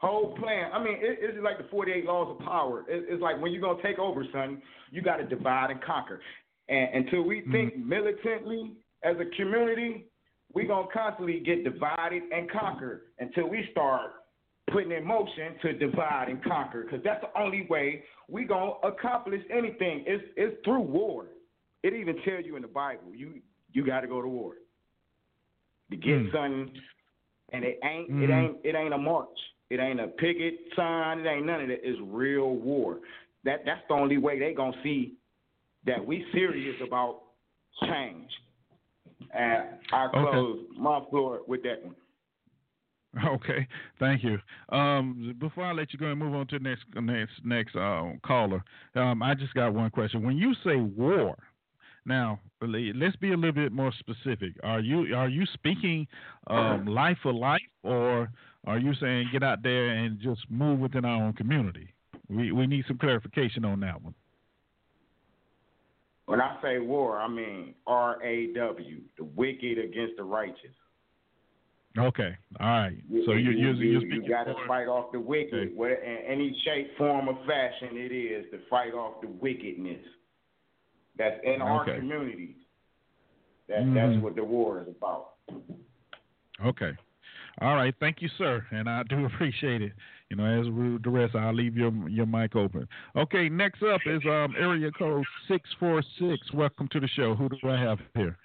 whole 0.00 0.36
plan. 0.38 0.70
I 0.72 0.82
mean, 0.82 0.94
it, 1.00 1.18
it's 1.20 1.38
like 1.42 1.58
the 1.58 1.64
48 1.70 2.04
laws 2.04 2.36
of 2.38 2.44
power. 2.44 2.84
It, 2.88 3.04
it's 3.08 3.22
like 3.22 3.40
when 3.40 3.52
you're 3.52 3.60
going 3.60 3.76
to 3.76 3.82
take 3.82 3.98
over, 3.98 4.24
son, 4.32 4.62
you 4.90 5.02
got 5.02 5.16
to 5.16 5.26
divide 5.26 5.70
and 5.70 5.82
conquer. 5.82 6.20
And 6.68 7.04
until 7.04 7.22
we 7.22 7.42
think 7.52 7.76
militantly 7.76 8.72
as 9.02 9.16
a 9.16 9.24
community, 9.36 10.06
we're 10.52 10.66
going 10.66 10.86
to 10.86 10.92
constantly 10.92 11.40
get 11.40 11.64
divided 11.64 12.22
and 12.32 12.50
conquered 12.50 13.02
until 13.18 13.48
we 13.48 13.68
start 13.72 14.12
putting 14.72 14.92
in 14.92 15.04
motion 15.04 15.54
to 15.62 15.72
divide 15.72 16.28
and 16.28 16.42
conquer 16.44 16.84
because 16.84 17.00
that's 17.04 17.20
the 17.22 17.40
only 17.40 17.66
way 17.68 18.04
we're 18.28 18.46
going 18.46 18.72
to 18.82 18.88
accomplish 18.88 19.42
anything. 19.52 20.04
It's, 20.06 20.24
it's 20.36 20.56
through 20.64 20.82
war. 20.82 21.26
It 21.82 21.92
even 21.94 22.16
tells 22.22 22.44
you 22.46 22.56
in 22.56 22.62
the 22.62 22.68
Bible, 22.68 23.14
you 23.14 23.40
you 23.72 23.86
got 23.86 24.00
to 24.00 24.06
go 24.08 24.20
to 24.20 24.28
war 24.28 24.54
to 25.90 25.96
get 25.96 26.18
Mm. 26.18 26.32
something, 26.32 26.80
and 27.52 27.64
it 27.64 27.78
ain't 27.82 28.10
Mm. 28.10 28.22
it 28.22 28.30
ain't 28.30 28.56
it 28.64 28.74
ain't 28.74 28.94
a 28.94 28.98
march. 28.98 29.38
It 29.70 29.78
ain't 29.80 30.00
a 30.00 30.08
picket 30.08 30.54
sign. 30.76 31.20
It 31.20 31.26
ain't 31.28 31.46
none 31.46 31.62
of 31.62 31.68
that. 31.68 31.78
It's 31.82 31.98
real 32.02 32.56
war. 32.56 32.98
That 33.44 33.60
that's 33.64 33.82
the 33.88 33.94
only 33.94 34.18
way 34.18 34.38
they 34.38 34.52
gonna 34.52 34.76
see 34.82 35.14
that 35.86 36.04
we 36.04 36.26
serious 36.32 36.76
about 36.86 37.20
change. 37.84 38.30
And 39.32 39.78
I 39.92 40.08
Okay. 40.08 40.20
close 40.20 40.58
my 40.76 41.00
floor 41.10 41.40
with 41.46 41.62
that 41.62 41.84
one. 41.84 41.94
Okay, 43.24 43.66
thank 43.98 44.22
you. 44.22 44.38
Um, 44.70 45.34
before 45.40 45.64
I 45.64 45.72
let 45.72 45.92
you 45.92 45.98
go 45.98 46.06
and 46.06 46.18
move 46.18 46.34
on 46.34 46.46
to 46.48 46.58
the 46.58 46.62
next 46.62 46.84
next 46.94 47.32
next 47.44 47.74
uh, 47.74 48.12
caller, 48.24 48.62
um, 48.94 49.20
I 49.22 49.34
just 49.34 49.52
got 49.54 49.74
one 49.74 49.90
question. 49.90 50.22
When 50.22 50.36
you 50.36 50.54
say 50.62 50.76
war, 50.76 51.36
now 52.06 52.38
let's 52.60 53.16
be 53.16 53.32
a 53.32 53.36
little 53.36 53.52
bit 53.52 53.72
more 53.72 53.92
specific. 53.98 54.52
Are 54.62 54.78
you 54.78 55.14
are 55.16 55.28
you 55.28 55.44
speaking 55.54 56.06
um, 56.46 56.86
life 56.86 57.18
for 57.22 57.32
life, 57.32 57.60
or 57.82 58.30
are 58.66 58.78
you 58.78 58.94
saying 58.94 59.28
get 59.32 59.42
out 59.42 59.62
there 59.62 59.88
and 59.88 60.18
just 60.20 60.40
move 60.50 60.78
within 60.80 61.04
our 61.04 61.22
own 61.22 61.32
community? 61.32 61.92
We 62.28 62.52
we 62.52 62.66
need 62.66 62.84
some 62.86 62.98
clarification 62.98 63.64
on 63.64 63.80
that 63.80 64.00
one. 64.02 64.14
When 66.26 66.40
I 66.40 66.58
say 66.62 66.78
war, 66.78 67.20
I 67.20 67.28
mean 67.28 67.74
R 67.86 68.22
A 68.22 68.52
W, 68.54 69.00
the 69.18 69.24
wicked 69.24 69.78
against 69.78 70.16
the 70.16 70.24
righteous. 70.24 70.76
Okay, 71.98 72.36
all 72.60 72.68
right. 72.68 72.98
So 73.26 73.32
you 73.32 73.50
you 73.50 73.72
you, 73.72 73.90
you're 73.90 74.00
speaking 74.02 74.28
got 74.28 74.44
to 74.44 74.54
fight 74.68 74.86
off 74.86 75.10
the 75.10 75.18
wicked, 75.18 75.72
Okay. 75.76 76.06
in 76.06 76.18
any 76.24 76.56
shape, 76.64 76.96
form, 76.96 77.28
or 77.28 77.34
fashion 77.46 77.96
it 77.96 78.12
is 78.12 78.48
to 78.52 78.60
fight 78.70 78.94
off 78.94 79.20
the 79.20 79.26
wickedness 79.26 80.04
that's 81.18 81.40
in 81.42 81.60
our 81.60 81.82
Okay. 81.82 81.96
communities. 81.98 82.54
That 83.68 83.80
Mhm. 83.80 83.94
that's 83.94 84.22
what 84.22 84.36
the 84.36 84.44
war 84.44 84.80
is 84.82 84.88
about. 84.88 85.34
Okay. 86.64 86.92
All 87.60 87.76
right. 87.76 87.94
Thank 88.00 88.22
you, 88.22 88.28
sir. 88.38 88.64
And 88.70 88.88
I 88.88 89.02
do 89.04 89.24
appreciate 89.34 89.82
it. 89.82 89.92
You 90.30 90.36
know, 90.36 90.44
as 90.44 90.66
the 91.02 91.10
rest, 91.10 91.34
I'll 91.34 91.54
leave 91.54 91.76
your 91.76 91.92
your 92.08 92.26
mic 92.26 92.56
open. 92.56 92.88
Okay. 93.16 93.48
Next 93.48 93.82
up 93.82 94.00
is 94.06 94.22
um 94.24 94.54
area 94.58 94.90
code 94.92 95.24
six 95.48 95.68
four 95.78 96.02
six. 96.18 96.52
Welcome 96.54 96.88
to 96.92 97.00
the 97.00 97.08
show. 97.08 97.34
Who 97.34 97.48
do 97.48 97.56
I 97.68 97.78
have 97.78 97.98
here? 98.14 98.36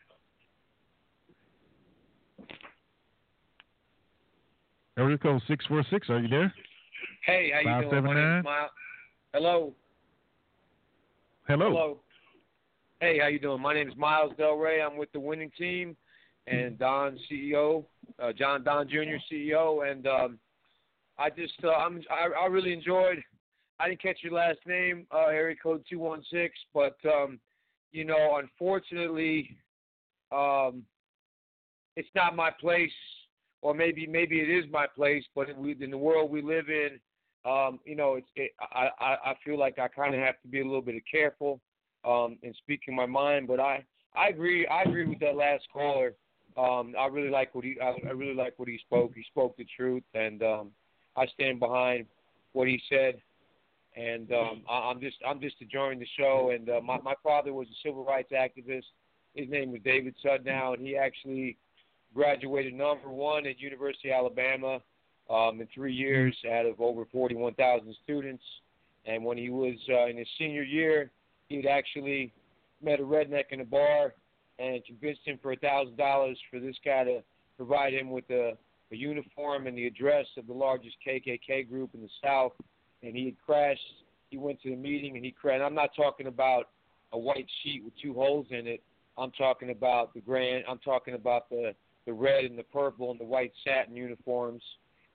Area 4.98 5.18
code 5.18 5.42
six 5.48 5.66
four 5.66 5.84
six. 5.90 6.10
Are 6.10 6.20
you 6.20 6.28
there? 6.28 6.54
Hey, 7.26 7.52
how 7.54 7.60
you 7.60 7.82
doing? 7.82 7.94
seven, 7.94 8.14
nine? 8.14 8.44
Hello. 9.34 9.74
Hello. 11.48 11.70
Hello. 11.70 12.00
Hey, 13.02 13.20
how 13.20 13.28
you 13.28 13.40
doing? 13.40 13.62
My 13.62 13.74
name 13.74 13.90
is 13.90 13.96
Miles 13.98 14.32
Del 14.38 14.56
Rey. 14.56 14.82
I'm 14.82 14.98
with 14.98 15.12
the 15.12 15.20
winning 15.20 15.52
team, 15.58 15.98
and 16.48 16.78
Don 16.78 17.18
CEO, 17.30 17.86
uh, 18.22 18.32
John 18.34 18.64
Don 18.64 18.88
Jr. 18.88 19.18
CEO, 19.32 19.90
and 19.90 20.08
um, 20.08 20.40
I 21.18 21.30
just 21.30 21.54
uh, 21.64 21.70
I'm 21.70 22.02
I, 22.10 22.44
I 22.44 22.46
really 22.48 22.74
enjoyed. 22.74 23.24
I 23.80 23.90
didn't 23.90 24.02
catch 24.02 24.20
your 24.22 24.34
last 24.34 24.60
name, 24.66 25.06
uh, 25.14 25.26
area 25.26 25.56
code 25.62 25.84
two 25.90 26.00
one 26.00 26.24
six, 26.32 26.56
but 26.74 26.98
um, 27.06 27.40
you 27.92 28.06
know, 28.06 28.40
unfortunately, 28.42 29.58
um, 30.32 30.84
it's 31.96 32.10
not 32.16 32.36
my 32.36 32.52
place, 32.52 32.92
or 33.62 33.74
maybe 33.74 34.06
maybe 34.06 34.40
it 34.40 34.50
is 34.50 34.66
my 34.72 34.86
place, 34.88 35.24
but 35.34 35.50
in, 35.50 35.58
we, 35.58 35.76
in 35.80 35.92
the 35.92 35.98
world 35.98 36.30
we 36.30 36.42
live 36.42 36.70
in, 36.70 37.00
um, 37.50 37.80
you 37.86 37.96
know, 37.96 38.16
it's 38.16 38.28
it, 38.36 38.52
I, 38.60 38.90
I 39.00 39.16
I 39.32 39.34
feel 39.44 39.58
like 39.58 39.80
I 39.80 39.88
kind 39.88 40.14
of 40.14 40.22
have 40.22 40.40
to 40.42 40.48
be 40.48 40.62
a 40.62 40.66
little 40.66 40.82
bit 40.82 41.02
careful 41.10 41.60
um, 42.04 42.38
in 42.44 42.54
speaking 42.54 42.96
my 42.96 43.06
mind. 43.06 43.48
But 43.48 43.60
I 43.60 43.84
I 44.16 44.28
agree 44.28 44.68
I 44.68 44.84
agree 44.84 45.08
with 45.08 45.20
that 45.20 45.36
last 45.36 45.64
caller. 45.74 46.14
Um, 46.58 46.94
I 46.98 47.08
really 47.08 47.30
like 47.30 47.54
what 47.54 47.66
he 47.66 47.78
I, 47.82 47.96
I 48.08 48.12
really 48.12 48.34
like 48.36 48.54
what 48.58 48.70
he 48.70 48.80
spoke. 48.80 49.14
He 49.14 49.24
spoke 49.24 49.58
the 49.58 49.68
truth, 49.76 50.04
and 50.14 50.42
um, 50.42 50.72
I 51.18 51.28
stand 51.28 51.60
behind 51.60 52.06
what 52.54 52.68
he 52.68 52.82
said. 52.90 53.16
And 53.98 54.32
um, 54.32 54.62
I, 54.70 54.90
I'm 54.90 55.02
just 55.02 55.18
I'm 55.28 55.42
just 55.42 55.56
enjoying 55.60 56.00
the 56.00 56.08
show. 56.18 56.52
And 56.54 56.70
uh, 56.70 56.82
my 56.82 57.00
my 57.02 57.14
father 57.24 57.54
was 57.54 57.68
a 57.68 57.88
civil 57.88 58.06
rights 58.06 58.32
activist. 58.32 58.84
His 59.36 59.50
name 59.50 59.72
was 59.72 59.82
David 59.84 60.16
Sudnow, 60.24 60.76
and 60.76 60.86
he 60.86 60.96
actually 60.96 61.58
graduated 62.14 62.74
number 62.74 63.10
one 63.10 63.46
at 63.46 63.60
University 63.60 64.10
of 64.10 64.16
Alabama 64.16 64.80
um, 65.30 65.60
in 65.60 65.68
three 65.74 65.94
years 65.94 66.36
out 66.50 66.66
of 66.66 66.80
over 66.80 67.04
41,000 67.12 67.94
students. 68.04 68.44
And 69.06 69.24
when 69.24 69.38
he 69.38 69.50
was 69.50 69.76
uh, 69.90 70.08
in 70.08 70.18
his 70.18 70.28
senior 70.40 70.64
year, 70.64 71.12
he'd 71.50 71.68
actually 71.68 72.32
met 72.82 73.02
a 73.02 73.04
redneck 73.04 73.46
in 73.52 73.60
a 73.60 73.66
bar 73.66 74.14
and 74.60 74.84
convinced 74.86 75.22
him 75.26 75.40
for 75.42 75.52
a 75.52 75.58
thousand 75.58 75.98
dollars 75.98 76.38
for 76.50 76.60
this 76.60 76.76
guy 76.84 77.04
to 77.04 77.22
provide 77.58 77.94
him 77.94 78.10
with 78.10 78.30
a, 78.30 78.54
a 78.92 78.96
uniform 78.96 79.68
and 79.68 79.78
the 79.78 79.88
address 79.88 80.26
of 80.38 80.48
the 80.48 80.54
largest 80.54 80.96
KKK 81.06 81.70
group 81.70 81.92
in 81.94 82.02
the 82.02 82.10
South. 82.24 82.54
And 83.04 83.16
he 83.16 83.26
had 83.26 83.36
crashed. 83.46 83.82
He 84.30 84.38
went 84.38 84.62
to 84.64 84.70
the 84.70 84.76
meeting 84.76 85.16
and 85.16 85.26
he 85.26 85.32
crashed. 85.32 85.62
I'm 85.62 85.76
not 85.76 85.92
talking 85.96 86.28
about 86.28 86.70
a 87.12 87.18
white 87.18 87.48
sheet 87.64 87.84
with 87.84 87.94
two 88.02 88.14
holes 88.14 88.48
in 88.50 88.68
it. 88.68 88.82
I'm 89.18 89.32
talking 89.32 89.70
about 89.70 90.14
the 90.14 90.22
grand. 90.22 90.66
I'm 90.68 90.80
talking 90.80 91.14
about 91.14 91.50
the 91.50 91.74
the 92.06 92.14
red 92.14 92.46
and 92.46 92.58
the 92.58 92.64
purple 92.64 93.10
and 93.10 93.20
the 93.20 93.26
white 93.26 93.52
satin 93.64 93.96
uniforms. 93.96 94.62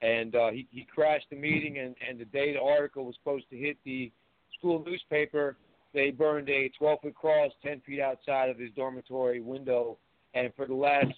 And 0.03 0.35
uh, 0.35 0.51
he 0.51 0.67
he 0.71 0.87
crashed 0.93 1.27
the 1.31 1.37
meeting. 1.37 1.79
And 1.79 1.95
and 2.07 2.19
the 2.19 2.25
day 2.27 2.55
the 2.55 2.61
article 2.61 3.05
was 3.05 3.15
supposed 3.17 3.49
to 3.51 3.57
hit 3.57 3.77
the 3.85 4.11
school 4.59 4.83
newspaper, 4.87 5.57
they 5.93 6.11
burned 6.11 6.49
a 6.49 6.71
12 6.79 7.01
foot 7.03 7.15
cross 7.15 7.51
10 7.65 7.81
feet 7.81 8.01
outside 8.01 8.49
of 8.49 8.59
his 8.59 8.71
dormitory 8.77 9.41
window. 9.41 9.99
And 10.35 10.53
for 10.55 10.67
the 10.67 10.75
last 10.75 11.13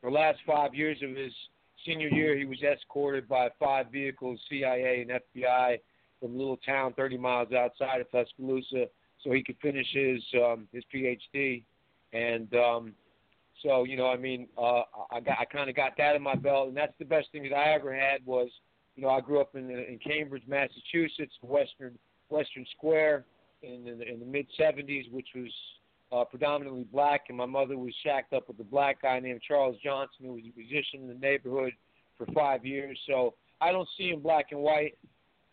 for 0.00 0.10
the 0.10 0.16
last 0.16 0.38
five 0.46 0.74
years 0.74 0.98
of 1.02 1.16
his 1.16 1.32
senior 1.86 2.08
year, 2.08 2.36
he 2.36 2.44
was 2.44 2.62
escorted 2.62 3.28
by 3.28 3.48
five 3.58 3.90
vehicles, 3.90 4.40
CIA 4.50 5.02
and 5.02 5.10
FBI, 5.10 5.78
from 6.20 6.34
a 6.34 6.36
little 6.36 6.58
town 6.58 6.92
30 6.94 7.16
miles 7.16 7.52
outside 7.52 8.00
of 8.00 8.10
Tuscaloosa, 8.10 8.86
so 9.22 9.32
he 9.32 9.42
could 9.42 9.56
finish 9.62 9.86
his 9.92 10.22
um, 10.42 10.68
his 10.72 10.84
PhD. 10.92 11.64
And 12.12 12.52
um, 12.54 12.92
so, 13.62 13.84
you 13.84 13.96
know, 13.96 14.08
I 14.08 14.16
mean, 14.16 14.48
uh, 14.58 14.82
I 15.10 15.20
got 15.20 15.38
I 15.38 15.44
kind 15.44 15.70
of 15.70 15.76
got 15.76 15.96
that 15.98 16.16
in 16.16 16.22
my 16.22 16.34
belt, 16.34 16.68
and 16.68 16.76
that's 16.76 16.94
the 16.98 17.04
best 17.04 17.28
thing 17.32 17.44
that 17.44 17.54
I 17.54 17.72
ever 17.72 17.94
had 17.94 18.24
was, 18.26 18.50
you 18.96 19.02
know, 19.02 19.10
I 19.10 19.20
grew 19.20 19.40
up 19.40 19.54
in 19.54 19.70
in 19.70 19.98
Cambridge, 20.04 20.42
Massachusetts, 20.46 21.34
Western 21.42 21.96
Western 22.28 22.66
Square 22.76 23.24
in 23.64 23.86
in 23.88 23.98
the, 23.98 24.08
in 24.08 24.20
the 24.20 24.26
mid 24.26 24.46
70s, 24.58 25.10
which 25.12 25.28
was 25.34 25.50
uh, 26.12 26.24
predominantly 26.24 26.84
black, 26.92 27.22
and 27.28 27.36
my 27.36 27.46
mother 27.46 27.76
was 27.76 27.94
shacked 28.02 28.32
up 28.32 28.48
with 28.48 28.58
a 28.60 28.64
black 28.64 29.02
guy 29.02 29.18
named 29.20 29.40
Charles 29.46 29.76
Johnson, 29.82 30.26
who 30.26 30.34
was 30.34 30.42
a 30.44 30.58
musician 30.58 31.00
in 31.02 31.08
the 31.08 31.14
neighborhood 31.14 31.72
for 32.16 32.26
five 32.34 32.64
years. 32.64 32.98
So 33.06 33.34
I 33.60 33.72
don't 33.72 33.88
see 33.96 34.10
him 34.10 34.20
black 34.20 34.46
and 34.52 34.60
white. 34.60 34.96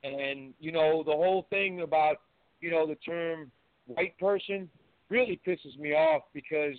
And 0.04 0.54
you 0.60 0.72
know, 0.72 1.04
the 1.04 1.12
whole 1.12 1.48
thing 1.50 1.82
about 1.82 2.18
you 2.60 2.72
know 2.72 2.86
the 2.88 2.96
term 2.96 3.52
white 3.88 4.18
person 4.20 4.70
really 5.10 5.40
pisses 5.46 5.78
me 5.78 5.94
off 5.94 6.24
because 6.34 6.78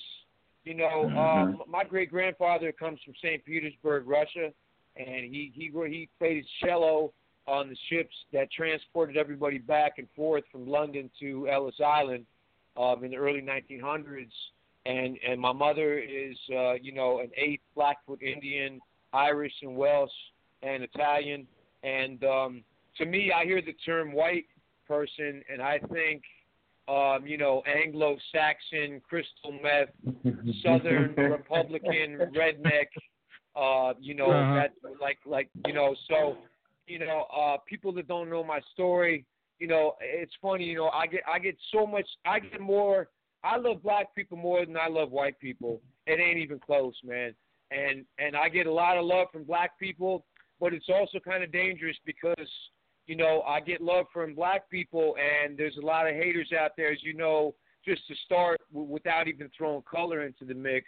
you 0.65 0.75
know 0.75 1.11
Mhm. 1.13 1.61
uh, 1.61 1.65
my 1.67 1.85
great 1.85 2.11
grandfather 2.11 2.73
comes 2.73 3.01
from 3.03 3.15
St. 3.17 3.45
Petersburg, 3.45 4.07
Russia, 4.07 4.53
and 4.97 5.25
he 5.25 5.53
he 5.55 5.71
he 5.89 6.09
played 6.19 6.37
his 6.39 6.49
cello 6.61 7.13
on 7.47 7.69
the 7.69 7.77
ships 7.91 8.15
that 8.33 8.51
transported 8.53 9.17
everybody 9.17 9.59
back 9.59 9.95
and 9.99 10.07
forth 10.15 10.45
from 10.53 10.69
London 10.69 11.11
to 11.21 11.49
Ellis 11.49 11.75
Island 11.85 12.25
um, 12.77 13.05
in 13.05 13.11
the 13.11 13.17
early 13.17 13.41
1900s. 13.43 14.31
And 14.85 15.17
and 15.29 15.41
my 15.41 15.53
mother 15.53 15.99
is 15.99 16.37
uh, 16.53 16.73
you 16.75 16.93
know 16.93 17.21
an 17.21 17.31
eighth 17.37 17.63
Blackfoot 17.77 18.21
Indian, 18.23 18.81
Irish 19.13 19.53
and 19.63 19.77
Welsh 19.77 20.11
and 20.63 20.83
Italian. 20.83 21.47
And 21.85 22.23
um, 22.25 22.65
to 22.99 23.07
me, 23.07 23.33
I 23.33 23.45
hear 23.45 23.63
the 23.63 23.75
term 23.85 24.13
white 24.13 24.47
person, 24.89 25.43
and 25.53 25.63
I 25.63 25.79
think 25.93 26.23
um, 26.89 27.25
you 27.27 27.39
know 27.39 27.63
Anglo-Saxon, 27.67 29.01
crystal 29.09 29.53
meth, 29.63 30.25
Southern 30.65 31.15
Republican, 31.17 32.19
redneck. 32.37 32.89
Uh, 33.55 33.93
you 34.01 34.15
know 34.15 34.31
Uh-huh. 34.31 34.55
that 34.55 34.73
like 35.01 35.19
like 35.27 35.49
you 35.67 35.75
know 35.75 35.95
so 36.09 36.39
you 36.93 36.99
know 36.99 37.21
uh, 37.35 37.57
people 37.67 37.93
that 37.95 38.07
don't 38.07 38.29
know 38.29 38.45
my 38.45 38.61
story. 38.75 39.25
You 39.59 39.69
know, 39.69 39.95
it's 40.01 40.33
funny. 40.43 40.65
You 40.65 40.77
know, 40.77 40.89
I 40.89 41.07
get 41.07 41.23
I 41.33 41.39
get 41.39 41.57
so 41.73 41.87
much. 41.87 42.09
I 42.27 42.39
get 42.41 42.61
more. 42.61 43.09
I 43.45 43.57
love 43.57 43.83
black 43.83 44.15
people 44.15 44.37
more 44.37 44.65
than 44.67 44.77
I 44.77 44.89
love 44.89 45.11
white 45.11 45.39
people. 45.41 45.81
It 46.07 46.21
ain't 46.21 46.39
even 46.39 46.59
close, 46.59 46.95
man. 47.05 47.35
And 47.71 48.05
and 48.19 48.37
I 48.37 48.49
get 48.49 48.67
a 48.67 48.73
lot 48.73 48.99
of 48.99 49.05
love 49.05 49.29
from 49.33 49.45
black 49.45 49.79
people, 49.79 50.25
but 50.61 50.75
it's 50.75 50.89
also 50.89 51.19
kind 51.19 51.43
of 51.43 51.51
dangerous 51.53 51.97
because 52.05 52.49
you 53.07 53.17
know 53.17 53.43
I 53.43 53.61
get 53.61 53.81
love 53.81 54.07
from 54.13 54.35
black 54.35 54.69
people, 54.69 55.17
and 55.17 55.57
there's 55.57 55.79
a 55.83 55.87
lot 55.87 56.07
of 56.09 56.15
haters 56.15 56.51
out 56.53 56.73
there, 56.77 56.93
as 56.93 57.03
you 57.03 57.15
know, 57.15 57.55
just 57.85 58.07
to 58.09 58.15
start 58.27 58.61
w- 58.73 58.91
without 58.91 59.27
even 59.29 59.49
throwing 59.57 59.83
color 59.83 60.23
into 60.27 60.45
the 60.45 60.55
mix. 60.55 60.87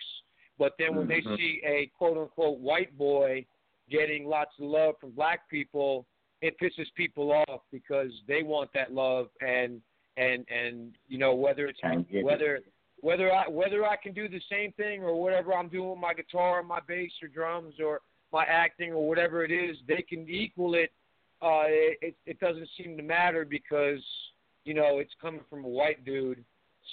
But 0.58 0.72
then 0.78 0.94
when 0.94 1.08
they 1.08 1.22
Mhm. 1.22 1.36
see 1.36 1.60
a 1.64 1.86
quote 1.98 2.18
unquote 2.18 2.58
white 2.58 2.96
boy 2.98 3.46
getting 3.90 4.26
lots 4.26 4.52
of 4.60 4.66
love 4.66 4.94
from 5.00 5.10
black 5.10 5.48
people, 5.50 6.06
it 6.42 6.56
pisses 6.60 6.86
people 6.96 7.32
off 7.32 7.60
because 7.72 8.10
they 8.28 8.42
want 8.42 8.70
that 8.74 8.92
love 8.92 9.28
and 9.40 9.80
and 10.16 10.44
and 10.48 10.92
you 11.08 11.18
know 11.18 11.34
whether 11.34 11.66
it's 11.66 11.80
it. 12.10 12.24
whether 12.24 12.60
whether 13.00 13.32
I 13.32 13.48
whether 13.48 13.84
I 13.84 13.96
can 13.96 14.12
do 14.12 14.28
the 14.28 14.40
same 14.50 14.72
thing 14.72 15.02
or 15.02 15.20
whatever 15.20 15.54
I'm 15.54 15.68
doing 15.68 15.90
with 15.90 15.98
my 15.98 16.14
guitar, 16.14 16.62
my 16.62 16.80
bass 16.86 17.12
or 17.22 17.28
drums 17.28 17.74
or 17.82 18.00
my 18.32 18.44
acting 18.44 18.92
or 18.92 19.06
whatever 19.06 19.44
it 19.44 19.50
is, 19.50 19.76
they 19.86 20.02
can 20.02 20.28
equal 20.28 20.74
it. 20.74 20.90
Uh, 21.42 21.64
it 21.66 22.16
it 22.26 22.40
doesn't 22.40 22.68
seem 22.78 22.96
to 22.96 23.02
matter 23.02 23.44
because 23.44 24.02
you 24.64 24.74
know 24.74 24.98
it's 24.98 25.12
coming 25.20 25.42
from 25.50 25.64
a 25.64 25.68
white 25.68 26.04
dude. 26.04 26.42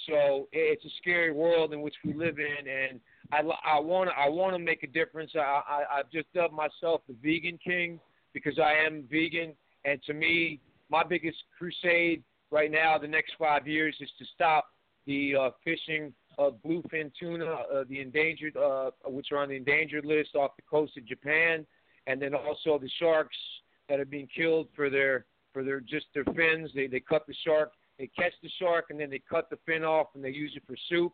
So 0.06 0.48
it's 0.52 0.84
a 0.84 0.90
scary 1.00 1.32
world 1.32 1.72
in 1.72 1.80
which 1.82 1.94
we 2.04 2.12
live 2.12 2.38
in, 2.38 2.68
and 2.68 3.00
I 3.32 3.40
I 3.64 3.80
want 3.80 4.10
I 4.16 4.28
want 4.28 4.54
to 4.54 4.58
make 4.58 4.82
a 4.82 4.86
difference. 4.86 5.32
I, 5.34 5.40
I 5.40 5.98
I've 5.98 6.10
just 6.10 6.32
dubbed 6.34 6.54
myself 6.54 7.00
the 7.08 7.16
vegan 7.22 7.58
king 7.64 7.98
because 8.34 8.58
I 8.58 8.74
am 8.74 9.04
vegan, 9.10 9.54
and 9.84 10.02
to 10.04 10.14
me, 10.14 10.60
my 10.90 11.02
biggest 11.02 11.38
crusade 11.58 12.22
right 12.50 12.70
now, 12.70 12.98
the 12.98 13.08
next 13.08 13.32
five 13.38 13.66
years, 13.66 13.96
is 14.00 14.10
to 14.18 14.24
stop 14.34 14.66
the 15.06 15.34
uh, 15.34 15.50
fishing 15.64 16.12
of 16.38 16.56
bluefin 16.64 17.10
tuna, 17.18 17.44
uh, 17.44 17.84
the 17.88 18.00
endangered, 18.00 18.56
uh, 18.56 18.90
which 19.06 19.32
are 19.32 19.38
on 19.38 19.48
the 19.48 19.56
endangered 19.56 20.04
list 20.04 20.34
off 20.34 20.52
the 20.56 20.62
coast 20.62 20.96
of 20.96 21.06
Japan, 21.06 21.66
and 22.06 22.20
then 22.20 22.34
also 22.34 22.78
the 22.78 22.90
sharks 22.98 23.36
that 23.88 23.98
are 23.98 24.04
being 24.04 24.28
killed 24.34 24.68
for 24.76 24.90
their 24.90 25.24
for 25.52 25.64
their 25.64 25.80
just 25.80 26.06
their 26.14 26.24
fins. 26.36 26.70
They 26.74 26.86
they 26.86 27.00
cut 27.00 27.26
the 27.26 27.34
shark, 27.44 27.72
they 27.98 28.08
catch 28.08 28.32
the 28.42 28.50
shark, 28.58 28.86
and 28.90 29.00
then 29.00 29.10
they 29.10 29.20
cut 29.28 29.48
the 29.48 29.58
fin 29.66 29.84
off 29.84 30.08
and 30.14 30.22
they 30.22 30.30
use 30.30 30.52
it 30.54 30.62
for 30.66 30.76
soup. 30.88 31.12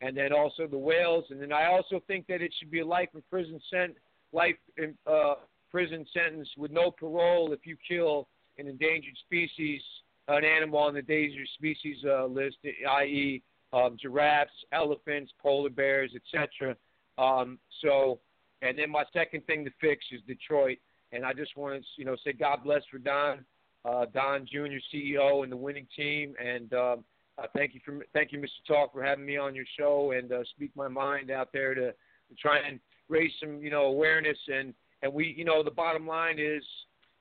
And 0.00 0.16
then 0.16 0.32
also 0.32 0.66
the 0.66 0.78
whales, 0.78 1.24
and 1.30 1.40
then 1.40 1.52
I 1.52 1.66
also 1.66 2.02
think 2.06 2.26
that 2.26 2.42
it 2.42 2.52
should 2.58 2.70
be 2.70 2.80
a 2.80 2.86
life 2.86 3.08
in 3.14 3.22
prison 3.30 3.60
sent 3.70 3.94
life 4.32 4.56
in 4.76 4.94
uh, 5.06 5.34
prison 5.70 6.04
sentence 6.12 6.48
with 6.56 6.70
no 6.70 6.90
parole 6.90 7.52
if 7.52 7.60
you 7.64 7.76
kill 7.88 8.28
an 8.58 8.66
endangered 8.66 9.16
species, 9.24 9.80
an 10.28 10.44
animal 10.44 10.78
on 10.78 10.94
the 10.94 11.00
endangered 11.00 11.48
species 11.54 11.96
uh, 12.06 12.26
list, 12.26 12.56
i.e., 12.64 13.42
um, 13.72 13.96
giraffes, 14.00 14.50
elephants, 14.72 15.32
polar 15.42 15.70
bears, 15.70 16.12
etc. 16.14 16.76
Um, 17.18 17.58
so, 17.82 18.20
and 18.62 18.78
then 18.78 18.90
my 18.90 19.04
second 19.12 19.46
thing 19.46 19.64
to 19.64 19.70
fix 19.80 20.04
is 20.12 20.20
Detroit, 20.26 20.78
and 21.12 21.24
I 21.24 21.32
just 21.32 21.56
want 21.56 21.80
to, 21.80 21.86
you 21.96 22.04
know, 22.04 22.16
say 22.24 22.32
God 22.32 22.60
bless 22.64 22.82
for 22.90 22.98
Don, 22.98 23.44
uh, 23.84 24.06
Don 24.12 24.46
Jr. 24.46 24.78
CEO 24.92 25.42
and 25.42 25.52
the 25.52 25.56
winning 25.56 25.86
team, 25.96 26.34
and 26.42 26.72
um, 26.72 27.04
uh, 27.38 27.46
thank 27.54 27.74
you 27.74 27.80
for 27.84 28.04
thank 28.12 28.32
you, 28.32 28.38
Mr. 28.38 28.66
Talk, 28.66 28.92
for 28.92 29.02
having 29.02 29.26
me 29.26 29.36
on 29.36 29.54
your 29.54 29.66
show 29.78 30.12
and 30.12 30.32
uh, 30.32 30.44
speak 30.54 30.70
my 30.74 30.88
mind 30.88 31.30
out 31.30 31.50
there 31.52 31.74
to, 31.74 31.92
to 31.92 32.34
try 32.40 32.58
and 32.58 32.80
raise 33.08 33.32
some, 33.40 33.60
you 33.60 33.70
know, 33.70 33.84
awareness 33.84 34.38
and 34.48 34.74
and 35.02 35.12
we, 35.12 35.34
you 35.36 35.44
know, 35.44 35.62
the 35.62 35.70
bottom 35.70 36.06
line 36.06 36.38
is, 36.38 36.64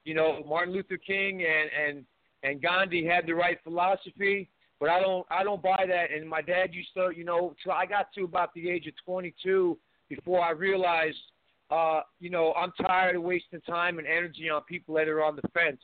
you 0.05 0.13
know, 0.13 0.43
Martin 0.47 0.73
Luther 0.73 0.97
King 0.97 1.43
and 1.43 1.69
and 1.87 2.05
and 2.43 2.61
Gandhi 2.61 3.05
had 3.05 3.25
the 3.25 3.33
right 3.33 3.57
philosophy, 3.63 4.49
but 4.79 4.89
I 4.89 4.99
don't 5.01 5.25
I 5.29 5.43
don't 5.43 5.61
buy 5.61 5.85
that. 5.87 6.11
And 6.15 6.27
my 6.27 6.41
dad 6.41 6.73
used 6.73 6.93
to, 6.95 7.11
you 7.15 7.25
know, 7.25 7.53
till 7.61 7.73
I 7.73 7.85
got 7.85 8.13
to 8.13 8.23
about 8.23 8.53
the 8.53 8.69
age 8.69 8.87
of 8.87 8.93
22 9.05 9.77
before 10.07 10.41
I 10.41 10.51
realized, 10.51 11.17
uh, 11.71 12.01
you 12.19 12.29
know, 12.29 12.53
I'm 12.53 12.71
tired 12.85 13.15
of 13.15 13.23
wasting 13.23 13.61
time 13.61 13.99
and 13.99 14.07
energy 14.07 14.49
on 14.49 14.61
people 14.63 14.95
that 14.95 15.09
are 15.09 15.23
on 15.23 15.35
the 15.35 15.41
fence. 15.53 15.81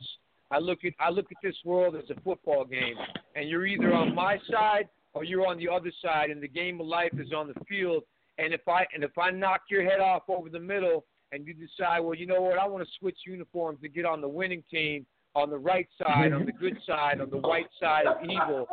I 0.52 0.58
look 0.58 0.84
at 0.84 0.92
I 1.00 1.10
look 1.10 1.26
at 1.30 1.38
this 1.42 1.56
world 1.64 1.96
as 1.96 2.08
a 2.10 2.20
football 2.20 2.64
game, 2.64 2.96
and 3.34 3.48
you're 3.48 3.66
either 3.66 3.92
on 3.94 4.14
my 4.14 4.38
side 4.50 4.88
or 5.14 5.24
you're 5.24 5.46
on 5.46 5.58
the 5.58 5.68
other 5.68 5.90
side, 6.02 6.30
and 6.30 6.42
the 6.42 6.48
game 6.48 6.80
of 6.80 6.86
life 6.86 7.12
is 7.18 7.32
on 7.32 7.48
the 7.48 7.64
field. 7.68 8.04
And 8.38 8.52
if 8.52 8.66
I 8.68 8.84
and 8.94 9.02
if 9.02 9.16
I 9.18 9.30
knock 9.30 9.62
your 9.70 9.82
head 9.82 10.00
off 10.00 10.22
over 10.28 10.48
the 10.48 10.60
middle, 10.60 11.04
and 11.32 11.46
you 11.46 11.54
decide, 11.54 12.00
well, 12.00 12.14
you 12.14 12.26
know 12.26 12.40
what, 12.42 12.58
I 12.58 12.66
want 12.66 12.84
to 12.84 12.90
switch 12.98 13.18
uniforms 13.26 13.80
to 13.82 13.88
get 13.88 14.04
on 14.04 14.20
the 14.20 14.28
winning 14.28 14.62
team, 14.70 15.06
on 15.34 15.48
the 15.48 15.58
right 15.58 15.88
side, 15.98 16.32
on 16.32 16.44
the 16.44 16.52
good 16.52 16.76
side, 16.86 17.20
on 17.20 17.30
the 17.30 17.38
white 17.38 17.68
side 17.80 18.06
of 18.06 18.22
evil, 18.22 18.68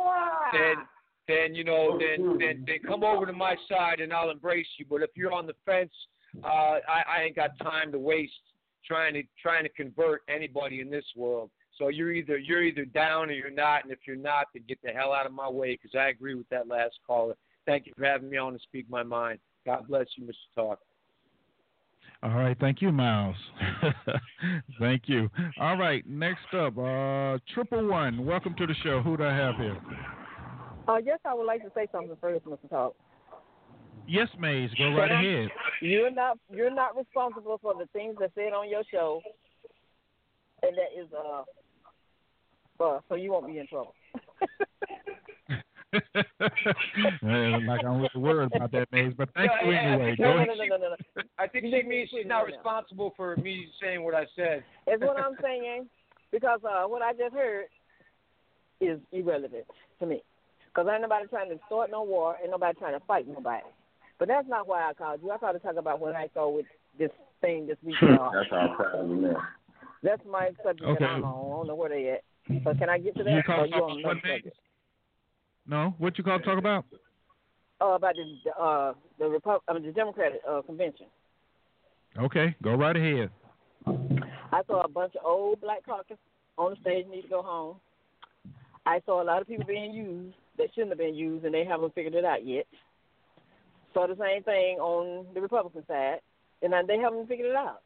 then 0.52 0.76
then 1.28 1.54
you 1.54 1.64
know 1.64 1.98
then 1.98 2.38
then 2.38 2.64
then 2.66 2.78
come 2.86 3.04
over 3.04 3.24
to 3.24 3.32
my 3.32 3.56
side 3.68 4.00
and 4.00 4.12
I'll 4.12 4.30
embrace 4.30 4.66
you. 4.78 4.84
But 4.88 5.02
if 5.02 5.10
you're 5.14 5.32
on 5.32 5.46
the 5.46 5.54
fence, 5.64 5.92
uh, 6.44 6.46
I, 6.88 7.02
I 7.18 7.22
ain't 7.22 7.36
got 7.36 7.58
time 7.62 7.92
to 7.92 7.98
waste 7.98 8.32
trying 8.84 9.14
to 9.14 9.22
trying 9.40 9.64
to 9.64 9.70
convert 9.70 10.22
anybody 10.28 10.80
in 10.80 10.90
this 10.90 11.04
world. 11.16 11.50
So 11.80 11.88
you're 11.88 12.12
either 12.12 12.36
you're 12.36 12.62
either 12.62 12.84
down 12.84 13.30
or 13.30 13.32
you're 13.32 13.50
not, 13.50 13.84
and 13.84 13.92
if 13.92 14.00
you're 14.06 14.14
not, 14.14 14.48
then 14.52 14.64
get 14.68 14.78
the 14.84 14.90
hell 14.90 15.14
out 15.14 15.24
of 15.24 15.32
my 15.32 15.48
way 15.48 15.78
because 15.80 15.98
I 15.98 16.10
agree 16.10 16.34
with 16.34 16.48
that 16.50 16.68
last 16.68 16.98
caller. 17.06 17.34
Thank 17.64 17.86
you 17.86 17.94
for 17.96 18.04
having 18.04 18.28
me 18.28 18.36
on 18.36 18.52
to 18.52 18.58
speak 18.58 18.88
my 18.90 19.02
mind. 19.02 19.38
God 19.64 19.88
bless 19.88 20.04
you, 20.16 20.24
Mr. 20.24 20.34
Talk. 20.54 20.80
All 22.22 22.34
right, 22.34 22.54
thank 22.60 22.82
you, 22.82 22.92
Miles. 22.92 23.36
thank 24.78 25.04
you. 25.06 25.30
All 25.58 25.78
right, 25.78 26.06
next 26.06 26.52
up, 26.52 26.76
uh, 26.76 27.38
triple 27.54 27.88
one. 27.88 28.26
Welcome 28.26 28.54
to 28.58 28.66
the 28.66 28.74
show. 28.82 29.00
Who 29.00 29.16
do 29.16 29.24
I 29.24 29.34
have 29.34 29.56
here? 29.56 29.78
Uh, 30.86 30.98
yes, 31.02 31.18
I 31.24 31.32
would 31.32 31.46
like 31.46 31.62
to 31.62 31.70
say 31.74 31.86
something 31.90 32.14
first, 32.20 32.44
Mr. 32.44 32.68
Talk. 32.68 32.94
Yes, 34.06 34.28
Maze. 34.38 34.70
Go 34.76 34.90
right 34.90 35.10
ahead. 35.10 35.48
You're 35.80 36.10
not 36.10 36.36
you're 36.52 36.74
not 36.74 36.94
responsible 36.94 37.58
for 37.62 37.72
the 37.72 37.86
things 37.94 38.16
that 38.20 38.32
said 38.34 38.52
on 38.52 38.68
your 38.68 38.82
show, 38.90 39.22
and 40.62 40.76
that 40.76 41.00
is 41.00 41.08
uh, 41.16 41.44
uh 42.80 43.00
so 43.08 43.14
you 43.14 43.32
won't 43.32 43.46
be 43.46 43.58
in 43.58 43.66
trouble. 43.66 43.94
Well, 47.22 47.62
like 47.62 47.84
I'm 47.84 47.98
really 48.00 48.10
worried 48.14 48.52
about 48.54 48.70
that, 48.72 48.86
Maze. 48.92 49.12
But 49.16 49.28
thank 49.34 49.50
you 49.64 49.72
Yeah, 49.72 49.82
yeah, 49.82 49.92
anyway. 49.92 50.16
no, 50.18 50.36
no, 50.36 50.44
no, 50.44 50.54
no, 50.54 50.76
no, 50.76 50.88
no. 51.16 51.22
I 51.38 51.48
think 51.48 51.66
she 51.66 51.82
means 51.82 52.10
she's 52.10 52.26
not 52.26 52.46
responsible 52.46 53.12
for 53.16 53.36
me 53.36 53.66
saying 53.80 54.02
what 54.04 54.14
I 54.14 54.26
said. 54.36 54.62
Is 54.86 55.00
what 55.00 55.18
I'm 55.18 55.36
saying 55.42 55.88
because 56.30 56.60
uh, 56.64 56.86
what 56.86 57.02
I 57.02 57.12
just 57.12 57.34
heard 57.34 57.66
is 58.80 58.98
irrelevant 59.12 59.64
to 59.98 60.06
me. 60.06 60.22
Because 60.66 60.88
ain't 60.92 61.02
nobody 61.02 61.26
trying 61.26 61.50
to 61.50 61.58
start 61.66 61.90
no 61.90 62.04
war, 62.04 62.36
ain't 62.40 62.50
nobody 62.50 62.78
trying 62.78 62.98
to 62.98 63.04
fight 63.06 63.26
nobody. 63.26 63.64
But 64.18 64.28
that's 64.28 64.48
not 64.48 64.68
why 64.68 64.88
I 64.88 64.94
called 64.94 65.20
you. 65.22 65.30
I 65.30 65.38
called 65.38 65.54
to 65.54 65.58
talk 65.60 65.76
about 65.76 65.98
what 66.00 66.14
I 66.14 66.28
saw 66.34 66.48
with 66.48 66.66
this 66.98 67.10
thing 67.40 67.66
this 67.66 67.78
weekend. 67.82 68.18
That's 68.32 68.52
our 68.52 68.76
problem 68.76 69.22
there. 69.22 69.48
That's 70.02 70.22
my 70.30 70.50
subject 70.62 70.88
Okay. 70.88 70.98
that 71.00 71.10
I'm 71.10 71.24
on. 71.24 71.52
I 71.52 71.56
don't 71.56 71.66
know 71.66 71.74
where 71.74 71.88
they 71.88 72.10
at. 72.10 72.22
So 72.64 72.74
can 72.74 72.88
I 72.88 72.98
get 72.98 73.16
to 73.16 73.24
that? 73.24 73.34
You 73.34 73.42
call 73.42 73.66
you 73.66 73.72
talk 73.72 73.82
on 73.82 74.00
about 74.00 74.16
what, 74.16 74.52
No, 75.66 75.94
what 75.98 76.18
you 76.18 76.24
call 76.24 76.38
to 76.38 76.44
talk 76.44 76.58
about? 76.58 76.84
Oh, 77.80 77.94
about 77.94 78.14
the 78.14 78.50
uh 78.60 78.92
the 79.18 79.28
Repub- 79.28 79.62
I 79.68 79.72
mean, 79.74 79.84
the 79.84 79.92
Democratic 79.92 80.40
uh, 80.48 80.62
convention. 80.62 81.06
Okay, 82.18 82.54
go 82.62 82.74
right 82.74 82.96
ahead. 82.96 83.30
I 84.52 84.62
saw 84.66 84.82
a 84.82 84.88
bunch 84.88 85.14
of 85.14 85.24
old 85.24 85.60
black 85.60 85.84
caucus 85.86 86.18
on 86.58 86.72
the 86.72 86.80
stage 86.80 87.06
need 87.08 87.22
to 87.22 87.28
go 87.28 87.42
home. 87.42 87.76
I 88.84 89.00
saw 89.06 89.22
a 89.22 89.24
lot 89.24 89.40
of 89.40 89.48
people 89.48 89.64
being 89.64 89.92
used 89.92 90.34
that 90.58 90.68
shouldn't 90.74 90.90
have 90.90 90.98
been 90.98 91.14
used, 91.14 91.44
and 91.44 91.54
they 91.54 91.64
haven't 91.64 91.94
figured 91.94 92.14
it 92.14 92.24
out 92.24 92.44
yet. 92.44 92.66
Saw 93.94 94.06
the 94.06 94.16
same 94.16 94.42
thing 94.42 94.78
on 94.78 95.26
the 95.34 95.40
Republican 95.40 95.84
side, 95.86 96.18
and 96.62 96.72
they 96.88 96.98
haven't 96.98 97.28
figured 97.28 97.50
it 97.50 97.56
out. 97.56 97.80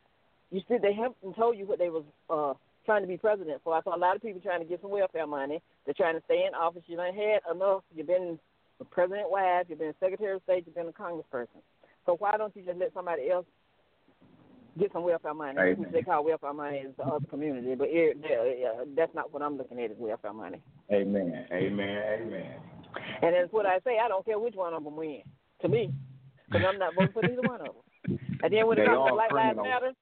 You 0.51 0.61
see, 0.69 0.77
they 0.81 0.95
haven't 0.95 1.36
told 1.36 1.59
you 1.59 1.66
what 1.66 1.78
they 1.78 1.91
was 1.91 2.05
uh, 2.31 2.55
trying 2.85 3.02
to 3.02 3.09
be 3.09 3.16
president 3.16 3.61
for. 3.65 3.74
I 3.74 3.82
saw 3.82 3.97
a 3.97 3.98
lot 3.98 4.16
of 4.16 4.23
people 4.23 4.40
trying 4.40 4.61
to 4.61 4.66
get 4.66 4.81
some 4.81 4.90
welfare 4.90 5.27
money. 5.27 5.61
They're 5.85 5.94
trying 5.94 6.16
to 6.16 6.24
stay 6.24 6.44
in 6.47 6.55
office. 6.55 6.82
You 6.86 6.97
done 6.97 7.15
had 7.15 7.40
enough. 7.55 7.82
You've 7.94 8.06
been 8.06 8.39
a 8.81 8.85
president 8.85 9.31
wife. 9.31 9.66
You've 9.69 9.78
been 9.78 9.94
Secretary 10.01 10.35
of 10.35 10.43
State. 10.43 10.65
You've 10.66 10.74
been 10.74 10.89
a 10.89 10.93
congressperson. 10.93 11.62
So 12.06 12.16
why 12.19 12.36
don't 12.36 12.55
you 12.56 12.62
just 12.62 12.78
let 12.78 12.93
somebody 12.93 13.31
else 13.31 13.47
get 14.78 14.93
some 14.93 15.05
welfare 15.05 15.35
money, 15.35 15.59
Amen. 15.59 15.78
which 15.78 15.93
they 15.93 16.02
call 16.02 16.24
welfare 16.24 16.52
money 16.52 16.81
in 16.81 16.94
the 16.97 17.05
other 17.05 17.27
community. 17.27 17.74
But 17.74 17.89
it, 17.90 18.19
yeah, 18.28 18.85
that's 18.97 19.15
not 19.15 19.32
what 19.32 19.43
I'm 19.43 19.56
looking 19.56 19.78
at 19.81 19.90
as 19.90 19.97
welfare 19.98 20.32
money. 20.32 20.61
Amen. 20.93 21.47
Amen. 21.52 22.02
Amen. 22.20 22.56
And 23.23 23.35
that's 23.35 23.52
what 23.52 23.66
I 23.66 23.78
say. 23.85 23.98
I 24.02 24.09
don't 24.09 24.24
care 24.24 24.39
which 24.39 24.55
one 24.55 24.74
of 24.74 24.85
them 24.85 24.97
win. 24.97 25.23
To 25.62 25.69
me, 25.69 25.93
because 26.47 26.66
I'm 26.69 26.78
not 26.78 26.94
voting 26.94 27.12
for 27.12 27.24
either 27.24 27.40
one 27.43 27.61
of 27.61 27.69
them. 27.69 28.19
And 28.43 28.52
then 28.52 28.66
when 28.66 28.78
it 28.78 28.85
comes 28.85 28.97
to 28.97 29.01
all 29.01 29.15
Black 29.15 29.32
Lives. 29.32 29.56
Matter, 29.56 29.93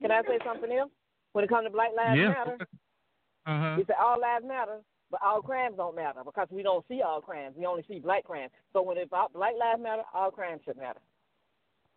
can 0.00 0.10
I 0.12 0.22
say 0.22 0.38
something 0.44 0.70
else? 0.70 0.90
When 1.32 1.44
it 1.44 1.48
comes 1.48 1.66
to 1.66 1.70
Black 1.70 1.90
Lives 1.96 2.18
Yeah. 2.18 2.28
Matter, 2.28 2.58
Uh-huh. 3.46 3.76
you 3.78 3.84
say 3.86 3.94
all 4.00 4.20
lives 4.20 4.44
matter, 4.46 4.80
but 5.10 5.20
all 5.22 5.42
crimes 5.42 5.76
don't 5.76 5.96
matter 5.96 6.20
because 6.24 6.48
we 6.50 6.62
don't 6.62 6.86
see 6.88 7.02
all 7.02 7.20
crimes. 7.20 7.56
We 7.56 7.66
only 7.66 7.84
see 7.88 7.98
black 7.98 8.24
crimes. 8.24 8.52
So 8.72 8.82
when 8.82 8.96
it's 8.96 9.08
about 9.08 9.32
Black 9.32 9.54
Lives 9.58 9.82
Matter, 9.82 10.02
all 10.14 10.30
crimes 10.30 10.60
should 10.64 10.76
matter. 10.76 11.00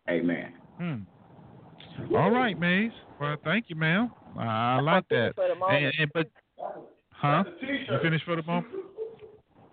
Amen. 0.08 0.52
Hmm. 0.78 2.14
All 2.14 2.30
right, 2.30 2.58
Maze. 2.58 2.92
Well, 3.20 3.36
thank 3.44 3.70
you, 3.70 3.76
ma'am. 3.76 4.10
I 4.38 4.80
like 4.80 5.08
that. 5.08 5.32
For 5.34 5.48
the. 5.48 5.64
And, 5.64 5.92
and, 5.98 6.10
but, 6.12 6.28
huh? 7.10 7.44
You 7.60 7.98
finished 8.02 8.24
for 8.24 8.36
the 8.36 8.42
moment? 8.42 8.74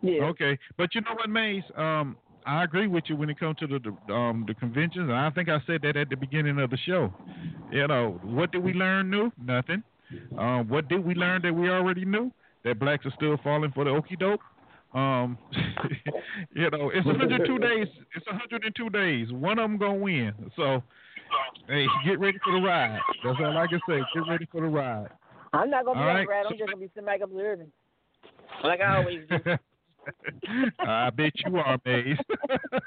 Yeah. 0.02 0.23
Okay, 0.26 0.57
but 0.77 0.94
you 0.95 1.02
know 1.02 1.14
what, 1.15 1.30
Maze? 1.30 1.64
Um, 1.76 2.18
I 2.45 2.63
agree 2.63 2.87
with 2.87 3.05
you 3.07 3.15
when 3.15 3.29
it 3.29 3.39
comes 3.39 3.57
to 3.59 3.67
the, 3.67 3.79
the 3.79 4.13
um 4.13 4.45
the 4.47 4.53
conventions, 4.53 5.09
and 5.09 5.13
I 5.13 5.29
think 5.29 5.49
I 5.49 5.59
said 5.65 5.81
that 5.83 5.95
at 5.95 6.09
the 6.09 6.15
beginning 6.15 6.59
of 6.59 6.69
the 6.69 6.77
show. 6.77 7.13
You 7.71 7.87
know, 7.87 8.19
what 8.23 8.51
did 8.51 8.63
we 8.63 8.73
learn 8.73 9.09
new? 9.09 9.31
Nothing. 9.41 9.83
Um, 10.37 10.67
what 10.69 10.87
did 10.89 11.03
we 11.03 11.15
learn 11.15 11.41
that 11.43 11.53
we 11.53 11.69
already 11.69 12.05
knew? 12.05 12.31
That 12.63 12.79
blacks 12.79 13.05
are 13.05 13.13
still 13.15 13.37
falling 13.43 13.71
for 13.71 13.83
the 13.83 13.89
okey 13.89 14.15
doke. 14.15 14.41
Um, 14.93 15.37
you 16.55 16.69
know, 16.69 16.91
it's 16.93 17.05
102 17.05 17.59
days. 17.59 17.87
It's 18.15 18.25
102 18.27 18.89
days. 18.89 19.31
One 19.31 19.59
of 19.59 19.69
them 19.69 19.77
gonna 19.77 19.95
win. 19.95 20.33
So, 20.55 20.83
hey, 21.67 21.85
get 22.05 22.19
ready 22.19 22.37
for 22.43 22.53
the 22.53 22.65
ride. 22.65 22.99
That's 23.23 23.37
all 23.39 23.57
I 23.57 23.67
can 23.67 23.79
say. 23.89 23.99
Get 24.13 24.29
ready 24.29 24.47
for 24.51 24.61
the 24.61 24.67
ride. 24.67 25.09
I'm 25.51 25.69
not 25.69 25.85
gonna 25.85 25.99
be 25.99 26.03
All 26.03 26.09
on 26.09 26.15
right. 26.15 26.27
the 26.27 26.31
ride. 26.31 26.45
I'm 26.45 26.57
just 26.57 26.69
gonna 26.69 26.77
be 26.77 26.89
sitting 26.93 27.05
back 27.05 27.21
observing, 27.21 27.71
like 28.63 28.81
I 28.81 28.97
always 28.97 29.21
do. 29.29 29.37
I 30.80 31.09
bet 31.09 31.34
you 31.45 31.57
are, 31.57 31.77
Maze. 31.85 32.17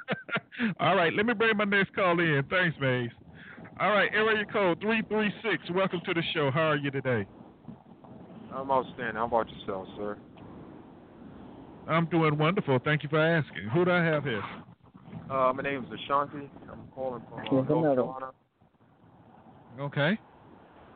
All 0.80 0.96
right, 0.96 1.12
let 1.12 1.26
me 1.26 1.34
bring 1.34 1.56
my 1.56 1.64
next 1.64 1.94
call 1.94 2.18
in. 2.18 2.42
Thanks, 2.50 2.76
Maze. 2.80 3.10
All 3.78 3.90
right, 3.90 4.10
area 4.12 4.44
code 4.46 4.80
336. 4.80 5.70
Welcome 5.74 6.00
to 6.06 6.14
the 6.14 6.22
show. 6.34 6.50
How 6.50 6.68
are 6.70 6.76
you 6.76 6.90
today? 6.90 7.26
I'm 8.54 8.70
outstanding. 8.70 9.16
How 9.16 9.26
about 9.26 9.48
yourself, 9.50 9.86
sir? 9.96 10.16
I'm 11.86 12.06
doing 12.06 12.36
wonderful. 12.38 12.78
Thank 12.84 13.02
you 13.02 13.08
for 13.08 13.18
asking. 13.18 13.68
Who 13.72 13.84
do 13.84 13.90
I 13.90 14.02
have 14.02 14.24
here? 14.24 14.42
Uh, 15.30 15.52
my 15.52 15.68
is 15.68 15.84
Ashanti. 16.04 16.48
I'm 16.70 16.80
calling 16.94 17.22
from 17.28 17.40
uh, 17.40 17.62
North. 17.62 17.96
Carolina. 17.96 18.30
Okay. 19.80 20.18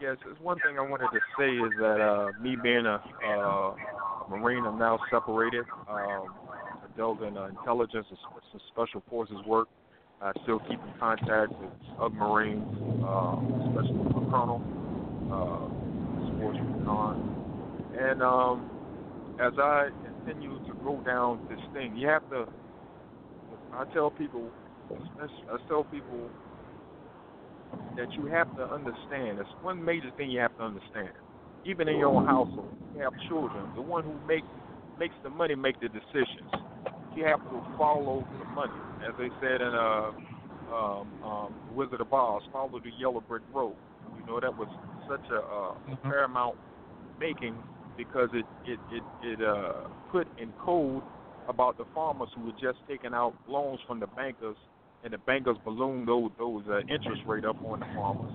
Yes, 0.00 0.16
there's 0.24 0.40
one 0.40 0.58
thing 0.60 0.78
I 0.78 0.80
wanted 0.80 1.08
to 1.12 1.20
say 1.36 1.50
is 1.56 1.72
that 1.78 2.00
uh, 2.00 2.32
me 2.40 2.56
being 2.62 2.86
a, 2.86 3.02
uh, 3.22 3.74
a 3.74 4.26
Marine, 4.30 4.64
I'm 4.64 4.78
now 4.78 4.98
separated. 5.10 5.66
Um, 5.90 6.32
I 6.48 6.96
delved 6.96 7.22
in 7.22 7.36
uh, 7.36 7.48
intelligence 7.48 8.06
and 8.08 8.62
special 8.72 9.02
forces 9.10 9.36
work. 9.46 9.68
I 10.22 10.32
still 10.42 10.58
keep 10.60 10.80
in 10.80 10.92
contact 10.98 11.52
with 11.52 11.68
other 12.00 12.14
Marines, 12.14 12.64
uh, 13.04 13.36
especially 13.68 14.04
my 14.08 14.24
colonel, 14.30 14.62
uh, 15.28 15.68
sports 16.32 16.58
recon. 16.62 17.92
And 18.00 18.22
um, 18.22 18.70
as 19.38 19.52
I 19.58 19.90
continue 20.24 20.58
to 20.66 20.74
go 20.82 21.02
down 21.04 21.46
this 21.50 21.60
thing, 21.74 21.94
you 21.94 22.08
have 22.08 22.26
to. 22.30 22.46
I 23.74 23.84
tell 23.92 24.10
people, 24.10 24.48
I 24.90 25.56
tell 25.68 25.84
people 25.84 26.30
that 27.96 28.12
you 28.16 28.26
have 28.26 28.54
to 28.56 28.62
understand. 28.72 29.38
There's 29.38 29.54
one 29.62 29.84
major 29.84 30.10
thing 30.16 30.30
you 30.30 30.40
have 30.40 30.56
to 30.56 30.62
understand. 30.62 31.10
Even 31.64 31.88
in 31.88 31.96
your 31.98 32.08
own 32.08 32.24
household, 32.24 32.72
you 32.96 33.02
have 33.02 33.12
children. 33.28 33.64
The 33.74 33.82
one 33.82 34.04
who 34.04 34.14
make 34.26 34.44
makes 34.98 35.14
the 35.22 35.30
money 35.30 35.54
make 35.54 35.80
the 35.80 35.88
decisions. 35.88 36.50
You 37.16 37.24
have 37.24 37.40
to 37.40 37.76
follow 37.76 38.24
the 38.38 38.44
money, 38.54 38.72
as 39.06 39.14
they 39.18 39.28
said 39.40 39.60
in 39.60 39.74
uh, 39.74 40.10
um, 40.72 41.24
um, 41.24 41.54
Wizard 41.74 42.00
of 42.00 42.12
Oz. 42.12 42.42
Follow 42.52 42.80
the 42.80 42.90
yellow 42.98 43.22
brick 43.26 43.42
road. 43.52 43.74
You 44.18 44.26
know 44.26 44.40
that 44.40 44.56
was 44.56 44.68
such 45.08 45.24
a 45.30 45.40
uh, 45.40 45.96
paramount 46.02 46.56
making 47.18 47.56
because 47.96 48.30
it 48.32 48.46
it 48.66 48.78
it, 48.92 49.02
it 49.22 49.46
uh, 49.46 49.88
put 50.10 50.26
in 50.40 50.52
code 50.64 51.02
about 51.48 51.76
the 51.76 51.84
farmers 51.94 52.28
who 52.36 52.46
were 52.46 52.52
just 52.52 52.78
taking 52.88 53.12
out 53.12 53.34
loans 53.48 53.80
from 53.86 54.00
the 54.00 54.06
bankers 54.08 54.56
and 55.02 55.12
the 55.12 55.18
bankers 55.18 55.56
ballooned 55.64 56.06
those 56.06 56.30
those 56.38 56.62
uh, 56.68 56.80
interest 56.80 57.22
rate 57.26 57.44
up 57.44 57.56
on 57.64 57.80
the 57.80 57.86
farmers. 57.94 58.32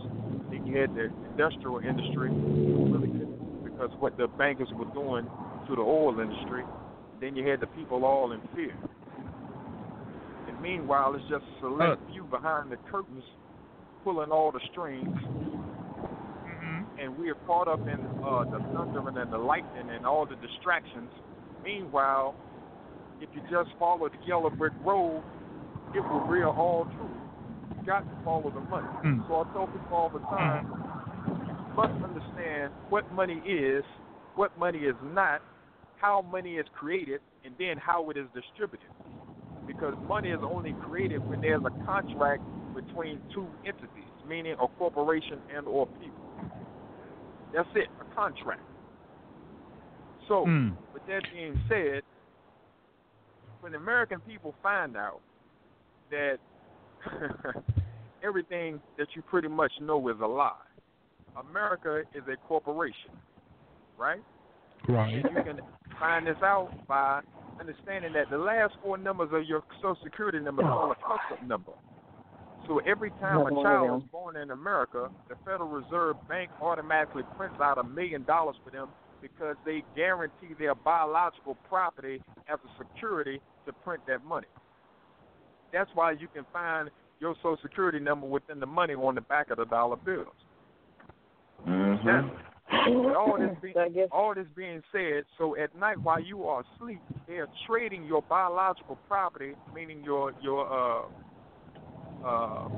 Then 0.49 0.65
you 0.65 0.77
had 0.77 0.95
the 0.95 1.11
industrial 1.31 1.79
industry 1.79 2.29
really 2.29 3.07
couldn't 3.07 3.63
because 3.63 3.91
what 3.99 4.17
the 4.17 4.27
bankers 4.27 4.69
were 4.73 4.91
doing 4.93 5.27
to 5.67 5.75
the 5.75 5.81
oil 5.81 6.19
industry. 6.19 6.63
Then 7.21 7.35
you 7.35 7.47
had 7.47 7.59
the 7.59 7.67
people 7.67 8.05
all 8.05 8.31
in 8.31 8.41
fear. 8.55 8.75
And 10.47 10.61
meanwhile, 10.61 11.15
it's 11.15 11.23
just 11.29 11.43
a 11.43 11.59
select 11.61 12.01
few 12.11 12.23
behind 12.23 12.71
the 12.71 12.77
curtains 12.91 13.23
pulling 14.03 14.31
all 14.31 14.51
the 14.51 14.59
strings. 14.71 15.15
And 16.97 17.17
we 17.17 17.29
are 17.29 17.35
caught 17.45 17.67
up 17.67 17.81
in 17.81 17.99
uh, 18.23 18.45
the 18.45 18.59
thundering 18.73 19.17
and 19.17 19.31
the 19.31 19.37
lightning 19.37 19.89
and 19.89 20.05
all 20.05 20.25
the 20.25 20.35
distractions. 20.35 21.09
Meanwhile, 21.63 22.35
if 23.21 23.29
you 23.33 23.41
just 23.51 23.69
follow 23.77 24.07
the 24.07 24.15
yellow 24.25 24.49
brick 24.49 24.73
road, 24.83 25.23
it 25.95 26.01
will 26.01 26.27
real 26.27 26.49
all 26.49 26.85
true. 26.97 27.09
You 27.79 27.85
got 27.85 27.99
to 27.99 28.23
follow 28.23 28.51
the 28.51 28.59
money. 28.59 28.87
Mm. 29.03 29.27
So 29.27 29.41
I 29.41 29.53
tell 29.53 29.67
people 29.67 29.95
all 29.95 30.09
the 30.09 30.19
time, 30.19 30.67
you 31.47 31.75
must 31.75 31.95
understand 32.03 32.73
what 32.89 33.09
money 33.13 33.41
is, 33.47 33.83
what 34.35 34.57
money 34.59 34.79
is 34.79 34.95
not, 35.13 35.41
how 35.97 36.21
money 36.21 36.55
is 36.55 36.65
created, 36.77 37.21
and 37.45 37.55
then 37.57 37.77
how 37.77 38.09
it 38.09 38.17
is 38.17 38.25
distributed. 38.35 38.89
Because 39.65 39.95
money 40.07 40.29
is 40.29 40.39
only 40.43 40.73
created 40.85 41.27
when 41.29 41.39
there's 41.41 41.63
a 41.65 41.85
contract 41.85 42.43
between 42.75 43.19
two 43.33 43.47
entities, 43.65 44.11
meaning 44.27 44.53
a 44.61 44.67
corporation 44.77 45.39
and 45.55 45.65
or 45.65 45.87
people. 45.87 46.25
That's 47.53 47.69
it, 47.75 47.87
a 48.01 48.15
contract. 48.15 48.61
So, 50.27 50.45
Mm. 50.45 50.75
with 50.93 51.05
that 51.07 51.23
being 51.31 51.57
said, 51.69 52.03
when 53.61 53.71
the 53.71 53.77
American 53.77 54.19
people 54.21 54.53
find 54.61 54.97
out 54.97 55.21
that 56.11 56.37
everything 58.23 58.79
that 58.97 59.07
you 59.15 59.21
pretty 59.21 59.47
much 59.47 59.71
know 59.81 60.07
is 60.09 60.15
a 60.21 60.27
lie, 60.27 60.53
America 61.49 62.03
is 62.13 62.23
a 62.31 62.37
corporation, 62.47 63.11
right? 63.97 64.21
Right. 64.87 65.15
And 65.15 65.23
you 65.35 65.43
can 65.43 65.59
find 65.99 66.27
this 66.27 66.37
out 66.43 66.71
by 66.87 67.21
understanding 67.59 68.13
that 68.13 68.29
the 68.29 68.37
last 68.37 68.73
four 68.83 68.97
numbers 68.97 69.29
of 69.33 69.47
your 69.47 69.63
Social 69.77 69.97
Security 70.03 70.39
number 70.39 70.61
is 70.61 70.67
called 70.67 70.95
a 70.95 71.29
custom 71.29 71.47
number. 71.47 71.71
So 72.67 72.79
every 72.79 73.11
time 73.11 73.45
Another 73.45 73.59
a 73.59 73.63
child 73.63 74.03
is 74.03 74.09
born 74.11 74.37
in 74.37 74.51
America, 74.51 75.09
the 75.29 75.35
Federal 75.45 75.69
Reserve 75.69 76.15
Bank 76.27 76.49
automatically 76.61 77.23
prints 77.37 77.57
out 77.61 77.77
a 77.77 77.83
million 77.83 78.23
dollars 78.23 78.55
for 78.63 78.71
them 78.71 78.89
because 79.21 79.55
they 79.65 79.83
guarantee 79.95 80.53
their 80.57 80.75
biological 80.75 81.55
property 81.69 82.21
as 82.51 82.59
a 82.63 82.83
security 82.83 83.39
to 83.65 83.73
print 83.73 84.01
that 84.07 84.23
money. 84.25 84.47
That's 85.75 85.89
why 85.93 86.11
you 86.11 86.29
can 86.33 86.45
find 86.53 86.89
your 87.19 87.35
Social 87.43 87.57
Security 87.61 87.99
number 87.99 88.25
within 88.25 88.61
the 88.61 88.65
money 88.65 88.93
on 88.93 89.13
the 89.15 89.21
back 89.21 89.49
of 89.51 89.57
the 89.57 89.65
dollar 89.65 89.97
bills. 89.97 90.27
Now, 91.67 92.31
with 92.87 93.15
all 93.15 93.37
this 93.37 93.57
being, 93.61 94.07
all 94.09 94.33
this 94.33 94.47
being 94.55 94.81
said, 94.93 95.25
so 95.37 95.57
at 95.57 95.77
night 95.77 95.97
while 96.01 96.21
you 96.21 96.45
are 96.45 96.63
asleep, 96.77 97.01
they 97.27 97.35
are 97.35 97.49
trading 97.67 98.05
your 98.05 98.21
biological 98.21 98.97
property, 99.09 99.53
meaning 99.75 100.01
your 100.01 100.31
your 100.41 100.65
uh 100.65 101.01
uh 102.25 102.69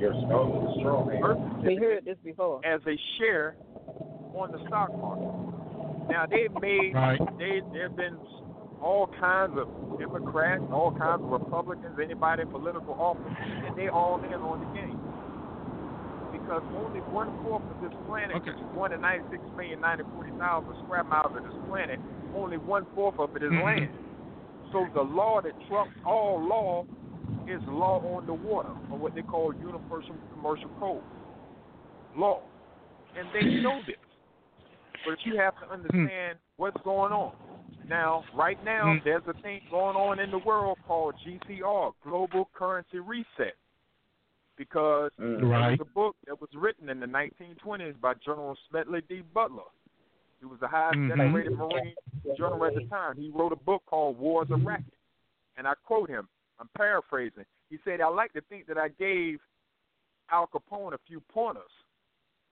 Your 0.00 0.12
strong, 0.26 0.76
strong 0.80 1.20
birth 1.20 1.38
We 1.64 1.76
heard 1.76 2.04
this 2.04 2.18
before. 2.24 2.60
as 2.66 2.80
a 2.88 2.96
share 3.18 3.54
on 4.34 4.50
the 4.50 4.58
stock 4.66 4.90
market. 4.98 6.10
Now 6.10 6.26
they've 6.26 6.52
made 6.60 6.94
Right. 6.94 7.20
they 7.38 7.60
there've 7.72 7.96
been 7.96 8.18
all 8.84 9.08
kinds 9.18 9.56
of 9.56 9.66
Democrats, 9.98 10.62
all 10.70 10.92
kinds 10.92 11.24
of 11.24 11.30
Republicans, 11.32 11.96
anybody 11.96 12.42
in 12.42 12.48
political 12.48 12.92
office, 13.00 13.32
and 13.64 13.72
they 13.76 13.88
all 13.88 14.20
in 14.20 14.36
on 14.44 14.60
the 14.60 14.68
game. 14.76 15.00
Because 16.30 16.62
only 16.76 17.00
one 17.08 17.32
fourth 17.42 17.64
of 17.70 17.80
this 17.80 17.96
planet, 18.06 18.36
Okay. 18.36 18.50
which 18.50 18.60
is 18.60 18.76
one 18.76 18.92
in 18.92 19.00
ninety 19.00 19.24
six 19.30 19.42
million 19.56 19.80
ninety 19.80 20.04
forty 20.12 20.30
thousand 20.36 20.76
square 20.84 21.02
miles 21.04 21.32
of 21.34 21.42
this 21.42 21.54
planet, 21.66 21.98
only 22.36 22.58
one 22.58 22.84
fourth 22.94 23.18
of 23.18 23.34
it 23.34 23.42
is 23.42 23.50
Mhm. 23.50 23.64
land. 23.64 23.94
So 24.72 24.86
the 24.92 25.02
law 25.02 25.40
that 25.40 25.54
trumps 25.68 25.94
all 26.04 26.40
law 26.42 26.84
is 27.46 27.62
law 27.68 28.00
on 28.16 28.26
the 28.26 28.34
water, 28.34 28.74
or 28.90 28.98
what 28.98 29.14
they 29.14 29.22
call 29.22 29.54
universal 29.54 30.16
commercial 30.34 30.68
code 30.80 31.02
law. 32.16 32.40
And 33.16 33.28
they 33.32 33.60
know 33.62 33.80
this. 33.86 33.96
But 35.06 35.24
you 35.24 35.36
have 35.36 35.54
to 35.60 35.70
understand 35.70 36.38
what's 36.56 36.80
going 36.82 37.12
on. 37.12 37.32
Now, 37.88 38.24
right 38.34 38.62
now, 38.64 38.84
Mm. 38.94 39.04
there's 39.04 39.26
a 39.26 39.34
thing 39.34 39.60
going 39.70 39.96
on 39.96 40.18
in 40.18 40.30
the 40.30 40.38
world 40.38 40.78
called 40.86 41.16
GCR, 41.24 41.92
Global 42.02 42.46
Currency 42.54 42.98
Reset. 42.98 43.56
Because 44.56 45.10
there 45.16 45.46
Right. 45.46 45.78
was 45.78 45.80
a 45.80 45.92
book 45.92 46.16
that 46.26 46.40
was 46.40 46.54
written 46.54 46.88
in 46.88 47.00
the 47.00 47.06
1920s 47.06 47.96
by 48.00 48.14
General 48.14 48.56
Smedley 48.68 49.00
D. 49.02 49.20
Butler. 49.22 49.64
He 50.38 50.46
was 50.46 50.60
the 50.60 50.68
highest 50.68 50.98
Mhm. 50.98 51.08
decorated 51.08 51.52
Marine 51.58 51.96
general 52.36 52.64
at 52.64 52.74
the 52.74 52.86
time. 52.86 53.16
He 53.16 53.30
wrote 53.30 53.52
a 53.52 53.56
book 53.56 53.84
called 53.86 54.18
Wars 54.18 54.50
of 54.50 54.64
Racket. 54.64 54.94
And 55.56 55.66
I 55.66 55.74
quote 55.74 56.08
him, 56.08 56.28
I'm 56.58 56.68
paraphrasing. 56.68 57.46
He 57.68 57.78
said, 57.78 58.00
I 58.00 58.08
like 58.08 58.32
to 58.34 58.40
think 58.42 58.66
that 58.66 58.78
I 58.78 58.88
gave 58.88 59.40
Al 60.30 60.46
Capone 60.46 60.94
a 60.94 60.98
few 60.98 61.20
pointers. 61.20 61.70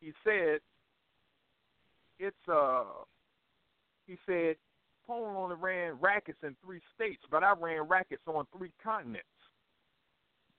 He 0.01 0.13
said, 0.25 0.61
it's, 2.19 2.49
uh, 2.49 3.05
he 4.07 4.19
said, 4.27 4.57
Capone 5.09 5.37
only 5.37 5.57
ran 5.57 5.93
rackets 6.01 6.39
in 6.43 6.57
three 6.65 6.81
states, 6.95 7.23
but 7.31 7.43
I 7.43 7.53
ran 7.53 7.83
rackets 7.83 8.23
on 8.27 8.47
three 8.57 8.73
continents. 8.83 9.27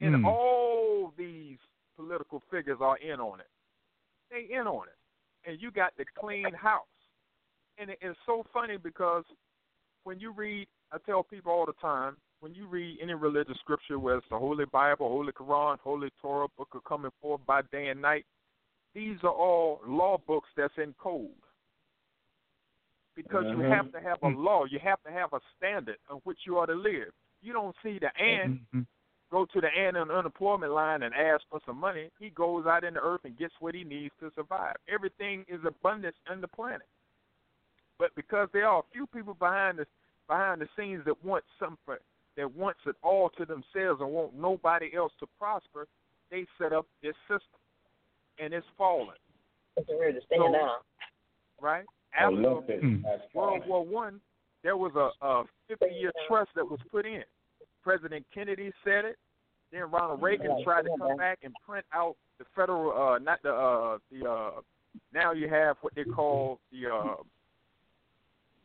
And 0.01 0.15
Hmm. 0.15 0.25
all 0.25 1.13
these 1.17 1.59
political 1.95 2.41
figures 2.51 2.81
are 2.81 2.97
in 2.97 3.19
on 3.19 3.39
it. 3.39 3.49
They 4.29 4.43
in 4.51 4.67
on 4.67 4.87
it. 4.87 4.97
And 5.45 5.61
you 5.61 5.71
got 5.71 5.95
the 5.97 6.05
clean 6.05 6.53
house. 6.53 6.87
And 7.77 7.89
it 7.89 7.99
is 8.01 8.15
so 8.25 8.43
funny 8.53 8.77
because 8.77 9.25
when 10.03 10.19
you 10.19 10.31
read, 10.31 10.67
I 10.91 10.97
tell 10.99 11.23
people 11.23 11.51
all 11.51 11.65
the 11.65 11.73
time, 11.73 12.17
when 12.39 12.53
you 12.53 12.67
read 12.67 12.99
any 13.01 13.13
religious 13.13 13.57
scripture, 13.59 13.99
whether 13.99 14.17
it's 14.17 14.29
the 14.29 14.37
Holy 14.37 14.65
Bible, 14.65 15.07
Holy 15.07 15.31
Quran, 15.31 15.79
Holy 15.79 16.09
Torah, 16.21 16.47
Book 16.57 16.69
of 16.73 16.83
Coming 16.83 17.11
Forth 17.21 17.41
by 17.45 17.61
Day 17.71 17.87
and 17.87 18.01
Night, 18.01 18.25
these 18.93 19.17
are 19.23 19.31
all 19.31 19.81
law 19.87 20.17
books 20.27 20.49
that's 20.55 20.77
in 20.77 20.93
code. 21.01 21.29
Because 23.15 23.45
you 23.45 23.57
Mhm. 23.57 23.69
have 23.69 23.91
to 23.91 23.99
have 24.01 24.21
a 24.23 24.27
law. 24.27 24.65
You 24.65 24.79
have 24.79 25.01
to 25.03 25.11
have 25.11 25.33
a 25.33 25.41
standard 25.57 25.97
on 26.09 26.17
which 26.19 26.45
you 26.45 26.57
are 26.57 26.65
to 26.65 26.73
live. 26.75 27.13
You 27.41 27.53
don't 27.53 27.75
see 27.83 27.99
the 27.99 28.15
ant 28.17 28.61
Mhm. 28.71 28.87
go 29.29 29.45
to 29.45 29.61
the 29.61 29.69
ant 29.75 29.97
on 29.97 30.07
the 30.07 30.15
unemployment 30.15 30.71
line 30.71 31.03
and 31.03 31.13
ask 31.13 31.45
for 31.49 31.59
some 31.65 31.77
money. 31.77 32.11
He 32.19 32.29
goes 32.29 32.65
out 32.65 32.83
in 32.83 32.93
the 32.93 33.01
earth 33.01 33.25
and 33.25 33.35
gets 33.37 33.59
what 33.59 33.75
he 33.75 33.83
needs 33.83 34.15
to 34.19 34.31
survive. 34.31 34.75
Everything 34.87 35.43
is 35.47 35.63
abundance 35.65 36.17
on 36.27 36.41
the 36.41 36.47
planet. 36.47 36.87
But 37.97 38.13
because 38.15 38.49
there 38.51 38.67
are 38.67 38.79
a 38.79 38.83
few 38.93 39.07
people 39.07 39.33
behind 39.33 39.79
the 39.79 39.87
behind 40.27 40.61
the 40.61 40.69
scenes 40.77 41.03
that 41.03 41.21
want 41.23 41.43
something 41.59 41.99
that 42.35 42.49
wants 42.51 42.79
it 42.87 42.95
all 43.01 43.29
to 43.31 43.45
themselves 43.45 43.99
and 44.01 44.09
want 44.11 44.33
nobody 44.33 44.93
else 44.95 45.13
to 45.19 45.27
prosper, 45.37 45.85
they 46.29 46.45
set 46.57 46.71
up 46.73 46.87
this 47.01 47.15
system. 47.27 47.59
And 48.39 48.53
it's 48.53 48.65
falling. 48.77 49.17
It's 49.75 49.87
weird 49.89 50.15
to 50.15 50.21
stand 50.21 50.41
So- 50.43 50.51
down. 50.53 50.81
Right? 51.59 51.85
I 52.17 52.25
After 52.25 52.35
love 52.35 52.65
it. 52.69 52.81
Hmm. 52.81 53.01
That's 53.03 53.21
World. 53.33 53.63
War 53.67 53.85
One, 53.85 54.19
there 54.63 54.77
was 54.77 54.91
a, 54.95 55.25
a 55.25 55.43
50-year 55.69 56.11
trust 56.27 56.51
that 56.55 56.65
was 56.65 56.79
put 56.91 57.05
in. 57.05 57.23
President 57.83 58.25
Kennedy 58.33 58.71
said 58.83 59.05
it. 59.05 59.17
Then 59.71 59.89
Ronald 59.89 60.21
Reagan 60.21 60.63
tried 60.63 60.83
to 60.83 60.89
come 60.99 61.17
back 61.17 61.39
and 61.43 61.53
print 61.67 61.85
out 61.93 62.15
the 62.37 62.45
federal, 62.55 62.91
uh, 62.91 63.19
not 63.19 63.41
the, 63.41 63.51
uh, 63.51 63.97
the. 64.11 64.29
Uh, 64.29 64.61
now 65.11 65.31
you 65.31 65.49
have 65.49 65.77
what 65.81 65.95
they 65.95 66.03
call 66.03 66.59
the, 66.71 66.87
uh, 66.87 67.15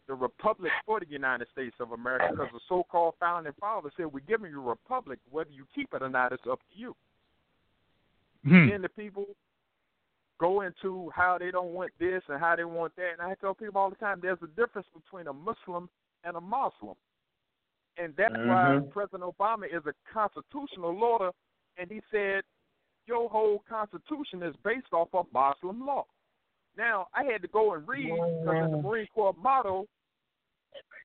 the 0.06 0.14
republic 0.14 0.70
for 0.84 1.00
the 1.00 1.08
United 1.08 1.48
States 1.50 1.74
of 1.80 1.92
America, 1.92 2.26
because 2.30 2.48
the 2.52 2.60
so-called 2.68 3.14
founding 3.18 3.54
fathers 3.58 3.92
said 3.96 4.06
we're 4.06 4.20
giving 4.20 4.50
you 4.50 4.60
a 4.60 4.68
republic, 4.68 5.18
whether 5.30 5.50
you 5.50 5.64
keep 5.74 5.88
it 5.94 6.02
or 6.02 6.10
not, 6.10 6.32
it's 6.32 6.42
up 6.50 6.60
to 6.60 6.78
you. 6.78 6.94
Hmm. 8.44 8.68
Then 8.68 8.82
the 8.82 8.90
people 8.90 9.24
go 10.38 10.62
into 10.62 11.10
how 11.14 11.36
they 11.38 11.50
don't 11.50 11.72
want 11.72 11.90
this 11.98 12.22
and 12.28 12.40
how 12.40 12.54
they 12.56 12.64
want 12.64 12.94
that. 12.96 13.12
And 13.12 13.22
I 13.22 13.34
tell 13.34 13.54
people 13.54 13.80
all 13.80 13.90
the 13.90 13.96
time 13.96 14.20
there's 14.22 14.38
a 14.42 14.46
difference 14.48 14.86
between 14.94 15.26
a 15.26 15.32
Muslim 15.32 15.88
and 16.24 16.36
a 16.36 16.40
Muslim. 16.40 16.94
And 17.96 18.14
that's 18.16 18.34
why 18.34 18.78
Mhm. 18.78 18.90
President 18.92 19.24
Obama 19.24 19.66
is 19.66 19.84
a 19.86 19.94
constitutional 20.12 20.92
lawyer. 20.92 21.32
And 21.76 21.90
he 21.90 22.00
said, 22.10 22.44
your 23.06 23.28
whole 23.28 23.60
constitution 23.68 24.42
is 24.42 24.54
based 24.56 24.92
off 24.92 25.12
of 25.14 25.26
Muslim 25.32 25.84
law. 25.84 26.06
Now, 26.76 27.08
I 27.12 27.24
had 27.24 27.42
to 27.42 27.48
go 27.48 27.74
and 27.74 27.86
read 27.88 28.10
because 28.10 28.64
in 28.64 28.70
the 28.70 28.76
Marine 28.82 29.08
Corps 29.14 29.34
motto 29.36 29.88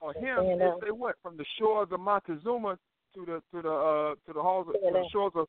or 0.02 0.14
him, 0.14 0.38
it 0.62 0.84
say 0.84 0.92
what? 0.92 1.16
From 1.24 1.38
the 1.38 1.46
shores 1.58 1.92
of 1.92 2.00
Montezuma 2.00 2.78
to 3.16 3.26
the 3.26 3.42
to 3.52 3.62
the 3.62 3.72
uh, 3.72 4.16
to 4.26 4.34
the 4.34 4.42
halls 4.42 4.68
of, 4.68 4.74
to 4.74 4.80
the 4.92 5.10
shores 5.12 5.32
of 5.36 5.48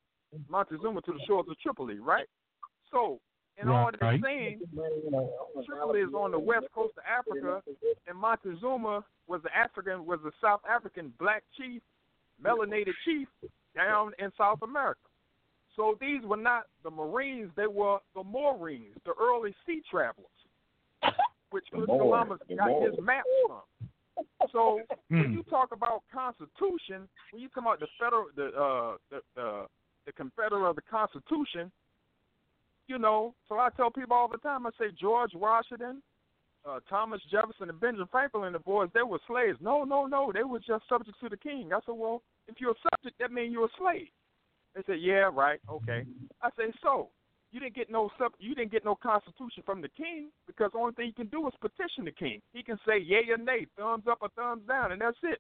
Montezuma 0.49 1.03
to 1.03 1.13
the 1.13 1.21
shores 1.27 1.47
of 1.49 1.59
Tripoli, 1.59 1.99
right? 1.99 2.27
So, 2.91 3.21
in 3.61 3.69
all 3.69 3.91
that 3.91 4.01
Right. 4.01 4.21
saying, 4.23 4.61
Tripoli 5.65 6.01
is 6.01 6.15
on 6.15 6.31
the 6.31 6.39
west 6.39 6.67
coast 6.75 6.97
of 6.99 7.05
Africa, 7.05 7.63
and 8.07 8.19
Montezuma 8.19 9.05
was 9.27 9.43
the 9.43 9.57
African, 9.57 10.05
was 10.07 10.21
the 10.23 10.33
South 10.41 10.61
African 10.69 11.13
black 11.19 11.45
chief, 11.57 11.83
melanated 12.43 12.95
chief 13.05 13.29
down 13.75 14.13
in 14.19 14.33
South 14.37 14.63
America. 14.63 15.01
So 15.77 15.97
these 16.01 16.23
were 16.23 16.37
not 16.37 16.67
the 16.83 16.91
Marines; 16.91 17.51
they 17.57 17.67
were 17.67 17.99
the 18.15 18.23
Maurines, 18.23 18.95
the 19.05 19.15
early 19.21 19.55
sea 19.67 19.83
travelers, 19.91 20.27
which 21.51 21.65
The 21.73 21.85
Columbus 21.87 22.41
the 22.49 22.57
got 22.57 22.83
his 22.83 22.95
maps 23.01 23.29
from. 23.47 23.63
So 24.53 24.81
when 25.09 25.25
Hmm. 25.25 25.33
you 25.33 25.43
talk 25.45 25.73
about 25.73 26.03
Constitution, 26.13 27.09
when 27.31 27.43
you 27.43 27.49
come 27.49 27.67
out 27.67 27.81
the 27.81 27.89
federal, 27.99 28.29
the 28.37 28.47
uh, 28.55 28.97
the 29.11 29.21
the, 29.35 29.67
the 30.07 30.13
Confederate 30.13 30.69
of 30.69 30.77
the 30.77 30.83
Constitution, 30.83 31.73
you 32.87 32.99
know. 32.99 33.35
So 33.49 33.59
I 33.59 33.69
tell 33.77 33.91
people 33.91 34.17
all 34.17 34.29
the 34.29 34.39
time. 34.39 34.67
I 34.67 34.71
say 34.79 34.87
George 34.99 35.33
Washington, 35.35 36.03
uh, 36.69 36.81
Thomas 36.89 37.21
Jefferson, 37.31 37.69
and 37.71 37.81
Benjamin 37.81 38.09
Franklin, 38.11 38.53
the 38.53 38.59
boys, 38.59 38.89
they 38.95 39.03
were 39.03 39.21
slaves. 39.27 39.59
No, 39.61 39.85
no, 39.85 40.07
no, 40.07 40.33
they 40.33 40.43
were 40.43 40.61
just 40.61 40.89
subject 40.89 41.19
to 41.21 41.29
the 41.29 41.37
king. 41.37 41.71
I 41.73 41.81
said, 41.87 41.95
well, 41.97 42.23
if 42.49 42.57
you're 42.59 42.73
a 42.73 42.89
subject, 42.91 43.19
that 43.21 43.33
means 43.33 43.53
you're 43.53 43.67
a 43.67 43.79
slave. 43.79 44.09
They 44.75 44.83
said, 44.87 45.01
yeah, 45.01 45.31
right, 45.33 45.61
okay. 45.71 46.05
I 46.43 46.49
say, 46.57 46.73
so 46.83 47.09
you 47.53 47.61
didn't 47.61 47.77
get 47.77 47.91
no 47.91 48.11
sub, 48.19 48.33
you 48.41 48.55
didn't 48.55 48.73
get 48.73 48.85
no 48.85 48.97
constitution 48.97 49.63
from 49.65 49.81
the 49.81 49.89
king 49.91 50.31
because 50.47 50.71
the 50.73 50.79
only 50.79 50.93
thing 50.95 51.07
you 51.07 51.13
can 51.13 51.29
do 51.29 51.47
is 51.47 51.55
petition 51.61 52.05
the 52.05 52.11
king. 52.11 52.41
He 52.53 52.65
can 52.65 52.79
say 52.87 52.99
yay 52.99 53.31
or 53.31 53.39
nay, 53.39 53.67
thumbs 53.79 54.05
up 54.11 54.19
or 54.21 54.29
thumbs 54.35 54.63
down, 54.67 54.91
and 54.91 55.01
that's 55.01 55.17
it. 55.23 55.39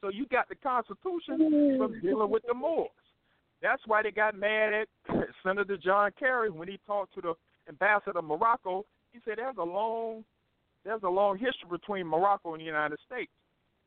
So 0.00 0.10
you 0.10 0.26
got 0.26 0.48
the 0.48 0.54
constitution 0.54 1.76
from 1.78 2.00
dealing 2.00 2.30
with 2.30 2.44
the 2.46 2.54
Moors. 2.54 2.90
That's 3.64 3.82
why 3.86 4.02
they 4.02 4.10
got 4.10 4.38
mad 4.38 4.74
at 4.74 4.88
Senator 5.42 5.78
John 5.78 6.10
Kerry 6.18 6.50
when 6.50 6.68
he 6.68 6.78
talked 6.86 7.14
to 7.14 7.22
the 7.22 7.34
ambassador 7.66 8.18
of 8.18 8.24
Morocco. 8.26 8.84
He 9.10 9.20
said 9.24 9.38
there's 9.38 9.56
a 9.58 9.64
long 9.64 10.22
there's 10.84 11.02
a 11.02 11.08
long 11.08 11.38
history 11.38 11.70
between 11.70 12.06
Morocco 12.06 12.52
and 12.52 12.60
the 12.60 12.66
United 12.66 12.98
States 13.06 13.32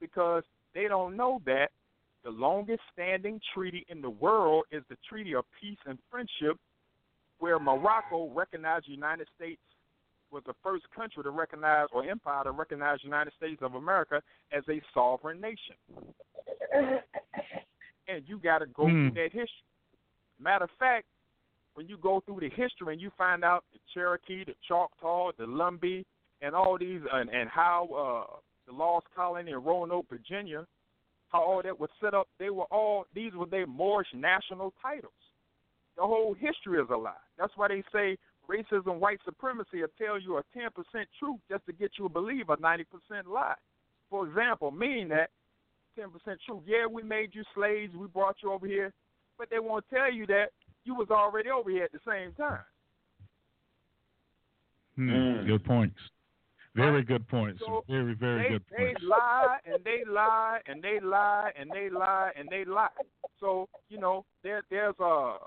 because 0.02 0.42
they 0.74 0.88
don't 0.88 1.16
know 1.16 1.40
that 1.46 1.68
the 2.24 2.32
longest 2.32 2.82
standing 2.92 3.40
treaty 3.54 3.86
in 3.88 4.02
the 4.02 4.10
world 4.10 4.64
is 4.72 4.82
the 4.90 4.98
Treaty 5.08 5.36
of 5.36 5.46
Peace 5.62 5.78
and 5.86 6.00
Friendship, 6.10 6.58
where 7.38 7.60
Morocco 7.60 8.32
recognized 8.34 8.88
the 8.88 8.94
United 8.94 9.28
States 9.36 9.62
was 10.32 10.42
the 10.48 10.56
first 10.64 10.86
country 10.94 11.22
to 11.22 11.30
recognize 11.30 11.86
or 11.94 12.04
empire 12.04 12.46
to 12.46 12.52
recognize 12.52 12.98
the 13.04 13.10
United 13.10 13.32
States 13.38 13.62
of 13.62 13.76
America 13.76 14.24
as 14.52 14.64
a 14.70 14.82
sovereign 14.96 15.40
nation. 15.40 15.76
And 18.08 18.24
you 18.28 18.40
got 18.40 18.60
to 18.60 18.66
go 18.68 18.88
Hmm. 18.88 19.10
through 19.10 19.24
that 19.24 19.32
history. 19.32 19.66
Matter 20.40 20.66
of 20.66 20.72
fact, 20.80 21.08
when 21.74 21.88
you 21.88 21.98
go 21.98 22.22
through 22.22 22.40
the 22.40 22.50
history 22.50 22.94
and 22.94 23.02
you 23.02 23.12
find 23.18 23.44
out 23.44 23.64
the 23.74 23.80
Cherokee, 23.94 24.44
the 24.44 24.56
Choctaw, 24.68 25.32
the 25.38 25.46
Lumbee, 25.46 26.06
and 26.42 26.56
all 26.56 26.78
these, 26.78 27.02
and, 27.12 27.30
and 27.30 27.50
how 27.50 27.88
uh, 28.32 28.38
the 28.66 28.72
Lost 28.74 29.08
Colony 29.16 29.52
in 29.52 29.64
Roanoke, 29.64 30.08
Virginia, 30.10 30.66
how 31.30 31.42
all 31.42 31.62
that 31.62 31.78
was 31.80 31.90
set 32.02 32.14
up, 32.14 32.28
they 32.40 32.50
were 32.50 32.66
all, 32.66 33.06
these 33.14 33.34
were 33.34 33.46
their 33.46 33.68
Moorish 33.68 34.08
national 34.14 34.74
titles. 34.82 35.12
The 35.98 36.04
whole 36.04 36.34
history 36.34 36.80
is 36.80 36.88
a 36.92 36.96
lie. 36.96 37.14
That's 37.38 37.54
why 37.56 37.68
they 37.68 37.84
say 37.92 38.18
racism, 38.50 39.00
white 39.00 39.20
supremacy 39.26 39.82
will 39.82 39.88
tell 39.98 40.20
you 40.20 40.38
a 40.38 40.44
10% 40.58 40.70
truth 41.20 41.40
just 41.50 41.66
to 41.66 41.74
get 41.74 41.92
you 41.98 42.08
to 42.08 42.10
believe 42.10 42.50
a 42.50 42.58
90% 42.58 42.86
lie. 43.28 43.56
For 44.10 44.28
example, 44.28 44.72
meaning 44.72 45.10
that 45.10 45.32
10% 45.98 46.10
truth, 46.46 46.62
yeah, 46.66 46.86
we 46.86 47.04
made 47.04 47.30
you 47.34 47.44
slaves, 47.56 47.94
we 47.96 48.08
brought 48.08 48.38
you 48.44 48.52
over 48.52 48.68
here, 48.68 48.94
but 49.38 49.50
they 49.50 49.60
won't 49.60 49.86
tell 49.90 50.12
you 50.12 50.26
that 50.28 50.48
you 50.84 50.96
was 50.96 51.08
already 51.10 51.50
over 51.50 51.70
here 51.70 51.84
at 51.84 51.92
the 51.92 52.00
same 52.08 52.34
time. 52.34 52.60
Hmm. 54.96 55.10
Mm. 55.10 55.48
Good 55.48 55.64
points. 55.64 55.98
Very 56.76 57.04
good 57.04 57.28
points. 57.28 57.60
So 57.66 57.84
very, 57.90 58.14
very 58.14 58.44
they, 58.44 58.50
good 58.50 58.64
points. 58.68 59.02
they 59.02 59.08
lie 59.08 59.58
and 59.66 59.84
they 59.84 60.04
lie 60.08 60.60
and 60.68 60.82
they 60.82 61.00
lie 61.00 61.52
and 61.60 61.72
they 61.72 61.90
lie 61.90 62.32
and 62.38 62.48
they 62.50 62.66
lie. 62.66 62.90
So 63.40 63.68
you 63.90 64.00
know 64.00 64.26
there 64.44 64.62
there's 64.70 64.96
a 65.00 65.38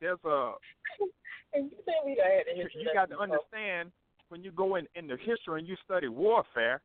there's 0.00 0.18
a 0.24 0.52
And 1.52 1.70
you 1.70 1.76
said 1.84 1.94
we 2.06 2.14
done 2.14 2.26
had 2.26 2.46
the 2.46 2.56
you, 2.56 2.64
history 2.64 2.82
you 2.82 2.90
got 2.94 3.10
to 3.10 3.18
understand 3.18 3.90
when 4.30 4.42
you 4.42 4.50
go 4.50 4.76
in 4.76 4.86
in 4.94 5.06
the 5.06 5.16
history 5.16 5.60
and 5.60 5.68
you 5.68 5.76
study 5.84 6.08
warfare 6.08 6.80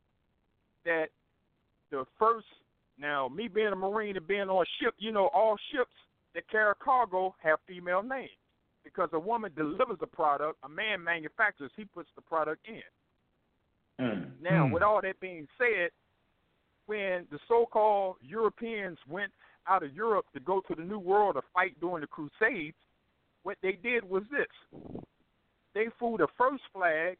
that 0.85 1.07
the 1.91 2.05
first 2.19 2.47
now 2.97 3.27
me 3.27 3.47
being 3.47 3.67
a 3.67 3.75
marine 3.75 4.17
and 4.17 4.27
being 4.27 4.49
on 4.49 4.63
a 4.63 4.83
ship 4.83 4.93
you 4.97 5.11
know 5.11 5.29
all 5.33 5.57
ships 5.71 5.91
that 6.33 6.49
carry 6.49 6.73
cargo 6.83 7.33
have 7.41 7.59
female 7.67 8.01
names 8.03 8.29
because 8.83 9.09
a 9.13 9.19
woman 9.19 9.51
delivers 9.55 9.97
the 9.99 10.07
product 10.07 10.57
a 10.63 10.69
man 10.69 11.03
manufactures 11.03 11.71
he 11.75 11.85
puts 11.85 12.09
the 12.15 12.21
product 12.21 12.65
in 12.67 12.81
Mm. 13.99 14.41
now, 14.41 14.65
Hmm. 14.65 14.71
with 14.73 14.83
all 14.83 15.01
that 15.01 15.19
being 15.19 15.47
said, 15.57 15.91
when 16.87 17.27
the 17.29 17.39
so-called 17.47 18.17
Europeans 18.21 18.97
went 19.07 19.31
out 19.67 19.83
of 19.83 19.93
Europe 19.93 20.25
to 20.33 20.39
go 20.39 20.61
to 20.61 20.75
the 20.75 20.81
New 20.81 20.99
World 20.99 21.35
to 21.35 21.43
fight 21.53 21.79
during 21.79 22.01
the 22.01 22.07
Crusades, 22.07 22.75
what 23.43 23.57
they 23.61 23.73
did 23.73 24.03
was 24.03 24.23
this: 24.29 24.47
they 25.73 25.89
flew 25.99 26.17
the 26.17 26.27
first 26.37 26.63
flag, 26.73 27.17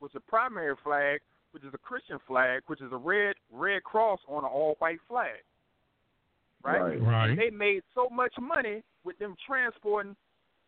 was 0.00 0.12
the 0.12 0.20
primary 0.20 0.76
flag, 0.76 1.20
which 1.54 1.62
is 1.62 1.72
a 1.72 1.78
Christian 1.78 2.18
flag, 2.26 2.62
which 2.66 2.82
is 2.82 2.90
a 2.90 2.96
red 2.96 3.36
red 3.52 3.84
cross 3.84 4.18
on 4.28 4.44
an 4.44 4.50
all-white 4.52 4.98
flag. 5.08 5.38
Right? 6.64 6.80
Right. 6.80 7.00
Right. 7.00 7.36
They 7.36 7.50
made 7.50 7.82
so 7.94 8.08
much 8.10 8.34
money 8.40 8.82
with 9.04 9.16
them 9.18 9.36
transporting 9.46 10.16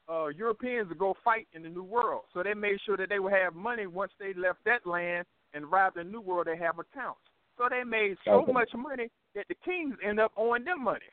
uh, 0.08 0.28
Europeans 0.28 0.88
to 0.90 0.94
go 0.94 1.16
fight 1.24 1.48
in 1.54 1.64
the 1.64 1.68
New 1.68 1.82
World. 1.82 2.22
So 2.32 2.42
they 2.44 2.54
made 2.54 2.78
sure 2.86 2.96
that 2.98 3.08
they 3.08 3.18
would 3.18 3.32
have 3.32 3.54
money 3.54 3.86
once 3.88 4.12
they 4.20 4.32
left 4.34 4.58
that 4.64 4.86
land 4.86 5.26
and 5.54 5.64
arrived 5.64 5.96
in 5.96 6.06
the 6.06 6.12
New 6.12 6.20
World. 6.20 6.46
They 6.46 6.56
have 6.58 6.78
accounts. 6.78 7.20
So 7.58 7.64
they 7.68 7.82
made 7.82 8.16
so 8.24 8.42
Okay. 8.42 8.52
much 8.52 8.70
money 8.76 9.10
that 9.34 9.46
the 9.48 9.56
kings 9.64 9.96
end 10.04 10.20
up 10.20 10.32
owing 10.36 10.64
them 10.64 10.84
money. 10.84 11.10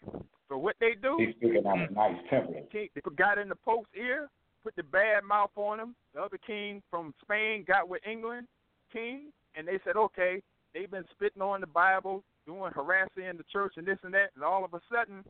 So 0.50 0.58
what 0.58 0.76
they 0.80 0.94
do, 1.02 1.16
He's 1.18 1.34
speaking 1.38 1.66
on 1.66 1.82
a 1.82 1.90
nice 1.90 2.22
template. 2.30 2.70
king, 2.70 2.90
they 2.94 3.02
got 3.16 3.40
in 3.40 3.50
the 3.50 3.56
Pope's 3.56 3.90
ear, 3.96 4.30
put 4.64 4.76
the 4.76 4.84
bad 4.84 5.24
mouth 5.24 5.52
on 5.56 5.80
him. 5.80 5.96
The 6.14 6.22
other 6.22 6.38
king 6.38 6.84
from 6.92 7.14
Spain 7.24 7.64
got 7.64 7.90
with 7.90 8.06
England 8.06 8.48
king, 8.92 9.32
and 9.56 9.68
they 9.68 9.80
said, 9.86 9.96
okay, 9.96 10.42
they've 10.74 10.92
been 10.92 11.06
spitting 11.12 11.42
on 11.42 11.62
the 11.62 11.68
Bible, 11.68 12.24
doing 12.46 12.72
harassing 12.74 13.26
in 13.26 13.38
the 13.38 13.46
church 13.52 13.74
and 13.78 13.88
this 13.88 13.98
and 14.04 14.14
that, 14.14 14.32
and 14.36 14.44
all 14.44 14.66
of 14.66 14.74
a 14.74 14.82
sudden, 14.92 15.24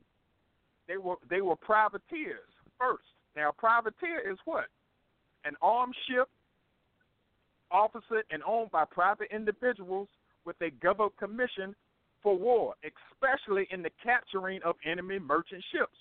they 0.87 0.97
were 0.97 1.15
they 1.29 1.41
were 1.41 1.55
privateers 1.55 2.49
first. 2.79 3.03
Now, 3.35 3.51
privateer 3.57 4.19
is 4.19 4.37
what? 4.45 4.65
An 5.45 5.55
armed 5.61 5.95
ship 6.07 6.29
officered 7.71 8.23
and 8.31 8.43
owned 8.43 8.71
by 8.71 8.85
private 8.85 9.29
individuals 9.31 10.07
with 10.45 10.55
a 10.61 10.69
government 10.69 11.17
commission 11.17 11.75
for 12.21 12.37
war, 12.37 12.75
especially 12.83 13.67
in 13.71 13.81
the 13.81 13.89
capturing 14.03 14.61
of 14.63 14.75
enemy 14.85 15.19
merchant 15.19 15.63
ships. 15.71 15.97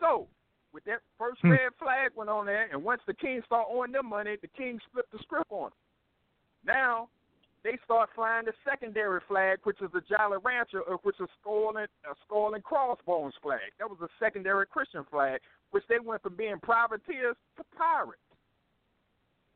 So, 0.00 0.26
with 0.72 0.84
that 0.84 1.02
first 1.18 1.40
Hmm. 1.42 1.50
red 1.50 1.74
flag 1.76 2.12
went 2.14 2.30
on 2.30 2.46
there, 2.46 2.68
and 2.72 2.82
once 2.82 3.02
the 3.06 3.14
king 3.14 3.42
start 3.42 3.66
owing 3.68 3.92
them 3.92 4.06
money, 4.06 4.36
the 4.36 4.48
king 4.48 4.80
flipped 4.92 5.12
the 5.12 5.18
script 5.18 5.50
on 5.50 5.70
them. 5.70 5.78
Now, 6.64 7.08
they 7.64 7.78
start 7.84 8.10
flying 8.14 8.44
the 8.46 8.52
secondary 8.68 9.20
flag, 9.28 9.58
which 9.62 9.80
is 9.80 9.90
the 9.92 10.02
Jolly 10.08 10.38
Rancher, 10.42 10.82
uh, 10.90 10.96
which 11.02 11.16
is 11.20 11.28
skull 11.40 11.76
and 11.76 11.88
uh, 12.08 12.14
skull 12.26 12.54
and 12.54 12.64
crossbones 12.64 13.34
flag. 13.42 13.60
That 13.78 13.88
was 13.88 13.98
a 14.02 14.08
secondary 14.18 14.66
Christian 14.66 15.04
flag, 15.10 15.40
which 15.70 15.84
they 15.88 15.98
went 15.98 16.22
from 16.22 16.36
being 16.36 16.58
privateers 16.60 17.36
to 17.56 17.64
pirates. 17.76 18.20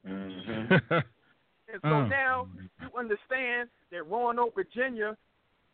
And 1.68 1.80
so 1.82 1.88
Mm. 1.88 2.10
now 2.10 2.48
you 2.80 2.88
understand 2.96 3.68
that 3.90 4.06
Roanoke, 4.06 4.54
Virginia, 4.54 5.16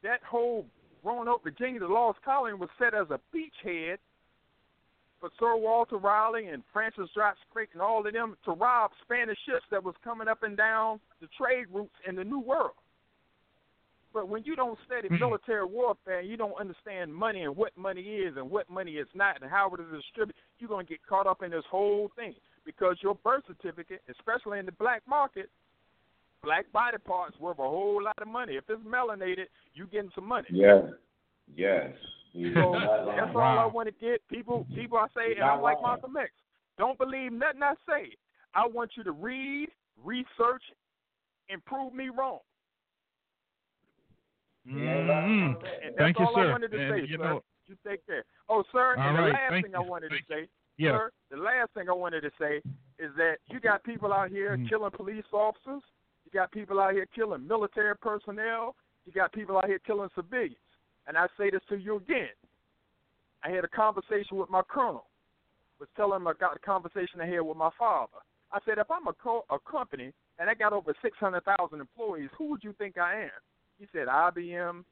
that 0.02 0.22
whole 0.22 0.66
Roanoke, 1.04 1.42
Virginia, 1.44 1.80
the 1.80 1.86
lost 1.86 2.22
colony 2.22 2.54
was 2.54 2.70
set 2.78 2.94
as 2.94 3.10
a 3.10 3.20
beachhead 3.30 3.98
for 5.22 5.30
Sir 5.38 5.56
Walter 5.56 5.98
Raleigh 5.98 6.48
and 6.48 6.64
Francis 6.72 7.08
Drake 7.14 7.34
Drake 7.54 7.68
and 7.74 7.80
all 7.80 8.04
of 8.04 8.12
them 8.12 8.36
to 8.44 8.50
rob 8.50 8.90
Spanish 9.04 9.38
ships 9.46 9.62
that 9.70 9.82
was 9.82 9.94
coming 10.02 10.26
up 10.26 10.42
and 10.42 10.56
down 10.56 10.98
the 11.20 11.28
trade 11.38 11.66
routes 11.72 11.94
in 12.08 12.16
the 12.16 12.24
New 12.24 12.40
World. 12.40 12.72
But 14.12 14.28
when 14.28 14.42
you 14.42 14.56
don't 14.56 14.78
study 14.84 15.06
Hmm. 15.06 15.20
military 15.20 15.64
warfare, 15.64 16.20
you 16.20 16.36
don't 16.36 16.58
understand 16.58 17.14
money 17.14 17.44
and 17.44 17.56
what 17.56 17.74
money 17.78 18.02
is 18.02 18.36
and 18.36 18.50
what 18.50 18.68
money 18.68 18.96
is 18.96 19.06
not 19.14 19.40
and 19.40 19.48
how 19.48 19.72
it 19.72 19.80
is 19.80 19.92
distributed, 19.92 20.42
you're 20.58 20.68
going 20.68 20.86
to 20.86 20.92
get 20.92 21.06
caught 21.06 21.28
up 21.28 21.42
in 21.42 21.52
this 21.52 21.64
whole 21.66 22.10
thing 22.16 22.34
because 22.64 23.00
your 23.00 23.14
birth 23.14 23.44
certificate, 23.46 24.02
especially 24.08 24.58
in 24.58 24.66
the 24.66 24.72
black 24.72 25.02
market, 25.06 25.48
black 26.42 26.70
body 26.72 26.98
parts 26.98 27.38
worth 27.38 27.60
a 27.60 27.62
whole 27.62 28.02
lot 28.02 28.18
of 28.20 28.26
money. 28.26 28.56
If 28.56 28.64
it's 28.68 28.82
melanated, 28.82 29.46
you 29.72 29.86
getting 29.86 30.10
some 30.16 30.26
money. 30.26 30.48
Yes. 30.50 30.84
Yes. 31.54 31.94
You're 32.32 32.54
So 32.54 32.72
that's 33.16 33.34
all 33.34 33.58
I 33.58 33.66
want 33.66 33.88
to 33.88 33.94
get 34.04 34.26
people. 34.28 34.66
People, 34.74 34.98
I 34.98 35.06
say, 35.14 35.34
and 35.34 35.44
I'm 35.44 35.60
like 35.60 35.80
lying. 35.80 36.00
Malcolm 36.00 36.16
X. 36.16 36.30
Don't 36.78 36.98
believe 36.98 37.32
nothing 37.32 37.62
I 37.62 37.74
say. 37.88 38.16
I 38.54 38.66
want 38.66 38.92
you 38.96 39.04
to 39.04 39.12
read, 39.12 39.68
research, 40.02 40.62
and 41.50 41.62
prove 41.66 41.92
me 41.92 42.08
wrong. 42.08 42.38
Mhm. 44.66 45.56
And 45.56 45.56
that's 45.62 45.96
Thank 45.98 46.18
you, 46.18 46.26
sir. 46.34 46.48
I 46.48 46.52
wanted 46.52 46.70
to 46.70 46.78
And, 46.80 46.94
say, 46.94 47.00
you 47.10 47.16
sir. 47.16 47.22
know- 47.24 47.42
you 47.66 47.76
take 47.86 48.04
care. 48.06 48.24
Oh, 48.48 48.62
sir, 48.72 48.96
All 48.96 49.02
and 49.08 49.18
the 49.18 49.22
last 49.32 49.50
thank 49.50 49.66
thing 49.66 49.74
I 49.76 49.82
you. 49.82 49.88
wanted 49.90 50.10
to 50.10 50.22
say, 50.28 50.48
Yeah. 50.76 50.92
sir, 50.92 51.10
the 51.30 51.36
last 51.36 51.72
thing 51.72 51.88
I 51.88 51.92
wanted 51.92 52.22
to 52.22 52.30
say 52.38 52.62
is 52.98 53.14
that 53.16 53.38
you 53.48 53.60
got 53.60 53.82
people 53.82 54.12
out 54.12 54.30
here 54.30 54.56
Mhm. 54.56 54.68
killing 54.68 54.90
police 54.92 55.24
officers. 55.32 55.82
You 56.24 56.30
got 56.32 56.50
people 56.52 56.80
out 56.80 56.92
here 56.92 57.06
killing 57.06 57.46
military 57.46 57.96
personnel. 57.96 58.76
You 59.04 59.12
got 59.12 59.32
people 59.32 59.58
out 59.58 59.66
here 59.66 59.78
killing 59.80 60.10
civilians. 60.10 60.56
And 61.06 61.16
I 61.16 61.26
say 61.38 61.50
this 61.50 61.60
to 61.68 61.76
you 61.76 61.96
again. 61.96 62.28
I 63.44 63.50
had 63.50 63.64
a 63.64 63.68
conversation 63.68 64.36
with 64.36 64.50
my 64.50 64.62
colonel. 64.68 65.06
Was 65.80 65.88
telling 65.96 66.16
him 66.16 66.28
I 66.28 66.32
got 66.38 66.56
a 66.56 66.60
conversation 66.60 67.20
I 67.20 67.26
had 67.26 67.40
with 67.40 67.56
my 67.56 67.70
father. 67.76 68.18
I 68.52 68.58
said, 68.64 68.78
if 68.78 68.88
I'm 68.90 69.08
a, 69.08 69.12
co- 69.12 69.44
a 69.50 69.58
company 69.58 70.12
and 70.38 70.48
I 70.48 70.54
got 70.54 70.72
over 70.72 70.94
600,000 71.02 71.80
employees, 71.80 72.28
who 72.38 72.50
would 72.50 72.62
you 72.62 72.72
think 72.74 72.98
I 72.98 73.22
am? 73.22 73.30
He 73.80 73.86
said, 73.92 74.06
IBM, 74.06 74.84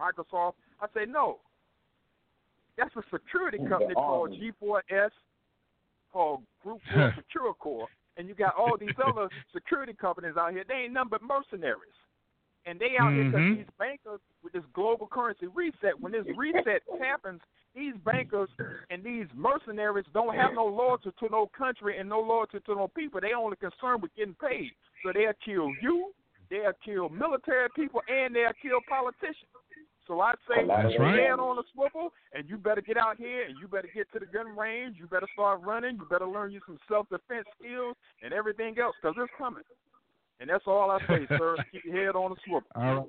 Microsoft. 0.00 0.54
I 0.80 0.86
said, 0.94 1.08
no. 1.10 1.38
That's 2.76 2.94
a 2.96 3.02
security 3.12 3.58
company 3.68 3.94
called 3.94 4.32
G4S, 4.32 5.10
called 6.12 6.42
Group 6.62 6.80
4 6.92 7.14
Securicor. 7.64 7.86
And 8.16 8.28
you 8.28 8.34
got 8.34 8.54
all 8.56 8.76
these 8.78 8.88
other 9.04 9.28
security 9.54 9.92
companies 9.92 10.36
out 10.38 10.52
here. 10.52 10.64
They 10.66 10.74
ain't 10.74 10.92
nothing 10.92 11.10
but 11.10 11.22
mercenaries. 11.22 11.94
And 12.66 12.78
they 12.80 12.96
out 12.98 13.12
here 13.12 13.24
Mhm. 13.24 13.30
because 13.30 13.56
these 13.56 13.70
bankers 13.78 14.20
with 14.42 14.52
this 14.52 14.64
global 14.72 15.06
currency 15.06 15.46
reset, 15.46 15.98
when 16.00 16.12
this 16.12 16.26
reset 16.36 16.82
happens, 16.98 17.40
these 17.74 17.94
bankers 17.98 18.50
and 18.90 19.04
these 19.04 19.26
mercenaries 19.34 20.06
don't 20.12 20.34
have 20.34 20.52
no 20.54 20.66
loyalty 20.66 21.12
to 21.12 21.28
no 21.30 21.46
country 21.46 21.98
and 21.98 22.08
no 22.08 22.20
loyalty 22.20 22.58
to 22.60 22.74
no 22.74 22.88
people. 22.88 23.20
They 23.20 23.34
only 23.34 23.56
concerned 23.56 24.02
with 24.02 24.14
getting 24.16 24.34
paid. 24.34 24.72
So 25.04 25.12
they'll 25.12 25.32
kill 25.34 25.72
you, 25.80 26.12
they'll 26.48 26.72
kill 26.84 27.08
military 27.10 27.68
people, 27.70 28.02
and 28.08 28.34
they'll 28.34 28.52
kill 28.54 28.80
politicians. 28.88 29.50
So 30.06 30.20
I 30.20 30.34
say, 30.48 30.64
That's 30.66 30.96
right. 30.98 31.18
head 31.18 31.38
on 31.38 31.58
a 31.58 31.64
swivel, 31.74 32.14
and 32.32 32.48
you 32.48 32.56
better 32.56 32.80
get 32.80 32.96
out 32.96 33.16
here 33.16 33.42
and 33.42 33.58
you 33.58 33.66
better 33.68 33.88
get 33.88 34.10
to 34.12 34.20
the 34.20 34.26
gun 34.26 34.56
range. 34.56 34.98
You 34.98 35.06
better 35.08 35.26
start 35.34 35.60
running. 35.62 35.96
You 35.96 36.04
better 36.06 36.26
learn 36.26 36.52
you 36.52 36.60
some 36.66 36.78
self 36.88 37.08
defense 37.08 37.46
skills 37.58 37.96
and 38.22 38.32
everything 38.32 38.78
else 38.78 38.94
because 39.02 39.16
it's 39.18 39.32
coming. 39.36 39.64
And 40.40 40.50
that's 40.50 40.64
all 40.66 40.90
I 40.90 40.98
say, 41.06 41.26
sir. 41.28 41.56
Keep 41.72 41.84
your 41.86 42.06
head 42.06 42.16
on 42.16 42.32
a 42.32 42.34
swivel. 42.44 42.62
All 42.74 42.82
right. 42.96 43.06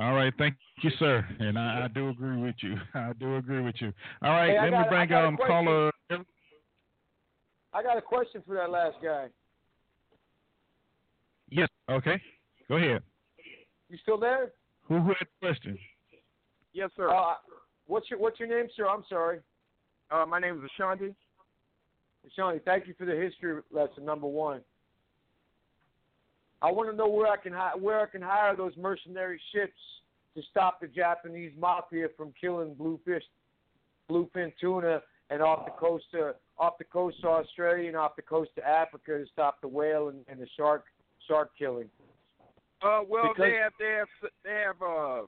All 0.00 0.14
right, 0.14 0.32
thank 0.38 0.56
you, 0.82 0.90
sir. 0.98 1.24
And 1.38 1.56
I, 1.56 1.84
I 1.84 1.88
do 1.88 2.08
agree 2.08 2.36
with 2.42 2.56
you. 2.60 2.74
I 2.94 3.12
do 3.20 3.36
agree 3.36 3.60
with 3.60 3.76
you. 3.78 3.92
All 4.22 4.30
right, 4.32 4.50
Hey, 4.50 4.58
I 4.58 4.64
let 4.64 4.70
got- 4.70 4.80
me 4.80 4.86
I 4.86 4.88
bring 4.88 5.08
got 5.08 5.24
a 5.24 5.28
um 5.28 5.36
caller. 5.36 5.90
I 7.72 7.82
got 7.82 7.96
a 7.96 8.02
question 8.02 8.42
for 8.46 8.54
that 8.54 8.70
last 8.70 8.96
guy. 9.02 9.26
Yes. 11.50 11.68
Okay. 11.90 12.20
Go 12.68 12.76
ahead. 12.76 13.02
You 13.88 13.98
still 14.02 14.18
there? 14.18 14.52
Who 14.88 14.98
who 15.00 15.08
had 15.08 15.16
the 15.40 15.46
question? 15.46 15.78
Yes, 16.72 16.90
sir. 16.96 17.10
Uh, 17.10 17.34
what's 17.86 18.10
your 18.10 18.18
What's 18.18 18.38
your 18.40 18.48
name, 18.48 18.66
sir? 18.76 18.88
I'm 18.88 19.04
sorry. 19.08 19.40
Uh, 20.10 20.24
my 20.26 20.38
name 20.40 20.56
is 20.56 20.70
Ashanti. 20.76 21.14
Shawnee, 22.34 22.58
thank 22.64 22.86
you 22.88 22.94
for 22.98 23.04
the 23.04 23.14
history 23.14 23.60
lesson 23.70 24.04
number 24.04 24.26
one. 24.26 24.60
I 26.64 26.70
want 26.72 26.88
to 26.90 26.96
know 26.96 27.08
where 27.08 27.30
I 27.30 27.36
can 27.36 27.52
hi- 27.52 27.76
where 27.78 28.00
I 28.00 28.06
can 28.06 28.22
hire 28.22 28.56
those 28.56 28.72
mercenary 28.78 29.38
ships 29.52 29.76
to 30.34 30.42
stop 30.50 30.80
the 30.80 30.86
Japanese 30.86 31.52
mafia 31.58 32.06
from 32.16 32.32
killing 32.40 32.72
bluefish, 32.72 33.22
bluefin 34.10 34.50
tuna, 34.58 35.02
and 35.28 35.42
off 35.42 35.66
the 35.66 35.72
coast 35.72 36.06
of 36.14 36.36
off 36.58 36.78
the 36.78 36.84
coast 36.84 37.18
of 37.22 37.44
Australia 37.44 37.88
and 37.88 37.96
off 37.96 38.16
the 38.16 38.22
coast 38.22 38.50
of 38.56 38.64
Africa 38.64 39.18
to 39.18 39.26
stop 39.30 39.60
the 39.60 39.68
whale 39.68 40.08
and, 40.08 40.24
and 40.26 40.40
the 40.40 40.46
shark 40.56 40.84
shark 41.28 41.50
killing. 41.58 41.88
Uh, 42.82 43.00
well, 43.06 43.28
Because- 43.28 43.50
they 43.50 43.56
have 43.62 43.72
they 43.78 43.90
have 43.98 44.08
they 44.42 44.62
have 44.64 44.80
uh, 44.82 45.26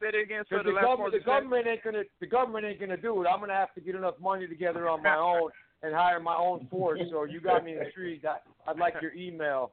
said 0.00 0.14
it 0.16 0.22
again. 0.24 0.42
The 0.50 0.64
the, 0.64 0.72
government, 0.82 1.12
the 1.12 1.20
government 1.20 1.66
ain't 1.68 1.84
gonna 1.84 2.02
the 2.18 2.26
government 2.26 2.66
ain't 2.66 2.80
gonna 2.80 2.96
do 2.96 3.22
it. 3.22 3.28
I'm 3.28 3.38
gonna 3.38 3.52
have 3.54 3.72
to 3.74 3.80
get 3.80 3.94
enough 3.94 4.18
money 4.20 4.48
together 4.48 4.88
on 4.88 5.00
my 5.00 5.16
own 5.16 5.50
and 5.84 5.94
hire 5.94 6.18
my 6.18 6.34
own 6.34 6.66
force. 6.68 7.00
So 7.08 7.22
you 7.22 7.40
got 7.40 7.64
me 7.64 7.74
in 7.74 7.78
the 7.78 7.90
street. 7.92 8.24
I, 8.24 8.38
I'd 8.68 8.78
like 8.78 8.94
your 9.00 9.14
email. 9.14 9.70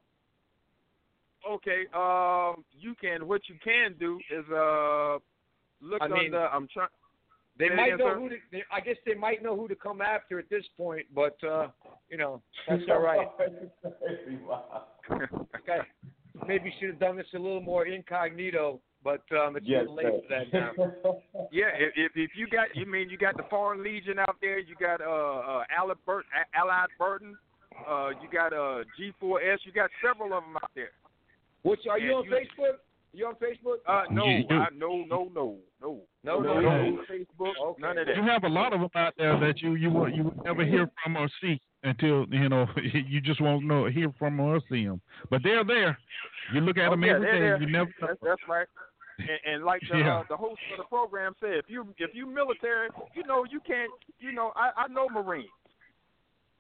Okay. 1.48 1.86
Um, 1.94 2.64
you 2.72 2.96
can. 3.00 3.28
What 3.28 3.42
you 3.48 3.56
can 3.64 3.96
do 4.00 4.20
is 4.32 4.46
uh, 4.52 5.18
look 5.82 6.02
I 6.02 6.08
mean, 6.08 6.34
under. 6.34 6.48
I'm 6.48 6.68
trying. 6.74 6.90
They 7.60 7.70
might 7.70 7.94
again, 7.94 7.98
know 7.98 8.16
who 8.16 8.30
to. 8.30 8.36
They, 8.52 8.64
I 8.72 8.80
guess 8.82 8.98
they 9.06 9.16
might 9.16 9.42
know 9.42 9.56
who 9.56 9.68
to 9.68 9.76
come 9.76 10.02
after 10.02 10.38
at 10.40 10.50
this 10.50 10.64
point, 10.78 11.08
but 11.14 11.38
uh, 11.44 11.68
you 12.10 12.18
know 12.18 12.42
that's 12.68 12.84
all 12.90 13.02
right. 13.02 13.28
Okay, 15.10 15.80
maybe 16.46 16.74
should 16.80 16.90
have 16.90 17.00
done 17.00 17.16
this 17.16 17.26
a 17.34 17.40
little 17.40 17.62
more 17.62 17.86
incognito, 17.86 18.82
but 19.04 19.22
um, 19.32 19.56
it's 19.56 19.66
Yes, 19.66 19.86
too 19.86 19.94
late 19.94 20.06
for 20.06 20.30
that 20.30 20.54
now. 20.54 20.72
Yeah, 21.52 21.68
if, 21.78 21.94
if 21.96 22.12
if 22.16 22.32
you 22.36 22.46
got, 22.48 22.76
you 22.76 22.86
mean 22.86 23.10
you 23.10 23.18
got 23.18 23.38
the 23.38 23.44
Foreign 23.50 23.82
Legion 23.82 24.20
out 24.20 24.36
there, 24.42 24.60
you 24.60 24.76
got 24.78 25.00
uh, 25.00 25.06
uh 25.06 25.64
Allied, 25.76 25.96
Bur- 26.06 26.26
Allied 26.54 26.90
Barton, 27.00 27.38
uh, 27.90 28.10
you 28.22 28.28
got 28.30 28.52
uh 28.52 28.84
G4S, 29.00 29.60
you 29.64 29.72
got 29.72 29.90
several 30.06 30.38
of 30.38 30.44
them 30.44 30.58
out 30.58 30.72
there. 30.76 30.92
Which 31.68 31.82
are 31.90 32.00
you 32.00 32.14
on 32.14 32.26
you- 32.26 32.32
Facebook? 32.32 32.76
You 33.14 33.26
on 33.28 33.36
Facebook? 33.36 33.78
Uh, 33.88 34.04
no, 34.12 34.26
You. 34.26 34.46
I, 34.52 34.68
no, 34.76 35.04
no, 35.08 35.30
no, 35.34 35.58
no, 35.82 36.02
No, 36.24 36.40
no, 36.40 36.60
no, 36.60 36.60
no. 36.60 37.04
Facebook, 37.10 37.54
Okay. 37.68 37.82
none 37.82 37.98
of 37.98 38.06
that. 38.08 38.16
You 38.16 38.22
have 38.24 38.44
a 38.44 38.50
lot 38.50 38.74
of 38.74 38.82
them 38.82 38.90
out 38.96 39.14
there 39.18 39.40
that 39.40 39.62
you 39.62 39.74
you 39.76 39.90
will 39.90 40.10
you 40.10 40.24
will 40.26 40.44
never 40.44 40.64
hear 40.64 40.90
from 41.04 41.16
or 41.18 41.28
see 41.42 41.60
until 41.84 42.26
you 42.30 42.48
know 42.50 42.68
you 43.08 43.20
just 43.22 43.42
won't 43.42 43.66
know 43.66 43.86
hear 43.86 44.12
from 44.20 44.40
or 44.40 44.60
see 44.70 44.86
them. 44.86 45.02
But 45.32 45.42
they're 45.44 45.64
there. 45.64 45.98
You 46.54 46.62
look 46.62 46.78
at 46.78 46.88
Oh, 46.90 46.92
them 46.92 47.04
yeah, 47.04 47.16
every 47.16 47.26
there. 47.32 47.62
You 47.62 47.68
never. 47.72 47.92
That's, 48.02 48.20
that's 48.22 48.42
right. 48.48 48.68
And, 49.20 49.30
and 49.54 49.64
like 49.66 49.82
the 49.90 49.98
Yeah. 49.98 50.18
uh, 50.20 50.24
the 50.30 50.38
host 50.38 50.62
of 50.74 50.78
the 50.78 50.84
program 50.84 51.34
said, 51.40 51.54
if 51.54 51.66
you 51.70 51.88
if 51.98 52.12
you 52.14 52.28
military, 52.28 52.90
you 53.16 53.24
know 53.26 53.46
you 53.50 53.60
can't. 53.62 53.92
You 54.20 54.32
know, 54.32 54.52
I 54.56 54.72
I 54.84 54.88
know 54.90 55.08
Marines. 55.10 55.50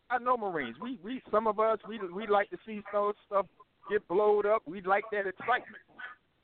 I 0.10 0.18
know 0.18 0.38
Marines. 0.38 0.78
We 0.82 0.98
we 1.04 1.22
some 1.30 1.46
of 1.46 1.60
us 1.60 1.78
we 1.88 2.00
we 2.14 2.26
like 2.26 2.50
to 2.50 2.58
see 2.66 2.82
some 2.92 3.12
stuff 3.28 3.46
get 3.90 4.08
blowed 4.08 4.46
up. 4.46 4.62
We 4.66 4.82
like 4.82 5.04
that 5.12 5.28
excitement. 5.28 5.84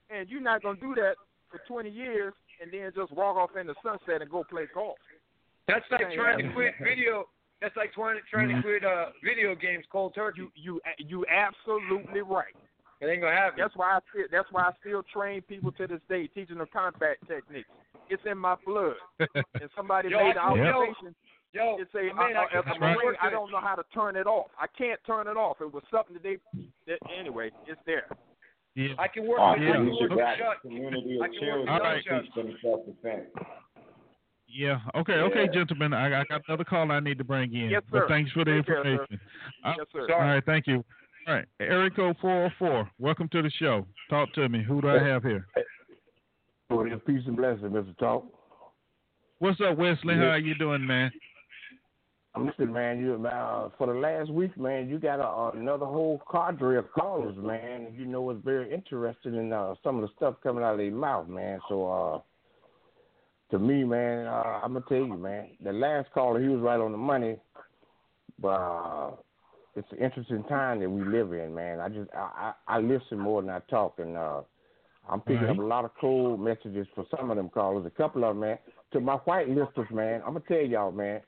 And 0.10 0.30
you're 0.30 0.41
not 0.41 0.61
gonna 0.64 0.80
do 0.80 0.94
that 0.95 1.15
for 1.49 1.60
20 1.68 1.90
years 1.90 2.34
and 2.61 2.72
then 2.72 2.91
just 2.95 3.11
walk 3.14 3.36
off 3.38 3.52
in 3.60 3.68
the 3.68 3.76
sunset 3.84 4.22
and 4.22 4.30
go 4.30 4.44
play 4.44 4.65
golf. 4.74 4.98
That's 5.68 5.86
like 5.91 6.02
Yeah, 6.10 6.15
trying 6.15 6.38
to 6.48 6.53
quit 6.53 6.74
video. 6.82 7.26
That's 7.61 7.76
like 7.78 7.94
trying 7.94 8.20
trying 8.30 8.49
to 8.56 8.61
quit 8.61 8.84
uh 8.84 9.07
video 9.24 9.56
games 9.56 9.86
cold 9.91 10.14
turkey. 10.15 10.41
You 10.41 10.52
you 10.56 10.82
you 10.98 11.26
absolutely 11.30 12.22
right. 12.22 12.53
It 13.02 13.07
ain't 13.07 13.22
gonna 13.22 13.36
happen. 13.36 13.60
That's 13.60 13.76
why 13.76 13.98
I 13.98 13.99
still, 14.11 14.26
that's 14.32 14.48
why 14.52 14.64
I 14.64 14.72
still 14.80 15.03
train 15.14 15.41
people 15.41 15.72
to 15.74 15.88
this 15.88 15.99
day, 16.10 16.28
teaching 16.28 16.57
them 16.57 16.68
combat 16.72 17.18
techniques. 17.28 17.70
It's 18.10 18.22
in 18.26 18.38
my 18.38 18.56
blood. 18.65 18.95
And 19.20 19.70
somebody 19.76 20.10
Yo, 20.10 20.18
made 20.20 20.36
the 20.36 20.41
I- 20.41 20.56
you 20.56 20.64
know- 20.64 20.82
observation. 20.90 21.15
Yo, 21.54 21.78
it's 21.80 21.94
a, 21.94 22.14
man, 22.16 22.36
I, 22.36 22.58
as 22.58 22.64
a 22.66 22.70
I, 22.84 22.96
Marine, 22.96 23.14
I 23.22 23.30
don't 23.30 23.52
know 23.52 23.60
how 23.62 23.76
to 23.76 23.84
turn 23.94 24.16
it 24.16 24.26
off. 24.26 24.48
I 24.60 24.66
can't 24.76 25.00
turn 25.06 25.28
it 25.28 25.38
off. 25.38 25.58
It 25.62 25.72
was 25.72 25.84
something 25.92 26.16
that 26.16 26.24
they. 26.24 26.38
That, 26.88 26.98
anyway, 27.20 27.52
it's 27.68 27.80
there. 27.86 28.08
Yeah. 28.76 28.94
I 28.98 29.08
can 29.08 29.28
work. 29.28 29.40
Oh, 29.40 29.44
I 29.52 29.58
can 29.58 29.86
you 29.88 29.98
should 30.02 30.10
work 30.10 30.20
got 30.20 30.38
shut. 30.38 30.62
community 30.64 31.20
I 31.22 31.26
of 31.26 31.32
can 31.32 31.40
children 31.40 31.60
work 31.62 31.70
All 31.70 31.80
right. 31.80 32.04
to 32.04 32.22
teach 32.22 32.34
them 32.34 32.58
self 32.64 32.86
defense. 32.88 33.26
Yeah. 34.48 34.80
Okay. 34.96 35.14
Okay, 35.14 35.46
Yeah. 35.46 35.52
gentlemen. 35.54 35.94
I, 35.94 36.22
I 36.22 36.24
got 36.28 36.42
another 36.48 36.64
call 36.64 36.92
I 36.92 37.00
need 37.00 37.20
to 37.20 37.24
bring 37.24 37.54
in. 37.54 37.70
Yes, 37.70 37.84
But 37.92 38.00
sir. 38.00 38.08
thanks 38.10 38.32
for 38.32 38.44
the 38.46 38.52
Take 38.56 38.66
care, 38.66 38.84
sir. 38.84 38.92
information. 38.92 39.20
Uh, 39.64 39.74
Yes, 39.78 39.88
sir. 39.94 40.08
All 40.14 40.20
right. 40.22 40.44
Thank 40.46 40.66
you. 40.66 40.84
All 41.28 41.36
right. 41.36 41.46
Area 41.60 41.90
code 41.92 42.16
404. 42.20 42.90
Welcome 42.98 43.30
to 43.30 43.44
the 43.44 43.52
show. 43.60 43.86
Talk 44.10 44.34
to 44.34 44.50
me. 44.50 44.64
Who 44.68 44.82
do 44.82 44.90
I 44.90 45.02
have 45.04 45.22
here? 45.24 45.46
Oh, 46.72 46.84
yeah, 46.84 46.96
peace 47.06 47.22
and 47.28 47.38
blessing, 47.38 47.70
Mr. 47.70 47.96
Talk. 48.00 48.26
What's 49.38 49.62
up, 49.62 49.78
Wesley? 49.78 50.16
How 50.16 50.30
are 50.32 50.38
you 50.40 50.56
doing, 50.56 50.86
man? 50.86 51.12
Listen, 52.35 52.73
man, 52.73 52.99
you 52.99 53.14
uh, 53.27 53.69
for 53.77 53.85
the 53.85 53.93
last 53.93 54.31
week, 54.31 54.57
man, 54.57 54.89
you 54.89 54.97
got 54.97 55.19
a, 55.19 55.55
another 55.55 55.85
whole 55.85 56.19
cadre 56.31 56.80
of 56.80 56.91
callers, 56.91 57.35
man. 57.38 57.93
You 57.95 58.05
know, 58.05 58.27
it's 58.31 58.43
very 58.43 58.73
interesting 58.73 59.35
in 59.35 59.53
uh, 59.53 59.76
some 59.84 59.97
of 59.97 60.01
the 60.01 60.07
stuff 60.15 60.35
coming 60.41 60.64
out 60.64 60.73
of 60.73 60.77
their 60.80 60.91
mouth, 60.91 61.27
man. 61.27 61.60
So, 61.69 61.91
uh, 61.91 62.19
to 63.51 63.60
me, 63.60 63.84
man, 63.84 64.26
uh, 64.26 64.61
I'm 64.64 64.73
gonna 64.73 64.85
tell 64.89 64.97
you, 64.97 65.15
man, 65.15 65.49
the 65.64 65.73
last 65.73 66.11
caller, 66.11 66.41
he 66.41 66.47
was 66.47 66.60
right 66.60 66.80
on 66.80 66.91
the 66.91 66.97
money, 66.97 67.38
but 68.39 68.47
uh, 68.47 69.11
it's 69.76 69.91
an 69.91 69.99
interesting 69.99 70.43
time 70.45 70.80
that 70.80 70.89
we 70.89 71.05
live 71.05 71.34
in, 71.34 71.53
man. 71.53 71.80
I 71.80 71.89
just 71.89 72.10
I, 72.15 72.53
I, 72.68 72.77
I 72.77 72.80
listen 72.80 73.19
more 73.19 73.43
than 73.43 73.51
I 73.51 73.60
talk, 73.69 73.99
and 73.99 74.18
uh, 74.18 74.41
I'm 75.07 75.22
picking 75.22 75.43
Right. 75.43 75.51
up 75.51 75.60
a 75.60 75.61
lot 75.61 75.85
of 75.85 75.91
cold 76.01 76.39
messages 76.39 76.88
for 76.95 77.05
some 77.15 77.30
of 77.30 77.38
them 77.38 77.49
callers. 77.49 77.85
A 77.85 77.91
couple 77.91 78.23
of 78.23 78.31
them, 78.31 78.39
man. 78.39 78.57
To 78.93 78.99
my 78.99 79.18
white 79.18 79.49
listers, 79.49 79.88
man, 79.91 80.22
I'm 80.26 80.34
gonna 80.34 80.45
tell 80.47 80.57
y'all, 80.65 80.91
man. 80.91 81.22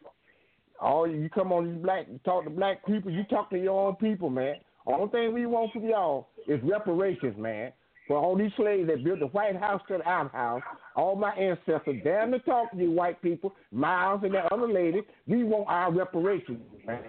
All 0.79 1.07
you 1.07 1.29
come 1.29 1.51
on 1.51 1.71
these 1.71 1.81
black, 1.81 2.05
talk 2.23 2.43
to 2.43 2.49
black 2.49 2.85
people. 2.85 3.11
You 3.11 3.23
talk 3.25 3.49
to 3.51 3.57
your 3.57 3.87
own 3.87 3.95
people, 3.95 4.29
man. 4.29 4.55
Only 4.85 5.09
thing 5.09 5.33
we 5.33 5.45
want 5.45 5.71
from 5.71 5.87
y'all 5.87 6.29
is 6.47 6.59
reparations, 6.63 7.37
man. 7.37 7.71
For 8.07 8.17
all 8.17 8.37
these 8.37 8.51
slaves 8.55 8.87
that 8.87 9.03
built 9.03 9.19
the 9.19 9.27
White 9.27 9.55
House 9.55 9.81
to 9.87 9.97
the 9.97 10.07
outhouse, 10.07 10.61
all 10.95 11.15
my 11.15 11.31
ancestors, 11.31 12.01
damn 12.03 12.31
to 12.31 12.39
talk 12.39 12.71
to 12.71 12.77
you 12.77 12.91
white 12.91 13.19
people, 13.21 13.55
Miles 13.71 14.21
and 14.23 14.33
that 14.35 14.51
other 14.51 14.71
lady, 14.71 15.01
we 15.25 15.43
want 15.43 15.67
our 15.67 15.91
reparations, 15.91 16.59
man. 16.85 17.01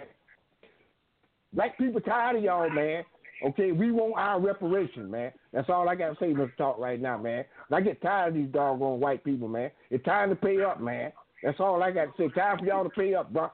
Black 1.53 1.77
people 1.77 2.01
tired 2.01 2.37
of 2.37 2.43
y'all, 2.45 2.71
man. 2.71 3.05
Okay, 3.45 3.73
we 3.73 3.93
want 3.93 4.15
our 4.17 4.41
reparations, 4.41 5.11
man. 5.11 5.33
That's 5.53 5.69
all 5.69 5.89
I 5.89 5.95
got 5.95 6.11
to 6.11 6.17
say, 6.19 6.33
Mr. 6.33 6.57
Talk, 6.57 6.79
right 6.79 7.01
now, 7.01 7.19
man. 7.19 7.45
I 7.71 7.83
get 7.83 8.01
tired 8.01 8.29
of 8.29 8.35
these 8.35 8.49
doggone 8.49 8.99
white 8.99 9.23
people, 9.23 9.49
man. 9.49 9.71
It's 9.91 10.05
time 10.05 10.31
to 10.31 10.37
pay 10.37 10.63
up, 10.63 10.81
man. 10.81 11.13
That's 11.43 11.61
all 11.61 11.83
I 11.83 11.91
got 11.91 12.17
to 12.17 12.29
say. 12.29 12.29
Time 12.35 12.59
for 12.59 12.65
y'all 12.65 12.85
to 12.85 12.91
pay 12.91 13.15
up, 13.15 13.33
bro. 13.33 13.51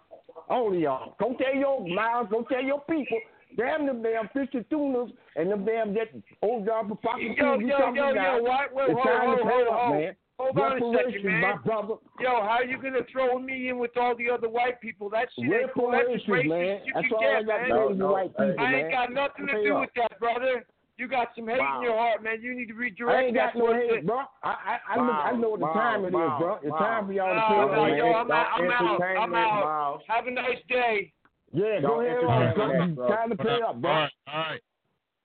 All 0.48 0.72
of 0.72 0.78
y'all. 0.78 1.14
Go 1.18 1.34
tell 1.38 1.54
your 1.54 1.86
miles, 1.88 2.28
go 2.30 2.42
tell 2.50 2.62
your 2.62 2.80
people. 2.82 3.18
Damn 3.56 3.86
them 3.86 4.02
damn 4.02 4.28
fish 4.28 4.48
and 4.54 4.64
tunas 4.70 5.10
and 5.36 5.50
them 5.50 5.64
damn 5.64 5.92
that 5.94 6.08
old 6.40 6.64
job 6.64 6.88
for 6.88 6.96
pocket 6.96 7.36
Yo, 7.36 7.54
food 7.54 7.60
you 7.60 7.68
yo, 7.68 7.92
yo, 7.92 8.14
yo, 8.14 8.42
what? 8.42 8.74
Wait, 8.74 8.88
it's 8.88 8.94
hold, 8.94 9.06
time 9.06 9.26
hold, 9.26 9.38
to 9.38 9.44
pay 9.44 9.50
hold, 9.50 9.68
up, 9.68 9.80
hold. 9.80 9.94
man. 9.96 10.16
Hold 10.38 10.58
on 10.58 10.72
a 10.72 10.98
second, 10.98 11.24
man. 11.24 11.40
my 11.42 11.56
brother. 11.62 11.94
Yo, 12.18 12.30
how 12.30 12.58
are 12.58 12.64
you 12.64 12.80
gonna 12.80 13.04
throw 13.12 13.38
me 13.38 13.68
in 13.68 13.78
with 13.78 13.94
all 13.96 14.16
the 14.16 14.30
other 14.30 14.48
white 14.48 14.80
people? 14.80 15.10
That 15.10 15.28
shit 15.36 15.44
ain't 15.52 15.70
cool. 15.74 15.90
That's 15.92 16.08
racist 16.24 16.48
man. 16.48 16.80
you 16.84 16.92
That's 16.94 17.06
can 17.08 17.14
all 17.14 17.22
I 17.22 17.38
get, 17.38 17.46
got 17.46 17.60
man. 17.60 17.68
say 17.68 17.88
to 17.92 17.94
you 17.94 18.06
white 18.08 18.30
people, 18.32 18.54
I 18.58 18.70
man. 18.70 18.74
ain't 18.74 18.90
got 18.90 19.12
nothing 19.12 19.46
to 19.46 19.62
do 19.62 19.74
up. 19.74 19.80
with 19.80 19.90
that, 19.96 20.18
brother. 20.18 20.64
You 20.98 21.08
got 21.08 21.28
some 21.34 21.48
hate 21.48 21.58
Wow. 21.58 21.78
in 21.78 21.82
your 21.82 21.96
heart, 21.96 22.22
man. 22.22 22.40
You 22.42 22.54
need 22.54 22.68
to 22.68 22.74
redirect 22.74 23.16
I 23.18 23.22
ain't 23.26 23.34
got 23.34 23.54
that 23.54 23.58
no 23.58 23.72
hate, 23.72 24.06
bro. 24.06 24.20
I 24.42 24.48
I 24.50 24.78
I, 24.88 24.96
look, 25.06 25.14
I 25.14 25.32
know 25.32 25.48
what 25.50 25.60
the 25.60 25.66
Wow, 25.66 25.72
time 25.72 26.04
it 26.04 26.08
is, 26.08 26.14
wow, 26.14 26.36
bro. 26.38 26.54
It's 26.56 26.70
wow. 26.70 26.78
time 26.78 27.06
for 27.06 27.12
y'all 27.12 27.28
to 27.28 27.34
No, 27.34 27.48
pay 27.48 27.56
no, 27.56 27.84
up, 27.84 27.98
yo. 27.98 28.12
I'm 28.12 28.30
out. 28.30 28.46
I'm 28.54 28.70
out. 28.70 29.02
I'm 29.02 29.34
out. 29.34 29.64
Miles. 29.64 30.02
Have 30.08 30.26
a 30.26 30.30
nice 30.30 30.58
day. 30.68 31.12
Yeah, 31.52 31.80
go 31.80 32.00
ahead, 32.00 32.18
entertain 32.18 32.28
Ross. 32.28 32.56
that, 32.56 32.84
It's 32.88 32.94
bro. 32.94 33.08
time 33.08 33.30
to 33.30 33.36
pay 33.36 33.58
up, 33.66 33.80
bro. 33.80 33.90
All 33.90 33.98
right. 34.00 34.12
All 34.28 34.40
right. 34.40 34.60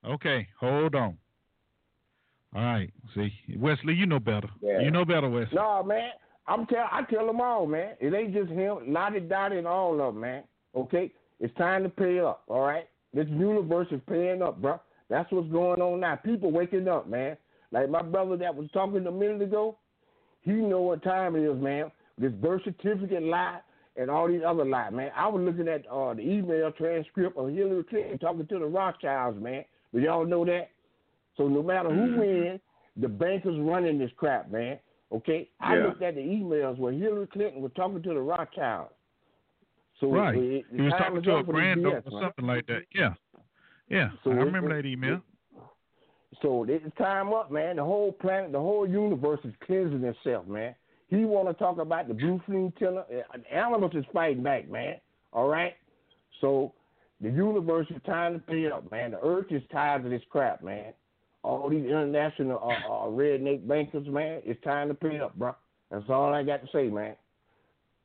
Okay. 0.06 0.48
Hold 0.60 0.96
on. 0.96 1.18
All 2.56 2.62
right. 2.62 2.92
See, 3.14 3.32
Wesley, 3.58 3.94
you 3.94 4.06
know 4.06 4.20
better. 4.20 4.50
Yeah. 4.62 4.80
You 4.80 4.90
know 4.92 5.06
better, 5.06 5.30
Wesley. 5.30 5.56
No, 5.56 5.84
man. 5.84 6.10
I'm 6.48 6.66
tell 6.68 6.88
I 6.92 7.02
tell 7.04 7.28
them 7.28 7.42
all, 7.42 7.68
man. 7.68 7.96
It 8.00 8.14
ain't 8.14 8.34
just 8.34 8.50
him, 8.50 8.78
Lottie 8.94 9.20
Dottie 9.20 9.58
and 9.58 9.68
all 9.68 9.94
of 10.02 10.14
them, 10.14 10.22
man. 10.22 10.44
Okay? 10.76 11.12
It's 11.42 11.54
time 11.58 11.84
to 11.84 11.90
pay 11.90 12.20
up, 12.20 12.44
all 12.48 12.62
right? 12.66 12.88
This 13.14 13.28
universe 13.28 13.88
is 13.92 14.00
paying 14.08 14.42
up, 14.42 14.62
bro. 14.62 14.80
That's 15.10 15.32
what's 15.32 15.50
going 15.52 15.82
on 15.82 16.00
now. 16.02 16.16
People 16.18 16.52
waking 16.52 16.88
up, 16.88 17.08
man. 17.08 17.38
Like 17.72 17.90
my 17.90 18.02
brother 18.02 18.38
that 18.38 18.56
was 18.56 18.70
talking 18.72 19.06
a 19.06 19.12
minute 19.12 19.42
ago, 19.42 19.78
he 20.42 20.52
know 20.54 20.82
what 20.82 21.04
time 21.04 21.36
it 21.36 21.44
is, 21.44 21.62
man. 21.62 21.92
This 22.18 22.32
birth 22.34 22.62
certificate 22.64 23.24
lie 23.24 23.60
and 23.96 24.10
all 24.10 24.28
these 24.28 24.42
other 24.46 24.66
lies, 24.66 24.94
man. 24.94 25.12
I 25.16 25.28
was 25.28 25.42
looking 25.44 25.68
at 25.68 25.86
uh, 25.88 26.14
the 26.14 26.22
email 26.22 26.72
transcript 26.72 27.38
of 27.38 27.50
Hillary 27.54 27.84
Clinton 27.84 28.18
talking 28.20 28.48
to 28.48 28.60
the 28.60 28.66
Rothschilds, 28.66 29.42
man. 29.42 29.66
Do 29.94 30.00
y'all 30.00 30.26
know 30.26 30.46
that? 30.46 30.70
So 31.36 31.48
no 31.48 31.62
matter 31.62 31.90
who 31.90 32.18
wins, 32.20 32.60
the 32.96 33.08
bankers 33.08 33.58
running 33.60 34.00
this 34.00 34.12
crap, 34.18 34.52
man. 34.52 34.80
Okay, 35.12 35.50
I 35.60 35.78
Yeah. 35.78 35.84
looked 35.86 36.02
at 36.02 36.16
the 36.16 36.22
emails 36.22 36.78
where 36.78 36.92
Hillary 36.92 37.28
Clinton 37.28 37.62
was 37.62 37.72
talking 37.76 38.02
to 38.02 38.10
the 38.14 38.20
Rothschilds. 38.20 38.92
So 40.00 40.12
Right. 40.12 40.36
it- 40.36 40.66
He 40.72 40.82
was 40.82 40.94
talking 40.94 41.22
to 41.24 41.38
a 41.38 41.44
granddaughter 41.44 42.04
or 42.12 42.22
something 42.22 42.46
like 42.46 42.66
that. 42.68 42.84
Yeah. 42.94 43.14
Yeah. 43.90 44.10
So 44.24 44.32
I 44.32 44.36
remember 44.36 44.72
it- 44.72 44.84
that 44.84 44.88
email. 44.88 45.22
So 46.42 46.66
it's 46.66 46.96
time 46.98 47.34
up, 47.34 47.50
man. 47.52 47.78
The 47.78 47.84
whole 47.84 48.12
planet, 48.12 48.52
the 48.52 48.60
whole 48.60 48.88
universe 48.88 49.40
is 49.44 49.54
cleansing 49.66 50.04
itself, 50.04 50.46
man. 50.48 50.76
He 51.08 51.24
want 51.26 51.48
to 51.48 51.54
talk 51.54 51.80
about 51.80 52.08
the 52.08 52.14
blue 52.14 52.40
flame 52.46 52.72
tiller. 52.78 53.06
uh, 53.34 53.38
Animals 53.50 53.96
is 53.96 54.06
fighting 54.14 54.44
back, 54.44 54.68
man. 54.70 55.00
All 55.34 55.48
right. 55.48 55.76
So 56.42 56.74
the 57.22 57.30
universe 57.30 57.88
is 57.90 58.02
time 58.04 58.34
to 58.34 58.40
pay 58.40 58.70
up, 58.70 58.92
man. 58.92 59.12
The 59.12 59.20
earth 59.22 59.52
is 59.52 59.64
tired 59.72 60.04
of 60.06 60.12
this 60.12 60.22
crap, 60.30 60.62
man. 60.62 60.94
All 61.44 61.70
these 61.70 61.86
international 61.86 62.60
uh, 62.62 62.92
uh, 62.92 63.08
redneck 63.08 63.66
bankers, 63.68 64.06
man. 64.08 64.42
It's 64.46 64.62
time 64.64 64.90
to 64.90 64.94
pay 64.94 65.20
up, 65.20 65.34
bro. 65.36 65.56
That's 65.90 66.10
all 66.10 66.34
I 66.34 66.44
got 66.44 66.62
to 66.62 66.68
say, 66.74 66.90
man. 66.90 67.16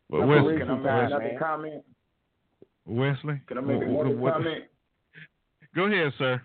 Well, 0.09 0.21
That's 0.27 0.31
Wesley, 0.31 0.53
the 0.55 0.59
Can 0.61 0.71
I 0.71 0.75
make 0.77 0.85
time, 0.85 1.07
another 1.07 1.37
comment? 1.41 1.85
Wesley. 2.87 3.41
Can 3.49 3.59
I 3.59 3.61
make 3.63 3.77
Wh- 3.79 3.81
wh- 3.81 3.89
another 4.01 4.17
what- 4.17 4.33
comment? 4.35 4.65
Go 5.75 5.85
ahead, 5.87 6.13
sir. 6.19 6.43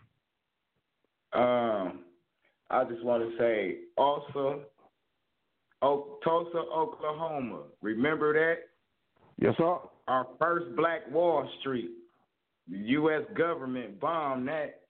Um, 1.33 1.99
I 2.69 2.83
just 2.85 3.03
want 3.03 3.29
to 3.29 3.37
say 3.37 3.79
also, 3.97 4.61
o- 5.81 6.17
Tulsa, 6.23 6.57
Oklahoma. 6.57 7.63
Remember 7.81 8.33
that? 8.33 8.63
Yes, 9.39 9.53
sir. 9.57 9.77
Our 10.07 10.27
first 10.39 10.75
Black 10.75 11.09
Wall 11.11 11.47
Street. 11.59 11.91
The 12.69 12.77
U.S. 12.77 13.23
government 13.37 13.99
bombed 13.99 14.47
that. 14.47 14.81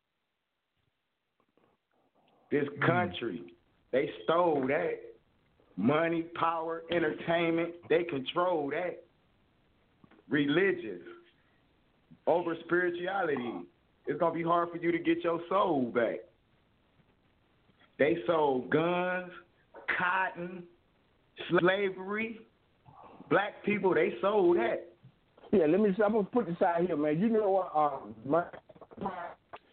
This 2.49 2.67
country, 2.85 3.41
they 3.91 4.09
stole 4.23 4.65
that. 4.67 4.99
Money, 5.75 6.23
power, 6.39 6.83
entertainment, 6.91 7.73
they 7.89 8.03
control 8.03 8.69
that. 8.71 9.03
Religious 10.29 11.01
over 12.25 12.55
spirituality. 12.65 13.65
It's 14.07 14.19
gonna 14.19 14.33
be 14.33 14.43
hard 14.43 14.69
for 14.71 14.77
you 14.77 14.91
to 14.91 14.99
get 14.99 15.23
your 15.23 15.41
soul 15.49 15.91
back. 15.93 16.19
They 17.99 18.17
sold 18.25 18.69
guns, 18.69 19.31
cotton, 19.97 20.63
slavery. 21.49 22.39
Black 23.29 23.63
people, 23.65 23.93
they 23.93 24.13
sold 24.21 24.57
that. 24.57 24.87
Yeah, 25.51 25.65
let 25.65 25.79
me. 25.79 25.89
I'm 26.03 26.13
gonna 26.13 26.23
put 26.23 26.45
this 26.45 26.61
out 26.61 26.81
here, 26.85 26.95
man. 26.95 27.19
You 27.19 27.29
know 27.29 27.49
what? 27.49 27.71
Uh, 27.75 27.99
my, 28.25 28.43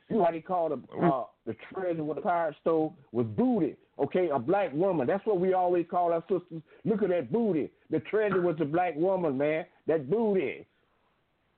you 0.08 0.16
know 0.16 0.24
how 0.24 0.30
they 0.30 0.40
call 0.40 0.68
the 0.68 0.80
uh, 1.06 1.24
the 1.46 1.54
treasure 1.72 2.02
what 2.02 2.16
the 2.16 2.22
pirate 2.22 2.56
stole 2.60 2.96
was 3.12 3.26
booty. 3.26 3.76
Okay, 3.98 4.28
a 4.32 4.38
black 4.38 4.72
woman. 4.72 5.06
That's 5.06 5.24
what 5.24 5.38
we 5.38 5.52
always 5.52 5.86
call 5.88 6.12
our 6.12 6.22
sisters. 6.22 6.62
Look 6.84 7.02
at 7.02 7.10
that 7.10 7.32
booty. 7.32 7.70
The 7.90 8.00
treasure 8.00 8.40
was 8.40 8.56
a 8.60 8.64
black 8.64 8.96
woman, 8.96 9.38
man. 9.38 9.66
That 9.86 10.10
booty. 10.10 10.66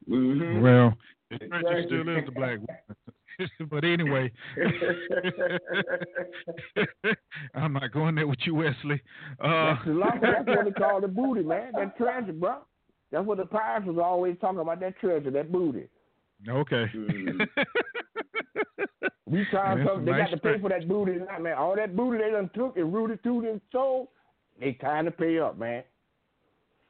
Mm-hmm. 0.08 0.60
Well, 0.60 0.94
the 1.30 1.38
treasure 1.38 1.84
still 1.86 2.08
is 2.08 2.24
the 2.24 2.32
black 2.32 2.58
woman. 2.58 2.76
but 3.70 3.84
anyway, 3.84 4.32
I'm 7.54 7.74
not 7.74 7.92
going 7.92 8.14
there 8.14 8.26
with 8.26 8.38
you, 8.44 8.54
Wesley. 8.54 9.02
Uh, 9.40 9.74
That's, 9.74 9.84
the 9.84 10.18
that's 10.22 10.46
what 10.46 10.64
they 10.64 10.70
call 10.70 11.00
the 11.00 11.08
booty, 11.08 11.42
man. 11.42 11.72
That 11.74 11.96
treasure, 11.98 12.32
bro. 12.32 12.58
That's 13.12 13.26
what 13.26 13.38
the 13.38 13.46
pirates 13.46 13.86
was 13.86 13.98
always 14.02 14.36
talking 14.40 14.60
about. 14.60 14.80
That 14.80 14.98
treasure, 14.98 15.30
that 15.30 15.52
booty. 15.52 15.88
okay. 16.48 16.86
We 19.26 19.44
trying 19.50 19.78
Yeah, 19.78 19.86
something. 19.86 20.04
They 20.04 20.12
nice 20.12 20.30
got 20.30 20.30
to 20.30 20.36
pay 20.38 20.60
for 20.60 20.68
that 20.70 20.88
booty 20.88 21.14
tonight, 21.14 21.42
man. 21.42 21.58
All 21.58 21.76
that 21.76 21.96
booty 21.96 22.22
they 22.22 22.30
done 22.30 22.50
took 22.54 22.76
and 22.76 22.92
rooted 22.92 23.22
through 23.22 23.50
and 23.50 23.60
sold. 23.72 24.08
They 24.58 24.72
time 24.72 25.04
to 25.04 25.10
pay 25.10 25.38
up, 25.38 25.58
man. 25.58 25.82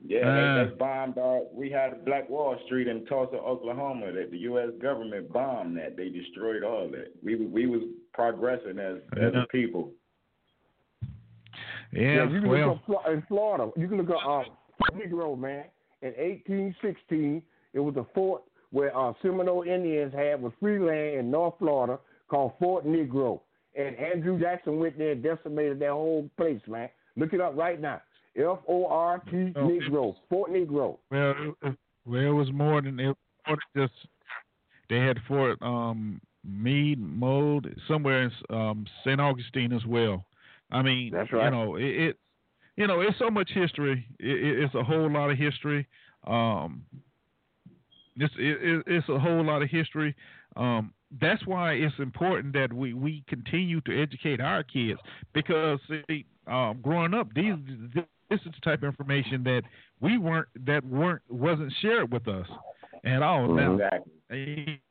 Yeah, 0.05 0.19
Uh. 0.29 0.65
they, 0.65 0.71
they 0.71 0.77
bombed 0.77 1.19
our. 1.19 1.43
We 1.53 1.71
had 1.71 2.05
Black 2.05 2.29
Wall 2.29 2.57
Street 2.67 2.87
in 2.89 3.07
Tulsa, 3.07 3.37
Oklahoma. 3.37 4.13
That 4.13 4.31
the 4.31 4.39
U.S. 4.39 4.71
government 4.81 5.33
bombed 5.33 5.77
that. 5.79 5.97
They 5.97 6.11
destroyed 6.11 6.63
all 6.63 6.89
that. 6.91 7.13
We 7.23 7.37
we 7.37 7.67
was 7.67 7.83
progressing 8.13 8.79
as 8.79 8.97
as 9.17 9.33
a 9.35 9.47
people. 9.51 9.93
yeah, 11.93 12.25
you 12.29 12.41
can 12.41 12.49
well, 12.49 12.81
look 12.89 13.05
up 13.05 13.11
in 13.13 13.23
Florida. 13.29 13.71
You 13.77 13.89
can 13.89 13.99
look 13.99 14.11
up 14.11 14.27
uh, 14.27 14.43
Negro, 14.95 15.39
man. 15.39 15.65
in 16.03 16.09
1816. 16.09 17.43
It 17.73 17.81
was 17.81 17.97
a 17.97 18.07
fort 18.15 18.43
where 18.71 18.97
uh, 18.97 19.13
Seminole 19.23 19.63
Indians 19.63 20.13
had 20.13 20.43
was 20.43 20.53
free 20.61 20.79
land 20.79 21.21
in 21.21 21.31
North 21.31 21.55
Florida 21.59 21.99
called 22.29 22.53
Fort 22.59 22.87
Negro. 22.87 23.41
And 23.75 23.95
Andrew 23.97 24.39
Jackson 24.41 24.79
went 24.79 24.99
there 24.99 25.13
and 25.13 25.23
decimated 25.23 25.79
that 25.81 25.91
whole 25.91 26.29
place, 26.37 26.61
man. 26.67 26.89
Look 27.17 27.33
it 27.33 27.41
up 27.41 27.57
right 27.57 27.81
now. 27.81 28.01
F 28.37 28.59
O 28.69 28.87
R 28.87 29.23
T 29.31 29.53
Negro, 29.57 30.15
Fort 30.29 30.51
Negro. 30.51 30.99
Well, 31.11 31.35
well, 32.05 32.21
it 32.21 32.31
was 32.31 32.53
more 32.53 32.83
than 32.83 33.01
it. 33.01 33.17
Was 33.49 33.59
just 33.77 33.93
they 34.89 34.99
had 34.99 35.19
Fort 35.29 35.59
um, 35.63 36.21
Meade, 36.45 37.01
Mold, 37.01 37.67
somewhere 37.89 38.25
in 38.25 38.33
um, 38.51 38.87
St. 39.05 39.21
Augustine 39.21 39.73
as 39.73 39.85
well. 39.87 40.25
I 40.71 40.83
mean, 40.83 41.13
That's 41.13 41.33
right. 41.33 41.45
you 41.45 41.51
know, 41.51 41.77
it, 41.77 41.85
it 41.85 42.19
you 42.77 42.87
know, 42.87 43.01
it's 43.01 43.19
so 43.19 43.31
much 43.31 43.51
history. 43.53 44.07
It, 44.19 44.65
it's 44.65 44.75
a 44.75 44.83
whole 44.83 45.11
lot 45.11 45.31
of 45.31 45.39
history. 45.39 45.87
Um, 46.27 46.83
it's 48.17 48.35
it, 48.39 48.83
it's 48.87 49.09
a 49.09 49.19
whole 49.19 49.45
lot 49.45 49.63
of 49.63 49.71
history. 49.71 50.15
Um, 50.57 50.93
that's 51.21 51.47
why 51.47 51.75
it's 51.75 51.95
important 51.99 52.53
that 52.55 52.73
we, 52.73 52.93
we 52.93 53.23
continue 53.29 53.81
to 53.83 54.03
educate 54.03 54.41
our 54.41 54.63
kids 54.63 54.99
because 55.33 55.79
see, 56.09 56.27
um, 56.47 56.81
growing 56.83 57.15
up, 57.15 57.29
these 57.35 57.55
this 58.31 58.41
is 58.41 58.53
the 58.55 58.61
type 58.63 58.81
of 58.83 58.85
information 58.85 59.45
that 59.45 59.63
we 60.01 60.19
weren't 60.19 60.49
that 60.67 60.85
weren't 60.85 61.23
wasn't 61.29 61.73
shared 61.81 62.13
with 62.13 62.27
us 62.29 62.47
at 63.05 63.23
all. 63.23 63.49
Now, 63.49 63.75
Exactly. 63.75 64.13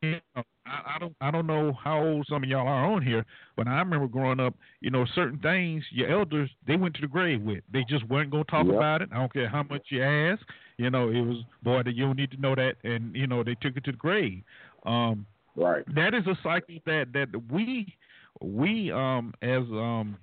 you 0.02 0.10
know, 0.34 0.42
I, 0.66 0.94
I 0.94 0.98
don't 0.98 1.16
I 1.20 1.30
don't 1.30 1.46
know 1.46 1.72
how 1.72 2.02
old 2.02 2.26
some 2.28 2.42
of 2.42 2.48
y'all 2.48 2.66
are 2.66 2.84
on 2.86 3.02
here, 3.02 3.24
but 3.56 3.68
I 3.68 3.78
remember 3.78 4.08
growing 4.08 4.40
up, 4.40 4.54
you 4.80 4.90
know, 4.90 5.04
certain 5.14 5.38
things 5.40 5.84
your 5.90 6.08
elders 6.10 6.50
they 6.66 6.76
went 6.76 6.94
to 6.94 7.00
the 7.00 7.06
grave 7.06 7.42
with. 7.42 7.62
They 7.72 7.84
just 7.88 8.06
weren't 8.08 8.30
gonna 8.30 8.44
talk 8.44 8.66
Yep. 8.66 8.74
about 8.76 9.02
it. 9.02 9.10
I 9.12 9.16
don't 9.18 9.32
care 9.32 9.48
how 9.48 9.62
much 9.62 9.82
you 9.90 10.02
ask. 10.02 10.42
You 10.78 10.90
know, 10.90 11.08
it 11.10 11.20
was 11.20 11.38
boy 11.62 11.82
that 11.84 11.94
you 11.94 12.04
don't 12.06 12.16
need 12.16 12.30
to 12.32 12.40
know 12.40 12.54
that, 12.54 12.76
and 12.84 13.14
you 13.14 13.26
know 13.26 13.42
they 13.42 13.54
took 13.56 13.76
it 13.76 13.84
to 13.84 13.92
the 13.92 13.98
grave. 13.98 14.42
Um, 14.84 15.26
Right. 15.54 15.84
that 15.94 16.12
is 16.14 16.26
a 16.26 16.36
cycle 16.42 16.76
that 16.84 17.12
that 17.14 17.28
we 17.50 17.94
we 18.42 18.92
um 18.92 19.32
as 19.42 19.62
um 19.72 20.18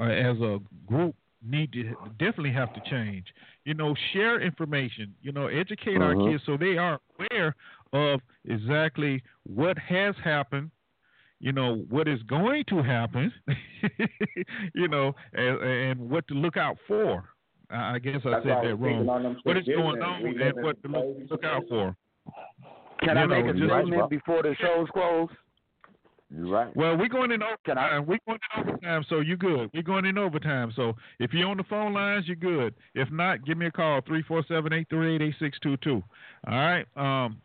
as 0.00 0.40
a 0.40 0.58
group 0.86 1.14
need 1.42 1.72
to 1.72 1.94
definitely 2.18 2.52
have 2.52 2.72
to 2.74 2.80
change. 2.90 3.26
You 3.64 3.74
know, 3.74 3.94
share 4.12 4.40
information. 4.40 5.14
You 5.22 5.32
know, 5.32 5.46
educate 5.46 6.00
our 6.00 6.14
Mhm. 6.14 6.30
kids 6.32 6.42
so 6.44 6.56
they 6.56 6.76
are 6.78 7.00
aware 7.18 7.54
of 7.92 8.20
exactly 8.44 9.22
what 9.44 9.78
has 9.78 10.14
happened. 10.22 10.70
You 11.40 11.52
know 11.52 11.76
what 11.88 12.06
is 12.08 12.22
going 12.24 12.64
to 12.64 12.82
happen. 12.82 13.32
you 14.74 14.88
know, 14.88 15.14
and, 15.32 15.58
and 15.62 16.10
what 16.10 16.26
to 16.28 16.34
look 16.34 16.56
out 16.56 16.76
for. 16.86 17.24
I 17.70 17.94
I 17.94 17.98
guess 17.98 18.20
I 18.26 18.30
That's 18.30 18.44
said 18.44 18.64
that 18.64 18.74
wrong. 18.78 19.08
on 19.08 19.22
them 19.22 19.36
What 19.44 19.56
is 19.56 19.64
going 19.66 20.02
on 20.02 20.26
and 20.26 20.62
what 20.62 20.82
to 20.82 20.88
look, 20.88 21.30
look 21.30 21.44
out 21.44 21.62
for. 21.68 21.96
Can 23.02 23.16
I 23.16 23.22
You 23.22 23.28
make 23.28 23.46
a 23.46 23.52
just- 23.54 23.64
statement 23.72 24.10
before 24.10 24.42
the 24.42 24.54
show's 24.56 24.88
closed? 24.90 25.32
You're 26.34 26.48
right. 26.48 26.74
Well, 26.76 26.96
we're 26.96 27.08
going 27.08 27.32
in 27.32 27.42
overtime. 27.42 28.06
We're 28.06 28.18
going 28.26 28.38
in 28.54 28.68
overtime, 28.68 29.04
so 29.08 29.20
you're 29.20 29.36
good. 29.36 29.70
We're 29.74 29.82
going 29.82 30.04
in 30.04 30.16
overtime. 30.16 30.72
So 30.76 30.94
if 31.18 31.32
you're 31.32 31.48
on 31.48 31.56
the 31.56 31.64
phone 31.64 31.92
lines, 31.92 32.26
you're 32.26 32.36
good. 32.36 32.74
If 32.94 33.10
not, 33.10 33.44
give 33.44 33.58
me 33.58 33.66
a 33.66 33.70
call, 33.70 34.00
347-838-8622. 34.02 35.88
All 35.88 36.02
right? 36.46 36.86
Um, 36.96 37.40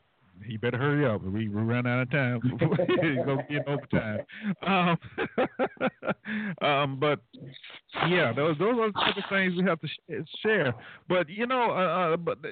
you 0.46 0.60
better 0.60 0.78
hurry 0.78 1.06
up. 1.06 1.24
We, 1.24 1.48
we 1.48 1.62
run 1.62 1.88
out 1.88 2.02
of 2.02 2.12
time. 2.12 2.42
To 2.42 3.38
get 3.50 3.68
overtime. 3.68 4.20
Um, 4.62 4.98
um, 6.68 7.00
but, 7.00 7.22
yeah, 8.08 8.34
those 8.36 8.58
those 8.60 8.78
are 8.78 8.88
the 8.88 9.00
type 9.00 9.18
of 9.18 9.24
things 9.30 9.54
we 9.58 9.64
have 9.64 9.80
to 9.80 9.88
sh- 9.88 10.28
share. 10.44 10.76
But, 11.10 11.30
you 11.30 11.48
know, 11.48 11.72
uh, 11.72 12.14
uh, 12.14 12.18
but 12.18 12.38
uh, 12.44 12.50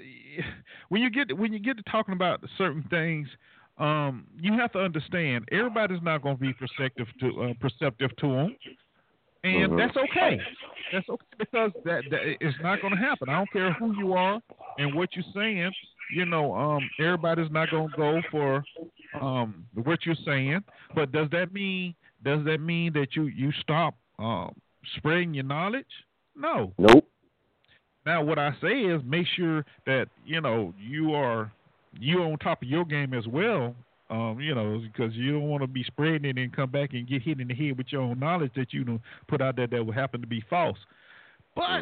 when 0.89 1.01
you 1.01 1.11
get 1.11 1.37
when 1.37 1.53
you 1.53 1.59
get 1.59 1.77
to 1.77 1.83
talking 1.83 2.15
about 2.15 2.43
certain 2.57 2.83
things– 2.89 3.27
um, 3.77 4.27
you 4.39 4.53
have 4.53 4.71
to 4.73 4.79
understand 4.79 5.47
everybody's 5.51 6.01
not 6.01 6.21
going 6.21 6.35
to 6.37 6.41
be 6.41 6.53
perceptive 6.53 7.07
to 7.19 7.43
uh, 7.43 7.53
perceptive 7.59 8.15
to 8.17 8.27
them, 8.27 8.55
and 9.43 9.71
Mhm. 9.71 9.77
that's 9.77 9.97
okay. 9.97 10.39
That's 10.91 11.09
okay 11.09 11.25
because 11.39 11.71
that, 11.85 12.03
that 12.11 12.37
it's 12.39 12.57
not 12.61 12.81
going 12.81 12.93
to 12.95 12.99
happen. 12.99 13.29
I 13.29 13.33
don't 13.37 13.51
care 13.51 13.73
who 13.73 13.97
you 13.97 14.13
are 14.13 14.39
and 14.77 14.93
what 14.93 15.15
you're 15.15 15.25
saying. 15.33 15.71
You 16.11 16.25
know, 16.25 16.53
um, 16.53 16.87
everybody's 16.99 17.49
not 17.49 17.71
going 17.71 17.89
to 17.89 17.97
go 17.97 18.21
for 18.29 18.63
um, 19.19 19.65
what 19.73 20.05
you're 20.05 20.15
saying. 20.25 20.63
But 20.93 21.11
does 21.11 21.29
that 21.31 21.51
mean 21.51 21.95
does 22.23 22.45
that 22.45 22.59
mean 22.59 22.93
that 22.93 23.15
you 23.15 23.23
you 23.23 23.51
stop 23.53 23.95
um, 24.19 24.53
spreading 24.97 25.33
your 25.33 25.45
knowledge? 25.45 25.85
No. 26.35 26.73
Nope. 26.77 27.07
Now, 28.05 28.23
what 28.23 28.37
I 28.37 28.51
say 28.61 28.81
is 28.81 29.01
make 29.05 29.25
sure 29.35 29.65
that 29.85 30.07
you 30.25 30.41
know 30.41 30.73
you 30.77 31.13
are 31.13 31.51
you 31.99 32.21
on 32.23 32.37
top 32.39 32.61
of 32.61 32.67
your 32.67 32.85
game 32.85 33.13
as 33.13 33.27
well. 33.27 33.75
Um, 34.09 34.39
you 34.39 34.53
know, 34.53 34.79
because 34.79 35.13
you 35.15 35.31
don't 35.31 35.47
want 35.49 35.63
to 35.63 35.67
be 35.67 35.83
spreading 35.83 36.25
it 36.25 36.37
and 36.37 36.55
come 36.55 36.69
back 36.69 36.93
and 36.93 37.07
get 37.07 37.21
hit 37.23 37.39
in 37.39 37.47
the 37.47 37.55
head 37.55 37.77
with 37.77 37.87
your 37.91 38.01
own 38.01 38.19
knowledge 38.19 38.51
that 38.55 38.71
you 38.71 38.83
know 38.83 38.99
put 39.27 39.41
out 39.41 39.55
there 39.55 39.65
that 39.67 39.83
will 39.85 39.93
happen 39.93 40.21
to 40.21 40.27
be 40.27 40.43
false. 40.49 40.77
But 41.55 41.81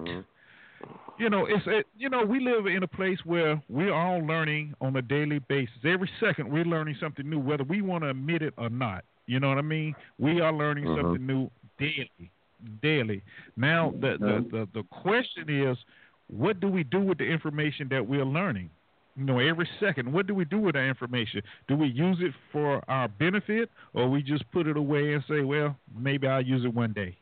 you 1.20 1.30
know, 1.30 1.46
it's 1.46 1.64
it, 1.68 1.88
you 1.98 2.10
know 2.10 2.24
we 2.24 2.40
live 2.40 2.68
in 2.68 2.84
a 2.84 2.88
place 2.88 3.20
where 3.26 3.62
we're 3.70 3.94
all 3.94 4.20
learning 4.26 4.74
on 4.80 4.96
a 4.96 5.02
daily 5.02 5.40
basis. 5.40 5.76
Every 5.84 6.10
second 6.20 6.50
we're 6.50 6.64
learning 6.64 6.96
something 7.00 7.30
new, 7.30 7.40
whether 7.40 7.64
we 7.64 7.82
want 7.82 8.04
to 8.04 8.10
admit 8.10 8.42
it 8.42 8.54
or 8.58 8.70
not. 8.70 9.04
You 9.26 9.40
know 9.40 9.50
what 9.50 9.58
I 9.58 9.62
mean? 9.64 9.96
We 10.18 10.40
are 10.42 10.54
learning 10.54 10.86
Mhm. 10.86 11.02
something 11.02 11.26
new 11.26 11.52
daily, 11.80 12.32
daily. 12.82 13.24
Now 13.58 13.92
the, 14.00 14.18
the 14.20 14.48
the 14.52 14.68
the 14.74 14.84
question 14.84 15.50
is, 15.50 15.78
what 16.28 16.60
do 16.60 16.68
we 16.70 16.84
do 16.84 17.00
with 17.02 17.18
the 17.18 17.26
information 17.26 17.88
that 17.90 18.06
we're 18.08 18.26
learning? 18.26 18.70
You 19.22 19.28
know, 19.28 19.38
every 19.38 19.70
second, 19.80 20.12
what 20.12 20.26
do 20.26 20.34
we 20.34 20.46
do 20.46 20.58
with 20.58 20.74
that 20.74 20.82
information? 20.86 21.44
Do 21.68 21.76
we 21.76 21.90
use 21.90 22.18
it 22.22 22.34
for 22.52 22.82
our 22.90 23.08
benefit, 23.08 23.70
or 23.94 24.10
we 24.10 24.24
just 24.24 24.44
put 24.52 24.66
it 24.66 24.76
away 24.76 25.14
and 25.14 25.24
say, 25.30 25.42
well, 25.42 25.78
maybe 25.96 26.26
I'll 26.26 26.42
use 26.42 26.66
it 26.66 26.74
one 26.74 26.92
day? 26.92 27.16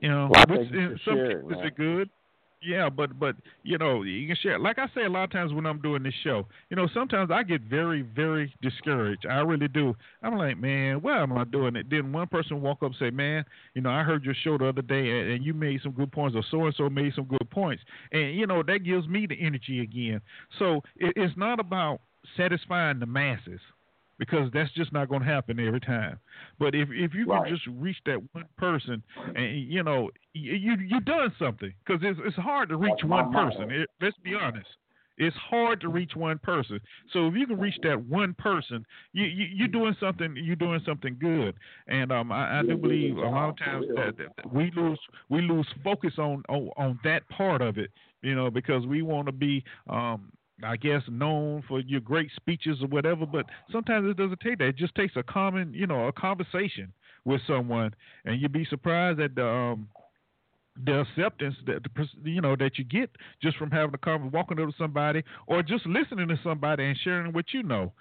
You 0.00 0.08
know, 0.08 0.30
Well, 0.32 0.44
which 0.48 0.70
in 0.72 0.98
some 1.04 1.14
share 1.16 1.30
it, 1.30 1.42
cases 1.42 1.50
man. 1.58 1.66
are 1.66 1.70
good. 1.72 2.10
Yeah, 2.66 2.88
but 2.88 3.18
but 3.18 3.36
you 3.62 3.76
know 3.76 4.02
you 4.04 4.26
can 4.26 4.36
share. 4.36 4.58
Like 4.58 4.78
I 4.78 4.86
say 4.94 5.04
a 5.04 5.08
lot 5.10 5.24
of 5.24 5.30
times 5.32 5.52
when 5.52 5.66
I'm 5.66 5.82
doing 5.82 6.02
this 6.02 6.14
show, 6.22 6.46
you 6.70 6.76
know 6.76 6.88
sometimes 6.94 7.30
I 7.30 7.42
get 7.42 7.60
very 7.62 8.00
very 8.00 8.54
discouraged. 8.62 9.26
I 9.26 9.40
really 9.40 9.68
do. 9.68 9.94
I'm 10.22 10.38
like, 10.38 10.56
man, 10.56 11.02
why 11.02 11.22
am 11.22 11.36
I 11.36 11.44
doing 11.44 11.76
it? 11.76 11.90
Then 11.90 12.10
one 12.12 12.26
person 12.26 12.62
walk 12.62 12.78
up 12.78 12.92
and 12.92 12.96
say, 12.98 13.10
man, 13.10 13.44
you 13.74 13.82
know 13.82 13.90
I 13.90 14.02
heard 14.02 14.24
your 14.24 14.34
show 14.42 14.56
the 14.56 14.68
other 14.68 14.82
day 14.82 15.10
and, 15.10 15.30
and 15.32 15.44
you 15.44 15.52
made 15.52 15.82
some 15.82 15.92
good 15.92 16.10
points, 16.10 16.36
or 16.36 16.44
so 16.50 16.64
and 16.64 16.74
so 16.74 16.88
made 16.88 17.14
some 17.14 17.26
good 17.26 17.48
points, 17.50 17.82
and 18.12 18.34
you 18.34 18.46
know 18.46 18.62
that 18.62 18.78
gives 18.78 19.06
me 19.08 19.26
the 19.26 19.36
energy 19.38 19.80
again. 19.80 20.22
So 20.58 20.76
it, 20.96 21.12
it's 21.16 21.36
not 21.36 21.60
about 21.60 22.00
satisfying 22.36 22.98
the 22.98 23.06
masses 23.06 23.60
because 24.18 24.50
that's 24.52 24.72
just 24.72 24.92
not 24.92 25.08
going 25.08 25.20
to 25.22 25.26
happen 25.28 25.58
every 25.58 25.80
time. 25.80 26.18
But 26.58 26.74
if 26.74 26.88
if 26.90 27.14
you 27.14 27.26
Right. 27.26 27.44
can 27.44 27.54
just 27.54 27.66
reach 27.66 27.98
that 28.06 28.20
one 28.32 28.46
person, 28.56 29.02
and 29.34 29.60
you 29.70 29.82
know 29.82 30.10
you 30.32 30.76
you 30.80 31.00
done 31.00 31.32
something 31.38 31.72
because 31.84 32.00
it's 32.02 32.18
it's 32.24 32.36
hard 32.36 32.68
to 32.70 32.76
reach 32.76 32.98
That's 33.00 33.10
one 33.10 33.26
person. 33.28 33.70
It, 33.70 33.88
let's 34.00 34.16
be 34.18 34.34
honest. 34.34 34.68
It's 35.16 35.36
hard 35.36 35.80
to 35.80 35.88
reach 35.88 36.16
one 36.16 36.38
person. 36.38 36.80
So 37.12 37.28
if 37.28 37.34
you 37.34 37.46
can 37.46 37.58
reach 37.60 37.76
that 37.82 38.00
one 38.06 38.34
person, 38.34 38.84
you, 39.12 39.24
you 39.24 39.46
you're 39.54 39.68
doing 39.68 39.94
something. 40.00 40.34
You're 40.36 40.56
doing 40.56 40.80
something 40.84 41.16
good. 41.20 41.54
And 41.86 42.10
um, 42.10 42.32
I, 42.32 42.60
I 42.60 42.62
do 42.62 42.76
believe 42.76 43.18
a 43.18 43.28
lot 43.28 43.48
of 43.48 43.56
times 43.58 43.86
that, 43.94 44.16
that 44.16 44.52
we 44.52 44.70
lose 44.74 44.98
we 45.28 45.40
lose 45.42 45.66
focus 45.82 46.14
on, 46.18 46.42
on 46.48 46.70
on 46.76 46.98
that 47.04 47.28
part 47.28 47.62
of 47.62 47.78
it. 47.78 47.90
You 48.22 48.34
know, 48.34 48.50
because 48.50 48.86
we 48.86 49.02
want 49.02 49.26
to 49.26 49.32
be 49.32 49.62
um 49.88 50.32
I 50.62 50.76
guess 50.76 51.02
known 51.08 51.64
for 51.66 51.80
your 51.80 52.00
great 52.00 52.30
speeches 52.36 52.78
or 52.80 52.86
whatever, 52.86 53.26
but 53.26 53.46
sometimes 53.72 54.08
it 54.08 54.16
doesn't 54.16 54.40
take 54.40 54.58
that. 54.58 54.68
It 54.68 54.76
just 54.76 54.94
takes 54.94 55.16
a 55.16 55.22
common, 55.22 55.74
you 55.74 55.86
know, 55.86 56.06
a 56.06 56.12
conversation 56.12 56.92
with 57.24 57.40
someone, 57.46 57.94
and 58.24 58.40
you'd 58.40 58.52
be 58.52 58.64
surprised 58.66 59.20
at 59.20 59.34
the 59.34 59.46
um, 59.46 59.88
the 60.84 61.00
acceptance 61.00 61.54
that 61.66 61.82
the 61.82 62.30
you 62.30 62.40
know 62.40 62.56
that 62.56 62.78
you 62.78 62.84
get 62.84 63.10
just 63.42 63.56
from 63.56 63.70
having 63.70 63.94
a 63.94 63.98
conversation, 63.98 64.32
walking 64.32 64.60
up 64.60 64.68
to 64.68 64.74
somebody, 64.78 65.22
or 65.46 65.62
just 65.62 65.86
listening 65.86 66.28
to 66.28 66.38
somebody 66.44 66.84
and 66.84 66.98
sharing 67.02 67.32
what 67.32 67.46
you 67.52 67.62
know. 67.62 67.92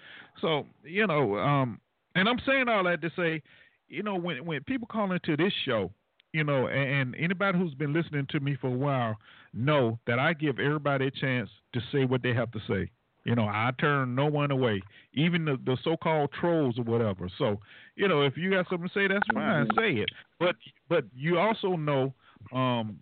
So 0.42 0.66
you 0.84 1.08
know, 1.08 1.38
um, 1.38 1.80
and 2.16 2.28
I'm 2.30 2.40
saying 2.46 2.70
all 2.70 2.84
that 2.84 3.02
to 3.02 3.12
say, 3.16 3.42
you 3.88 4.04
know, 4.04 4.16
when 4.16 4.46
when 4.46 4.64
people 4.64 4.88
call 4.88 5.12
into 5.12 5.36
this 5.38 5.54
show, 5.66 5.92
you 6.34 6.44
know, 6.44 6.68
and, 6.68 7.14
and 7.14 7.16
anybody 7.16 7.58
who's 7.58 7.76
been 7.76 7.94
listening 7.94 8.28
to 8.32 8.40
me 8.40 8.58
for 8.60 8.68
a 8.68 8.78
while 8.78 9.16
know 9.54 10.00
that 10.08 10.20
I 10.20 10.34
give 10.34 10.60
everybody 10.60 11.08
a 11.08 11.12
chance 11.12 11.50
to 11.74 11.80
say 11.92 12.06
what 12.06 12.24
they 12.24 12.34
have 12.34 12.52
to 12.52 12.60
say. 12.68 12.90
You 13.24 13.36
know, 13.36 13.44
I 13.46 13.72
turn 13.80 14.16
no 14.16 14.26
one 14.26 14.52
away, 14.52 14.82
even 15.14 15.46
the, 15.46 15.58
the 15.66 15.78
so-called 15.84 16.32
trolls 16.38 16.78
or 16.78 16.84
whatever. 16.84 17.30
So, 17.38 17.58
you 17.96 18.10
know, 18.10 18.24
if 18.24 18.36
you 18.36 18.50
got 18.52 18.68
something 18.70 18.90
to 18.90 18.94
say, 18.94 19.08
that's 19.08 19.26
fine, 19.34 19.68
say 19.78 19.92
it. 19.94 20.10
But 20.40 20.56
but 20.90 21.06
you 21.16 21.40
also 21.40 21.78
know 21.78 22.14
um, 22.52 23.02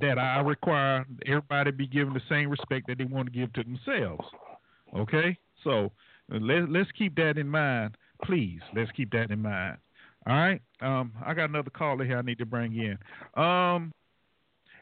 that 0.00 0.18
I 0.18 0.40
require 0.40 1.04
everybody 1.26 1.70
be 1.70 1.86
given 1.86 2.14
the 2.14 2.22
same 2.30 2.48
respect 2.48 2.86
that 2.86 2.96
they 2.96 3.04
want 3.04 3.26
to 3.26 3.38
give 3.38 3.52
to 3.52 3.62
themselves. 3.62 4.24
Okay, 4.96 5.36
so 5.64 5.92
let 6.30 6.70
let's 6.70 6.90
keep 6.92 7.14
that 7.16 7.36
in 7.36 7.48
mind, 7.48 7.98
please. 8.24 8.60
Let's 8.74 8.90
keep 8.92 9.10
that 9.12 9.30
in 9.30 9.42
mind. 9.42 9.76
All 10.26 10.36
right. 10.36 10.60
Um, 10.80 11.12
I 11.24 11.34
got 11.34 11.50
another 11.50 11.70
caller 11.70 12.04
here 12.04 12.18
I 12.18 12.22
need 12.22 12.38
to 12.38 12.46
bring 12.46 12.74
in. 12.76 13.42
Um, 13.42 13.92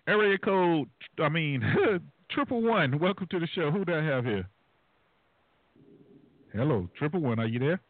area 0.06 0.36
code, 0.38 0.88
I 1.18 1.28
mean, 1.28 1.62
triple 2.30 2.62
one. 2.62 2.98
Welcome 2.98 3.26
to 3.30 3.40
the 3.40 3.46
show. 3.54 3.70
Who 3.70 3.84
do 3.84 3.94
I 3.94 4.04
have 4.04 4.24
here? 4.24 4.46
Hello, 6.52 6.88
triple 6.98 7.20
one. 7.20 7.38
Are 7.38 7.46
you 7.46 7.58
there? 7.58 7.80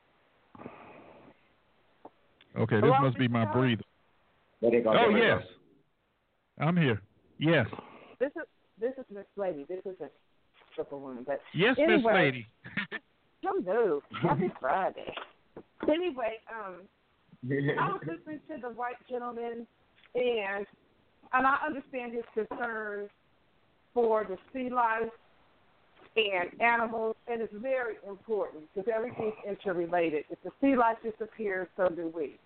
Okay, 2.59 2.77
this 2.77 2.85
Hello, 2.85 3.01
must 3.01 3.19
be 3.19 3.29
my 3.29 3.47
Mr. 3.47 3.53
breather. 3.53 3.83
Go, 4.61 4.69
Oh 4.69 4.93
there 4.93 5.13
they 5.13 5.19
yes, 5.19 5.43
I'm 6.59 6.77
here. 6.77 7.01
Yes, 7.39 7.67
This 8.19 8.31
is 8.37 8.43
this 8.79 8.93
is 8.99 9.05
Miss 9.13 9.25
Lady. 9.37 9.65
This 9.69 9.81
isn't 9.81 10.11
triple 10.75 11.01
one, 11.01 11.25
but 11.27 11.41
yes, 11.55 11.77
Miss 11.79 11.89
anyway, 11.89 12.15
Lady. 12.15 12.47
Hello, 13.43 14.03
happy 14.21 14.53
Friday. 14.61 15.15
Anyway, 15.89 16.35
um, 16.55 16.83
I 17.49 17.93
was 17.93 18.01
listening 18.07 18.41
to 18.49 18.61
the 18.61 18.75
white 18.75 18.97
gentleman, 19.09 19.67
and 20.15 20.67
and 21.33 21.47
I 21.47 21.59
understand 21.65 22.13
his 22.13 22.25
concerns 22.35 23.09
for 23.95 24.25
the 24.25 24.37
sea 24.53 24.73
life 24.73 25.11
and 26.17 26.61
animals, 26.61 27.17
and 27.29 27.41
it's 27.41 27.53
very 27.57 27.95
important 28.07 28.65
because 28.75 28.91
everything's 28.95 29.35
interrelated. 29.49 30.25
If 30.29 30.43
the 30.43 30.51
sea 30.61 30.77
life 30.77 30.97
disappears, 31.03 31.69
so 31.77 31.89
do 31.89 32.13
we. 32.15 32.37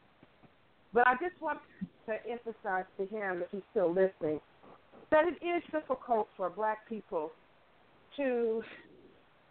But 0.92 1.06
I 1.08 1.14
just 1.14 1.40
want 1.40 1.58
to 2.06 2.14
emphasize 2.30 2.84
to 2.98 3.06
him, 3.06 3.42
if 3.42 3.50
he's 3.50 3.62
still 3.70 3.88
listening, 3.88 4.40
that 5.10 5.24
it 5.26 5.44
is 5.44 5.62
difficult 5.72 6.28
for 6.36 6.50
black 6.50 6.88
people 6.88 7.32
to 8.16 8.62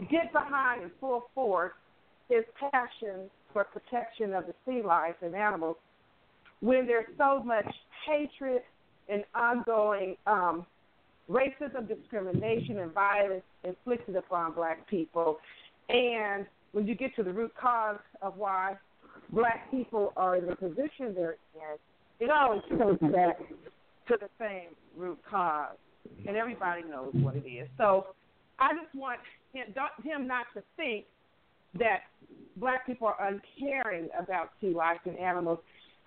get 0.10 0.32
behind 0.32 0.84
in 0.84 0.92
full 1.00 1.24
force 1.34 1.74
his 2.30 2.44
passion 2.72 3.30
for 3.54 3.64
protection 3.64 4.34
of 4.34 4.46
the 4.48 4.54
sea 4.66 4.82
life 4.86 5.16
and 5.22 5.36
animals 5.36 5.78
when 6.62 6.88
there's 6.88 7.06
so 7.18 7.44
much 7.44 7.68
hatred 8.08 8.62
and 9.10 9.24
ongoing 9.36 10.16
um, 10.28 10.66
racism, 11.30 11.88
discrimination, 11.88 12.80
and 12.80 12.94
violence 12.94 13.44
inflicted 13.64 14.16
upon 14.16 14.54
black 14.54 14.88
people. 14.90 15.38
And 15.90 16.46
when 16.72 16.88
you 16.88 16.96
get 16.96 17.16
to 17.18 17.24
the 17.24 17.34
root 17.34 17.52
cause 17.60 18.00
of 18.22 18.38
why 18.38 18.76
black 19.32 19.70
people 19.72 20.14
are 20.16 20.38
in 20.38 20.46
the 20.46 20.56
position 20.56 21.14
they're 21.14 21.38
in, 21.56 21.78
it 22.20 22.30
always 22.30 22.62
comes 22.70 23.00
back 23.12 23.38
to 24.08 24.18
the 24.20 24.30
same 24.40 24.70
root 24.98 25.20
cause. 25.30 25.76
And 26.28 26.36
everybody 26.36 26.84
knows 26.84 27.12
what 27.14 27.36
it 27.36 27.48
is. 27.48 27.68
So 27.78 28.08
I 28.60 28.72
just 28.74 28.94
want 28.96 29.20
him, 29.54 29.66
him 30.04 30.28
not 30.28 30.46
to 30.54 30.64
think 30.78 31.06
that 31.80 32.02
black 32.58 32.86
people 32.86 33.08
are 33.08 33.28
uncaring 33.28 34.10
about 34.18 34.52
sea 34.62 34.74
life 34.74 35.00
and 35.06 35.18
animals. 35.18 35.60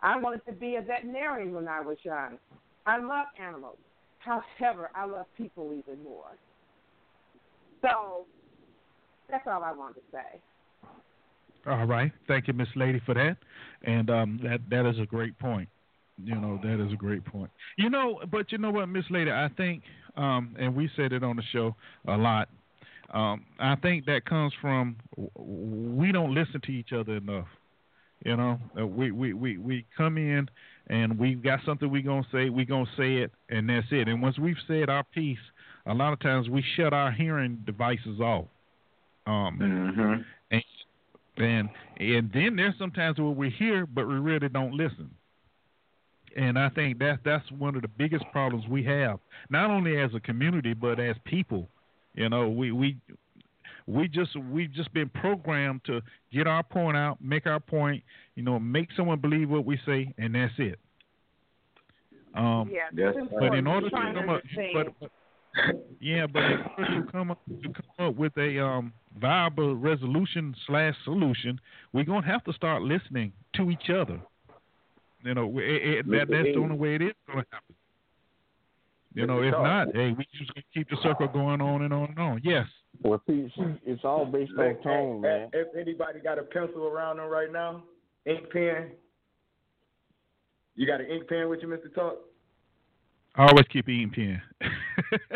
I 0.03 0.19
wanted 0.19 0.45
to 0.47 0.53
be 0.53 0.77
a 0.77 0.83
veterinarian 0.83 1.53
when 1.55 1.69
I 1.69 1.81
was 1.81 1.97
young. 2.03 2.39
I 2.87 2.99
love 2.99 3.27
animals. 3.43 3.79
However, 4.19 4.91
I 4.95 5.07
love 5.07 5.27
people 5.37 5.73
even 5.73 6.03
more. 6.03 6.37
So 7.83 8.27
that's 9.31 9.47
all 9.47 9.63
I 9.63 9.73
wanted 9.73 9.95
to 9.95 10.01
say. 10.13 10.41
All 11.67 11.85
right, 11.85 12.13
thank 12.29 12.47
you, 12.47 12.55
Miss 12.55 12.69
Lady, 12.77 13.01
for 13.05 13.15
that. 13.15 13.37
And 13.83 14.09
um, 14.09 14.41
that 14.45 14.61
that 14.71 14.89
is 14.89 14.99
a 15.01 15.07
great 15.07 15.37
point. 15.39 15.69
You 16.23 16.37
know, 16.37 16.59
that 16.63 16.85
is 16.85 16.93
a 16.93 16.97
great 16.97 17.25
point. 17.25 17.51
You 17.77 17.91
know, 17.91 18.21
but 18.31 18.51
you 18.53 18.59
know 18.59 18.71
what, 18.71 18.87
Miss 18.89 19.05
Lady, 19.11 19.31
I 19.31 19.49
think, 19.57 19.83
um, 20.17 20.55
and 20.59 20.75
we 20.75 20.89
said 20.97 21.13
it 21.13 21.23
on 21.23 21.37
the 21.37 21.43
show 21.53 21.75
a 22.07 22.17
lot. 22.17 22.49
Um, 23.13 23.45
I 23.59 23.77
think 23.77 24.05
that 24.07 24.25
comes 24.25 24.53
from 24.61 24.97
we 25.37 26.13
don't 26.13 26.35
listen 26.35 26.61
to 26.63 26.73
each 26.73 26.93
other 26.93 27.17
enough. 27.17 27.47
You 28.25 28.37
know, 28.37 28.59
uh, 28.79 28.87
we 28.87 29.11
we 29.11 29.33
we 29.33 29.59
we 29.59 29.87
come 29.97 30.17
in 30.19 30.49
and 30.89 31.19
we've 31.19 31.43
got 31.43 31.61
something 31.65 31.91
we're 31.91 32.03
gonna 32.03 32.27
say. 32.33 32.49
We're 32.51 32.65
gonna 32.65 32.87
say 32.97 33.17
it, 33.19 33.33
and 33.51 33.69
that's 33.69 33.87
it. 33.91 34.09
And 34.09 34.21
once 34.23 34.39
we've 34.39 34.57
said 34.67 34.89
our 34.89 35.05
piece, 35.05 35.39
a 35.87 35.95
lot 35.95 36.13
of 36.13 36.21
times 36.21 36.49
we 36.49 36.65
shut 36.77 36.93
our 36.93 37.13
hearing 37.13 37.63
devices 37.67 38.21
off. 38.21 38.47
Um, 39.27 39.59
Mm-hmm. 39.61 40.23
and 40.51 40.65
and 41.37 41.69
and 41.99 42.31
then 42.33 42.57
there's 42.57 42.75
sometimes 42.79 43.19
where 43.19 43.29
we 43.29 43.51
hear 43.51 43.87
but 43.87 44.09
we 44.09 44.15
really 44.15 44.49
don't 44.49 44.73
listen. 44.73 45.11
And 46.37 46.59
I 46.59 46.69
think 46.71 46.99
that 46.99 47.21
that's 47.25 47.51
one 47.53 47.77
of 47.77 47.83
the 47.83 47.89
biggest 47.89 48.25
problems 48.31 48.67
we 48.69 48.83
have, 48.85 49.19
not 49.49 49.71
only 49.71 49.99
as 49.99 50.11
a 50.15 50.21
community 50.21 50.75
but 50.75 50.99
as 51.01 51.17
people. 51.25 51.69
You 52.17 52.29
know, 52.31 52.49
we 52.49 52.73
we 52.73 52.97
we 53.87 54.09
just 54.09 54.35
we've 54.37 54.73
just 54.73 54.93
been 54.93 55.09
programmed 55.09 55.83
to 55.85 56.01
get 56.33 56.47
our 56.47 56.63
point 56.63 56.97
out, 56.97 57.19
make 57.23 57.47
our 57.47 57.61
point, 57.61 58.03
you 58.35 58.43
know, 58.43 58.59
make 58.59 58.89
someone 58.97 59.21
believe 59.21 59.49
what 59.49 59.65
we 59.65 59.79
say, 59.87 60.13
and 60.19 60.35
that's 60.35 60.53
it. 60.59 60.79
Um, 62.35 62.71
Yeah, 62.73 62.89
Yes, 62.93 63.15
but 63.39 63.55
in 63.55 63.67
order 63.67 63.89
to 63.91 63.97
come 63.97 64.29
up, 64.29 64.43
but, 64.75 64.87
but 65.01 65.11
yeah, 66.01 66.27
but 66.27 66.43
in 66.43 66.59
order 66.79 67.03
to 67.03 67.13
come 67.13 67.31
up 67.31 67.41
to 67.47 67.69
come 67.69 68.09
up 68.09 68.17
with 68.17 68.37
a 68.37 68.63
um, 68.63 68.93
viable 69.21 69.77
resolution 69.77 70.55
slash 70.67 70.95
solution, 71.05 71.61
we're 71.93 72.05
gonna 72.05 72.27
have 72.27 72.45
to 72.45 72.53
start 72.55 72.83
listening 72.83 73.33
to 73.55 73.71
each 73.71 73.89
other. 73.91 74.21
You 75.23 75.35
know, 75.35 75.59
it, 75.59 75.63
it, 75.65 76.11
that 76.11 76.27
that's 76.31 76.49
the 76.55 76.61
only 76.61 76.77
way 76.77 76.95
it 76.97 77.03
is 77.03 77.13
gonna 77.27 77.45
happen. 77.51 77.76
You 79.17 79.27
know, 79.27 79.43
if 79.43 79.53
not, 79.53 79.89
hey, 79.95 80.13
we 80.13 80.27
just 80.39 80.53
gonna 80.53 80.63
keep 80.75 80.91
the 80.91 80.97
circle 81.03 81.27
going 81.27 81.63
on 81.63 81.81
and 81.81 81.93
on 81.95 82.11
and 82.11 82.19
on. 82.19 82.41
Yes. 82.45 82.67
Well, 83.03 83.23
see, 83.27 83.51
see, 83.57 83.63
it's 83.87 84.05
all 84.05 84.27
based 84.27 84.53
on 84.59 84.77
tone, 84.83 85.23
man. 85.23 85.49
If 85.55 85.69
anybody 85.75 86.21
got 86.21 86.39
a 86.39 86.43
pencil 86.43 86.87
around 86.87 87.17
them 87.17 87.29
right 87.29 87.51
now, 87.51 87.83
ink 88.27 88.51
pen. 88.53 88.91
You 90.75 90.87
got 90.87 91.01
an 91.01 91.07
ink 91.07 91.29
pen 91.29 91.49
with 91.49 91.61
you, 91.63 91.69
Mr. 91.69 91.93
Talk? 91.95 92.19
I 93.37 93.47
always 93.49 93.65
keep 93.73 93.89
ink 93.89 94.15
pen. 94.15 94.41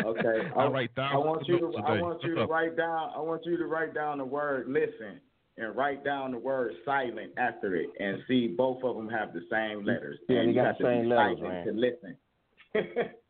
Okay. 0.03 0.49
I 0.57 0.65
write 0.65 0.93
down. 0.95 1.13
I 1.13 1.17
want 1.17 1.47
you 1.47 1.59
to 1.59 1.65
a 1.67 1.83
I 1.83 1.95
day. 1.95 2.01
want 2.01 2.23
you 2.23 2.35
to 2.35 2.45
write 2.45 2.75
down 2.75 3.11
I 3.15 3.19
want 3.19 3.45
you 3.45 3.57
to 3.57 3.65
write 3.67 3.93
down 3.93 4.17
the 4.17 4.25
word 4.25 4.67
listen 4.67 5.21
and 5.57 5.75
write 5.75 6.03
down 6.03 6.31
the 6.31 6.39
word 6.39 6.73
silent 6.83 7.31
after 7.37 7.75
it 7.75 7.87
and 7.99 8.17
see 8.27 8.47
both 8.47 8.83
of 8.83 8.95
them 8.95 9.07
have 9.07 9.33
the 9.33 9.41
same 9.51 9.85
letters. 9.85 10.17
Yeah, 10.27 10.39
and 10.39 10.49
they 10.49 10.53
you 10.53 10.55
got 10.55 10.63
got 10.63 10.77
the 10.79 10.83
same 10.83 11.03
be 11.03 11.07
letters, 11.09 11.39
man. 11.41 11.65
to 11.67 11.73
listen. 11.73 13.11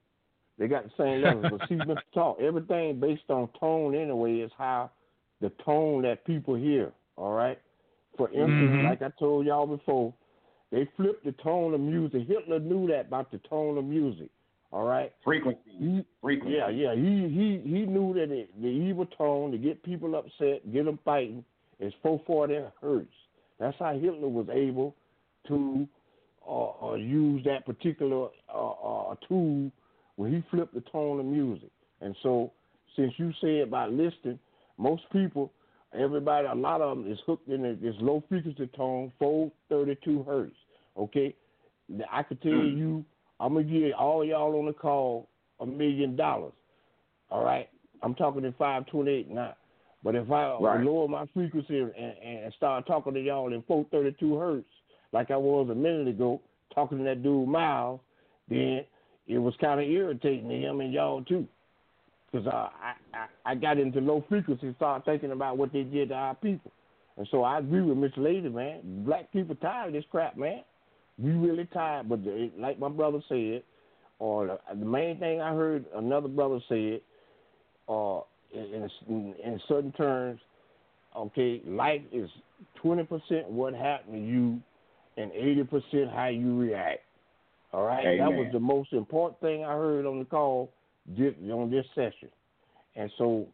They 0.58 0.68
got 0.68 0.84
the 0.86 0.92
same 0.98 1.22
levels. 1.22 1.46
But 1.60 1.68
see, 1.70 1.76
Mr. 1.76 1.98
Talk, 2.14 2.40
everything 2.40 3.00
based 3.00 3.30
on 3.30 3.50
tone 3.60 3.96
anyway 3.96 4.40
is 4.40 4.52
how 4.58 4.92
the 5.40 5.50
tone 5.66 6.04
that 6.04 6.24
people 6.26 6.56
hear. 6.56 6.92
All 7.18 7.34
right. 7.34 7.58
For 8.18 8.28
instance, 8.30 8.72
Mhm. 8.72 8.84
like 8.84 9.02
I 9.02 9.10
told 9.18 9.46
y'all 9.46 9.66
before, 9.66 10.14
they 10.72 10.86
flipped 10.98 11.24
the 11.26 11.32
tone 11.34 11.74
of 11.74 11.80
music. 11.82 12.28
Hitler 12.28 12.60
knew 12.60 12.88
that 12.88 13.08
about 13.08 13.32
the 13.32 13.40
tone 13.40 13.78
of 13.78 13.86
music. 13.86 14.30
All 14.72 14.86
right. 14.86 15.12
Frequency. 15.24 15.60
He, 15.72 16.06
Frequency. 16.22 16.56
yeah, 16.56 16.70
yeah. 16.70 16.96
He 16.96 17.28
he 17.28 17.58
he 17.60 17.86
knew 17.86 18.14
that 18.14 18.32
it, 18.32 18.62
the 18.62 18.68
evil 18.70 19.06
tone 19.06 19.52
to 19.52 19.58
get 19.58 19.82
people 19.84 20.16
upset, 20.16 20.72
get 20.72 20.86
them 20.86 20.98
fighting, 21.04 21.44
is 21.80 21.94
440 22.04 22.64
hertz. 22.82 23.14
That's 23.60 23.78
how 23.80 23.98
Hitler 23.98 24.30
was 24.30 24.48
able 24.50 24.96
to 25.48 25.88
uh, 26.48 26.92
uh, 26.92 26.94
use 26.96 27.44
that 27.44 27.66
particular 27.66 28.30
uh, 28.54 28.72
uh, 28.72 29.16
tool 29.28 29.72
when 30.16 30.34
he 30.34 30.44
flipped 30.52 30.74
the 30.74 30.82
tone 30.92 31.20
of 31.20 31.26
music. 31.26 31.70
And 32.02 32.16
so, 32.24 32.52
since 32.96 33.14
you 33.18 33.32
said 33.40 33.68
about 33.68 33.92
listening, 33.92 34.40
most 34.78 35.04
people, 35.12 35.52
everybody, 35.98 36.48
a 36.48 36.56
lot 36.56 36.82
of 36.82 36.98
them 36.98 37.12
is 37.12 37.20
hooked 37.26 37.48
in 37.48 37.62
this 37.82 37.96
low 38.00 38.24
frequency 38.28 38.68
tone, 38.76 39.12
432 39.20 40.24
hertz. 40.24 40.56
Okay, 40.98 41.36
I 42.12 42.24
could 42.24 42.42
tell 42.42 42.52
mm. 42.52 42.78
you, 42.78 43.06
I'm 43.40 43.54
gonna 43.54 43.66
give 43.66 43.94
all 43.98 44.26
y'all 44.26 44.60
on 44.60 44.66
the 44.66 44.74
call 44.74 45.30
a 45.60 45.66
million 45.66 46.16
dollars. 46.16 46.54
All 47.30 47.44
right, 47.44 47.70
I'm 48.04 48.16
talking 48.16 48.44
in 48.44 48.54
528 48.54 49.30
now. 49.30 49.56
But 50.04 50.16
if 50.16 50.32
I 50.32 50.58
Right. 50.58 50.84
lower 50.84 51.08
my 51.08 51.28
frequency 51.28 51.80
and, 51.80 51.94
and 51.94 52.54
start 52.56 52.88
talking 52.88 53.14
to 53.14 53.22
y'all 53.22 53.54
in 53.54 53.62
432 53.64 54.36
hertz, 54.36 54.66
like 55.12 55.32
I 55.32 55.38
was 55.38 55.70
a 55.70 55.76
minute 55.76 56.08
ago, 56.08 56.42
talking 56.74 56.98
to 57.00 57.04
that 57.04 57.22
dude 57.22 57.48
Miles, 57.48 58.00
then 58.48 58.84
it 59.32 59.38
was 59.38 59.54
kind 59.62 59.80
of 59.80 59.88
irritating 59.88 60.50
to 60.50 60.56
him 60.56 60.82
and 60.82 60.94
y'all 60.94 61.24
too. 61.24 61.48
Because 62.32 62.48
uh, 62.48 62.70
I, 62.82 62.94
I 63.14 63.52
I 63.52 63.56
got 63.56 63.78
into 63.78 64.00
low 64.00 64.24
frequency 64.28 64.68
and 64.68 64.76
started 64.76 65.06
thinking 65.06 65.32
about 65.32 65.58
what 65.58 65.72
they 65.72 65.84
did 65.84 66.10
to 66.10 66.16
our 66.16 66.36
people. 66.36 66.72
And 67.18 67.28
so 67.32 67.44
I 67.44 67.60
agree 67.60 67.82
with 67.82 67.98
Miss 67.98 68.12
Lady, 68.18 68.50
man. 68.50 69.04
Black 69.06 69.32
people 69.32 69.56
tired 69.56 69.88
of 69.88 69.94
this 69.94 70.04
crap, 70.12 70.38
man. 70.38 70.64
We 71.18 71.32
really 71.32 71.66
tired. 71.74 72.10
But 72.10 72.24
the, 72.24 72.52
like 72.58 72.80
my 72.80 72.90
brother 72.90 73.20
said, 73.30 73.64
or 74.20 74.48
the, 74.48 74.60
the 74.76 74.86
main 74.86 75.20
thing 75.20 75.42
I 75.42 75.54
heard 75.54 75.86
another 75.96 76.28
brother 76.28 76.60
said, 76.68 77.02
uh, 77.88 78.20
in, 78.54 78.90
in, 79.08 79.36
in 79.44 79.62
certain 79.68 79.92
terms, 79.94 80.40
okay, 81.16 81.62
life 81.66 82.02
is 82.12 82.30
20% 82.84 83.48
what 83.48 83.74
happened 83.74 84.14
to 84.14 84.20
you 84.20 84.62
and 85.18 85.32
80% 85.32 86.14
how 86.14 86.28
you 86.28 86.58
react. 86.58 87.02
All 87.74 87.86
right? 87.86 88.18
That 88.18 88.32
was 88.32 88.50
the 88.52 88.60
most 88.60 88.94
important 88.94 89.40
thing 89.42 89.64
I 89.64 89.74
heard 89.74 90.06
on 90.06 90.20
the 90.20 90.26
call 90.26 90.74
on 91.18 91.72
this 91.72 91.86
session. 91.96 92.30
And 92.96 93.10
so 93.18 93.48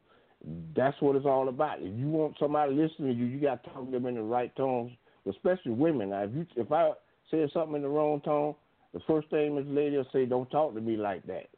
that's 0.76 1.00
what 1.02 1.16
it's 1.16 1.26
all 1.26 1.50
about. 1.50 1.82
If 1.82 1.98
you 1.98 2.08
want 2.10 2.36
somebody 2.40 2.74
listening 2.74 3.14
to 3.14 3.14
you, 3.14 3.26
you 3.26 3.40
got 3.40 3.64
to 3.64 3.70
talk 3.70 3.86
to 3.86 3.92
them 3.92 4.06
in 4.06 4.16
the 4.16 4.22
right 4.22 4.56
tones, 4.56 4.92
especially 5.30 5.72
women. 5.72 6.10
Now, 6.10 6.24
if 6.24 6.32
you 6.34 6.46
if 6.56 6.72
I 6.72 6.92
say 7.32 7.50
something 7.54 7.76
in 7.76 7.82
the 7.82 7.90
wrong 7.90 8.22
tone, 8.22 8.56
the 8.94 9.00
first 9.08 9.30
thing 9.30 9.56
Miss 9.56 9.66
Lady 9.68 9.98
will 9.98 10.08
say, 10.14 10.26
"Don't 10.26 10.50
talk 10.50 10.74
to 10.74 10.82
me 10.82 10.96
like 10.96 11.26
that." 11.28 11.50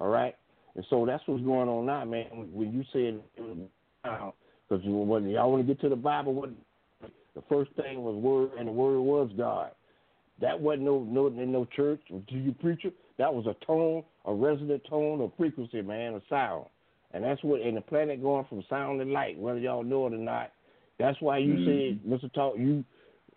All 0.00 0.08
right. 0.08 0.34
And 0.74 0.84
so 0.90 1.06
that's 1.06 1.22
what's 1.26 1.42
going 1.42 1.68
on 1.68 1.86
now, 1.86 2.04
man. 2.04 2.26
When 2.52 2.72
you 2.72 2.84
said 2.92 3.20
because 4.02 4.84
when 4.84 5.28
y'all 5.28 5.50
want 5.50 5.66
to 5.66 5.74
get 5.74 5.80
to 5.82 5.88
the 5.88 5.96
Bible, 5.96 6.34
what 6.34 6.50
the 7.34 7.42
first 7.48 7.70
thing 7.72 8.02
was 8.02 8.14
word, 8.16 8.50
and 8.58 8.68
the 8.68 8.72
word 8.72 9.00
was 9.00 9.30
God. 9.36 9.70
That 10.40 10.60
wasn't 10.60 10.82
no 10.82 11.00
no 11.08 11.28
in 11.28 11.52
no 11.52 11.64
church 11.64 12.00
to 12.08 12.34
you 12.34 12.52
preacher. 12.52 12.90
That 13.18 13.32
was 13.32 13.46
a 13.46 13.64
tone, 13.64 14.04
a 14.26 14.34
resonant 14.34 14.82
tone 14.88 15.20
or 15.20 15.32
frequency, 15.36 15.80
man, 15.80 16.14
a 16.14 16.22
sound. 16.28 16.66
And 17.12 17.24
that's 17.24 17.42
what 17.42 17.62
in 17.62 17.74
the 17.74 17.80
planet 17.80 18.20
going 18.20 18.44
from 18.48 18.62
sound 18.68 19.00
to 19.00 19.06
light, 19.06 19.38
whether 19.38 19.58
y'all 19.58 19.82
know 19.82 20.06
it 20.06 20.12
or 20.12 20.18
not. 20.18 20.52
That's 20.98 21.18
why 21.20 21.38
you 21.38 21.54
mm-hmm. 21.54 22.10
said, 22.10 22.20
Mr. 22.20 22.32
Talk, 22.32 22.54
you 22.58 22.84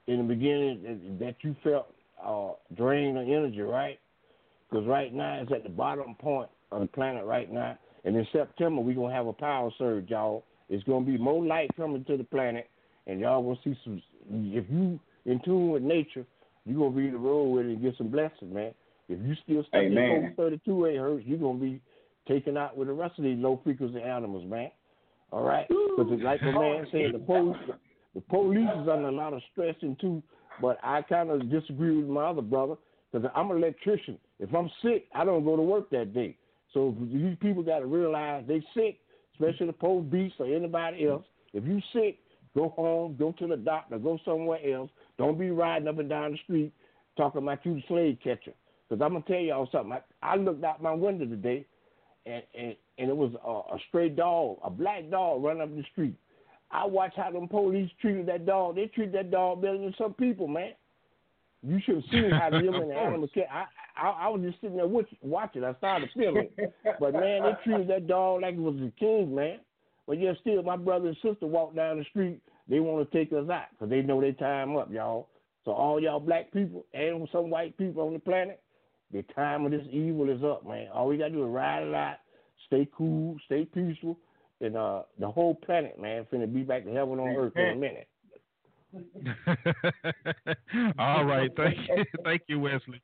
in 0.07 0.17
the 0.17 0.23
beginning 0.23 1.17
that 1.19 1.35
you 1.41 1.55
felt 1.63 1.93
uh, 2.23 2.51
drained 2.75 3.17
of 3.17 3.23
energy, 3.23 3.61
right? 3.61 3.99
Because 4.69 4.85
right 4.85 5.13
now 5.13 5.39
it's 5.41 5.51
at 5.51 5.63
the 5.63 5.69
bottom 5.69 6.15
point 6.15 6.49
of 6.71 6.81
the 6.81 6.87
planet 6.87 7.25
right 7.25 7.51
now. 7.51 7.77
And 8.03 8.15
in 8.15 8.27
September 8.31 8.81
we're 8.81 8.95
gonna 8.95 9.13
have 9.13 9.27
a 9.27 9.33
power 9.33 9.69
surge, 9.77 10.09
y'all. 10.09 10.43
It's 10.69 10.83
gonna 10.83 11.05
be 11.05 11.17
more 11.17 11.43
light 11.43 11.69
coming 11.75 12.03
to 12.05 12.17
the 12.17 12.23
planet, 12.23 12.69
and 13.07 13.19
y'all 13.19 13.41
gonna 13.41 13.59
see 13.63 13.77
some. 13.83 14.01
If 14.29 14.65
you 14.69 14.99
in 15.25 15.39
tune 15.43 15.69
with 15.71 15.83
nature, 15.83 16.25
you 16.69 16.77
gonna 16.77 16.95
be 16.95 17.09
the 17.09 17.17
road 17.17 17.45
with 17.49 17.65
it 17.65 17.69
and 17.73 17.81
get 17.81 17.97
some 17.97 18.09
blessings, 18.09 18.53
man. 18.53 18.73
If 19.07 19.19
you 19.25 19.35
still 19.43 19.63
stuck 19.63 19.81
Amen. 19.81 20.29
at 20.31 20.37
32 20.37 20.85
eight 20.85 20.97
hertz, 20.97 21.25
you're 21.25 21.39
gonna 21.39 21.59
be 21.59 21.81
taken 22.27 22.57
out 22.57 22.77
with 22.77 22.87
the 22.87 22.93
rest 22.93 23.17
of 23.17 23.23
these 23.23 23.37
low 23.37 23.59
frequency 23.63 24.01
animals, 24.01 24.49
man. 24.49 24.71
All 25.31 25.43
right, 25.43 25.67
because 25.67 26.19
like 26.23 26.39
the 26.41 26.51
man 26.51 26.87
said, 26.91 27.11
the 27.13 27.19
police, 27.19 27.57
the 28.15 28.21
police 28.21 28.69
is 28.81 28.87
under 28.87 29.09
a 29.09 29.11
lot 29.11 29.33
of 29.33 29.41
stress 29.51 29.75
and 29.81 29.99
too. 29.99 30.23
But 30.61 30.77
I 30.83 31.01
kind 31.03 31.29
of 31.29 31.49
disagree 31.49 31.95
with 31.95 32.07
my 32.07 32.25
other 32.25 32.41
brother 32.41 32.75
because 33.11 33.29
I'm 33.35 33.51
an 33.51 33.57
electrician. 33.57 34.17
If 34.39 34.53
I'm 34.53 34.69
sick, 34.81 35.05
I 35.13 35.23
don't 35.23 35.45
go 35.45 35.55
to 35.55 35.61
work 35.61 35.89
that 35.91 36.13
day. 36.13 36.35
So 36.73 36.95
these 36.99 37.37
people 37.39 37.63
got 37.63 37.79
to 37.79 37.85
realize 37.85 38.43
they 38.47 38.63
sick, 38.73 38.99
especially 39.33 39.67
the 39.67 39.73
police 39.73 40.33
or 40.39 40.45
anybody 40.45 41.07
else. 41.07 41.25
If 41.53 41.63
you 41.65 41.81
sick, 41.93 42.19
go 42.55 42.69
home, 42.69 43.15
go 43.17 43.31
to 43.33 43.47
the 43.47 43.57
doctor, 43.57 43.97
go 43.97 44.19
somewhere 44.23 44.59
else. 44.71 44.89
Don't 45.19 45.37
be 45.37 45.51
riding 45.51 45.87
up 45.89 45.99
and 45.99 46.09
down 46.09 46.31
the 46.31 46.37
street 46.45 46.73
talking 47.17 47.43
about 47.43 47.63
you 47.65 47.75
the 47.75 47.83
slave 47.89 48.17
catcher. 48.23 48.53
Because 48.87 49.03
I'm 49.03 49.13
gonna 49.13 49.25
tell 49.27 49.37
y'all 49.37 49.69
something. 49.71 49.91
I, 49.91 50.33
I 50.33 50.35
looked 50.37 50.63
out 50.63 50.81
my 50.81 50.93
window 50.93 51.25
today, 51.25 51.65
and 52.25 52.41
and, 52.57 52.75
and 52.97 53.09
it 53.09 53.15
was 53.15 53.33
a, 53.45 53.75
a 53.75 53.77
stray 53.89 54.09
dog, 54.09 54.57
a 54.63 54.69
black 54.69 55.11
dog, 55.11 55.43
running 55.43 55.61
up 55.61 55.75
the 55.75 55.83
street. 55.91 56.15
I 56.71 56.85
watched 56.85 57.17
how 57.17 57.31
them 57.31 57.47
police 57.49 57.91
treated 58.01 58.27
that 58.27 58.45
dog. 58.45 58.75
They 58.75 58.87
treat 58.87 59.11
that 59.11 59.29
dog 59.29 59.61
better 59.61 59.77
than 59.77 59.93
some 59.97 60.13
people, 60.13 60.47
man. 60.47 60.71
You 61.61 61.79
should 61.85 61.95
have 61.95 62.03
seen 62.09 62.31
how 62.31 62.49
them 62.51 62.67
and 62.73 62.89
the 62.89 62.95
animals. 62.95 63.29
I, 63.35 63.65
I 63.97 64.09
I 64.09 64.29
was 64.29 64.41
just 64.41 64.61
sitting 64.61 64.77
there 64.77 64.87
with, 64.87 65.07
watching. 65.21 65.65
I 65.65 65.73
started 65.73 66.09
feeling, 66.15 66.49
but 66.99 67.13
man, 67.13 67.43
they 67.43 67.53
treated 67.65 67.89
that 67.89 68.07
dog 68.07 68.41
like 68.41 68.53
it 68.53 68.61
was 68.61 68.75
a 68.75 68.91
king, 68.97 69.35
man. 69.35 69.59
But 70.07 70.19
yet 70.19 70.37
still, 70.39 70.63
my 70.63 70.77
brother 70.77 71.09
and 71.09 71.17
sister 71.21 71.45
walk 71.45 71.75
down 71.75 71.99
the 71.99 72.05
street. 72.05 72.41
They 72.69 72.79
want 72.79 73.09
to 73.09 73.17
take 73.17 73.33
us 73.33 73.49
out 73.49 73.65
because 73.71 73.89
they 73.89 74.01
know 74.01 74.21
they 74.21 74.31
time 74.33 74.75
up, 74.75 74.91
y'all. 74.91 75.27
So 75.65 75.71
all 75.71 75.99
y'all 75.99 76.19
black 76.19 76.51
people 76.51 76.85
and 76.93 77.27
some 77.31 77.49
white 77.49 77.77
people 77.77 78.03
on 78.03 78.13
the 78.13 78.19
planet, 78.19 78.61
the 79.11 79.23
time 79.35 79.65
of 79.65 79.71
this 79.71 79.85
evil 79.91 80.29
is 80.29 80.43
up, 80.43 80.65
man. 80.65 80.87
All 80.93 81.07
we 81.07 81.17
gotta 81.17 81.31
do 81.31 81.45
is 81.45 81.51
ride 81.51 81.83
it 81.83 81.93
out, 81.93 82.17
stay 82.67 82.87
cool, 82.95 83.37
stay 83.45 83.65
peaceful, 83.65 84.17
and 84.61 84.75
uh, 84.75 85.03
the 85.19 85.29
whole 85.29 85.55
planet, 85.55 85.99
man, 85.99 86.27
finna 86.31 86.51
be 86.51 86.61
back 86.61 86.85
to 86.85 86.91
heaven 86.91 87.19
on 87.19 87.35
earth 87.35 87.53
in 87.55 87.69
a 87.69 87.75
minute. 87.75 88.07
all 90.99 91.25
right, 91.25 91.49
thank 91.55 91.77
you, 91.87 92.03
thank 92.23 92.41
you, 92.47 92.59
Wesley. 92.59 93.01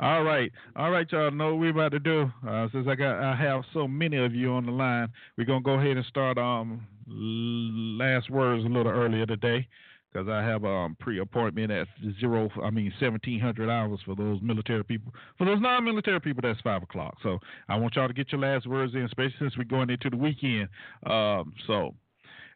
All 0.00 0.24
right, 0.24 0.50
all 0.76 0.90
right, 0.90 1.06
y'all 1.10 1.30
know 1.30 1.54
what 1.54 1.60
we're 1.60 1.70
about 1.70 1.92
to 1.92 2.00
do. 2.00 2.30
Uh, 2.46 2.68
since 2.72 2.86
I 2.88 2.94
got, 2.94 3.22
I 3.22 3.36
have 3.36 3.62
so 3.72 3.86
many 3.86 4.16
of 4.16 4.34
you 4.34 4.52
on 4.52 4.66
the 4.66 4.72
line, 4.72 5.08
we're 5.36 5.44
gonna 5.44 5.60
go 5.60 5.74
ahead 5.74 5.96
and 5.96 6.06
start 6.06 6.38
um 6.38 6.86
last 7.06 8.30
words 8.30 8.64
a 8.64 8.68
little 8.68 8.92
earlier 8.92 9.26
today 9.26 9.66
because 10.12 10.28
I 10.28 10.42
have 10.42 10.64
a 10.64 10.68
um, 10.68 10.96
pre-appointment 10.98 11.70
at 11.70 11.86
zero. 12.18 12.50
I 12.62 12.70
mean, 12.70 12.92
seventeen 12.98 13.40
hundred 13.40 13.70
hours 13.70 14.00
for 14.04 14.16
those 14.16 14.40
military 14.42 14.84
people. 14.84 15.12
For 15.36 15.44
those 15.44 15.60
non-military 15.60 16.20
people, 16.20 16.40
that's 16.42 16.60
five 16.62 16.82
o'clock. 16.82 17.16
So 17.22 17.38
I 17.68 17.76
want 17.76 17.94
y'all 17.94 18.08
to 18.08 18.14
get 18.14 18.32
your 18.32 18.40
last 18.40 18.66
words 18.66 18.94
in, 18.94 19.02
especially 19.02 19.34
since 19.38 19.56
we're 19.56 19.64
going 19.64 19.90
into 19.90 20.10
the 20.10 20.16
weekend. 20.16 20.68
Um, 21.06 21.52
so 21.66 21.94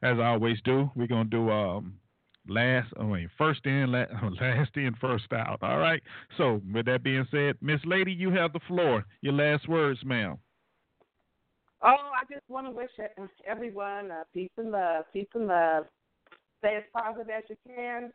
as 0.03 0.19
I 0.19 0.29
always 0.29 0.59
do, 0.65 0.91
we're 0.97 1.07
gonna 1.07 1.29
do 1.29 1.51
um, 1.51 1.95
last. 2.49 2.89
I 2.99 3.05
mean, 3.05 3.31
first 3.39 3.65
in, 3.67 3.93
last, 3.93 4.13
last 4.41 4.71
in, 4.77 4.95
first 5.01 5.33
out. 5.33 5.59
All 5.63 5.79
right. 5.79 6.03
So 6.37 6.61
with 6.73 6.87
that 6.87 7.03
being 7.03 7.27
said, 7.31 7.57
Miss 7.61 7.81
Lady, 7.85 8.13
you 8.13 8.31
have 8.31 8.53
the 8.53 8.61
floor. 8.69 9.05
Your 9.21 9.35
last 9.35 9.69
words, 9.69 10.01
ma'am. 10.05 10.39
Oh, 11.85 11.89
I 11.89 12.33
just 12.33 12.49
want 12.49 12.67
to 12.67 12.71
wish 12.71 12.91
everyone 13.45 14.13
uh, 14.13 14.23
peace 14.33 14.51
and 14.57 14.71
love, 14.71 15.05
peace 15.13 15.27
and 15.35 15.49
love 15.49 15.85
stay 16.63 16.77
as 16.77 16.85
positive 16.95 17.29
as 17.29 17.43
you 17.49 17.57
can. 17.67 18.13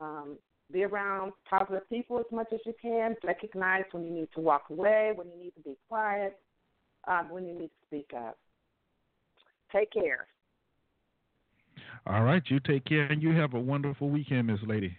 Um, 0.00 0.38
be 0.72 0.84
around 0.84 1.32
positive 1.48 1.88
people 1.88 2.18
as 2.18 2.26
much 2.30 2.48
as 2.52 2.60
you 2.64 2.74
can. 2.80 3.16
Recognize 3.24 3.84
when 3.90 4.04
you 4.04 4.12
need 4.12 4.28
to 4.34 4.40
walk 4.40 4.64
away, 4.70 5.12
when 5.14 5.28
you 5.28 5.38
need 5.38 5.54
to 5.56 5.60
be 5.62 5.76
quiet, 5.88 6.38
um, 7.08 7.30
when 7.30 7.46
you 7.46 7.54
need 7.54 7.68
to 7.68 7.86
speak 7.86 8.10
up. 8.16 8.38
Take 9.72 9.92
care. 9.92 10.28
All 12.08 12.22
right, 12.22 12.42
you 12.46 12.58
take 12.60 12.86
care 12.86 13.04
and 13.04 13.22
you 13.22 13.34
have 13.34 13.52
a 13.52 13.60
wonderful 13.60 14.08
weekend, 14.08 14.46
Miss 14.46 14.60
Lady. 14.66 14.96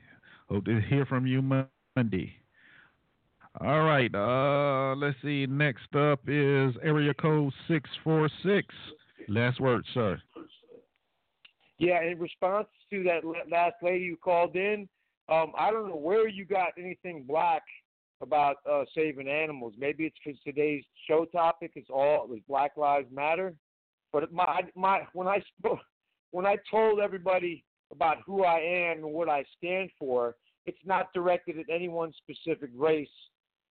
Hope 0.48 0.66
to 0.66 0.80
hear 0.80 1.08
from 1.08 1.26
you 1.26 1.42
Monday. 1.42 2.36
All 3.60 3.82
right, 3.82 4.14
uh, 4.14 4.96
let's 4.96 5.18
see. 5.24 5.48
Next 5.48 5.96
up 5.96 6.20
is 6.28 6.76
area 6.84 7.16
code 7.16 7.52
six 7.68 7.90
four 8.04 8.30
six. 8.44 8.68
Last 9.28 9.60
word, 9.60 9.84
sir. 9.96 10.22
Yeah, 11.80 12.04
in 12.04 12.20
response 12.20 12.68
to 12.92 13.04
that 13.04 13.22
last 13.50 13.76
lady 13.82 14.10
who 14.10 14.16
called 14.16 14.56
in, 14.56 14.88
um, 15.30 15.54
I 15.58 15.72
don't 15.72 15.90
know 15.90 15.96
where 15.96 16.28
you 16.28 16.46
got 16.46 16.74
anything 16.78 17.26
black 17.28 17.64
about 18.22 18.58
uh, 18.70 18.84
saving 18.96 19.28
animals. 19.28 19.74
Maybe 19.80 20.06
it's 20.06 20.18
because 20.24 20.40
today's 20.44 20.84
show 21.08 21.26
topic 21.26 21.72
is 21.76 21.86
all 21.90 22.26
it 22.26 22.30
was 22.30 22.40
Black 22.48 22.78
Lives 22.78 23.08
Matter. 23.12 23.56
But 24.14 24.32
my 24.32 24.62
my 24.76 25.08
when 25.14 25.28
I 25.28 25.42
spoke, 25.58 25.80
when 26.32 26.46
I 26.46 26.58
told 26.70 27.00
everybody 27.00 27.64
about 27.92 28.18
who 28.26 28.44
I 28.44 28.60
am 28.60 29.04
and 29.04 29.14
what 29.14 29.30
I 29.30 29.44
stand 29.58 29.90
for, 29.98 30.36
it's 30.66 30.78
not 30.86 31.14
directed 31.14 31.58
at 31.58 31.66
any 31.74 31.88
one 31.88 32.14
specific 32.18 32.70
race, 32.76 33.08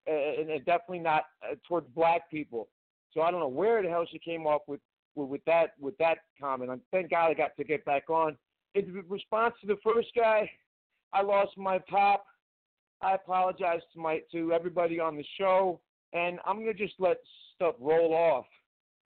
and, 0.07 0.49
and 0.49 0.65
definitely 0.65 0.99
not 0.99 1.23
uh, 1.43 1.55
towards 1.67 1.87
black 1.95 2.29
people. 2.29 2.67
So 3.13 3.21
I 3.21 3.31
don't 3.31 3.39
know 3.39 3.47
where 3.47 3.81
the 3.81 3.89
hell 3.89 4.05
she 4.09 4.19
came 4.19 4.45
off 4.45 4.61
with 4.67 4.81
with 5.15 5.43
that 5.45 5.73
with 5.79 5.97
that 5.97 6.19
comment. 6.39 6.71
And 6.71 6.81
thank 6.91 7.09
God 7.09 7.31
I 7.31 7.33
got 7.33 7.55
to 7.57 7.63
get 7.63 7.83
back 7.85 8.09
on. 8.09 8.37
In 8.75 9.03
response 9.07 9.55
to 9.61 9.67
the 9.67 9.77
first 9.83 10.09
guy, 10.15 10.49
I 11.13 11.21
lost 11.21 11.57
my 11.57 11.79
pop. 11.79 12.25
I 13.01 13.13
apologize 13.13 13.81
to 13.93 13.99
my 13.99 14.21
to 14.31 14.53
everybody 14.53 14.99
on 14.99 15.15
the 15.15 15.25
show, 15.37 15.79
and 16.13 16.39
I'm 16.45 16.59
gonna 16.59 16.73
just 16.73 16.95
let 16.99 17.17
stuff 17.55 17.75
roll 17.79 18.13
off 18.13 18.45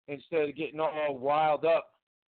instead 0.07 0.49
of 0.49 0.55
getting 0.55 0.79
all 0.79 1.19
riled 1.19 1.65
up, 1.65 1.87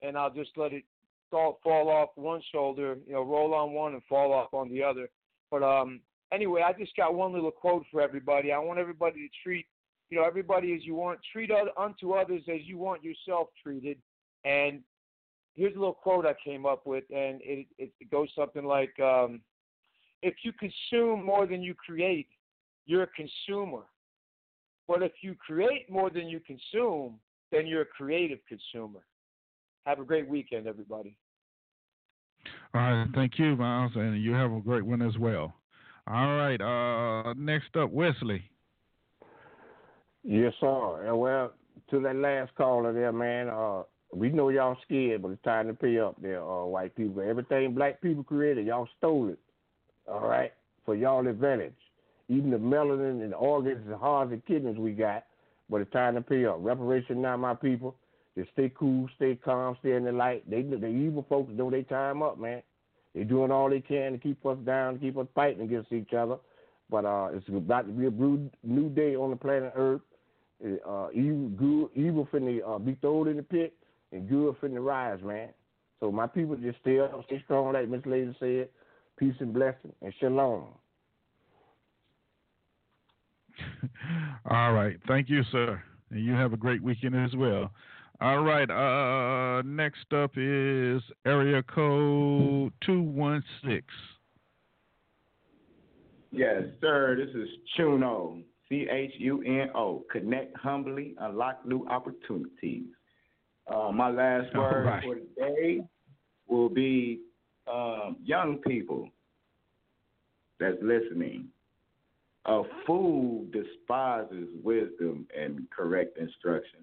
and 0.02 0.16
I'll 0.16 0.32
just 0.32 0.50
let 0.56 0.72
it 0.72 0.84
fall, 1.30 1.58
fall 1.62 1.88
off 1.88 2.10
one 2.14 2.42
shoulder, 2.52 2.96
you 3.06 3.12
know, 3.12 3.22
roll 3.22 3.54
on 3.54 3.72
one 3.72 3.94
and 3.94 4.02
fall 4.08 4.32
off 4.32 4.52
on 4.52 4.68
the 4.68 4.82
other. 4.82 5.08
But 5.50 5.62
um, 5.62 6.00
anyway, 6.32 6.62
I 6.62 6.72
just 6.72 6.96
got 6.96 7.14
one 7.14 7.32
little 7.32 7.50
quote 7.50 7.84
for 7.90 8.00
everybody. 8.00 8.52
I 8.52 8.58
want 8.58 8.78
everybody 8.78 9.28
to 9.28 9.28
treat 9.42 9.66
you 10.10 10.18
know, 10.18 10.24
everybody 10.24 10.74
as 10.74 10.84
you 10.84 10.94
want, 10.94 11.18
treat 11.32 11.50
other, 11.50 11.70
unto 11.76 12.12
others 12.12 12.42
as 12.48 12.60
you 12.64 12.78
want 12.78 13.02
yourself 13.02 13.48
treated. 13.62 13.98
And 14.44 14.80
here's 15.54 15.74
a 15.74 15.78
little 15.78 15.94
quote 15.94 16.26
I 16.26 16.34
came 16.44 16.64
up 16.64 16.86
with, 16.86 17.04
and 17.10 17.40
it, 17.42 17.66
it, 17.78 17.90
it 18.00 18.10
goes 18.10 18.28
something 18.36 18.64
like, 18.64 18.98
um, 19.00 19.40
"If 20.22 20.34
you 20.42 20.52
consume 20.52 21.24
more 21.24 21.46
than 21.46 21.62
you 21.62 21.74
create, 21.74 22.28
you're 22.86 23.02
a 23.02 23.08
consumer. 23.08 23.82
But 24.86 25.02
if 25.02 25.12
you 25.22 25.34
create 25.34 25.90
more 25.90 26.10
than 26.10 26.28
you 26.28 26.38
consume, 26.38 27.18
then 27.50 27.66
you're 27.66 27.82
a 27.82 27.86
creative 27.86 28.38
consumer." 28.48 29.00
Have 29.86 30.00
a 30.00 30.04
great 30.04 30.28
weekend, 30.28 30.66
everybody. 30.66 31.16
All 32.74 32.80
right, 32.80 33.06
thank 33.14 33.38
you, 33.38 33.54
Miles, 33.54 33.92
and 33.94 34.20
you 34.20 34.32
have 34.32 34.50
a 34.50 34.60
great 34.60 34.84
one 34.84 35.00
as 35.00 35.16
well. 35.16 35.54
All 36.08 36.36
right, 36.36 36.60
uh, 36.60 37.34
next 37.34 37.76
up, 37.76 37.92
Wesley. 37.92 38.42
Yes, 40.24 40.52
sir. 40.60 41.14
Well, 41.14 41.52
to 41.90 42.00
that 42.00 42.16
last 42.16 42.52
caller 42.56 42.92
there, 42.92 43.12
man, 43.12 43.48
uh, 43.48 43.84
we 44.12 44.30
know 44.30 44.48
y'all 44.48 44.76
scared, 44.84 45.22
but 45.22 45.30
it's 45.30 45.42
time 45.42 45.68
to 45.68 45.74
pay 45.74 46.00
up 46.00 46.20
there, 46.20 46.42
uh, 46.42 46.64
white 46.64 46.96
people. 46.96 47.22
Everything 47.22 47.72
black 47.72 48.00
people 48.00 48.24
created, 48.24 48.66
y'all 48.66 48.88
stole 48.98 49.28
it. 49.28 49.38
All 50.08 50.26
right? 50.26 50.52
For 50.84 50.96
y'all 50.96 51.26
advantage. 51.28 51.74
Even 52.28 52.50
the 52.50 52.56
melanin 52.56 53.22
and 53.22 53.32
the 53.32 53.36
organs 53.36 53.86
and 53.86 53.94
hearts 53.94 54.32
and 54.32 54.44
kidneys 54.46 54.78
we 54.78 54.92
got, 54.92 55.26
but 55.70 55.80
it's 55.80 55.92
time 55.92 56.16
to 56.16 56.22
pay 56.22 56.44
up. 56.44 56.56
Reparation 56.58 57.22
now, 57.22 57.36
my 57.36 57.54
people. 57.54 57.94
Just 58.36 58.50
stay 58.52 58.70
cool, 58.78 59.08
stay 59.16 59.36
calm, 59.36 59.76
stay 59.80 59.92
in 59.92 60.04
the 60.04 60.12
light. 60.12 60.48
They 60.48 60.62
the 60.62 60.86
evil 60.86 61.24
folks 61.28 61.52
know 61.54 61.70
they 61.70 61.82
time 61.82 62.22
up, 62.22 62.38
man. 62.38 62.62
They're 63.14 63.24
doing 63.24 63.50
all 63.50 63.70
they 63.70 63.80
can 63.80 64.12
to 64.12 64.18
keep 64.18 64.44
us 64.44 64.58
down, 64.66 64.94
to 64.94 65.00
keep 65.00 65.16
us 65.16 65.26
fighting 65.34 65.62
against 65.62 65.92
each 65.92 66.12
other. 66.12 66.36
But 66.90 67.06
uh, 67.06 67.30
it's 67.32 67.48
about 67.48 67.86
to 67.86 67.92
be 67.92 68.06
a 68.06 68.10
new 68.10 68.90
day 68.90 69.16
on 69.16 69.30
the 69.30 69.36
planet 69.36 69.72
Earth 69.74 70.02
Uh, 70.62 71.08
evil, 71.12 71.48
good, 71.50 71.88
evil 71.94 72.28
finna 72.32 72.60
uh, 72.66 72.78
be 72.78 72.94
thrown 73.00 73.28
in 73.28 73.36
the 73.36 73.42
pit, 73.42 73.74
and 74.12 74.28
good 74.28 74.54
finna 74.60 74.84
rise, 74.84 75.20
man. 75.22 75.48
So 76.00 76.12
my 76.12 76.26
people 76.26 76.56
just 76.56 76.78
stay 76.80 76.98
up, 77.00 77.22
stay 77.26 77.42
strong, 77.44 77.72
like 77.72 77.88
Miss 77.88 78.04
Lady 78.04 78.34
said. 78.38 78.68
Peace 79.18 79.34
and 79.40 79.52
blessing, 79.52 79.92
and 80.02 80.12
shalom. 80.20 80.66
All 84.50 84.72
right. 84.72 84.98
Thank 85.08 85.30
you, 85.30 85.42
sir. 85.50 85.82
And 86.10 86.24
you 86.24 86.32
have 86.32 86.52
a 86.52 86.56
great 86.56 86.82
weekend 86.82 87.16
as 87.16 87.34
well. 87.34 87.70
All 88.20 88.42
right. 88.42 88.70
Uh, 88.70 89.62
next 89.62 90.12
up 90.12 90.32
is 90.36 91.02
area 91.26 91.62
code 91.62 92.72
216. 92.84 93.82
Yes, 96.32 96.62
sir. 96.80 97.16
This 97.16 97.34
is 97.34 97.48
Chuno. 97.76 98.42
C 98.68 98.86
H 98.90 99.12
U 99.18 99.42
N 99.42 99.70
O. 99.74 100.04
Connect 100.10 100.56
humbly, 100.56 101.14
unlock 101.20 101.64
new 101.66 101.86
opportunities. 101.88 102.86
Uh, 103.72 103.90
my 103.92 104.08
last 104.08 104.54
word 104.54 104.86
right. 104.86 105.02
for 105.04 105.14
today 105.16 105.80
will 106.48 106.68
be 106.68 107.20
um, 107.72 108.16
young 108.24 108.58
people 108.58 109.08
that's 110.58 110.76
listening. 110.82 111.46
A 112.46 112.62
fool 112.86 113.44
despises 113.52 114.48
wisdom 114.62 115.26
and 115.36 115.68
correct 115.70 116.16
instruction. 116.18 116.80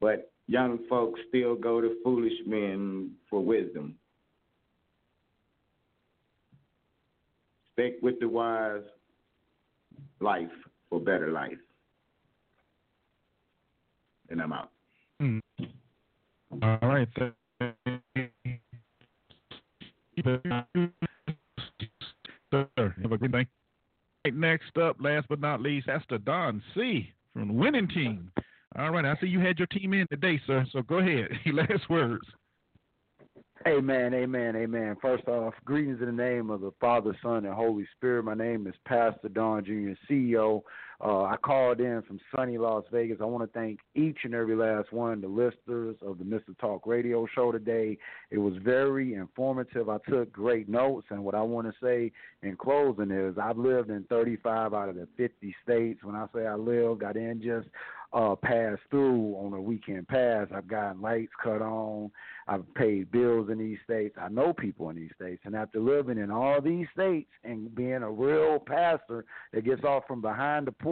But 0.00 0.30
young 0.46 0.78
folks 0.88 1.20
still 1.28 1.54
go 1.54 1.80
to 1.80 1.96
foolish 2.02 2.32
men 2.46 3.12
for 3.28 3.44
wisdom. 3.44 3.94
Stick 7.72 7.98
with 8.02 8.18
the 8.20 8.28
wise 8.28 8.82
life 10.20 10.50
for 10.88 11.00
better 11.00 11.30
life. 11.30 11.58
And 14.28 14.40
I'm 14.40 14.52
out. 14.52 14.70
Mm. 15.20 15.40
All 16.62 16.78
right. 16.82 17.08
Have 22.52 23.12
a 23.12 23.18
good 23.18 23.32
night. 23.32 23.48
Next 24.32 24.76
up, 24.76 24.96
last 25.00 25.26
but 25.28 25.40
not 25.40 25.60
least, 25.60 25.86
that's 25.86 26.04
the 26.10 26.18
Don 26.18 26.62
C 26.74 27.10
from 27.32 27.48
the 27.48 27.54
winning 27.54 27.88
team. 27.88 28.30
All 28.78 28.90
right, 28.90 29.04
I 29.04 29.16
see 29.20 29.26
you 29.26 29.40
had 29.40 29.58
your 29.58 29.66
team 29.66 29.92
in 29.94 30.06
today, 30.08 30.40
sir. 30.46 30.64
So 30.72 30.82
go 30.82 30.98
ahead. 30.98 31.28
last 31.52 31.88
words. 31.90 32.26
Amen, 33.66 34.14
amen, 34.14 34.56
amen. 34.56 34.96
First 35.02 35.28
off, 35.28 35.52
greetings 35.66 36.00
in 36.00 36.06
the 36.06 36.12
name 36.12 36.48
of 36.48 36.62
the 36.62 36.70
Father, 36.80 37.14
Son, 37.22 37.44
and 37.44 37.54
Holy 37.54 37.86
Spirit. 37.96 38.24
My 38.24 38.34
name 38.34 38.66
is 38.66 38.74
Pastor 38.86 39.28
Don 39.28 39.64
Jr., 39.64 39.92
CEO. 40.10 40.62
Uh, 41.02 41.22
I 41.22 41.36
called 41.38 41.80
in 41.80 42.02
from 42.02 42.20
sunny 42.34 42.58
Las 42.58 42.84
Vegas. 42.92 43.18
I 43.22 43.24
want 43.24 43.50
to 43.50 43.58
thank 43.58 43.80
each 43.94 44.18
and 44.24 44.34
every 44.34 44.54
last 44.54 44.92
one 44.92 45.12
of 45.12 45.20
the 45.22 45.28
listeners 45.28 45.96
of 46.02 46.18
the 46.18 46.24
Mr. 46.24 46.56
Talk 46.60 46.86
radio 46.86 47.26
show 47.34 47.50
today. 47.50 47.96
It 48.30 48.36
was 48.36 48.54
very 48.62 49.14
informative. 49.14 49.88
I 49.88 49.96
took 50.08 50.30
great 50.30 50.68
notes, 50.68 51.06
and 51.08 51.24
what 51.24 51.34
I 51.34 51.40
want 51.40 51.68
to 51.68 51.74
say 51.82 52.12
in 52.42 52.56
closing 52.56 53.10
is 53.10 53.38
I've 53.38 53.56
lived 53.56 53.88
in 53.88 54.04
35 54.10 54.74
out 54.74 54.90
of 54.90 54.94
the 54.94 55.08
50 55.16 55.54
states. 55.62 56.04
When 56.04 56.16
I 56.16 56.26
say 56.34 56.46
I 56.46 56.56
lived, 56.56 57.02
I 57.02 57.14
didn't 57.14 57.42
just 57.42 57.68
uh, 58.12 58.34
pass 58.34 58.76
through 58.90 59.36
on 59.36 59.52
a 59.54 59.60
weekend 59.60 60.08
pass. 60.08 60.48
I've 60.54 60.68
gotten 60.68 61.00
lights 61.00 61.32
cut 61.42 61.62
on. 61.62 62.10
I've 62.48 62.74
paid 62.74 63.12
bills 63.12 63.48
in 63.48 63.58
these 63.58 63.78
states. 63.84 64.16
I 64.20 64.28
know 64.28 64.52
people 64.52 64.90
in 64.90 64.96
these 64.96 65.12
states. 65.14 65.42
And 65.44 65.54
after 65.54 65.78
living 65.78 66.18
in 66.18 66.30
all 66.32 66.60
these 66.60 66.88
states 66.92 67.30
and 67.44 67.72
being 67.74 68.02
a 68.02 68.10
real 68.10 68.58
pastor 68.58 69.24
that 69.52 69.64
gets 69.64 69.84
off 69.84 70.02
from 70.08 70.20
behind 70.20 70.66
the 70.66 70.72
pulpit 70.72 70.89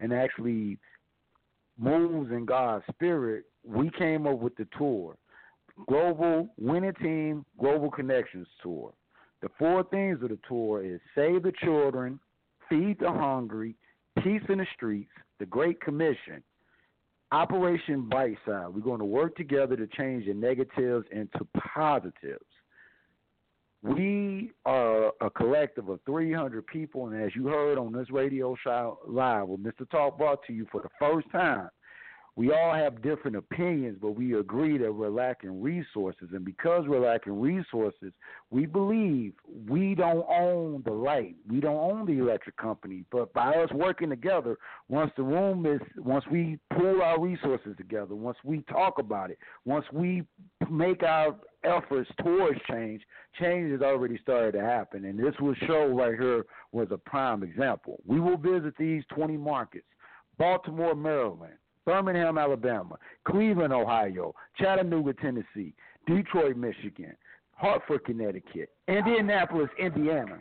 and 0.00 0.12
actually 0.12 0.78
moves 1.78 2.30
in 2.32 2.44
God's 2.44 2.84
spirit, 2.92 3.44
we 3.64 3.90
came 3.90 4.26
up 4.26 4.38
with 4.38 4.56
the 4.56 4.66
tour. 4.76 5.16
Global 5.86 6.48
Winning 6.58 6.94
Team 6.94 7.44
Global 7.60 7.90
Connections 7.90 8.48
Tour. 8.62 8.92
The 9.42 9.48
four 9.58 9.84
things 9.84 10.20
of 10.22 10.30
the 10.30 10.38
tour 10.48 10.84
is 10.84 11.00
save 11.14 11.44
the 11.44 11.52
children, 11.62 12.18
feed 12.68 12.98
the 12.98 13.12
hungry, 13.12 13.76
peace 14.22 14.42
in 14.48 14.58
the 14.58 14.66
streets, 14.74 15.12
the 15.38 15.46
Great 15.46 15.80
Commission, 15.80 16.42
Operation 17.30 18.08
Brightside. 18.10 18.72
We're 18.72 18.80
going 18.80 18.98
to 18.98 19.04
work 19.04 19.36
together 19.36 19.76
to 19.76 19.86
change 19.86 20.26
the 20.26 20.34
negatives 20.34 21.06
into 21.12 21.46
positives. 21.56 22.47
We 23.82 24.50
are 24.64 25.12
a 25.20 25.30
collective 25.30 25.88
of 25.88 26.00
300 26.04 26.66
people, 26.66 27.06
and 27.06 27.22
as 27.22 27.34
you 27.36 27.46
heard 27.46 27.78
on 27.78 27.92
this 27.92 28.10
radio 28.10 28.56
show 28.62 28.98
live, 29.06 29.46
what 29.48 29.62
Mr. 29.62 29.88
Talk 29.88 30.18
brought 30.18 30.42
to 30.46 30.52
you 30.52 30.66
for 30.72 30.82
the 30.82 30.88
first 30.98 31.30
time, 31.30 31.68
we 32.38 32.52
all 32.52 32.72
have 32.72 33.02
different 33.02 33.36
opinions, 33.36 33.98
but 34.00 34.12
we 34.12 34.38
agree 34.38 34.78
that 34.78 34.94
we're 34.94 35.08
lacking 35.08 35.60
resources. 35.60 36.28
And 36.32 36.44
because 36.44 36.84
we're 36.86 37.04
lacking 37.04 37.40
resources, 37.40 38.12
we 38.52 38.64
believe 38.64 39.32
we 39.68 39.96
don't 39.96 40.24
own 40.30 40.84
the 40.86 40.92
light. 40.92 41.34
We 41.50 41.58
don't 41.58 41.80
own 41.80 42.06
the 42.06 42.22
electric 42.22 42.56
company. 42.56 43.02
But 43.10 43.32
by 43.32 43.56
us 43.56 43.72
working 43.72 44.08
together, 44.08 44.56
once 44.88 45.10
the 45.16 45.24
room 45.24 45.66
is, 45.66 45.80
once 45.96 46.24
we 46.30 46.60
pool 46.72 47.02
our 47.02 47.20
resources 47.20 47.74
together, 47.76 48.14
once 48.14 48.38
we 48.44 48.62
talk 48.70 49.00
about 49.00 49.32
it, 49.32 49.38
once 49.64 49.86
we 49.92 50.22
make 50.70 51.02
our 51.02 51.34
efforts 51.64 52.08
towards 52.22 52.60
change, 52.70 53.02
change 53.40 53.72
has 53.72 53.82
already 53.82 54.16
started 54.22 54.52
to 54.52 54.60
happen. 54.60 55.06
And 55.06 55.18
this 55.18 55.34
will 55.40 55.56
show 55.66 55.88
right 55.88 56.14
here 56.16 56.46
was 56.70 56.86
a 56.92 56.98
prime 56.98 57.42
example. 57.42 57.98
We 58.06 58.20
will 58.20 58.36
visit 58.36 58.74
these 58.78 59.02
20 59.12 59.36
markets 59.36 59.86
Baltimore, 60.38 60.94
Maryland. 60.94 61.54
Birmingham, 61.88 62.36
Alabama, 62.36 62.98
Cleveland, 63.26 63.72
Ohio, 63.72 64.34
Chattanooga, 64.58 65.14
Tennessee, 65.14 65.72
Detroit, 66.06 66.54
Michigan, 66.54 67.16
Hartford, 67.52 68.04
Connecticut, 68.04 68.68
Indianapolis, 68.88 69.70
Indiana, 69.78 70.38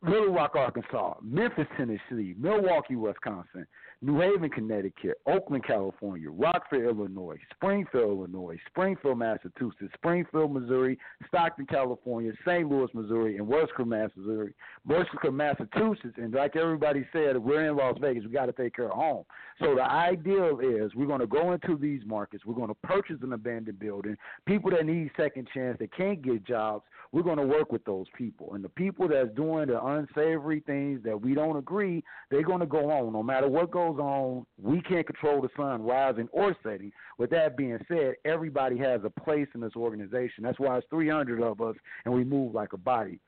Little 0.00 0.32
Rock, 0.32 0.54
Arkansas, 0.54 1.14
Memphis, 1.24 1.66
Tennessee, 1.76 2.36
Milwaukee, 2.38 2.94
Wisconsin, 2.94 3.66
New 4.02 4.20
Haven, 4.20 4.50
Connecticut, 4.50 5.18
Oakland, 5.26 5.64
California, 5.64 6.30
Rockford, 6.30 6.84
Illinois, 6.84 7.38
Springfield, 7.54 8.18
Illinois, 8.18 8.58
Springfield, 8.66 9.18
Massachusetts, 9.18 9.92
Springfield, 9.94 10.52
Missouri, 10.52 10.98
Stockton, 11.28 11.66
California, 11.66 12.32
St. 12.46 12.68
Louis, 12.68 12.88
Missouri, 12.92 13.36
and 13.36 13.46
Worcester, 13.46 13.84
Missouri, 13.84 14.54
Worcester, 14.86 15.32
Massachusetts. 15.32 16.14
And 16.16 16.34
like 16.34 16.56
everybody 16.56 17.06
said, 17.12 17.38
we're 17.38 17.68
in 17.68 17.76
Las 17.76 17.96
Vegas. 18.00 18.24
We 18.24 18.30
got 18.30 18.46
to 18.46 18.52
take 18.52 18.76
care 18.76 18.90
of 18.90 18.96
home. 18.96 19.24
So 19.60 19.74
the 19.74 19.82
ideal 19.82 20.60
is 20.60 20.94
we're 20.94 21.06
going 21.06 21.20
to 21.20 21.26
go 21.26 21.52
into 21.52 21.76
these 21.76 22.02
markets. 22.04 22.44
We're 22.44 22.54
going 22.54 22.68
to 22.68 22.74
purchase 22.74 23.16
an 23.22 23.32
abandoned 23.32 23.78
building. 23.78 24.16
People 24.46 24.70
that 24.72 24.84
need 24.84 25.10
second 25.16 25.48
chance, 25.54 25.78
that 25.78 25.96
can't 25.96 26.20
get 26.20 26.44
jobs, 26.44 26.84
we're 27.12 27.22
going 27.22 27.38
to 27.38 27.46
work 27.46 27.70
with 27.70 27.84
those 27.84 28.06
people. 28.16 28.54
And 28.54 28.64
the 28.64 28.68
people 28.68 29.06
that's 29.08 29.32
doing 29.36 29.68
the 29.68 29.82
unsavory 29.82 30.60
things 30.66 31.00
that 31.04 31.20
we 31.20 31.34
don't 31.34 31.56
agree, 31.56 32.02
they're 32.30 32.42
going 32.42 32.60
to 32.60 32.66
go 32.66 32.90
on. 32.90 33.12
No 33.12 33.22
matter 33.22 33.48
what 33.48 33.70
goes 33.70 33.93
on, 34.00 34.46
we 34.60 34.80
can't 34.82 35.06
control 35.06 35.40
the 35.40 35.48
sun 35.56 35.82
rising 35.82 36.28
or 36.32 36.56
setting. 36.62 36.92
With 37.18 37.30
that 37.30 37.56
being 37.56 37.78
said, 37.88 38.14
everybody 38.24 38.78
has 38.78 39.00
a 39.04 39.10
place 39.10 39.48
in 39.54 39.60
this 39.60 39.76
organization. 39.76 40.44
That's 40.44 40.58
why 40.58 40.78
it's 40.78 40.86
300 40.90 41.42
of 41.42 41.60
us, 41.60 41.76
and 42.04 42.14
we 42.14 42.24
move 42.24 42.54
like 42.54 42.72
a 42.72 42.78
body. 42.78 43.20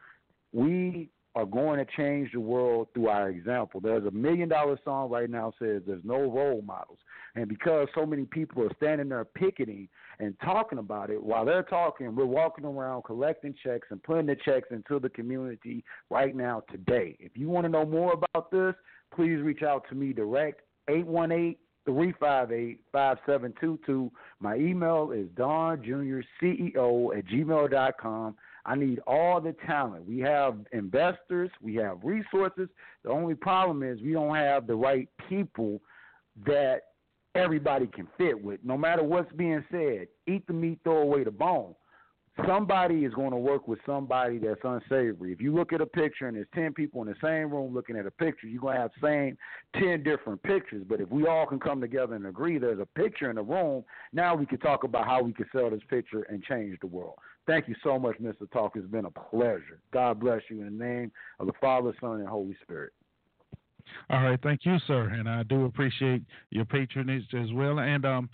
We 0.53 1.11
are 1.37 1.45
going 1.45 1.79
to 1.79 1.87
change 1.97 2.33
the 2.33 2.41
world 2.41 2.89
through 2.95 3.09
our 3.09 3.29
example. 3.29 3.79
There's 3.79 4.07
a 4.07 4.11
million 4.11 4.49
dollar 4.49 4.79
song 4.85 5.11
right 5.11 5.29
now 5.29 5.53
says 5.59 5.83
there's 5.87 6.03
no 6.03 6.31
role 6.31 6.63
models. 6.67 6.99
And 7.35 7.47
because 7.47 7.89
so 7.95 8.07
many 8.07 8.25
people 8.25 8.63
are 8.63 8.75
standing 8.77 9.11
there 9.11 9.27
picketing 9.27 9.87
and 10.19 10.35
talking 10.43 10.79
about 10.79 11.11
it, 11.11 11.23
while 11.23 11.45
they're 11.45 11.63
talking, 11.63 12.17
we're 12.17 12.25
walking 12.25 12.65
around 12.65 13.03
collecting 13.03 13.55
checks 13.63 13.89
and 13.91 14.03
putting 14.03 14.25
the 14.25 14.37
checks 14.47 14.69
into 14.71 14.99
the 14.99 15.11
community 15.11 15.85
right 16.09 16.35
now 16.35 16.63
today. 16.73 17.15
If 17.21 17.33
you 17.35 17.51
want 17.51 17.67
to 17.67 17.69
know 17.69 17.85
more 17.85 18.15
about 18.15 18.51
this, 18.51 18.75
please 19.17 19.41
reach 19.41 19.63
out 19.63 19.85
to 19.89 19.95
me 19.95 20.13
direct 20.13 20.61
818 20.89 21.57
358 21.87 22.81
5722. 22.93 24.13
My 24.41 24.57
email 24.57 25.13
is 25.13 25.29
donjrceo 25.29 27.17
at 27.17 27.27
gmail.com. 27.27 28.37
I 28.67 28.75
need 28.75 28.99
all 29.07 29.41
the 29.41 29.55
talent. 29.65 30.07
We 30.07 30.19
have 30.21 30.59
investors, 30.73 31.51
we 31.63 31.77
have 31.77 31.99
resources. 32.03 32.69
The 33.05 33.11
only 33.11 33.35
problem 33.35 33.83
is 33.83 34.01
we 34.03 34.13
don't 34.13 34.35
have 34.35 34.67
the 34.67 34.75
right 34.75 35.09
people 35.29 35.81
that 36.45 36.81
everybody 37.37 37.87
can 37.87 38.09
fit 38.19 38.43
with. 38.43 38.61
No 38.65 38.77
matter 38.77 39.05
what's 39.05 39.33
being 39.33 39.65
said, 39.71 40.09
eat 40.27 40.47
the 40.49 40.53
meat, 40.53 40.81
throw 40.83 41.03
away 41.03 41.23
the 41.23 41.31
bone. 41.31 41.75
Somebody 42.47 43.05
is 43.05 43.15
going 43.15 43.31
to 43.31 43.39
work 43.39 43.67
with 43.67 43.79
somebody 43.87 44.39
that's 44.39 44.61
unsavory. 44.63 45.33
If 45.33 45.41
you 45.41 45.55
look 45.55 45.73
at 45.73 45.81
a 45.81 45.87
picture 45.87 46.29
and 46.29 46.37
there's 46.37 46.47
10 46.55 46.75
people 46.75 47.01
in 47.01 47.09
the 47.09 47.15
same 47.23 47.51
room 47.51 47.73
looking 47.73 47.97
at 47.97 48.05
a 48.05 48.11
picture, 48.11 48.47
you're 48.47 48.61
going 48.61 48.77
to 48.77 48.83
have 48.83 48.91
same 49.03 49.39
10 49.81 50.03
different 50.03 50.43
pictures. 50.43 50.85
But 50.87 51.01
if 51.01 51.09
we 51.11 51.27
all 51.27 51.47
can 51.47 51.59
come 51.59 51.81
together 51.81 52.15
and 52.15 52.27
agree 52.27 52.59
there's 52.59 52.79
a 52.79 52.87
picture 52.87 53.31
in 53.31 53.37
the 53.37 53.43
room, 53.43 53.85
now 54.13 54.35
we 54.35 54.45
can 54.45 54.59
talk 54.59 54.85
about 54.85 55.07
how 55.07 55.23
we 55.23 55.33
can 55.33 55.47
sell 55.51 55.71
this 55.71 55.81
picture 55.89 56.23
and 56.29 56.43
change 56.43 56.77
the 56.81 56.87
world. 56.89 57.15
Thank 57.47 57.69
you 57.69 57.75
so 57.83 57.99
much, 57.99 58.17
Mr. 58.21 58.51
Talk. 58.53 58.73
It's 58.75 58.87
been 58.87 59.07
a 59.07 59.11
pleasure. 59.11 59.81
God 59.93 60.21
bless 60.21 60.43
you 60.51 60.61
in 60.61 60.77
the 60.77 60.85
name 60.85 61.13
of 61.41 61.47
the 61.47 61.55
Father, 61.61 61.95
Son, 62.01 62.21
and 62.21 62.29
Holy 62.29 62.57
Spirit. 62.63 62.93
All 64.11 64.23
right, 64.23 64.39
thank 64.43 64.65
you, 64.65 64.77
sir, 64.87 65.09
and 65.09 65.29
I 65.29 65.45
do 65.45 65.65
appreciate 65.65 66.23
your 66.51 66.65
patronage 66.65 67.33
as 67.35 67.53
well. 67.53 67.79
And 67.79 68.05
um, 68.05 68.29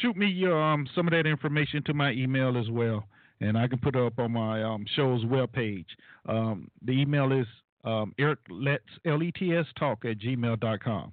shoot 0.00 0.16
me 0.16 0.26
your 0.26 0.60
um 0.60 0.86
some 0.94 1.06
of 1.06 1.12
that 1.12 1.26
information 1.26 1.82
to 1.84 1.94
my 1.94 2.12
email 2.12 2.58
as 2.58 2.70
well, 2.70 3.04
and 3.42 3.58
I 3.58 3.68
can 3.68 3.78
put 3.78 3.96
it 3.96 4.02
up 4.02 4.18
on 4.18 4.32
my 4.32 4.62
um 4.62 4.84
show's 4.94 5.24
webpage. 5.24 5.86
Um, 6.26 6.70
the 6.84 6.92
email 6.92 7.32
is 7.32 7.46
um, 7.84 8.14
Eric 8.18 8.38
Let's 8.48 8.84
L 9.04 9.22
E 9.22 9.32
T 9.32 9.54
S 9.54 9.66
Talk 9.78 10.04
at 10.04 10.18
gmail.com. 10.18 11.12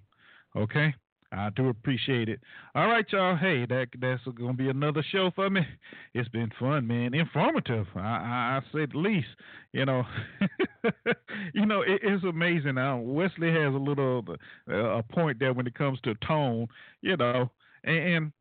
Okay. 0.56 0.93
I 1.32 1.49
do 1.56 1.69
appreciate 1.69 2.27
it. 2.27 2.40
All 2.74 2.88
right, 2.88 3.06
y'all. 3.11 3.35
Hey, 3.35 3.66
that 3.67 3.90
that's 3.99 4.24
gonna 4.35 4.53
be 4.53 4.69
another 4.69 5.03
show 5.11 5.30
for 5.35 5.49
me. 5.49 5.61
It's 6.16 6.30
been 6.30 6.51
fun, 6.59 6.88
man. 6.88 7.14
Informative. 7.14 7.85
I 7.95 7.99
I, 7.99 8.58
I 8.58 8.61
say 8.74 8.88
the 8.91 8.98
least. 8.98 9.27
You 9.72 9.85
know, 9.85 10.03
you 11.53 11.67
know 11.67 11.82
it, 11.82 12.01
it's 12.01 12.24
amazing. 12.24 12.75
Now 12.75 12.98
Wesley 12.98 13.51
has 13.51 13.74
a 13.74 13.77
little 13.77 14.25
uh, 14.67 14.74
a 14.74 15.03
point 15.03 15.38
there 15.40 15.53
when 15.53 15.67
it 15.67 15.75
comes 15.75 16.01
to 16.01 16.16
tone. 16.16 16.67
You 17.01 17.16
know, 17.17 17.51
and, 17.83 17.98
and 17.98 18.32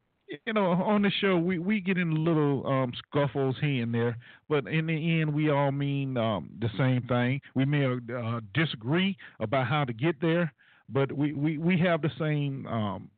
you 0.44 0.52
know, 0.52 0.66
on 0.72 1.02
the 1.02 1.10
show 1.20 1.36
we 1.36 1.58
we 1.58 1.80
get 1.80 1.98
in 1.98 2.24
little 2.24 2.66
um, 2.66 2.92
scuffles 3.08 3.56
here 3.60 3.82
and 3.82 3.94
there, 3.94 4.16
but 4.48 4.66
in 4.66 4.86
the 4.86 5.20
end 5.20 5.32
we 5.32 5.50
all 5.50 5.72
mean 5.72 6.16
um, 6.16 6.50
the 6.60 6.68
same 6.76 7.02
thing. 7.02 7.40
We 7.54 7.64
may 7.64 7.86
uh, 7.86 8.40
disagree 8.54 9.16
about 9.40 9.66
how 9.66 9.84
to 9.84 9.92
get 9.92 10.20
there, 10.20 10.52
but 10.88 11.12
we 11.12 11.32
we 11.32 11.58
we 11.58 11.78
have 11.78 12.02
the 12.02 12.10
same 12.18 12.66
um, 12.66 13.10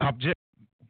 object. 0.00 0.38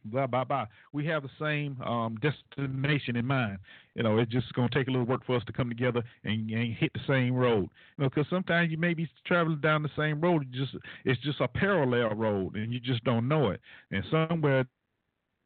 Blah 0.04 0.26
blah 0.26 0.44
blah. 0.44 0.66
We 0.92 1.06
have 1.06 1.22
the 1.22 1.30
same 1.40 1.80
um, 1.82 2.18
destination 2.20 3.16
in 3.16 3.26
mind. 3.26 3.58
You 3.94 4.02
know, 4.02 4.18
it's 4.18 4.32
just 4.32 4.52
going 4.54 4.68
to 4.68 4.74
take 4.74 4.88
a 4.88 4.90
little 4.90 5.06
work 5.06 5.24
for 5.26 5.36
us 5.36 5.44
to 5.46 5.52
come 5.52 5.68
together 5.68 6.02
and, 6.24 6.50
and 6.50 6.74
hit 6.74 6.92
the 6.94 7.00
same 7.06 7.34
road. 7.34 7.68
You 7.96 8.04
know, 8.04 8.08
because 8.08 8.26
sometimes 8.30 8.70
you 8.70 8.78
may 8.78 8.94
be 8.94 9.08
traveling 9.26 9.60
down 9.60 9.82
the 9.82 9.90
same 9.96 10.20
road. 10.20 10.46
Just 10.52 10.76
it's 11.04 11.20
just 11.22 11.40
a 11.40 11.48
parallel 11.48 12.10
road, 12.14 12.56
and 12.56 12.72
you 12.72 12.80
just 12.80 13.04
don't 13.04 13.28
know 13.28 13.50
it. 13.50 13.60
And 13.90 14.04
somewhere 14.10 14.64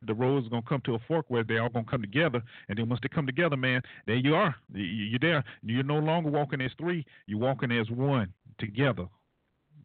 the 0.06 0.14
road 0.14 0.44
is 0.44 0.48
going 0.48 0.62
to 0.62 0.68
come 0.68 0.82
to 0.84 0.94
a 0.94 0.98
fork 1.08 1.26
where 1.28 1.42
they're 1.42 1.62
all 1.62 1.68
going 1.68 1.84
to 1.84 1.90
come 1.90 2.02
together. 2.02 2.42
And 2.68 2.78
then 2.78 2.88
once 2.88 3.00
they 3.02 3.08
come 3.08 3.26
together, 3.26 3.56
man, 3.56 3.82
there 4.06 4.16
you 4.16 4.34
are. 4.34 4.54
You're 4.72 5.18
there. 5.18 5.44
You're 5.62 5.82
no 5.82 5.98
longer 5.98 6.30
walking 6.30 6.60
as 6.60 6.70
three. 6.78 7.04
You're 7.26 7.40
walking 7.40 7.72
as 7.72 7.90
one 7.90 8.32
together 8.58 9.06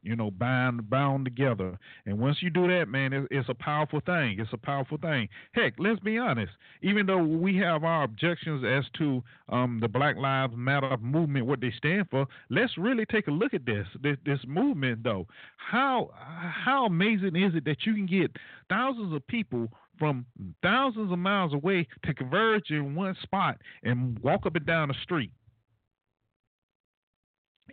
you 0.03 0.15
know, 0.15 0.31
bound 0.31 0.89
bound 0.89 1.25
together. 1.25 1.77
And 2.05 2.19
once 2.19 2.37
you 2.41 2.49
do 2.49 2.67
that, 2.67 2.87
man, 2.87 3.13
it, 3.13 3.27
it's 3.31 3.49
a 3.49 3.53
powerful 3.53 4.01
thing. 4.05 4.39
It's 4.39 4.53
a 4.53 4.57
powerful 4.57 4.97
thing. 4.97 5.29
Heck, 5.53 5.73
let's 5.77 5.99
be 5.99 6.17
honest. 6.17 6.51
Even 6.81 7.05
though 7.05 7.23
we 7.23 7.57
have 7.57 7.83
our 7.83 8.03
objections 8.03 8.63
as 8.65 8.83
to 8.97 9.23
um, 9.49 9.79
the 9.81 9.87
Black 9.87 10.17
Lives 10.17 10.53
Matter 10.55 10.97
movement, 10.97 11.45
what 11.45 11.61
they 11.61 11.71
stand 11.77 12.07
for, 12.09 12.25
let's 12.49 12.77
really 12.77 13.05
take 13.05 13.27
a 13.27 13.31
look 13.31 13.53
at 13.53 13.65
this. 13.65 13.85
This, 14.01 14.17
this 14.25 14.39
movement, 14.47 15.03
though. 15.03 15.27
How 15.57 16.09
how 16.15 16.85
amazing 16.85 17.35
is 17.35 17.53
it 17.55 17.65
that 17.65 17.85
you 17.85 17.93
can 17.93 18.05
get 18.05 18.31
thousands 18.69 19.13
of 19.13 19.25
people 19.27 19.69
from 19.99 20.25
thousands 20.63 21.11
of 21.11 21.19
miles 21.19 21.53
away 21.53 21.87
to 22.03 22.13
converge 22.13 22.71
in 22.71 22.95
one 22.95 23.15
spot 23.21 23.61
and 23.83 24.17
walk 24.19 24.45
up 24.45 24.55
and 24.55 24.65
down 24.65 24.87
the 24.87 24.95
street? 25.03 25.31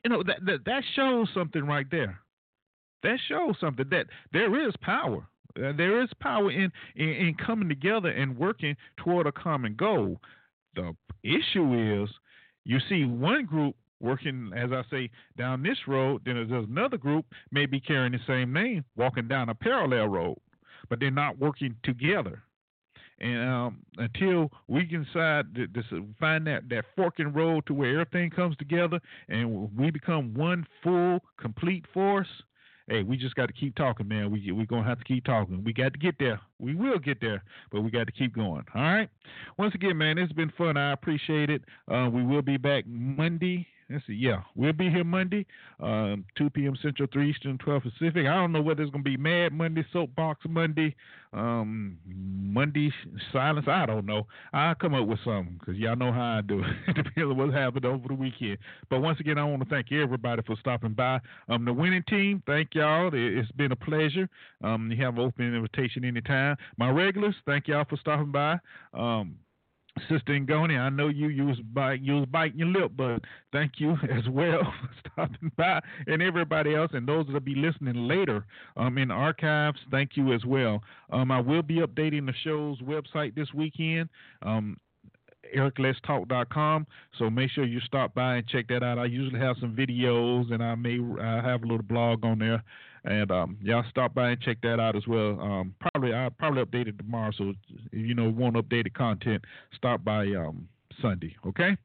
You 0.04 0.10
know 0.10 0.22
that, 0.22 0.44
that 0.46 0.64
that 0.64 0.82
shows 0.94 1.28
something 1.34 1.64
right 1.64 1.86
there. 1.90 2.18
That 3.02 3.18
shows 3.28 3.54
something 3.60 3.86
that 3.90 4.06
there 4.32 4.66
is 4.66 4.74
power. 4.80 5.26
Uh, 5.56 5.72
there 5.76 6.02
is 6.02 6.10
power 6.20 6.50
in, 6.50 6.70
in 6.96 7.08
in 7.08 7.34
coming 7.34 7.68
together 7.68 8.10
and 8.10 8.36
working 8.36 8.76
toward 8.96 9.26
a 9.26 9.32
common 9.32 9.74
goal. 9.74 10.20
The 10.74 10.94
issue 11.24 12.04
is, 12.04 12.10
you 12.64 12.78
see 12.88 13.04
one 13.04 13.44
group 13.44 13.74
working, 14.00 14.52
as 14.56 14.70
I 14.72 14.82
say, 14.90 15.10
down 15.36 15.62
this 15.62 15.78
road, 15.86 16.22
then 16.24 16.34
there's 16.48 16.66
another 16.68 16.96
group 16.96 17.26
maybe 17.50 17.80
carrying 17.80 18.12
the 18.12 18.20
same 18.26 18.52
name, 18.52 18.84
walking 18.96 19.26
down 19.26 19.48
a 19.48 19.54
parallel 19.54 20.06
road, 20.06 20.38
but 20.88 21.00
they're 21.00 21.10
not 21.10 21.38
working 21.38 21.74
together. 21.82 22.42
And 23.20 23.48
um, 23.48 23.78
until 23.96 24.50
we 24.68 24.86
can 24.86 25.04
decide 25.04 25.54
to, 25.56 25.66
to 25.66 26.06
find 26.20 26.46
that, 26.46 26.68
that 26.68 26.84
forking 26.96 27.32
road 27.32 27.66
to 27.66 27.74
where 27.74 28.00
everything 28.00 28.30
comes 28.30 28.56
together 28.56 29.00
and 29.28 29.76
we 29.76 29.90
become 29.90 30.34
one 30.34 30.66
full, 30.82 31.20
complete 31.36 31.84
force, 31.92 32.28
hey, 32.88 33.02
we 33.02 33.16
just 33.16 33.34
got 33.34 33.46
to 33.46 33.52
keep 33.52 33.74
talking, 33.74 34.06
man. 34.06 34.30
We 34.30 34.52
we're 34.52 34.66
gonna 34.66 34.84
have 34.84 34.98
to 34.98 35.04
keep 35.04 35.24
talking. 35.24 35.62
We 35.64 35.72
got 35.72 35.92
to 35.92 35.98
get 35.98 36.16
there. 36.18 36.40
We 36.58 36.74
will 36.74 36.98
get 36.98 37.20
there, 37.20 37.42
but 37.70 37.82
we 37.82 37.90
got 37.90 38.06
to 38.06 38.12
keep 38.12 38.34
going. 38.34 38.64
All 38.74 38.82
right. 38.82 39.08
Once 39.58 39.74
again, 39.74 39.98
man, 39.98 40.18
it's 40.18 40.32
been 40.32 40.52
fun. 40.56 40.76
I 40.76 40.92
appreciate 40.92 41.50
it. 41.50 41.62
Uh, 41.92 42.08
we 42.12 42.24
will 42.24 42.42
be 42.42 42.56
back 42.56 42.84
Monday 42.86 43.66
Let's 43.90 44.06
see. 44.06 44.12
Yeah, 44.12 44.42
we'll 44.54 44.74
be 44.74 44.90
here 44.90 45.02
Monday, 45.02 45.46
um, 45.80 46.26
2 46.36 46.50
p.m. 46.50 46.76
Central, 46.82 47.08
3 47.10 47.30
Eastern, 47.30 47.56
12 47.56 47.84
Pacific. 47.84 48.26
I 48.26 48.34
don't 48.34 48.52
know 48.52 48.60
whether 48.60 48.82
it's 48.82 48.90
going 48.90 49.02
to 49.02 49.10
be 49.10 49.16
Mad 49.16 49.54
Monday, 49.54 49.82
Soapbox 49.94 50.44
Monday, 50.46 50.94
um, 51.32 51.96
Monday 52.06 52.92
Silence. 53.32 53.66
I 53.66 53.86
don't 53.86 54.04
know. 54.04 54.26
I'll 54.52 54.74
come 54.74 54.94
up 54.94 55.08
with 55.08 55.20
something 55.24 55.56
because 55.58 55.76
y'all 55.76 55.96
know 55.96 56.12
how 56.12 56.36
I 56.36 56.40
do 56.42 56.62
it. 56.62 57.06
On 57.22 57.36
what's 57.38 57.54
happened 57.54 57.86
over 57.86 58.08
the 58.08 58.14
weekend. 58.14 58.58
But 58.90 59.00
once 59.00 59.20
again, 59.20 59.38
I 59.38 59.44
want 59.44 59.62
to 59.62 59.68
thank 59.70 59.90
everybody 59.90 60.42
for 60.42 60.56
stopping 60.60 60.92
by. 60.92 61.20
Um, 61.48 61.64
the 61.64 61.72
winning 61.72 62.04
team, 62.08 62.42
thank 62.46 62.74
y'all. 62.74 63.10
It's 63.14 63.50
been 63.52 63.72
a 63.72 63.76
pleasure. 63.76 64.28
Um, 64.62 64.90
you 64.90 65.02
have 65.02 65.16
an 65.16 65.24
open 65.24 65.54
invitation 65.54 66.04
anytime. 66.04 66.56
My 66.76 66.90
regulars, 66.90 67.36
thank 67.46 67.68
y'all 67.68 67.86
for 67.88 67.96
stopping 67.96 68.32
by. 68.32 68.58
Um, 68.92 69.36
Sister 70.08 70.38
Ngoni, 70.38 70.78
I 70.78 70.88
know 70.88 71.08
you, 71.08 71.28
you 71.28 71.46
was 71.46 71.58
bite, 71.72 72.00
you 72.00 72.14
was 72.14 72.26
biting 72.26 72.58
your 72.58 72.68
lip, 72.68 72.92
but 72.96 73.20
thank 73.52 73.72
you 73.78 73.92
as 74.10 74.28
well 74.28 74.60
for 74.80 75.10
stopping 75.12 75.52
by, 75.56 75.80
and 76.06 76.22
everybody 76.22 76.74
else, 76.74 76.90
and 76.94 77.06
those 77.06 77.26
that'll 77.26 77.40
be 77.40 77.54
listening 77.54 78.08
later 78.08 78.44
um, 78.76 78.98
in 78.98 79.10
archives. 79.10 79.78
Thank 79.90 80.16
you 80.16 80.32
as 80.32 80.44
well. 80.44 80.82
Um, 81.10 81.30
I 81.30 81.40
will 81.40 81.62
be 81.62 81.76
updating 81.76 82.26
the 82.26 82.34
show's 82.44 82.80
website 82.80 83.34
this 83.34 83.52
weekend. 83.54 84.08
Um, 84.42 84.78
ericletstalk.com. 85.56 86.86
So 87.18 87.30
make 87.30 87.50
sure 87.50 87.64
you 87.64 87.80
stop 87.80 88.14
by 88.14 88.36
and 88.36 88.46
check 88.48 88.68
that 88.68 88.82
out. 88.82 88.98
I 88.98 89.06
usually 89.06 89.40
have 89.40 89.56
some 89.60 89.74
videos 89.74 90.52
and 90.52 90.62
I 90.62 90.74
may 90.74 90.98
I 91.20 91.40
have 91.40 91.62
a 91.62 91.66
little 91.66 91.82
blog 91.82 92.24
on 92.24 92.38
there 92.38 92.62
and 93.08 93.30
um, 93.30 93.56
y'all 93.62 93.84
stop 93.88 94.14
by 94.14 94.30
and 94.30 94.40
check 94.40 94.58
that 94.62 94.78
out 94.78 94.94
as 94.94 95.06
well. 95.06 95.40
Um, 95.40 95.74
probably 95.80 96.12
I'll 96.12 96.30
probably 96.30 96.64
update 96.64 96.88
it 96.88 96.98
tomorrow. 96.98 97.32
So 97.36 97.54
if 97.90 98.06
you 98.06 98.14
know 98.14 98.28
want 98.28 98.56
updated 98.56 98.94
content, 98.94 99.42
stop 99.74 100.04
by 100.04 100.26
um, 100.28 100.68
Sunday. 101.00 101.34
Okay. 101.46 101.76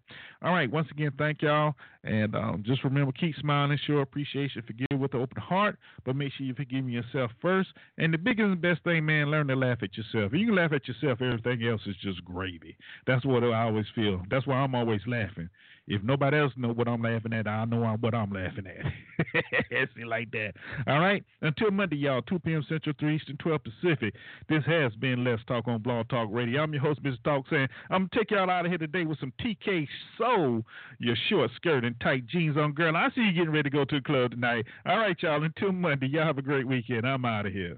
All 0.42 0.52
right. 0.52 0.69
Once 0.69 0.88
again, 0.92 1.11
thank 1.18 1.42
y'all, 1.42 1.76
and 2.03 2.35
um, 2.35 2.64
just 2.66 2.84
remember, 2.84 3.14
keep 3.14 3.35
smiling, 3.38 3.80
show 3.88 4.00
appreciation, 4.00 4.64
forgive 4.68 5.00
with 5.00 5.14
an 5.14 5.22
open 5.22 5.42
heart, 5.42 5.77
but 6.06 6.16
make 6.16 6.34
sure 6.34 6.45
you 6.45 6.53
forgive 6.53 6.90
yourself 6.90 7.32
first. 7.42 7.69
And 7.98 8.14
the 8.14 8.18
biggest 8.18 8.45
and 8.45 8.61
best 8.61 8.84
thing, 8.84 9.06
man, 9.06 9.32
learn 9.32 9.48
to 9.48 9.56
laugh 9.56 9.77
at 9.82 9.95
yourself. 9.95 10.34
If 10.34 10.40
you 10.40 10.48
can 10.48 10.56
laugh 10.56 10.74
at 10.74 10.88
yourself, 10.88 11.22
everything 11.22 11.66
else 11.66 11.82
is 11.85 11.95
just 12.02 12.24
gravy. 12.26 12.76
That's 13.08 13.26
what 13.26 13.43
I 13.43 13.64
always 13.64 13.85
feel. 13.95 14.22
That's 14.30 14.45
why 14.45 14.56
I'm 14.56 14.76
always 14.76 15.02
laughing. 15.08 15.50
If 15.88 16.02
nobody 16.02 16.38
else 16.38 16.53
know 16.56 16.70
what 16.70 16.88
I'm 16.88 17.02
laughing 17.02 17.34
at, 17.34 17.45
I 17.45 17.66
know 17.66 17.98
what 18.00 18.14
I'm 18.14 18.32
laughing 18.32 18.66
at. 18.68 19.90
See 19.95 20.06
like 20.06 20.32
that. 20.32 20.53
All 20.88 21.00
right. 21.00 21.24
Until 21.42 21.72
Monday, 21.72 21.98
y'all. 21.98 22.22
2 22.22 22.40
p.m. 22.40 22.64
Central, 22.70 22.95
3 22.98 23.16
Eastern, 23.16 23.38
12 23.38 23.62
Pacific. 23.64 24.14
This 24.48 24.64
has 24.66 24.94
been 24.95 25.26
Let's 25.26 25.44
Talk 25.45 25.68
on 25.68 25.82
Blog 25.82 26.08
Talk 26.08 26.30
Radio. 26.32 26.64
I'm 26.64 26.74
your 26.74 26.82
host, 26.82 27.03
Mr. 27.03 27.22
Talk, 27.24 27.45
saying 27.50 27.68
I'm 27.90 28.08
gonna 28.08 28.10
take 28.14 28.32
y'all 28.32 28.50
out 28.50 28.66
of 28.66 28.72
here 28.72 28.78
today 28.78 29.03
with 29.03 29.20
some 29.20 29.34
TK 29.42 29.88
Soul, 30.18 30.64
your 31.00 31.16
short 31.30 31.52
skirt 31.58 31.84
and 31.84 32.00
tight 32.00 32.28
jeans 32.28 32.56
on, 32.56 32.72
girl. 32.72 32.95
I 32.95 33.10
see 33.14 33.22
you 33.22 33.34
getting 33.34 33.52
ready 33.52 33.70
to 33.70 33.76
go 33.76 33.84
to 33.84 33.95
the 33.95 34.02
club 34.02 34.32
tonight. 34.32 34.66
All 34.86 34.98
right, 34.98 35.18
y'all. 35.22 35.44
Until 35.44 35.74
Monday, 35.74 36.08
y'all 36.08 36.26
have 36.26 36.38
a 36.38 36.42
great 36.42 36.68
weekend. 36.68 37.06
I'm 37.06 37.26
out 37.26 37.45
of 37.45 37.52
here. 37.52 37.78